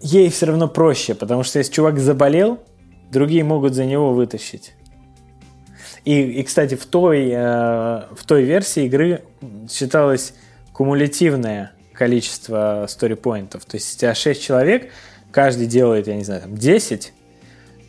ей 0.01 0.29
все 0.31 0.47
равно 0.47 0.69
проще, 0.69 1.15
потому 1.15 1.43
что 1.43 1.59
если 1.59 1.73
чувак 1.73 1.99
заболел, 1.99 2.61
другие 3.11 3.45
могут 3.45 3.75
за 3.75 3.85
него 3.85 4.13
вытащить. 4.13 4.73
И, 6.05 6.21
и 6.21 6.43
кстати, 6.45 6.77
в 6.77 6.87
той, 6.87 7.31
э, 7.31 7.37
в 7.37 8.25
той 8.27 8.45
версии 8.45 8.85
игры 8.85 9.23
считалось 9.71 10.35
кумулятивное 10.73 11.73
количество 11.93 12.87
сторипоинтов. 12.89 13.65
То 13.65 13.77
есть, 13.77 13.87
если 13.87 13.97
у 13.97 14.01
тебя 14.01 14.15
6 14.15 14.43
человек, 14.43 14.93
каждый 15.33 15.67
делает, 15.67 16.07
я 16.07 16.15
не 16.15 16.23
знаю, 16.23 16.43
там 16.43 16.57
10, 16.57 17.13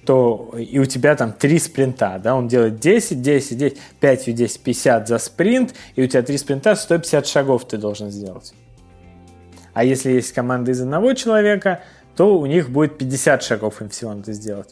то 0.08 0.56
и 0.58 0.80
у 0.80 0.86
тебя 0.86 1.18
там 1.18 1.34
3 1.34 1.60
спринта, 1.60 2.20
да, 2.24 2.34
он 2.34 2.48
делает 2.48 2.80
10, 2.80 3.22
10, 3.22 3.58
10, 3.58 3.78
5 4.00 4.36
10, 4.36 4.62
50 4.62 5.08
за 5.08 5.18
спринт, 5.18 5.76
и 5.98 6.04
у 6.04 6.08
тебя 6.08 6.24
3 6.24 6.38
спринта, 6.38 6.76
150 6.76 7.28
шагов 7.28 7.68
ты 7.68 7.78
должен 7.78 8.10
сделать. 8.10 8.54
А 9.74 9.84
если 9.84 10.12
есть 10.12 10.32
команда 10.32 10.72
из 10.72 10.80
одного 10.80 11.14
человека, 11.14 11.82
то 12.16 12.40
у 12.40 12.46
них 12.46 12.70
будет 12.70 12.98
50 12.98 13.44
шагов 13.44 13.82
им 13.82 13.90
всего 13.90 14.14
надо 14.14 14.32
сделать. 14.32 14.70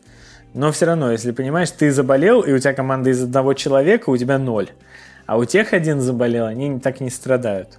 Но 0.53 0.71
все 0.71 0.85
равно, 0.85 1.11
если 1.11 1.31
понимаешь, 1.31 1.69
ты 1.69 1.91
заболел, 1.91 2.39
и 2.39 2.53
у 2.53 2.57
тебя 2.57 2.73
команда 2.73 3.09
из 3.09 3.21
одного 3.21 3.53
человека, 3.55 4.09
у 4.09 4.15
тебя 4.15 4.39
ноль. 4.39 4.69
А 5.25 5.37
у 5.37 5.43
тех 5.43 5.73
один 5.73 5.99
заболел, 5.99 6.45
они 6.45 6.79
так 6.79 7.01
не 7.01 7.09
страдают. 7.09 7.77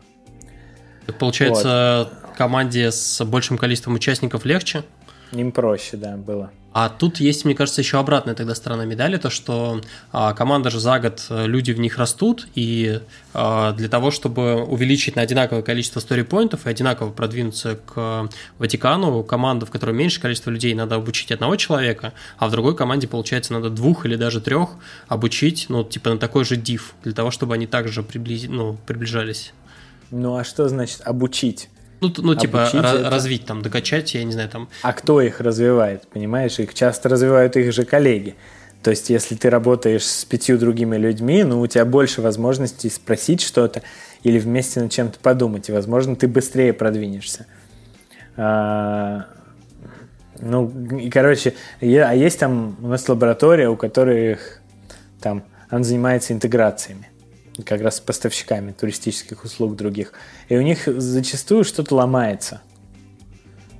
Получается, 1.18 2.10
вот. 2.10 2.36
команде 2.36 2.90
с 2.90 3.24
большим 3.24 3.56
количеством 3.56 3.94
участников 3.94 4.44
легче? 4.44 4.84
Им 5.32 5.52
проще, 5.52 5.96
да, 5.96 6.16
было. 6.16 6.50
А 6.78 6.90
тут 6.90 7.20
есть, 7.20 7.46
мне 7.46 7.54
кажется, 7.54 7.80
еще 7.80 7.98
обратная 7.98 8.34
тогда 8.34 8.54
сторона 8.54 8.84
медали, 8.84 9.16
то 9.16 9.30
что 9.30 9.80
а, 10.12 10.34
команда 10.34 10.68
же 10.68 10.78
за 10.78 10.98
год, 10.98 11.24
э, 11.30 11.46
люди 11.46 11.72
в 11.72 11.80
них 11.80 11.96
растут, 11.96 12.48
и 12.54 13.00
а, 13.32 13.72
для 13.72 13.88
того, 13.88 14.10
чтобы 14.10 14.62
увеличить 14.62 15.16
на 15.16 15.22
одинаковое 15.22 15.62
количество 15.62 16.00
сторипоинтов 16.00 16.66
и 16.66 16.68
одинаково 16.68 17.12
продвинуться 17.12 17.76
к 17.76 18.28
Ватикану, 18.58 19.24
команда, 19.24 19.64
в 19.64 19.70
которой 19.70 19.94
меньше 19.94 20.20
количество 20.20 20.50
людей, 20.50 20.74
надо 20.74 20.96
обучить 20.96 21.32
одного 21.32 21.56
человека, 21.56 22.12
а 22.36 22.46
в 22.46 22.50
другой 22.50 22.76
команде, 22.76 23.08
получается, 23.08 23.54
надо 23.54 23.70
двух 23.70 24.04
или 24.04 24.16
даже 24.16 24.42
трех 24.42 24.72
обучить, 25.08 25.66
ну, 25.70 25.82
типа 25.82 26.10
на 26.10 26.18
такой 26.18 26.44
же 26.44 26.56
div, 26.56 26.82
для 27.04 27.14
того, 27.14 27.30
чтобы 27.30 27.54
они 27.54 27.66
также 27.66 28.02
приблизи, 28.02 28.48
ну, 28.48 28.76
приближались. 28.86 29.54
Ну, 30.10 30.36
а 30.36 30.44
что 30.44 30.68
значит 30.68 31.00
обучить? 31.06 31.70
Ну, 32.00 32.12
ну 32.18 32.34
типа 32.34 32.68
ra- 32.72 33.08
развить, 33.08 33.46
там, 33.46 33.62
докачать, 33.62 34.14
я 34.14 34.24
не 34.24 34.32
знаю, 34.32 34.48
там. 34.48 34.68
А 34.82 34.92
кто 34.92 35.20
их 35.20 35.40
развивает, 35.40 36.06
понимаешь? 36.08 36.58
Их 36.58 36.74
часто 36.74 37.08
развивают 37.08 37.56
их 37.56 37.72
же 37.72 37.84
коллеги. 37.84 38.34
То 38.82 38.90
есть, 38.90 39.10
если 39.10 39.34
ты 39.34 39.50
работаешь 39.50 40.04
с 40.04 40.24
пятью 40.24 40.58
другими 40.58 40.96
людьми, 40.96 41.42
ну, 41.42 41.60
у 41.60 41.66
тебя 41.66 41.84
больше 41.84 42.20
возможностей 42.20 42.90
спросить 42.90 43.40
что-то 43.40 43.82
или 44.22 44.38
вместе 44.38 44.80
над 44.80 44.92
чем-то 44.92 45.18
подумать, 45.18 45.68
и, 45.68 45.72
возможно, 45.72 46.14
ты 46.14 46.28
быстрее 46.28 46.72
продвинешься. 46.72 47.46
А, 48.36 49.26
ну, 50.38 50.70
и, 50.96 51.08
короче, 51.10 51.54
а 51.80 52.14
есть 52.14 52.38
там 52.38 52.76
у 52.82 52.88
нас 52.88 53.08
лаборатория, 53.08 53.68
у 53.68 53.76
которых 53.76 54.60
там, 55.20 55.44
она 55.70 55.82
занимается 55.82 56.32
интеграциями 56.32 57.08
как 57.64 57.80
раз 57.80 57.96
с 57.96 58.00
поставщиками 58.00 58.72
туристических 58.72 59.44
услуг 59.44 59.76
других. 59.76 60.12
И 60.48 60.56
у 60.56 60.62
них 60.62 60.82
зачастую 60.86 61.64
что-то 61.64 61.94
ломается. 61.94 62.60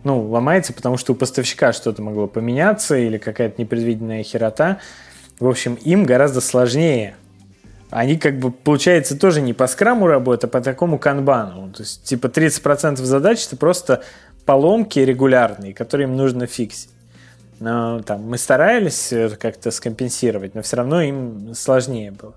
ну, 0.05 0.29
ломается, 0.29 0.73
потому 0.73 0.97
что 0.99 1.13
у 1.13 1.17
поставщика 1.17 1.73
что-то 1.73 2.01
могло 2.01 2.29
поменяться 2.29 2.97
или 2.97 3.19
какая-то 3.19 3.61
непредвиденная 3.61 4.23
херота. 4.23 4.79
В 5.41 5.49
общем, 5.49 5.75
им 5.75 6.05
гораздо 6.05 6.41
сложнее. 6.41 7.17
Они 7.91 8.17
как 8.17 8.39
бы, 8.39 8.53
получается, 8.53 9.19
тоже 9.19 9.41
не 9.41 9.53
по 9.53 9.67
скраму 9.67 10.07
работают, 10.07 10.45
а 10.45 10.49
по 10.49 10.61
такому 10.61 10.99
канбану. 10.99 11.73
То 11.73 11.83
есть, 11.83 12.05
типа, 12.05 12.29
30% 12.29 12.97
задач 12.97 13.47
это 13.47 13.57
просто 13.57 14.05
поломки 14.45 15.01
регулярные, 15.01 15.75
которые 15.75 16.07
им 16.07 16.17
нужно 16.17 16.47
фиксить. 16.47 16.91
Но, 17.59 18.01
там, 18.01 18.23
мы 18.23 18.39
старались 18.39 19.13
как-то 19.41 19.71
скомпенсировать, 19.73 20.55
но 20.55 20.63
все 20.63 20.77
равно 20.77 21.01
им 21.01 21.53
сложнее 21.55 22.13
было. 22.13 22.35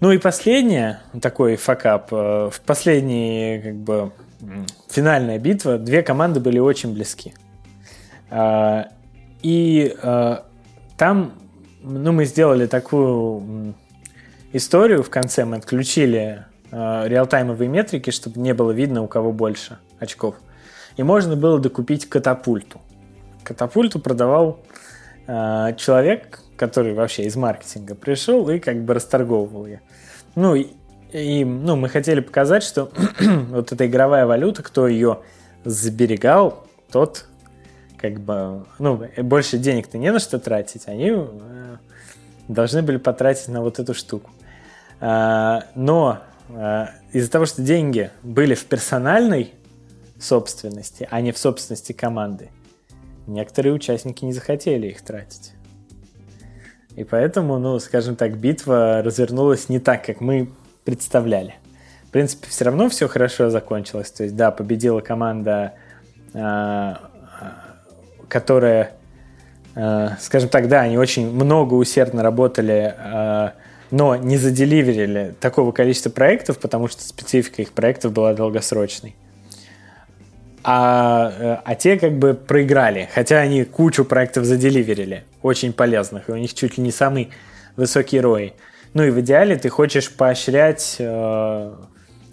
Ну 0.00 0.12
и 0.12 0.18
последнее, 0.18 1.00
такой 1.22 1.56
факап, 1.56 2.12
э, 2.12 2.50
в 2.52 2.60
последней 2.60 3.60
как 3.62 3.74
бы 3.76 4.12
финальная 4.88 5.38
битва, 5.38 5.78
две 5.78 6.02
команды 6.02 6.40
были 6.40 6.58
очень 6.58 6.92
близки. 6.92 7.34
А, 8.30 8.88
и 9.42 9.94
а, 10.02 10.44
там 10.96 11.32
ну, 11.82 12.12
мы 12.12 12.24
сделали 12.24 12.66
такую 12.66 13.74
историю 14.52 15.02
в 15.02 15.10
конце, 15.10 15.44
мы 15.44 15.56
отключили 15.56 16.44
а, 16.70 17.06
реалтаймовые 17.06 17.68
метрики, 17.68 18.10
чтобы 18.10 18.40
не 18.40 18.54
было 18.54 18.72
видно, 18.72 19.02
у 19.02 19.06
кого 19.06 19.32
больше 19.32 19.78
очков. 19.98 20.36
И 20.96 21.02
можно 21.02 21.36
было 21.36 21.58
докупить 21.58 22.08
катапульту. 22.08 22.80
Катапульту 23.44 24.00
продавал 24.00 24.60
человек, 25.26 26.40
который 26.56 26.94
вообще 26.94 27.24
из 27.24 27.36
маркетинга 27.36 27.94
пришел 27.94 28.48
и 28.50 28.58
как 28.58 28.82
бы 28.84 28.94
расторговывал 28.94 29.66
ее. 29.66 29.80
Ну, 30.34 30.54
и 30.54 31.44
ну, 31.44 31.76
мы 31.76 31.88
хотели 31.88 32.20
показать, 32.20 32.62
что 32.62 32.90
вот 33.20 33.72
эта 33.72 33.86
игровая 33.86 34.26
валюта, 34.26 34.62
кто 34.62 34.88
ее 34.88 35.20
заберегал, 35.64 36.66
тот 36.90 37.26
как 37.96 38.20
бы, 38.20 38.66
ну, 38.78 39.02
больше 39.18 39.58
денег-то 39.58 39.98
не 39.98 40.12
на 40.12 40.18
что 40.18 40.38
тратить, 40.38 40.86
они 40.86 41.12
э, 41.14 41.76
должны 42.48 42.82
были 42.82 42.98
потратить 42.98 43.48
на 43.48 43.62
вот 43.62 43.78
эту 43.78 43.94
штуку. 43.94 44.30
А, 45.00 45.64
но 45.74 46.20
а, 46.50 46.90
из-за 47.12 47.30
того, 47.30 47.46
что 47.46 47.62
деньги 47.62 48.10
были 48.22 48.54
в 48.54 48.64
персональной 48.66 49.54
собственности, 50.20 51.08
а 51.10 51.20
не 51.20 51.32
в 51.32 51.38
собственности 51.38 51.92
команды, 51.92 52.50
некоторые 53.26 53.72
участники 53.72 54.24
не 54.24 54.32
захотели 54.32 54.88
их 54.88 55.02
тратить. 55.02 55.52
И 56.96 57.04
поэтому, 57.04 57.58
ну, 57.58 57.78
скажем 57.78 58.16
так, 58.16 58.36
битва 58.38 59.02
развернулась 59.02 59.68
не 59.68 59.78
так, 59.78 60.04
как 60.04 60.20
мы 60.22 60.48
представляли. 60.84 61.54
В 62.08 62.10
принципе, 62.10 62.48
все 62.48 62.64
равно 62.64 62.88
все 62.88 63.06
хорошо 63.06 63.50
закончилось. 63.50 64.10
То 64.10 64.24
есть, 64.24 64.34
да, 64.34 64.50
победила 64.50 65.00
команда, 65.00 65.74
а, 66.32 67.00
которая, 68.28 68.92
а, 69.74 70.16
скажем 70.20 70.48
так, 70.48 70.68
да, 70.68 70.80
они 70.80 70.96
очень 70.96 71.30
много 71.30 71.74
усердно 71.74 72.22
работали, 72.22 72.94
а, 72.96 73.52
но 73.90 74.16
не 74.16 74.38
заделиверили 74.38 75.34
такого 75.38 75.72
количества 75.72 76.08
проектов, 76.08 76.58
потому 76.58 76.88
что 76.88 77.02
специфика 77.02 77.60
их 77.60 77.72
проектов 77.72 78.12
была 78.12 78.32
долгосрочной. 78.32 79.14
А, 80.64 81.60
а 81.64 81.74
те 81.74 81.98
как 81.98 82.18
бы 82.18 82.34
проиграли, 82.34 83.08
хотя 83.14 83.38
они 83.38 83.64
кучу 83.64 84.04
проектов 84.04 84.46
заделиверили, 84.46 85.24
очень 85.46 85.72
полезных, 85.72 86.28
и 86.28 86.32
у 86.32 86.36
них 86.36 86.52
чуть 86.54 86.76
ли 86.76 86.82
не 86.82 86.90
самый 86.90 87.30
высокий 87.76 88.18
ROI. 88.18 88.52
Ну 88.94 89.04
и 89.04 89.10
в 89.10 89.20
идеале 89.20 89.56
ты 89.56 89.68
хочешь 89.68 90.10
поощрять 90.10 90.96
э, 90.98 91.74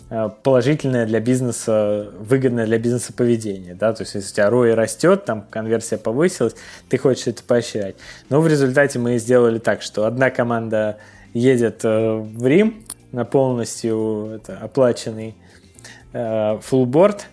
э, 0.09 0.29
положительное 0.41 1.05
для 1.05 1.19
бизнеса, 1.19 2.09
выгодное 2.19 2.65
для 2.65 2.79
бизнеса 2.79 3.13
поведение, 3.13 3.75
да, 3.75 3.93
то 3.93 4.01
есть 4.03 4.15
если 4.15 4.31
у 4.31 4.33
тебя 4.33 4.47
ROI 4.47 4.73
растет, 4.73 5.25
там 5.25 5.45
конверсия 5.49 5.97
повысилась, 5.97 6.55
ты 6.89 6.97
хочешь 6.97 7.27
это 7.27 7.43
поощрять. 7.43 7.95
Но 8.29 8.41
в 8.41 8.47
результате 8.47 8.97
мы 8.97 9.17
сделали 9.19 9.59
так, 9.59 9.81
что 9.83 10.05
одна 10.05 10.31
команда 10.31 10.97
едет 11.33 11.81
э, 11.83 12.15
в 12.15 12.47
Рим 12.47 12.83
на 13.11 13.25
полностью 13.25 14.31
это, 14.35 14.57
оплаченный 14.57 15.35
фуллборд, 16.61 17.25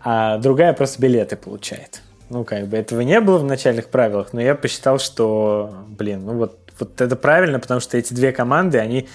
а 0.00 0.38
другая 0.38 0.72
просто 0.72 1.00
билеты 1.00 1.36
получает. 1.36 2.03
Ну, 2.30 2.44
как 2.44 2.68
бы 2.68 2.76
этого 2.76 3.02
не 3.02 3.20
было 3.20 3.38
в 3.38 3.44
начальных 3.44 3.88
правилах, 3.88 4.32
но 4.32 4.40
я 4.40 4.54
посчитал, 4.54 4.98
что, 4.98 5.84
блин, 5.88 6.24
ну 6.24 6.34
вот 6.34 6.58
вот 6.78 7.00
это 7.00 7.16
правильно, 7.16 7.58
потому 7.58 7.80
что 7.80 7.96
эти 7.96 8.12
две 8.14 8.32
команды, 8.32 8.78
они 8.78 9.08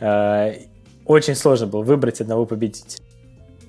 э, 0.00 0.54
очень 1.04 1.34
сложно 1.34 1.66
было 1.66 1.82
выбрать 1.82 2.20
одного 2.20 2.46
победителя. 2.46 3.02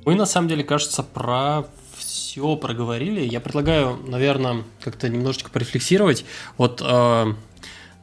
Мы 0.05 0.15
на 0.15 0.26
самом 0.26 0.47
деле, 0.47 0.63
кажется, 0.63 1.03
про 1.03 1.65
все 1.95 2.55
проговорили. 2.55 3.22
Я 3.22 3.39
предлагаю, 3.39 3.97
наверное, 4.07 4.63
как-то 4.84 5.09
немножечко 5.09 5.49
порефлексировать. 5.49 6.26
Вот 6.57 6.81
э, 6.84 7.34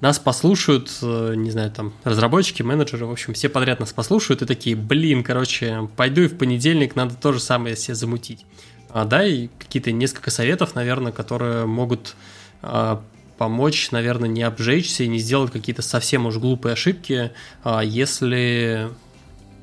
нас 0.01 0.19
послушают, 0.19 0.91
э, 1.03 1.35
не 1.37 1.51
знаю, 1.51 1.71
там, 1.71 1.93
разработчики, 2.05 2.63
менеджеры, 2.63 3.07
в 3.07 3.13
общем, 3.13 3.35
все 3.35 3.49
подряд 3.49 3.81
нас 3.81 3.93
послушают 3.93 4.43
и 4.43 4.47
такие, 4.47 4.75
блин, 4.75 5.23
короче, 5.23 5.89
пойду 5.97 6.23
и 6.23 6.29
в 6.29 6.39
понедельник 6.39 6.97
надо 6.97 7.15
то 7.15 7.33
же 7.33 7.41
самое 7.41 7.77
себе 7.77 7.95
замутить. 7.95 8.45
А, 8.93 9.05
да, 9.05 9.25
и 9.25 9.49
какие-то 9.59 9.91
несколько 9.91 10.31
советов, 10.31 10.75
наверное, 10.75 11.13
которые 11.13 11.67
могут 11.67 12.15
э, 12.63 12.97
помочь, 13.39 13.91
наверное, 13.91 14.29
не 14.29 14.43
обжечься 14.43 15.03
и 15.05 15.09
не 15.09 15.19
сделать 15.19 15.51
какие-то 15.51 15.83
совсем 15.83 16.27
уж 16.27 16.37
глупые 16.37 16.75
ошибки, 16.75 17.33
а, 17.65 17.81
если 17.81 18.89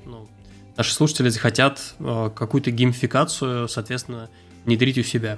ну, 0.05 0.27
наши 0.75 0.93
слушатели 0.93 1.29
захотят 1.29 1.95
а, 1.99 2.29
какую-то 2.29 2.71
геймификацию, 2.71 3.69
соответственно, 3.69 4.29
внедрить 4.65 4.97
у 4.97 5.03
себя. 5.03 5.37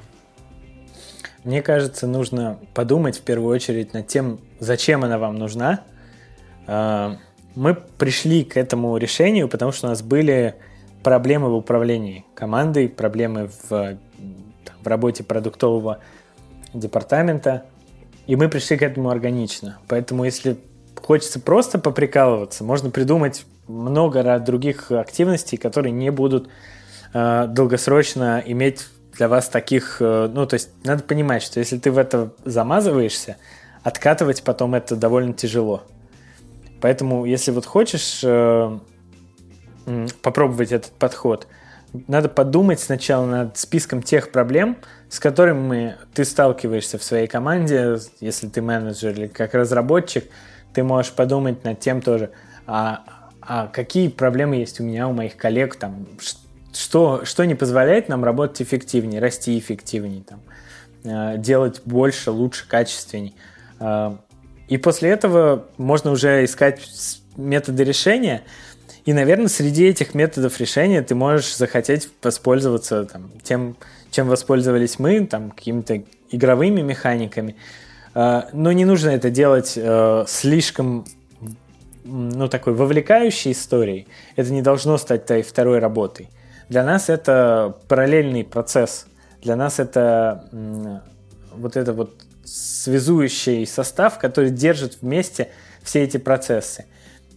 Мне 1.44 1.62
кажется, 1.62 2.08
нужно 2.08 2.60
подумать 2.74 3.20
в 3.20 3.22
первую 3.22 3.54
очередь 3.54 3.94
над 3.94 4.08
тем, 4.08 4.40
зачем 4.60 5.04
она 5.04 5.18
вам 5.18 5.36
нужна. 5.38 5.82
А, 6.66 7.18
мы 7.56 7.76
пришли 7.76 8.44
к 8.44 8.58
этому 8.58 8.96
решению, 8.98 9.50
потому 9.50 9.72
что 9.72 9.88
у 9.88 9.90
нас 9.90 10.02
были 10.02 10.56
проблемы 11.04 11.50
в 11.50 11.56
управлении 11.56 12.26
командой, 12.36 12.90
проблемы 12.90 13.50
в, 13.70 13.98
в 14.82 14.88
работе 14.88 15.24
продуктового 15.24 16.00
департамента. 16.74 17.66
И 18.28 18.36
мы 18.36 18.50
пришли 18.50 18.78
к 18.78 18.84
этому 18.84 19.10
органично. 19.10 19.80
Поэтому 19.88 20.24
если 20.24 20.58
хочется 20.96 21.40
просто 21.40 21.80
поприкалываться, 21.80 22.64
можно 22.64 22.90
придумать 22.90 23.46
много 23.68 24.40
других 24.40 24.92
активностей, 24.92 25.58
которые 25.58 25.92
не 25.92 26.12
будут 26.12 26.50
э, 27.14 27.48
долгосрочно 27.48 28.42
иметь 28.46 28.88
для 29.14 29.28
вас 29.28 29.50
таких... 29.50 29.98
Э, 30.00 30.30
ну, 30.32 30.46
то 30.46 30.56
есть 30.56 30.70
надо 30.84 31.04
понимать, 31.04 31.44
что 31.44 31.60
если 31.60 31.78
ты 31.78 31.92
в 31.92 31.98
это 31.98 32.32
замазываешься, 32.46 33.38
откатывать 33.84 34.44
потом 34.44 34.76
это 34.76 34.96
довольно 34.96 35.34
тяжело. 35.34 35.84
Поэтому, 36.80 37.26
если 37.26 37.52
вот 37.52 37.66
хочешь 37.66 38.22
э, 38.24 38.80
попробовать 40.22 40.72
этот 40.72 40.92
подход– 40.92 41.48
надо 42.08 42.30
подумать 42.30 42.80
сначала 42.80 43.26
над 43.26 43.58
списком 43.58 44.02
тех 44.02 44.32
проблем, 44.32 44.78
с 45.10 45.20
которыми 45.20 45.98
ты 46.14 46.24
сталкиваешься 46.24 46.98
в 46.98 47.04
своей 47.04 47.28
команде, 47.28 47.98
если 48.22 48.48
ты 48.48 48.62
менеджер 48.62 49.12
или 49.12 49.28
как 49.28 49.54
разработчик, 49.54 50.26
ты 50.74 50.84
можешь 50.84 51.12
подумать 51.12 51.64
над 51.66 51.80
тем 51.80 52.02
тоже, 52.02 52.32
а, 52.66 53.04
а 53.42 53.68
какие 53.68 54.08
проблемы 54.08 54.56
есть 54.56 54.80
у 54.80 54.84
меня, 54.84 55.08
у 55.08 55.14
моих 55.14 55.36
коллег, 55.36 55.76
там, 55.76 56.08
что, 56.74 57.26
что 57.26 57.44
не 57.44 57.56
позволяет 57.56 58.08
нам 58.08 58.24
работать 58.24 58.62
эффективнее, 58.62 59.20
расти 59.20 59.60
эффективнее, 59.60 60.24
там, 60.24 60.40
э, 61.04 61.38
делать 61.38 61.82
больше, 61.84 62.32
лучше, 62.32 62.66
качественней. 62.70 63.36
Э, 63.82 64.16
и 64.70 64.78
после 64.78 65.10
этого 65.10 65.66
можно 65.78 66.12
уже 66.12 66.46
искать 66.46 66.80
методы 67.36 67.84
решения, 67.84 68.44
и, 69.06 69.14
наверное, 69.14 69.48
среди 69.48 69.86
этих 69.86 70.14
методов 70.14 70.60
решения 70.60 71.02
ты 71.02 71.16
можешь 71.16 71.56
захотеть 71.56 72.10
воспользоваться 72.22 73.06
там, 73.06 73.32
тем, 73.44 73.76
чем 74.12 74.28
воспользовались 74.28 75.00
мы, 75.00 75.26
там, 75.26 75.52
какими-то 75.52 76.04
игровыми 76.30 76.82
механиками. 76.82 77.56
А, 78.14 78.50
но 78.54 78.72
не 78.72 78.86
нужно 78.86 79.10
это 79.10 79.30
делать 79.30 79.74
э, 79.76 80.26
слишком 80.28 81.06
ну, 82.04 82.48
такой 82.48 82.74
вовлекающей 82.74 83.52
историей. 83.54 84.08
Это 84.36 84.52
не 84.52 84.62
должно 84.62 84.98
стать 84.98 85.26
твоей 85.26 85.44
второй 85.44 85.80
работой. 85.80 86.30
Для 86.70 86.84
нас 86.84 87.10
это 87.10 87.78
параллельный 87.88 88.44
процесс. 88.44 89.08
Для 89.42 89.56
нас 89.56 89.80
это 89.80 90.48
вот 91.54 91.76
это 91.76 91.94
вот 91.94 92.22
связующий 92.46 93.66
состав, 93.66 94.20
который 94.20 94.52
держит 94.52 95.00
вместе 95.02 95.50
все 95.84 96.04
эти 96.04 96.18
процессы. 96.18 96.86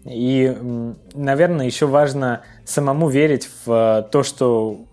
И, 0.05 0.55
наверное, 1.15 1.67
еще 1.67 1.87
важно 1.87 2.43
самому 2.65 3.09
верить 3.09 3.49
в 3.65 4.09
то, 4.13 4.23
что 4.23 4.85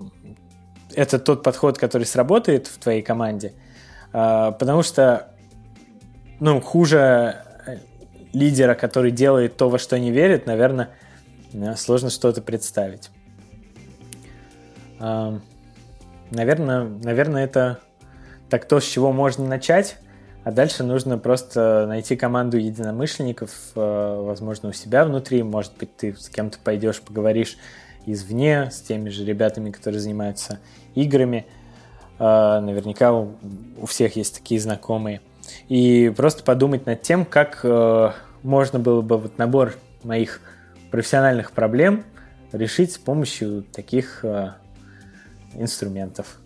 это 0.96 1.20
тот 1.20 1.44
подход, 1.44 1.78
который 1.78 2.04
сработает 2.04 2.68
в 2.68 2.78
твоей 2.80 3.02
команде. 3.02 3.54
А, 4.14 4.52
потому 4.52 4.84
что, 4.84 5.34
ну, 6.40 6.62
хуже 6.62 7.44
лидера, 8.34 8.76
который 8.76 9.12
делает 9.12 9.58
то, 9.58 9.70
во 9.70 9.78
что 9.78 10.00
не 10.00 10.12
верит, 10.12 10.46
наверное, 10.46 10.90
сложно 11.76 12.10
что-то 12.10 12.42
представить. 12.42 13.10
наверное, 15.00 16.84
наверное, 17.04 17.44
это 17.44 17.80
так 18.50 18.66
то, 18.66 18.80
с 18.80 18.86
чего 18.86 19.12
можно 19.12 19.46
начать. 19.46 19.98
А 20.44 20.52
дальше 20.52 20.84
нужно 20.84 21.20
просто 21.20 21.86
найти 21.88 22.16
команду 22.16 22.58
единомышленников, 22.58 23.52
э, 23.76 24.22
возможно, 24.22 24.70
у 24.70 24.74
себя 24.74 25.06
внутри. 25.06 25.44
Может 25.44 25.74
быть, 25.78 25.96
ты 25.96 26.16
с 26.16 26.30
кем-то 26.30 26.58
пойдешь, 26.64 27.00
поговоришь 27.00 27.58
извне, 28.08 28.72
с 28.72 28.82
теми 28.82 29.10
же 29.10 29.24
ребятами, 29.24 29.70
которые 29.70 30.02
занимаются 30.02 30.60
играми. 30.96 31.46
Э, 32.18 32.60
наверняка 32.60 33.14
у 33.14 33.86
всех 33.86 34.16
есть 34.16 34.34
такие 34.34 34.60
знакомые. 34.60 35.22
И 35.70 36.12
просто 36.18 36.44
подумать 36.44 36.88
над 36.88 37.04
тем, 37.04 37.24
как 37.24 37.60
э, 37.64 38.12
можно 38.42 38.80
было 38.80 39.02
бы 39.02 39.20
вот 39.20 39.38
набор 39.38 39.76
моих 40.02 40.42
профессиональных 40.90 41.52
проблем 41.52 42.04
решить 42.52 42.94
с 42.94 42.98
помощью 42.98 43.64
таких 43.64 44.26
инструментов. 45.54 46.41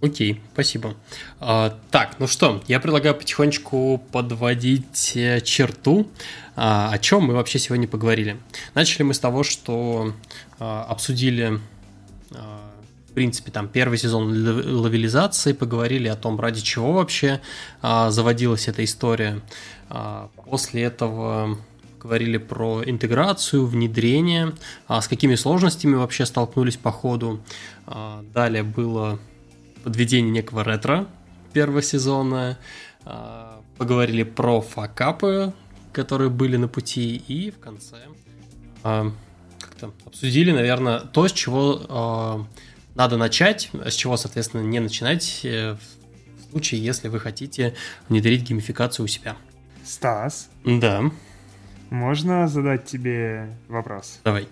Окей, 0.00 0.40
спасибо. 0.52 0.94
А, 1.40 1.76
так, 1.90 2.20
ну 2.20 2.28
что, 2.28 2.62
я 2.68 2.78
предлагаю 2.78 3.16
потихонечку 3.16 4.00
подводить 4.12 5.12
э, 5.16 5.40
черту, 5.40 6.08
а, 6.54 6.90
о 6.92 6.98
чем 6.98 7.24
мы 7.24 7.34
вообще 7.34 7.58
сегодня 7.58 7.88
поговорили. 7.88 8.36
Начали 8.74 9.02
мы 9.02 9.12
с 9.12 9.18
того, 9.18 9.42
что 9.42 10.12
а, 10.60 10.84
обсудили, 10.84 11.58
а, 12.30 12.70
в 13.10 13.12
принципе, 13.12 13.50
там 13.50 13.66
первый 13.66 13.98
сезон 13.98 14.28
лавелизации, 14.30 15.52
поговорили 15.52 16.06
о 16.06 16.14
том, 16.14 16.38
ради 16.38 16.60
чего 16.60 16.92
вообще 16.92 17.40
а, 17.82 18.12
заводилась 18.12 18.68
эта 18.68 18.84
история. 18.84 19.40
А, 19.88 20.30
после 20.48 20.84
этого 20.84 21.58
говорили 21.98 22.38
про 22.38 22.82
интеграцию, 22.86 23.66
внедрение, 23.66 24.54
а, 24.86 25.00
с 25.00 25.08
какими 25.08 25.34
сложностями 25.34 25.96
вообще 25.96 26.24
столкнулись 26.24 26.76
по 26.76 26.92
ходу. 26.92 27.40
А, 27.86 28.24
далее 28.32 28.62
было 28.62 29.18
подведение 29.88 30.30
некого 30.30 30.64
ретро 30.64 31.06
первого 31.54 31.80
сезона, 31.80 32.58
а, 33.06 33.62
поговорили 33.78 34.22
про 34.22 34.60
факапы, 34.60 35.54
которые 35.94 36.28
были 36.28 36.58
на 36.58 36.68
пути, 36.68 37.16
и 37.16 37.50
в 37.50 37.58
конце 37.58 37.96
а, 38.82 39.10
как-то 39.58 39.94
обсудили, 40.04 40.52
наверное, 40.52 41.00
то, 41.00 41.26
с 41.26 41.32
чего 41.32 41.80
а, 41.88 42.46
надо 42.96 43.16
начать, 43.16 43.70
с 43.72 43.94
чего, 43.94 44.18
соответственно, 44.18 44.60
не 44.60 44.78
начинать 44.78 45.40
э, 45.44 45.74
в 45.74 46.50
случае, 46.50 46.84
если 46.84 47.08
вы 47.08 47.18
хотите 47.18 47.74
внедрить 48.10 48.42
геймификацию 48.42 49.04
у 49.04 49.08
себя. 49.08 49.36
Стас? 49.86 50.50
Да. 50.66 51.10
Можно 51.88 52.46
задать 52.46 52.84
тебе 52.84 53.56
вопрос? 53.68 54.20
Давай. 54.22 54.48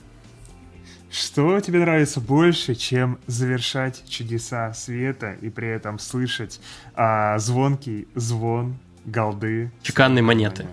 Что 1.17 1.59
тебе 1.61 1.79
нравится 1.79 2.21
больше, 2.21 2.75
чем 2.75 3.19
завершать 3.27 4.03
чудеса 4.07 4.75
света 4.75 5.35
и 5.41 5.49
при 5.49 5.67
этом 5.67 5.99
слышать 5.99 6.61
а, 6.95 7.39
звонкий 7.39 8.07
звон 8.15 8.77
голды? 9.07 9.71
Чеканные 9.81 10.23
монеты. 10.23 10.67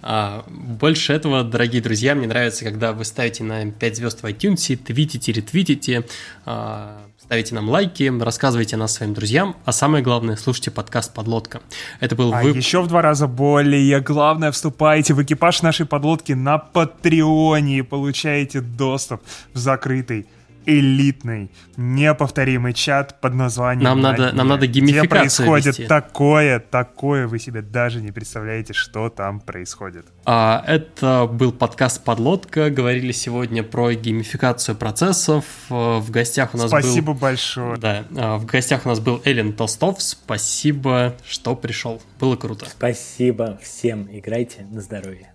А, 0.00 0.46
больше 0.48 1.12
этого, 1.12 1.44
дорогие 1.44 1.82
друзья, 1.82 2.14
мне 2.14 2.26
нравится, 2.26 2.64
когда 2.64 2.94
вы 2.94 3.04
ставите 3.04 3.44
на 3.44 3.70
5 3.70 3.96
звезд 3.96 4.22
в 4.22 4.24
iTunes, 4.24 4.76
твитите, 4.76 5.30
ретвитите, 5.30 6.06
а, 6.46 7.02
ставите 7.32 7.54
нам 7.54 7.70
лайки, 7.70 8.12
рассказывайте 8.20 8.76
нас 8.76 8.92
своим 8.92 9.14
друзьям, 9.14 9.56
а 9.64 9.72
самое 9.72 10.04
главное, 10.04 10.36
слушайте 10.36 10.70
подкаст 10.70 11.14
«Подлодка». 11.14 11.62
Это 11.98 12.14
был 12.14 12.34
а 12.34 12.42
еще 12.44 12.82
в 12.82 12.88
два 12.88 13.00
раза 13.00 13.26
более 13.26 14.00
главное, 14.00 14.52
вступайте 14.52 15.14
в 15.14 15.22
экипаж 15.22 15.62
нашей 15.62 15.86
подлодки 15.86 16.32
на 16.32 16.58
Патреоне 16.58 17.78
и 17.78 17.82
получаете 17.82 18.60
доступ 18.60 19.22
в 19.54 19.58
закрытый 19.58 20.26
элитный, 20.66 21.50
неповторимый 21.76 22.72
чат 22.72 23.20
под 23.20 23.34
названием 23.34 23.84
Нам 23.84 24.00
надо, 24.00 24.32
нам 24.32 24.48
надо 24.48 24.66
геймификацию 24.66 25.06
Где 25.06 25.08
происходит 25.08 25.78
вести. 25.78 25.86
такое, 25.86 26.60
такое, 26.60 27.26
вы 27.26 27.38
себе 27.38 27.62
даже 27.62 28.00
не 28.00 28.12
представляете, 28.12 28.72
что 28.72 29.08
там 29.08 29.40
происходит. 29.40 30.06
А, 30.24 30.62
это 30.66 31.28
был 31.30 31.52
подкаст 31.52 32.04
«Подлодка». 32.04 32.70
Говорили 32.70 33.12
сегодня 33.12 33.62
про 33.62 33.92
геймификацию 33.92 34.76
процессов. 34.76 35.44
Э, 35.70 35.98
в 35.98 36.10
гостях 36.10 36.54
у 36.54 36.58
нас 36.58 36.68
Спасибо 36.68 37.12
был... 37.12 37.20
большое. 37.20 37.76
Да, 37.76 38.04
а, 38.16 38.38
в 38.38 38.46
гостях 38.46 38.86
у 38.86 38.88
нас 38.88 39.00
был 39.00 39.20
Эллен 39.24 39.52
Толстов. 39.52 40.00
Спасибо, 40.02 41.16
что 41.26 41.56
пришел. 41.56 42.00
Было 42.20 42.36
круто. 42.36 42.66
Спасибо 42.68 43.58
всем. 43.62 44.08
Играйте 44.10 44.66
на 44.70 44.80
здоровье. 44.80 45.32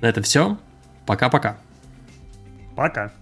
На 0.00 0.06
этом 0.06 0.22
все. 0.22 0.58
Пока-пока. 1.06 1.56
Пока. 2.76 3.04
-пока. 3.04 3.08
Пока. 3.08 3.21